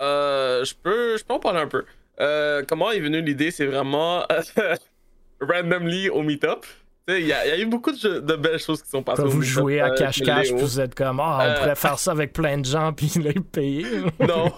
Euh, 0.00 0.64
je, 0.64 0.74
peux, 0.74 1.16
je 1.16 1.22
peux 1.22 1.34
en 1.34 1.38
parler 1.38 1.60
un 1.60 1.68
peu. 1.68 1.84
Euh, 2.18 2.64
comment 2.66 2.90
est 2.90 2.98
venue 2.98 3.22
l'idée? 3.22 3.52
C'est 3.52 3.66
vraiment 3.66 4.26
randomly 5.40 6.08
au 6.08 6.22
meetup. 6.22 6.66
Il 7.08 7.26
y, 7.26 7.32
a 7.32 7.58
eu 7.58 7.66
beaucoup 7.66 7.90
de, 7.90 8.36
belles 8.36 8.60
choses 8.60 8.80
qui 8.80 8.88
sont 8.88 9.02
passées. 9.02 9.22
Quand 9.22 9.28
vous 9.28 9.42
jouez 9.42 9.80
à 9.80 9.90
cache-cache, 9.90 10.52
vous 10.52 10.78
êtes 10.78 10.94
comme, 10.94 11.18
ah, 11.18 11.38
on 11.40 11.44
euh, 11.44 11.54
pourrait 11.58 11.74
faire 11.74 11.98
ça 11.98 12.12
avec 12.12 12.32
plein 12.32 12.58
de 12.58 12.64
gens, 12.64 12.92
puis 12.92 13.10
les 13.16 13.32
payer. 13.32 13.86
non, 14.20 14.52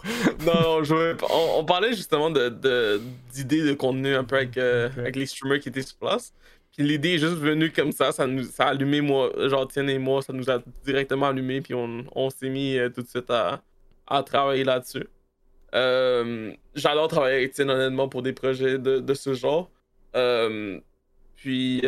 non, 0.44 0.82
on, 0.82 1.58
on, 1.60 1.64
parlait 1.64 1.94
justement 1.94 2.28
d'idées 2.28 3.62
de, 3.62 3.68
de, 3.68 3.72
contenu 3.72 4.14
un 4.14 4.24
peu 4.24 4.36
avec, 4.36 4.58
euh, 4.58 4.90
avec 4.98 5.16
les 5.16 5.24
streamers 5.24 5.60
qui 5.60 5.70
étaient 5.70 5.80
sur 5.80 5.96
place. 5.96 6.34
Puis 6.76 6.86
l'idée 6.86 7.14
est 7.14 7.18
juste 7.18 7.36
venue 7.36 7.70
comme 7.70 7.92
ça, 7.92 8.12
ça, 8.12 8.26
nous, 8.26 8.42
ça 8.42 8.64
a 8.64 8.70
allumé 8.70 9.00
moi, 9.00 9.30
genre 9.48 9.66
Tienne 9.66 9.88
et 9.88 9.98
moi, 9.98 10.20
ça 10.20 10.34
nous 10.34 10.50
a 10.50 10.58
directement 10.84 11.28
allumé, 11.28 11.62
puis 11.62 11.72
on, 11.72 12.04
on 12.14 12.28
s'est 12.28 12.50
mis 12.50 12.76
euh, 12.76 12.90
tout 12.90 13.00
de 13.00 13.08
suite 13.08 13.30
à, 13.30 13.62
à 14.06 14.22
travailler 14.22 14.64
là-dessus. 14.64 15.06
J'adore 16.74 17.08
travailler 17.08 17.36
avec 17.38 17.52
Tienne 17.52 17.70
honnêtement 17.70 18.08
pour 18.08 18.20
des 18.20 18.34
projets 18.34 18.78
de, 18.78 18.98
de 18.98 19.14
ce 19.14 19.32
genre. 19.32 19.70
puis 21.36 21.80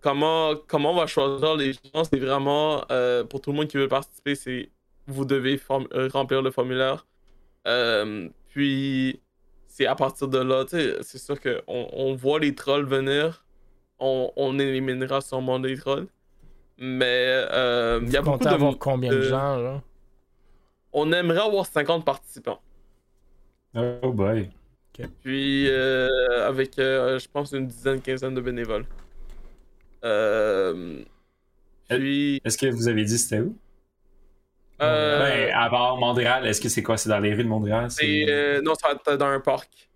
comment, 0.00 0.54
comment 0.66 0.92
on 0.92 0.96
va 0.96 1.06
choisir 1.06 1.56
les 1.56 1.72
gens, 1.72 2.04
c'est 2.04 2.18
vraiment 2.18 2.84
euh, 2.90 3.24
pour 3.24 3.40
tout 3.40 3.50
le 3.50 3.58
monde 3.58 3.68
qui 3.68 3.76
veut 3.76 3.88
participer, 3.88 4.34
c'est 4.34 4.70
vous 5.06 5.24
devez 5.24 5.60
euh, 5.70 6.08
remplir 6.12 6.42
le 6.42 6.50
formulaire. 6.50 7.06
Euh, 7.66 8.28
puis 8.48 9.20
c'est 9.66 9.86
à 9.86 9.94
partir 9.94 10.28
de 10.28 10.38
là, 10.38 10.64
c'est 10.68 11.18
sûr 11.18 11.40
qu'on 11.40 11.88
on 11.92 12.14
voit 12.14 12.38
les 12.38 12.54
trolls 12.54 12.86
venir, 12.86 13.44
on, 13.98 14.30
on 14.36 14.58
éliminera 14.58 15.20
sûrement 15.20 15.58
les 15.58 15.76
trolls. 15.76 16.06
Mais 16.78 17.44
il 18.02 18.10
y 18.10 18.16
a 18.16 18.22
beaucoup 18.22 18.38
de. 18.38 18.48
avoir 18.48 18.78
combien 18.78 19.10
de 19.10 19.22
gens 19.22 19.56
là? 19.56 19.82
On 20.92 21.12
aimerait 21.12 21.42
avoir 21.42 21.66
50 21.66 22.04
participants. 22.04 22.60
Oh 23.76 24.12
boy. 24.12 24.50
Puis 25.22 25.70
avec, 25.70 26.74
je 26.76 27.28
pense, 27.28 27.52
une 27.52 27.66
dizaine, 27.66 28.00
quinzaine 28.00 28.34
de 28.34 28.40
bénévoles. 28.40 28.86
Euh, 30.04 31.02
puis... 31.88 32.40
Est-ce 32.44 32.58
que 32.58 32.66
vous 32.66 32.88
avez 32.88 33.04
dit 33.04 33.18
c'était 33.18 33.40
où? 33.40 33.56
Euh... 34.80 35.18
Ben, 35.18 35.54
à 35.54 35.68
part 35.68 35.96
Montréal, 35.98 36.46
est-ce 36.46 36.60
que 36.60 36.68
c'est 36.68 36.82
quoi? 36.82 36.96
C'est 36.96 37.10
dans 37.10 37.18
les 37.18 37.34
rues 37.34 37.44
de 37.44 37.48
Montréal? 37.48 37.90
C'est... 37.90 38.26
Euh, 38.28 38.62
non, 38.62 38.74
ça 38.74 38.92
être 38.92 39.16
dans 39.16 39.26
un 39.26 39.40
parc. 39.40 39.90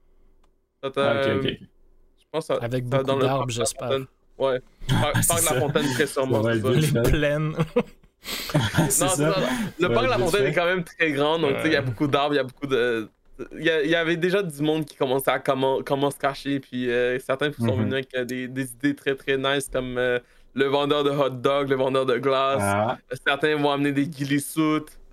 Ça 0.83 0.91
ah, 0.97 1.23
ok, 1.23 1.37
ok. 1.37 1.51
Je 1.51 2.25
pense 2.31 2.47
ça, 2.47 2.55
Avec 2.61 2.85
beaucoup 2.85 3.19
d'arbres, 3.19 3.51
j'espère. 3.51 4.01
Ouais. 4.37 4.61
Parc, 4.89 5.15
de 5.15 5.55
la 5.55 5.61
Fontaine, 5.61 5.93
très 5.95 6.07
sûrement. 6.07 6.47
Les 6.47 7.03
plaines. 7.03 7.53
non, 8.55 8.89
ça. 8.89 9.35
Le 9.79 9.89
parc 9.89 10.05
de 10.05 10.11
la 10.11 10.19
Fontaine 10.19 10.47
est 10.47 10.53
quand 10.53 10.67
même 10.67 10.85
très 10.85 11.13
grand, 11.13 11.39
donc 11.39 11.57
il 11.65 11.73
y 11.73 11.77
a 11.77 11.83
beaucoup 11.83 12.07
d'arbres, 12.07 12.35
il 12.35 12.39
y 12.39 12.41
a 12.41 12.45
beaucoup 12.45 12.67
de. 12.67 13.09
Il 13.53 13.65
y, 13.65 13.95
avait 13.97 14.17
déjà 14.17 14.43
du 14.43 14.63
monde 14.63 14.85
qui 14.85 14.97
commençait 14.97 15.31
à 15.31 15.41
comment, 15.41 15.83
comment 15.83 16.11
se 16.11 16.19
cacher, 16.19 16.61
puis 16.61 16.89
euh, 16.89 17.19
certains 17.19 17.53
sont 17.53 17.77
mhm. 17.77 17.85
venus 17.85 17.93
avec 17.95 18.15
euh, 18.15 18.25
des, 18.25 18.47
des, 18.47 18.71
idées 18.73 18.95
très 18.95 19.17
très 19.17 19.37
nice 19.37 19.69
comme 19.73 19.99
euh, 19.99 20.21
le 20.55 20.67
vendeur 20.67 21.03
de 21.03 21.11
hot 21.11 21.31
dog, 21.31 21.69
le 21.69 21.75
vendeur 21.75 22.07
de 22.07 22.19
glace. 22.19 22.61
Ah. 22.63 22.97
Certains 23.27 23.57
vont 23.57 23.73
amener 23.73 23.91
des 23.91 24.07
ghillie 24.07 24.45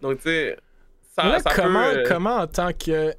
Donc 0.02 0.18
tu 0.18 0.24
sais, 0.24 0.58
ça, 1.16 1.40
comment, 1.56 1.88
comment 2.06 2.36
en 2.38 2.48
tant 2.48 2.72
que 2.74 3.14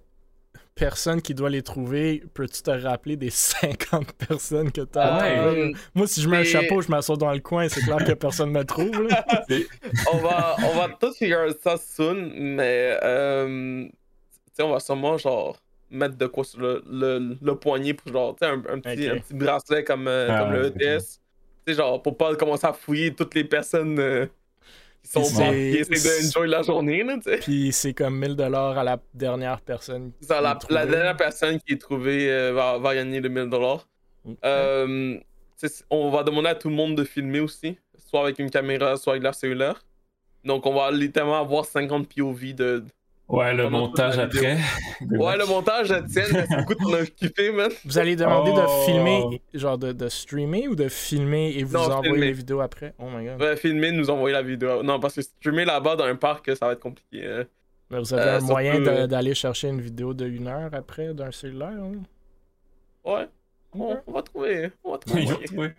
personne 0.75 1.21
qui 1.21 1.35
doit 1.35 1.51
les 1.51 1.63
trouver, 1.63 2.23
peux-tu 2.35 2.63
te 2.63 2.71
rappeler 2.71 3.17
des 3.17 3.31
50 3.31 4.13
personnes 4.13 4.73
que 4.73 4.83
tu 4.83 4.99
as 4.99 5.19
Ouais. 5.21 5.73
Moi, 5.95 6.07
si 6.07 6.23
je 6.23 6.29
mets 6.29 6.39
un 6.39 6.45
chapeau, 6.45 6.81
je 6.81 6.89
m'assois 6.89 7.17
dans 7.17 7.33
le 7.33 7.41
coin, 7.41 7.69
c'est 7.69 7.83
clair 7.83 7.99
que 8.05 8.13
personne 8.13 8.51
me 8.51 8.65
trouve. 8.65 9.09
là. 9.09 9.25
on 10.13 10.19
va, 10.19 10.57
on 10.65 10.77
va 10.77 10.89
tout 11.01 11.13
figure 11.13 11.47
ça 11.63 11.77
soon, 11.77 12.31
mais 12.37 12.99
euh, 13.03 13.87
on 14.61 14.71
va 14.71 14.81
sûrement 14.81 15.17
genre 15.19 15.57
mettre 15.91 16.17
de 16.17 16.27
quoi 16.27 16.45
sur 16.45 16.61
le, 16.61 16.83
le, 16.91 17.37
le 17.41 17.55
poignet 17.57 17.95
pour 17.95 18.13
genre, 18.13 18.37
un, 18.41 18.63
un 18.69 18.81
petit, 18.81 19.09
un 19.09 19.19
petit 19.19 19.35
bracelet 19.35 19.85
comme, 19.85 20.09
euh, 20.09 20.29
Ah, 20.31 20.41
comme 20.41 20.53
le 20.53 20.67
ETS. 20.67 21.21
Tu 21.67 21.73
sais, 21.73 21.75
genre, 21.75 22.03
pour 22.03 22.17
pas 22.17 22.35
commencer 22.35 22.67
à 22.67 22.73
fouiller 22.73 23.15
toutes 23.15 23.35
les 23.35 23.45
personnes 23.45 23.99
euh, 23.99 24.27
qui 25.03 25.11
sont 25.11 25.23
qui 25.23 25.77
essaient 25.77 26.23
d'enjoy 26.25 26.49
la 26.49 26.63
journée, 26.63 27.03
là. 27.05 27.19
Puis 27.41 27.73
c'est 27.73 27.93
comme 27.93 28.19
1000 28.19 28.37
dollars 28.37 28.79
à 28.79 28.85
la 28.85 28.99
dernière 29.15 29.61
personne. 29.61 30.13
Ça, 30.21 30.41
la, 30.41 30.87
dernière 30.87 31.17
personne 31.17 31.61
qui 31.61 31.75
est 31.75 31.81
trouvée 31.81 32.31
euh, 32.31 32.53
va, 32.53 32.79
va 32.79 32.95
gagner 32.95 33.21
le 33.21 33.29
1000 33.29 33.49
dollars. 33.49 33.87
Ok. 34.25 34.37
Euh, 34.45 35.17
tu 35.61 35.69
sais, 35.69 35.85
on 35.91 36.11
va 36.11 36.23
demander 36.23 36.49
à 36.49 36.55
tout 36.55 36.69
le 36.69 36.75
monde 36.75 36.97
de 36.97 37.05
filmer 37.05 37.41
aussi, 37.41 37.77
soit 38.09 38.23
avec 38.23 38.39
une 38.39 38.51
caméra, 38.51 38.97
soit 38.97 39.15
avec 39.15 39.23
leur 39.23 39.35
cellulaire. 39.35 39.85
Donc 40.45 40.67
on 40.67 40.75
va 40.75 40.91
littéralement 40.91 41.41
avoir 41.41 41.65
50 41.65 42.09
POV 42.09 42.55
de. 42.55 42.85
Ouais, 43.33 43.55
le 43.55 43.71
montage 43.71 44.19
après. 44.19 44.59
Ouais, 45.11 45.37
le 45.39 45.47
montage, 45.47 45.89
tiens, 46.11 46.25
merci 46.33 46.55
beaucoup 46.57 46.75
de 46.75 46.83
m'avoir 46.83 47.05
kiffé, 47.17 47.51
man. 47.51 47.71
Vous 47.85 47.99
allez 47.99 48.15
demander 48.15 48.53
Oh. 48.55 48.61
de 48.61 48.85
filmer, 48.85 49.41
genre 49.55 49.79
de, 49.79 49.93
de 49.93 50.09
streamer 50.09 50.69
ou 50.69 50.75
de 50.77 50.89
filmer 50.89 51.51
et 51.57 51.65
vous 51.65 51.73
Non, 51.79 51.85
envoyer 51.85 52.11
filmer. 52.13 52.27
les 52.27 52.33
vidéos 52.33 52.61
après? 52.61 52.95
Oh 52.99 53.05
my 53.09 53.25
god. 53.25 53.41
Ouais, 53.41 53.57
filmer, 53.57 53.91
nous 53.91 54.11
envoyer 54.11 54.35
la 54.35 54.43
vidéo. 54.43 54.83
Non, 54.83 55.01
parce 55.01 55.15
que 55.15 55.23
streamer 55.23 55.65
là-bas 55.65 55.97
dans 55.97 56.05
un 56.05 56.15
parc, 56.17 56.55
ça 56.55 56.67
va 56.67 56.73
être 56.73 56.81
compliqué. 56.81 57.27
hein. 57.27 57.45
Mais 57.91 57.99
vous 58.01 58.13
avez 58.15 58.23
Euh, 58.23 58.37
un 58.37 58.39
surtout, 58.41 58.53
moyen 58.53 59.07
d'aller 59.07 59.35
chercher 59.35 59.69
une 59.69 59.81
vidéo 59.81 60.13
de 60.15 60.27
une 60.27 60.47
heure 60.49 60.71
après 60.75 61.15
d'un 61.15 61.31
cellulaire? 61.31 61.69
hein? 61.71 61.93
Ouais. 63.05 63.29
On, 63.75 63.97
on 64.07 64.13
va 64.13 64.23
trouver. 64.23 64.71
On 64.85 64.93
va 64.93 64.99
trouver. 64.99 65.73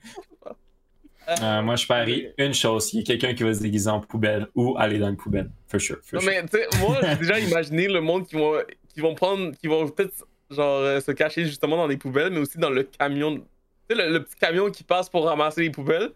Euh, 1.30 1.36
Euh, 1.42 1.62
moi, 1.62 1.76
je 1.76 1.86
parie 1.88 2.28
une 2.38 2.54
chose 2.54 2.94
il 2.94 3.00
y 3.00 3.02
a 3.02 3.06
quelqu'un 3.06 3.34
qui 3.34 3.44
va 3.44 3.54
se 3.54 3.62
déguiser 3.62 3.90
en 3.90 4.00
poubelle 4.02 4.48
ou 4.56 4.76
aller 4.78 5.00
dans 5.00 5.10
une 5.10 5.16
poubelle. 5.18 5.50
For 5.68 5.80
sure. 5.80 5.98
For 6.04 6.16
Non, 6.16 6.22
sure. 6.22 6.32
mais 6.32 6.42
tu 6.46 6.58
sais, 6.58 6.80
moi, 6.80 6.98
j'ai 7.02 7.16
déjà 7.16 7.40
imaginé 7.40 7.88
le 7.88 8.02
monde 8.02 8.28
qui 8.28 8.36
vont, 8.36 8.54
qui 8.94 9.00
vont 9.00 9.16
prendre, 9.16 9.52
qui 9.58 9.68
vont 9.68 9.88
peut-être 9.88 10.26
genre 10.50 10.80
euh, 10.82 11.00
se 11.00 11.12
cacher 11.12 11.46
justement 11.46 11.78
dans 11.78 11.88
les 11.88 11.98
poubelles, 11.98 12.32
mais 12.32 12.40
aussi 12.40 12.58
dans 12.58 12.70
le 12.70 12.84
camion. 12.84 13.38
Tu 13.38 13.96
sais, 13.96 13.96
le, 13.96 14.12
le 14.14 14.24
petit 14.24 14.36
camion 14.36 14.70
qui 14.70 14.84
passe 14.84 15.10
pour 15.10 15.26
ramasser 15.26 15.62
les 15.62 15.70
poubelles. 15.70 16.10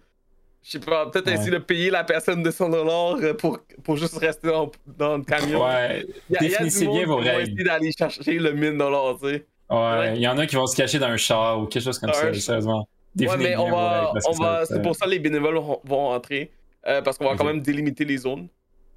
Je 0.63 0.71
sais 0.71 0.79
pas, 0.79 1.05
peut-être 1.09 1.27
Ouais. 1.27 1.33
essayer 1.35 1.51
de 1.51 1.59
payer 1.59 1.89
la 1.89 2.03
personne 2.03 2.43
200 2.43 2.69
dollars 2.69 3.15
pour, 3.37 3.59
pour 3.85 3.95
juste 3.95 4.17
rester 4.17 4.47
dans, 4.49 4.69
dans 4.97 5.17
le 5.17 5.23
camion. 5.23 5.63
Ouais, 5.63 6.05
Il 6.29 6.33
y 6.35 6.37
a- 6.37 6.43
il 6.43 6.51
y 6.51 6.55
a 6.55 6.57
du 6.59 6.65
définissez 6.65 6.85
monde 6.85 6.95
bien 6.97 7.05
vos 7.05 7.17
qui 7.19 7.23
vont 7.23 7.35
règles. 7.35 7.41
essayer 7.51 7.63
d'aller 7.63 7.91
chercher 7.97 8.33
le 8.39 8.51
1000 8.51 8.77
dollars, 8.77 9.17
tu 9.21 9.29
sais. 9.29 9.45
ouais. 9.69 10.13
Il 10.15 10.21
y 10.21 10.27
en 10.27 10.37
a 10.37 10.45
qui 10.45 10.55
vont 10.57 10.67
se 10.67 10.75
cacher 10.75 10.99
dans 10.99 11.07
un 11.07 11.15
char 11.15 11.61
ou 11.61 11.67
quelque 11.67 11.83
chose 11.83 11.97
comme 11.99 12.11
ça, 12.11 12.33
sérieusement. 12.33 12.89
Ouais, 13.25 13.37
mais 13.37 13.55
on 13.55 13.71
va, 13.71 14.13
on 14.29 14.31
va, 14.33 14.65
c'est 14.65 14.81
pour 14.81 14.95
ça 14.95 15.05
que 15.05 15.11
les 15.11 15.19
bénévoles 15.19 15.55
vont 15.57 16.07
rentrer. 16.09 16.51
euh, 16.87 17.01
parce 17.01 17.17
qu'on 17.17 17.25
va 17.29 17.35
quand 17.35 17.45
même 17.45 17.61
délimiter 17.61 18.05
les 18.05 18.17
zones. 18.17 18.47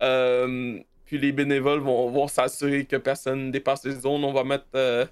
Euh, 0.02 0.78
puis 1.06 1.18
les 1.18 1.32
bénévoles 1.32 1.80
vont, 1.80 2.10
vont 2.10 2.28
s'assurer 2.28 2.84
que 2.84 2.96
personne 2.96 3.46
ne 3.46 3.50
dépasse 3.50 3.84
les 3.84 3.92
zones. 3.92 4.24
On 4.24 4.32
va 4.32 4.44
mettre. 4.44 4.66
euh, 4.74 5.06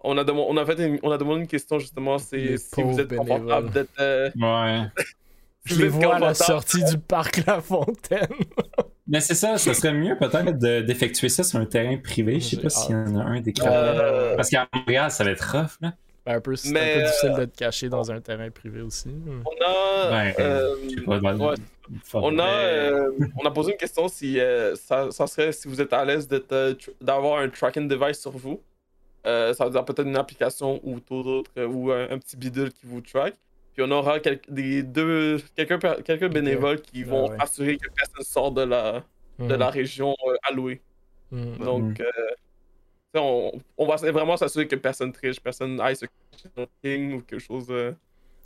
on, 0.00 0.16
a 0.18 0.24
demandé, 0.24 0.46
on, 0.50 0.56
a 0.56 0.64
fait 0.66 0.86
une, 0.86 0.98
on 1.02 1.10
a 1.10 1.18
demandé 1.18 1.40
une 1.42 1.46
question 1.46 1.78
justement 1.78 2.18
c'est 2.18 2.56
si 2.58 2.82
vous 2.82 2.98
êtes 2.98 3.14
confortable 3.14 3.68
bénévoles. 3.68 3.70
d'être. 3.70 3.90
euh, 4.00 4.30
Ouais. 4.36 4.86
Je 5.64 5.76
les 5.80 5.88
vois 5.88 6.16
à 6.16 6.18
la 6.18 6.28
confortable. 6.30 6.44
sortie 6.60 6.82
du 6.84 6.98
parc 6.98 7.44
La 7.46 7.60
Fontaine. 7.60 8.26
Mais 9.06 9.20
c'est 9.20 9.34
ça, 9.36 9.58
ça 9.58 9.74
serait 9.74 9.92
mieux 9.92 10.16
peut-être 10.18 10.58
de- 10.58 10.80
d'effectuer 10.80 11.28
ça 11.28 11.44
sur 11.44 11.58
un 11.60 11.66
terrain 11.66 11.96
privé. 11.98 12.40
Je 12.40 12.48
sais 12.48 12.56
pas 12.56 12.68
s'il 12.70 12.92
y 12.92 12.94
en 12.98 13.16
a 13.16 13.22
un 13.24 13.40
des 13.40 13.52
Euh, 13.64 14.34
Parce 14.34 14.48
qu'à 14.48 14.66
Montréal, 14.74 15.10
ça 15.12 15.22
va 15.22 15.30
être 15.30 15.40
rough, 15.52 15.76
là. 15.80 15.92
Ben, 16.24 16.36
un 16.36 16.40
peu, 16.40 16.54
c'est 16.54 16.68
un 16.70 16.72
peu 17.00 17.02
difficile 17.06 17.30
euh, 17.30 17.38
de 17.38 17.44
te 17.46 17.56
cacher 17.58 17.88
dans 17.88 18.10
un 18.12 18.20
terrain 18.20 18.48
privé 18.50 18.80
aussi. 18.80 19.08
On 19.44 19.64
a. 19.64 20.10
Ben, 20.10 20.34
euh, 20.38 20.76
pas. 21.04 21.18
ouais. 21.18 21.54
On 22.14 22.38
a, 22.38 22.46
euh, 22.48 23.10
on 23.42 23.44
a 23.46 23.50
posé 23.50 23.72
une 23.72 23.76
question 23.76 24.06
si 24.08 24.38
euh, 24.38 24.74
ça, 24.76 25.10
ça 25.10 25.26
serait 25.26 25.50
si 25.52 25.66
vous 25.66 25.80
êtes 25.80 25.92
à 25.92 26.04
l'aise 26.04 26.28
d'avoir 27.00 27.40
un 27.40 27.48
tracking 27.48 27.88
device 27.88 28.20
sur 28.20 28.30
vous. 28.30 28.60
Euh, 29.26 29.52
ça 29.52 29.64
veut 29.64 29.70
dire 29.72 29.84
peut-être 29.84 30.06
une 30.06 30.16
application 30.16 30.80
ou 30.84 31.00
tout 31.00 31.14
autre, 31.14 31.50
ou 31.64 31.90
un, 31.92 32.08
un 32.10 32.18
petit 32.18 32.36
bidule 32.36 32.72
qui 32.72 32.86
vous 32.86 33.00
track. 33.00 33.34
Puis 33.74 33.82
on 33.86 33.90
aura 33.90 34.20
quel- 34.20 34.40
des 34.48 34.82
deux, 34.82 35.38
quelques, 35.56 36.04
quelques 36.04 36.30
bénévoles 36.32 36.80
qui 36.82 37.04
vont 37.04 37.30
ouais. 37.30 37.36
assurer 37.40 37.76
que 37.78 37.88
personne 37.94 38.24
sort 38.24 38.52
de 38.52 38.62
la, 38.62 39.02
de 39.38 39.44
Mhm. 39.44 39.54
la 39.54 39.70
région 39.70 40.14
euh, 40.28 40.34
allouée. 40.50 40.80
Mhm. 41.30 41.56
Donc, 41.58 42.00
euh, 42.00 42.04
sais, 42.04 42.34
on, 43.20 43.52
on 43.78 43.86
va 43.86 43.96
vraiment 43.96 44.36
s'assurer 44.36 44.66
que 44.68 44.76
personne 44.76 45.12
triche, 45.12 45.40
personne 45.40 45.80
aille 45.80 45.96
se 45.96 46.06
king 46.82 47.14
ou 47.14 47.20
quelque 47.22 47.40
chose. 47.40 47.66
euh, 47.70 47.92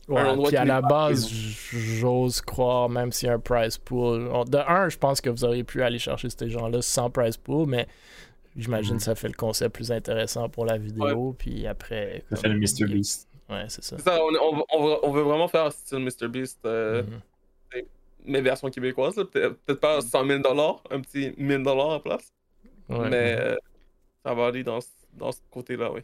Ouais, 0.09 0.22
puis 0.47 0.56
à 0.56 0.64
la 0.64 0.80
base, 0.80 1.28
j'ose 1.28 2.40
croire, 2.40 2.88
même 2.88 3.10
s'il 3.10 3.26
y 3.26 3.30
a 3.30 3.34
un 3.34 3.38
prize 3.40 3.76
pool. 3.76 4.28
De 4.48 4.59
un, 4.59 4.88
je 4.88 4.97
pense 4.98 5.20
que 5.20 5.28
vous 5.30 5.44
auriez 5.44 5.64
pu 5.64 5.82
aller 5.82 5.98
chercher 5.98 6.28
ces 6.30 6.48
gens-là 6.48 6.80
sans 6.80 7.10
prize 7.10 7.36
pool, 7.36 7.66
mais 7.68 7.88
j'imagine 8.56 8.93
Mhm. 8.93 8.98
que 8.98 9.05
ça 9.05 9.14
fait 9.16 9.26
le 9.26 9.34
concept 9.34 9.74
plus 9.74 9.90
intéressant 9.90 10.48
pour 10.48 10.64
la 10.64 10.78
vidéo. 10.78 11.34
Puis 11.36 11.66
après. 11.66 12.22
Ça 12.30 12.36
fait 12.36 12.48
le 12.48 12.59
Mr. 12.60 12.86
Beast. 12.86 13.28
Ouais, 13.51 13.64
c'est 13.68 13.82
ça. 13.82 13.97
on, 14.06 14.30
on, 14.59 14.64
on 14.72 14.84
veut- 14.86 14.97
on 15.05 15.10
veut 15.10 15.22
vraiment 15.22 15.48
faire 15.48 15.72
style 15.72 15.98
MrBeast. 15.98 16.60
Euh, 16.66 17.02
Mhm. 17.02 17.82
mes 18.26 18.40
versions 18.40 18.68
québécoises, 18.70 19.16
là. 19.16 19.24
peut-être 19.24 19.80
pas 19.80 20.01
100 20.01 20.24
000 20.26 20.40
un 20.90 21.01
petit 21.01 21.32
1000 21.36 21.62
dollars 21.64 21.93
à 21.93 22.01
place, 22.01 22.32
Ouais. 22.88 23.09
mais 23.09 23.36
euh, 23.40 23.56
ça 24.27 24.35
va 24.35 24.47
aller 24.48 24.65
dans, 24.65 24.81
ce- 24.81 24.89
dans 25.12 25.31
ce 25.32 25.39
côté-là, 25.51 25.93
oui. 25.93 26.01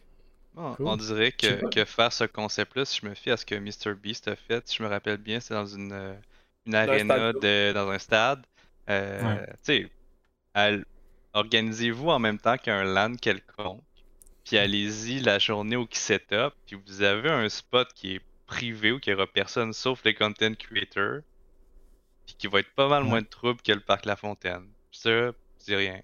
Bon, 0.53 0.75
Cool. 0.75 0.87
On 0.87 0.95
dirait 0.97 1.31
que, 1.31 1.67
que 1.69 1.83
faire 1.83 2.13
ce 2.13 2.23
concept-là, 2.25 2.85
si 2.85 2.99
je 3.01 3.07
me 3.07 3.13
fie 3.15 3.31
à 3.31 3.37
ce 3.37 3.45
que 3.45 3.55
MrBeast 3.55 4.27
a 4.27 4.35
fait, 4.35 4.67
si 4.67 4.77
je 4.77 4.83
me 4.83 4.87
rappelle 4.87 5.17
bien, 5.17 5.39
c'est 5.39 5.53
dans 5.53 5.65
une, 5.65 5.91
euh, 5.91 6.13
une 6.65 6.75
un 6.75 6.87
arena 6.87 7.33
de, 7.33 7.73
dans 7.73 7.89
un 7.89 7.99
stade. 7.99 8.45
Euh, 8.89 9.21
Ouais. 9.23 9.47
Tu 9.63 9.89
sais, 10.55 10.81
organisez-vous 11.33 12.09
en 12.09 12.19
même 12.19 12.37
temps 12.39 12.57
qu'un 12.57 12.83
LAN 12.83 13.15
quelconque, 13.15 13.81
puis 14.45 14.57
allez-y 14.57 15.19
la 15.21 15.39
journée 15.39 15.75
où 15.75 15.85
qui 15.87 15.99
set 15.99 16.31
up, 16.31 16.53
puis 16.67 16.77
vous 16.85 17.01
avez 17.01 17.29
un 17.29 17.49
spot 17.49 17.91
qui 17.93 18.15
est 18.15 18.21
privé 18.45 18.91
où 18.91 18.99
il 19.03 19.09
n'y 19.09 19.13
aura 19.15 19.25
personne 19.27 19.73
sauf 19.73 20.03
les 20.05 20.13
content 20.13 20.53
creators, 20.53 21.21
puis 22.25 22.35
qui 22.37 22.47
va 22.47 22.59
être 22.59 22.73
pas 22.75 22.87
mal 22.87 23.03
Ouais. 23.03 23.09
moins 23.09 23.21
de 23.21 23.27
trouble 23.27 23.61
que 23.61 23.71
le 23.71 23.79
parc 23.79 24.05
La 24.05 24.15
Fontaine. 24.15 24.67
Ça, 24.91 25.09
je 25.09 25.31
dis 25.65 25.75
rien. 25.75 25.99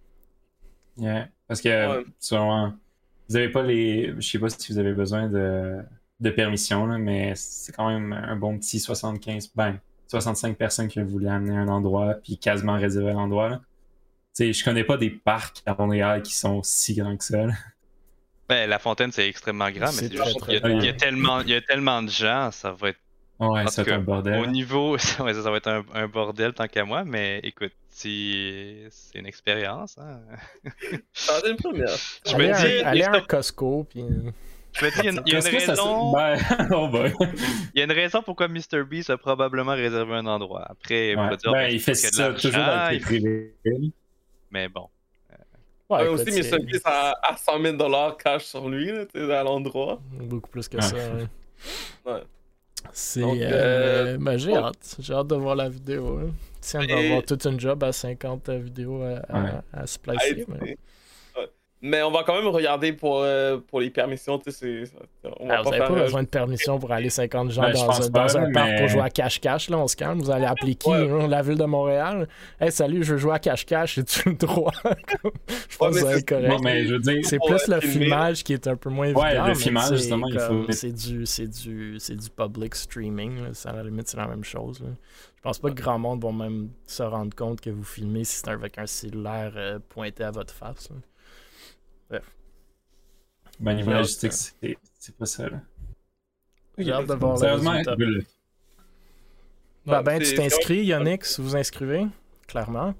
Yeah. 0.99 1.29
Parce 1.47 1.61
que, 1.61 1.97
Ouais. 1.99 2.03
sûrement, 2.19 2.73
vous 3.29 3.35
avez 3.35 3.49
pas 3.49 3.63
les. 3.63 4.13
Je 4.17 4.21
sais 4.29 4.39
pas 4.39 4.49
si 4.49 4.71
vous 4.71 4.79
avez 4.79 4.93
besoin 4.93 5.27
de, 5.27 5.77
de 6.19 6.29
permission, 6.29 6.85
là, 6.85 6.97
mais 6.97 7.33
c'est 7.35 7.71
quand 7.71 7.89
même 7.89 8.13
un 8.13 8.35
bon 8.35 8.57
petit 8.57 8.79
75, 8.79 9.51
ben, 9.55 9.79
65 10.07 10.57
personnes 10.57 10.87
qui 10.87 11.01
voulaient 11.01 11.29
amener 11.29 11.55
à 11.57 11.61
un 11.61 11.67
endroit, 11.67 12.15
puis 12.15 12.37
quasiment 12.37 12.73
réserver 12.77 13.13
l'endroit. 13.13 13.49
là. 13.49 13.61
Tu 14.35 14.45
sais, 14.45 14.53
je 14.53 14.63
connais 14.63 14.83
pas 14.83 14.97
des 14.97 15.09
parcs 15.09 15.61
à 15.65 15.75
Montréal 15.75 16.21
qui 16.21 16.35
sont 16.35 16.61
si 16.63 16.93
grands 16.95 17.15
que 17.17 17.23
ça. 17.23 17.45
là. 17.47 17.53
Ben, 18.47 18.67
La 18.69 18.79
Fontaine, 18.79 19.11
c'est 19.11 19.27
extrêmement 19.27 19.69
grand, 19.69 19.87
mais 19.87 19.91
C'est 19.91 20.11
juste 20.11 20.41
qu'il 20.43 20.53
y, 20.53 20.57
a- 20.57 20.59
très 20.61 20.71
il 20.75 20.83
y 20.83 20.87
a 20.87 20.91
grand. 20.91 20.97
tellement- 20.99 21.41
il 21.41 21.49
y 21.49 21.53
a 21.55 21.61
tellement 21.61 22.01
de 22.01 22.09
gens, 22.09 22.49
ça 22.51 22.71
va 22.71 22.89
être 22.89 22.99
Ouais, 23.39 23.67
ça 23.67 23.83
va 23.83 23.91
être 23.91 23.97
un 23.97 24.01
bordel. 24.01 24.39
Au 24.41 24.45
niveau, 24.47 24.91
ouais, 24.93 24.99
ça, 24.99 25.33
ça 25.43 25.51
va 25.51 25.57
être 25.57 25.67
un, 25.67 25.83
un 25.93 26.07
bordel 26.07 26.53
tant 26.53 26.67
qu'à 26.67 26.83
moi, 26.83 27.03
mais 27.05 27.39
écoute, 27.43 27.71
si- 27.87 28.83
c'est 28.89 29.17
une 29.19 29.25
expérience. 29.25 29.97
Hein. 29.97 30.19
Une 31.49 31.55
première. 31.55 31.95
Je 32.27 32.35
me 32.35 32.53
dis, 32.53 32.83
allez 32.83 33.03
à 33.03 33.13
un 33.13 33.21
Costco, 33.21 33.85
puis. 33.89 34.03
je 34.73 34.85
me 34.85 34.91
dis, 34.91 34.97
il 34.99 35.05
y 35.05 35.07
a 35.07 35.11
une, 35.11 35.21
il 35.25 35.31
y 35.33 35.35
a 35.35 35.39
une 35.39 35.45
Est-ce 35.45 35.49
que 35.51 35.59
ça 35.61 35.75
se- 35.75 35.81
raison, 35.81 36.11
Ben, 36.11 36.37
oh 36.71 36.89
il 37.73 37.79
y 37.79 37.81
a 37.81 37.85
une 37.85 37.91
raison 37.91 38.21
pourquoi 38.21 38.47
MrBeast 38.49 39.09
a 39.09 39.17
probablement 39.17 39.71
réservé 39.73 40.15
un 40.15 40.25
endroit. 40.25 40.65
Après, 40.69 41.15
Ouais. 41.15 41.37
dire, 41.37 41.51
Ben, 41.53 41.69
il 41.71 41.79
fait 41.79 41.95
ça 41.95 42.33
toujours 42.33 42.61
les 42.89 42.97
il- 42.97 43.01
privés. 43.01 43.53
mais 44.51 44.67
bon. 44.67 44.87
Ouais, 45.89 45.97
Ouais, 45.97 46.05
écoute, 46.05 46.19
aussi, 46.27 46.43
c'est 46.43 46.51
MrBeast 46.57 46.85
a, 46.85 47.17
a 47.23 47.35
100 47.37 47.61
000 47.63 48.11
cash 48.23 48.43
sur 48.43 48.69
lui, 48.69 48.91
là, 49.15 49.39
à 49.39 49.43
l'endroit. 49.43 49.99
Beaucoup 50.11 50.49
plus 50.49 50.67
que 50.67 50.75
Ouais. 50.75 50.81
ça. 50.83 50.95
ouais. 50.95 51.25
Ouais. 52.05 52.21
C'est. 52.93 53.23
Euh, 53.23 53.35
euh, 53.51 54.17
ben, 54.19 54.37
j'ai 54.37 54.51
ouais. 54.51 54.57
hâte. 54.57 54.95
J'ai 54.99 55.13
hâte 55.13 55.27
de 55.27 55.35
voir 55.35 55.55
la 55.55 55.69
vidéo. 55.69 56.19
hein. 56.19 56.31
Tiens, 56.61 56.81
on 56.83 56.93
va 56.95 57.01
Et- 57.01 57.05
avoir 57.07 57.23
toute 57.23 57.45
une 57.45 57.59
job 57.59 57.83
à 57.83 57.91
50 57.91 58.49
vidéos 58.49 59.01
à, 59.01 59.17
à, 59.29 59.43
Ouais. 59.43 59.49
à 59.73 59.87
se 59.87 59.97
Ah, 59.97 60.03
placer. 60.03 60.39
et- 60.41 60.45
mais-. 60.47 60.77
Mais 61.81 62.03
on 62.03 62.11
va 62.11 62.23
quand 62.23 62.35
même 62.35 62.47
regarder 62.47 62.91
pour, 62.91 63.21
euh, 63.21 63.57
pour 63.57 63.79
les 63.79 63.89
permissions, 63.89 64.37
tu 64.37 64.51
sais, 64.51 64.83
c'est- 64.85 64.91
on 65.39 65.47
va 65.47 65.59
Ah, 65.59 65.61
vous 65.61 65.63
pas 65.63 65.69
n'avez 65.69 65.77
faire... 65.77 65.87
pas 65.87 65.93
euh, 65.93 66.03
besoin 66.03 66.23
de 66.23 66.27
permission 66.27 66.77
pour 66.77 66.91
aller 66.91 67.09
50 67.09 67.51
gens 67.51 67.61
Ben, 67.61 67.71
dans, 67.71 67.89
un, 67.89 67.99
dans 67.99 68.09
pas, 68.11 68.37
un 68.37 68.51
parc 68.51 68.69
mais- 68.69 68.75
pour 68.79 68.87
jouer 68.89 69.01
à 69.01 69.09
cache-cache. 69.09 69.69
Là, 69.69 69.77
on 69.77 69.87
se 69.87 69.95
calme. 69.95 70.19
Vous 70.19 70.29
allez 70.29 70.43
appeler 70.45 70.75
qui 70.75 70.89
Ouais. 70.89 71.09
hein, 71.09 71.27
La 71.29 71.41
ville 71.41 71.57
de 71.57 71.63
Montréal? 71.63 72.27
Hey, 72.59 72.69
salut, 72.73 73.03
je 73.05 73.13
veux 73.13 73.17
jouer 73.17 73.33
à 73.35 73.39
cache-cache. 73.39 73.95
J'ai-tu 73.95 74.29
le 74.29 74.35
droit? 74.35 74.73
Je 75.69 75.77
pense 75.77 75.95
Ouais, 75.95 76.01
que 76.01 76.05
va 76.05 76.11
c'est- 76.13 76.19
être 76.19 76.27
correct. 76.27 76.49
Non, 76.49 76.59
mais 76.61 76.85
je 76.85 76.93
veux 76.95 76.99
dire, 76.99 77.19
C'est 77.23 77.39
plus 77.39 77.67
le 77.69 77.79
filmer. 77.79 78.05
filmage 78.05 78.43
qui 78.43 78.51
est 78.53 78.67
un 78.67 78.75
peu 78.75 78.89
moins 78.89 79.05
évident. 79.05 79.21
Ouais, 79.21 79.35
le 79.35 79.43
mais 79.45 79.55
filmage, 79.55 79.89
justement, 79.95 80.27
il 80.27 80.37
faut- 80.39 80.65
C'est 80.71 80.91
du, 80.91 81.25
c'est 81.25 81.47
du, 81.47 81.95
c'est 81.99 82.15
du 82.17 82.29
public 82.29 82.75
streaming. 82.75 83.41
là. 83.41 83.53
Ça, 83.53 83.69
à 83.69 83.73
la 83.77 83.83
limite, 83.83 84.09
c'est 84.09 84.17
la 84.17 84.27
même 84.27 84.43
chose. 84.43 84.81
là. 84.81 84.89
Je 85.37 85.41
pense 85.43 85.59
pas 85.59 85.69
que 85.69 85.81
grand 85.81 85.97
monde 85.97 86.21
vont 86.21 86.33
même 86.33 86.67
se 86.85 87.01
rendre 87.03 87.33
compte 87.33 87.61
que 87.61 87.69
vous 87.69 87.85
filmez 87.85 88.25
si 88.25 88.35
c'est 88.35 88.49
avec 88.49 88.77
un 88.77 88.85
cellulaire 88.85 89.53
euh, 89.55 89.79
pointé 89.87 90.25
à 90.25 90.31
votre 90.31 90.53
face. 90.53 90.89
là. 90.89 90.97
Bref. 92.09 92.23
Ben, 93.59 93.73
niveau 93.73 93.91
logistique, 93.91 94.31
c'est 94.33 95.15
pas 95.17 95.25
ça, 95.25 95.49
là. 95.49 95.59
J'ai 96.77 96.91
hâte 96.93 97.07
de 97.07 97.13
voir 97.13 97.37
Sérieusement, 97.37 97.73
le 97.73 98.23
bah, 99.85 100.03
ben, 100.03 100.21
tu 100.21 100.33
t'inscris, 100.35 100.85
Yannick, 100.85 101.25
si 101.25 101.41
vous 101.41 101.55
inscrivez, 101.55 102.05
clairement. 102.47 102.93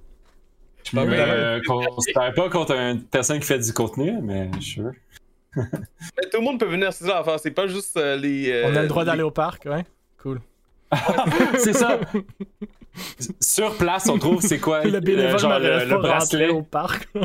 Je 0.83 0.97
ne 0.97 1.05
euh, 1.05 1.61
considère 1.61 2.33
pas 2.33 2.49
contre 2.49 2.73
une 2.73 3.03
personne 3.03 3.39
qui 3.39 3.45
fait 3.45 3.59
du 3.59 3.73
contenu, 3.73 4.13
mais 4.21 4.49
je 4.55 4.59
suis 4.59 4.71
sûr. 4.73 4.91
mais 5.55 6.29
tout 6.31 6.37
le 6.37 6.41
monde 6.41 6.59
peut 6.59 6.67
venir, 6.67 6.93
c'est 6.93 7.05
ça 7.05 7.23
c'est 7.41 7.51
pas 7.51 7.67
juste 7.67 7.97
euh, 7.97 8.15
les. 8.15 8.51
Euh, 8.51 8.69
On 8.71 8.75
a 8.75 8.81
le 8.81 8.87
droit 8.87 9.05
d'aller 9.05 9.23
au 9.23 9.31
parc, 9.31 9.65
ouais. 9.65 9.83
Cool. 10.21 10.39
c'est 11.59 11.73
ça. 11.73 11.99
Sur 13.39 13.75
place, 13.75 14.09
on 14.09 14.17
trouve 14.17 14.41
c'est 14.41 14.59
quoi 14.59 14.83
le 14.83 14.99
bénévole 14.99 15.39
genre, 15.39 15.59
le, 15.59 15.85
le 15.85 15.97
bracelet 15.97 16.49
au 16.49 16.63
parc. 16.63 17.07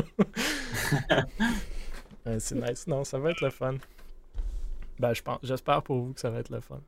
c'est 2.39 2.55
nice. 2.55 2.87
Non, 2.87 3.03
ça 3.03 3.19
va 3.19 3.31
être 3.31 3.41
le 3.41 3.49
fun. 3.49 3.75
Ben, 4.99 5.13
je 5.13 5.21
pense, 5.21 5.39
j'espère 5.43 5.81
pour 5.83 5.97
vous 5.97 6.13
que 6.13 6.19
ça 6.19 6.29
va 6.29 6.39
être 6.39 6.49
le 6.49 6.61
fun. 6.61 6.81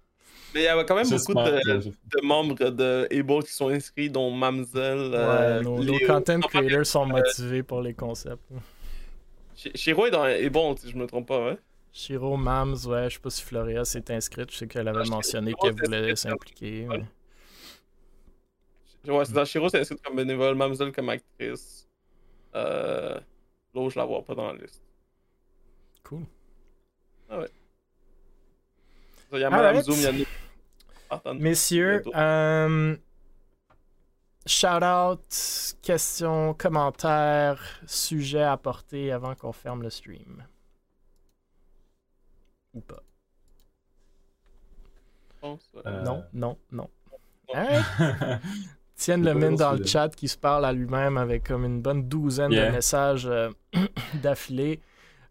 Mais 0.53 0.61
il 0.61 0.63
y 0.63 0.67
a 0.67 0.83
quand 0.83 0.95
même 0.95 1.09
beaucoup 1.09 1.33
de, 1.33 2.25
membres 2.25 2.69
de 2.69 3.07
Able 3.11 3.43
qui 3.43 3.53
sont 3.53 3.69
inscrits, 3.69 4.09
dont 4.09 4.31
Mamzel. 4.31 5.11
Euh, 5.13 5.61
nos, 5.61 5.99
content 6.05 6.39
creators 6.39 6.85
sont 6.85 7.05
motivés 7.05 7.63
pour 7.63 7.81
les 7.81 7.93
concepts. 7.93 8.43
Shiro 9.75 10.05
est 10.05 10.11
dans 10.11 10.23
Able, 10.23 10.77
si 10.77 10.89
je 10.89 10.97
me 10.97 11.05
trompe 11.05 11.27
pas, 11.27 11.43
ouais. 11.43 11.57
Shiro, 11.91 12.37
Mams, 12.37 12.77
ouais, 12.85 13.09
je 13.09 13.15
sais 13.15 13.19
pas 13.19 13.29
si 13.29 13.41
Floria 13.41 13.83
s'est 13.83 14.11
inscrite, 14.11 14.51
je 14.51 14.57
sais 14.57 14.67
qu'elle 14.67 14.87
avait 14.87 15.09
mentionné 15.09 15.53
qu'elle 15.53 15.73
voulait 15.73 16.15
s'impliquer. 16.15 16.87
Ouais, 19.07 19.25
c'est 19.25 19.33
dans 19.33 19.45
Shiro, 19.45 19.69
c'est 19.69 19.79
inscrit 19.79 19.97
comme 19.97 20.15
bénévole, 20.15 20.55
Mamzel 20.55 20.91
comme 20.91 21.09
actrice. 21.09 21.87
Euh... 22.55 23.19
L'autre, 23.73 23.91
je 23.91 23.99
la 23.99 24.05
vois 24.05 24.23
pas 24.23 24.35
dans 24.35 24.51
la 24.51 24.59
liste. 24.59 24.81
Cool. 26.07 26.25
Ah 27.29 27.39
ouais. 27.39 27.49
Il 29.33 29.39
y 29.39 29.43
a 29.43 29.49
Madame 29.49 29.81
Zoom, 29.81 29.95
il 29.95 30.19
y 30.19 30.25
a 31.09 31.33
Messieurs, 31.33 32.01
euh, 32.15 32.95
shout 34.45 34.83
out, 34.83 35.75
questions, 35.81 36.53
commentaires, 36.53 37.61
sujets 37.85 38.43
à 38.43 38.53
apporter 38.53 39.11
avant 39.11 39.35
qu'on 39.35 39.51
ferme 39.51 39.83
le 39.83 39.89
stream. 39.89 40.45
Ou 42.73 42.79
pas. 42.79 43.03
Euh... 45.43 46.01
Non, 46.03 46.23
non, 46.33 46.57
non. 46.71 46.89
Hein? 47.53 47.81
Tienne 48.95 49.23
le 49.23 49.33
mine 49.33 49.57
dans 49.57 49.73
le 49.73 49.85
chat 49.85 50.15
qui 50.15 50.29
se 50.29 50.37
parle 50.37 50.63
à 50.63 50.71
lui-même 50.71 51.17
avec 51.17 51.47
comme 51.47 51.65
une 51.65 51.81
bonne 51.81 52.07
douzaine 52.07 52.51
de 52.51 52.69
messages 52.71 53.27
euh, 53.27 53.49
d'affilée. 54.23 54.81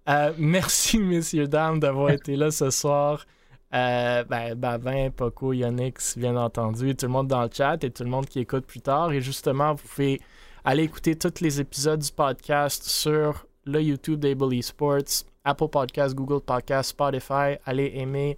Euh, 0.09 0.33
merci, 0.39 0.99
messieurs, 0.99 1.49
dames, 1.49 1.81
d'avoir 1.81 2.11
été 2.11 2.37
là 2.37 2.51
ce 2.51 2.71
soir. 2.71 3.27
Euh, 3.75 4.25
ben, 4.25 4.55
Bavin, 4.55 5.11
Poco, 5.11 5.53
Yonix, 5.53 6.17
bien 6.17 6.37
entendu, 6.37 6.95
tout 6.95 7.07
le 7.07 7.13
monde 7.13 7.29
dans 7.29 7.43
le 7.43 7.51
chat 7.53 7.83
et 7.83 7.91
tout 7.91 8.05
le 8.05 8.11
monde 8.11 8.27
qui 8.27 8.41
écoute 8.41 8.65
plus 8.65 8.81
tard. 8.81 9.13
Et 9.13 9.21
justement, 9.21 9.75
vous 9.75 9.87
pouvez 9.87 10.21
aller 10.65 10.85
écouter 10.85 11.17
tous 11.17 11.41
les 11.41 11.61
épisodes 11.61 12.01
du 12.01 12.13
podcast 12.13 12.85
sur 12.85 13.47
le 13.65 13.83
YouTube 13.83 14.21
d'Able 14.21 14.55
Esports, 14.55 15.25
Apple 15.45 15.69
Podcasts, 15.69 16.15
Google 16.15 16.41
Podcasts, 16.41 16.91
Spotify. 16.91 17.57
Allez 17.65 17.93
aimer, 17.97 18.37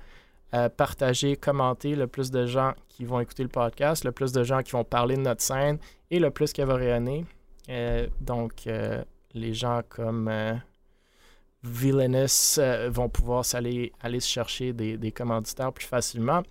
euh, 0.54 0.70
partager, 0.70 1.36
commenter 1.36 1.94
le 1.94 2.06
plus 2.06 2.30
de 2.30 2.46
gens 2.46 2.72
qui 2.88 3.04
vont 3.04 3.20
écouter 3.20 3.42
le 3.42 3.50
podcast, 3.50 4.04
le 4.04 4.12
plus 4.12 4.32
de 4.32 4.42
gens 4.42 4.62
qui 4.62 4.72
vont 4.72 4.84
parler 4.84 5.16
de 5.16 5.22
notre 5.22 5.42
scène 5.42 5.78
et 6.10 6.18
le 6.18 6.30
plus 6.30 6.52
qui 6.52 6.62
va 6.62 6.74
rayonner. 6.74 7.26
Donc, 8.22 8.66
les 9.34 9.52
gens 9.52 9.82
comme 9.90 10.30
Villainous 11.68 12.58
euh, 12.58 12.88
vont 12.90 13.08
pouvoir 13.08 13.44
aller, 13.52 13.92
aller 14.00 14.20
se 14.20 14.28
chercher 14.28 14.72
des, 14.72 14.96
des, 14.96 15.12
commanditaires 15.12 15.72
plus 15.72 15.86
facilement. 15.86 16.42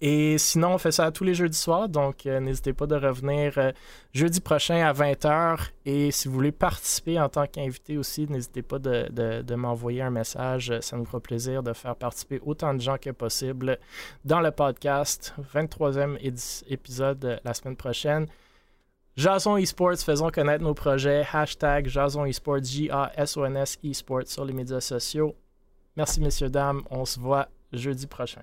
Et 0.00 0.38
sinon, 0.38 0.74
on 0.74 0.78
fait 0.78 0.92
ça 0.92 1.10
tous 1.10 1.24
les 1.24 1.34
jeudis 1.34 1.58
soirs, 1.58 1.88
donc 1.88 2.24
euh, 2.26 2.38
n'hésitez 2.38 2.72
pas 2.72 2.86
de 2.86 2.94
revenir 2.94 3.54
euh, 3.58 3.72
jeudi 4.12 4.40
prochain 4.40 4.86
à 4.86 4.92
20h. 4.92 5.58
Et 5.84 6.12
si 6.12 6.28
vous 6.28 6.34
voulez 6.34 6.52
participer 6.52 7.18
en 7.18 7.28
tant 7.28 7.46
qu'invité 7.48 7.98
aussi, 7.98 8.28
n'hésitez 8.28 8.62
pas 8.62 8.78
de, 8.78 9.08
de, 9.10 9.42
de 9.42 9.54
m'envoyer 9.56 10.02
un 10.02 10.10
message. 10.10 10.72
Ça 10.80 10.96
nous 10.96 11.04
fera 11.04 11.18
plaisir 11.18 11.64
de 11.64 11.72
faire 11.72 11.96
participer 11.96 12.40
autant 12.44 12.74
de 12.74 12.80
gens 12.80 12.96
que 12.96 13.10
possible 13.10 13.78
dans 14.24 14.40
le 14.40 14.52
podcast. 14.52 15.34
23e 15.52 16.16
épisode 16.68 17.40
la 17.44 17.54
semaine 17.54 17.76
prochaine. 17.76 18.26
Jason 19.16 19.58
Esports, 19.58 19.98
faisons 19.98 20.30
connaître 20.30 20.64
nos 20.64 20.72
projets. 20.74 21.26
Hashtag 21.30 21.86
Jason 21.86 22.24
Esports, 22.24 22.64
J-A-S-O-N-S 22.64 23.78
Esports 23.84 24.28
sur 24.28 24.44
les 24.44 24.54
médias 24.54 24.80
sociaux. 24.80 25.34
Merci, 25.96 26.20
messieurs, 26.20 26.48
dames. 26.48 26.82
On 26.90 27.04
se 27.04 27.20
voit 27.20 27.48
jeudi 27.72 28.06
prochain. 28.06 28.42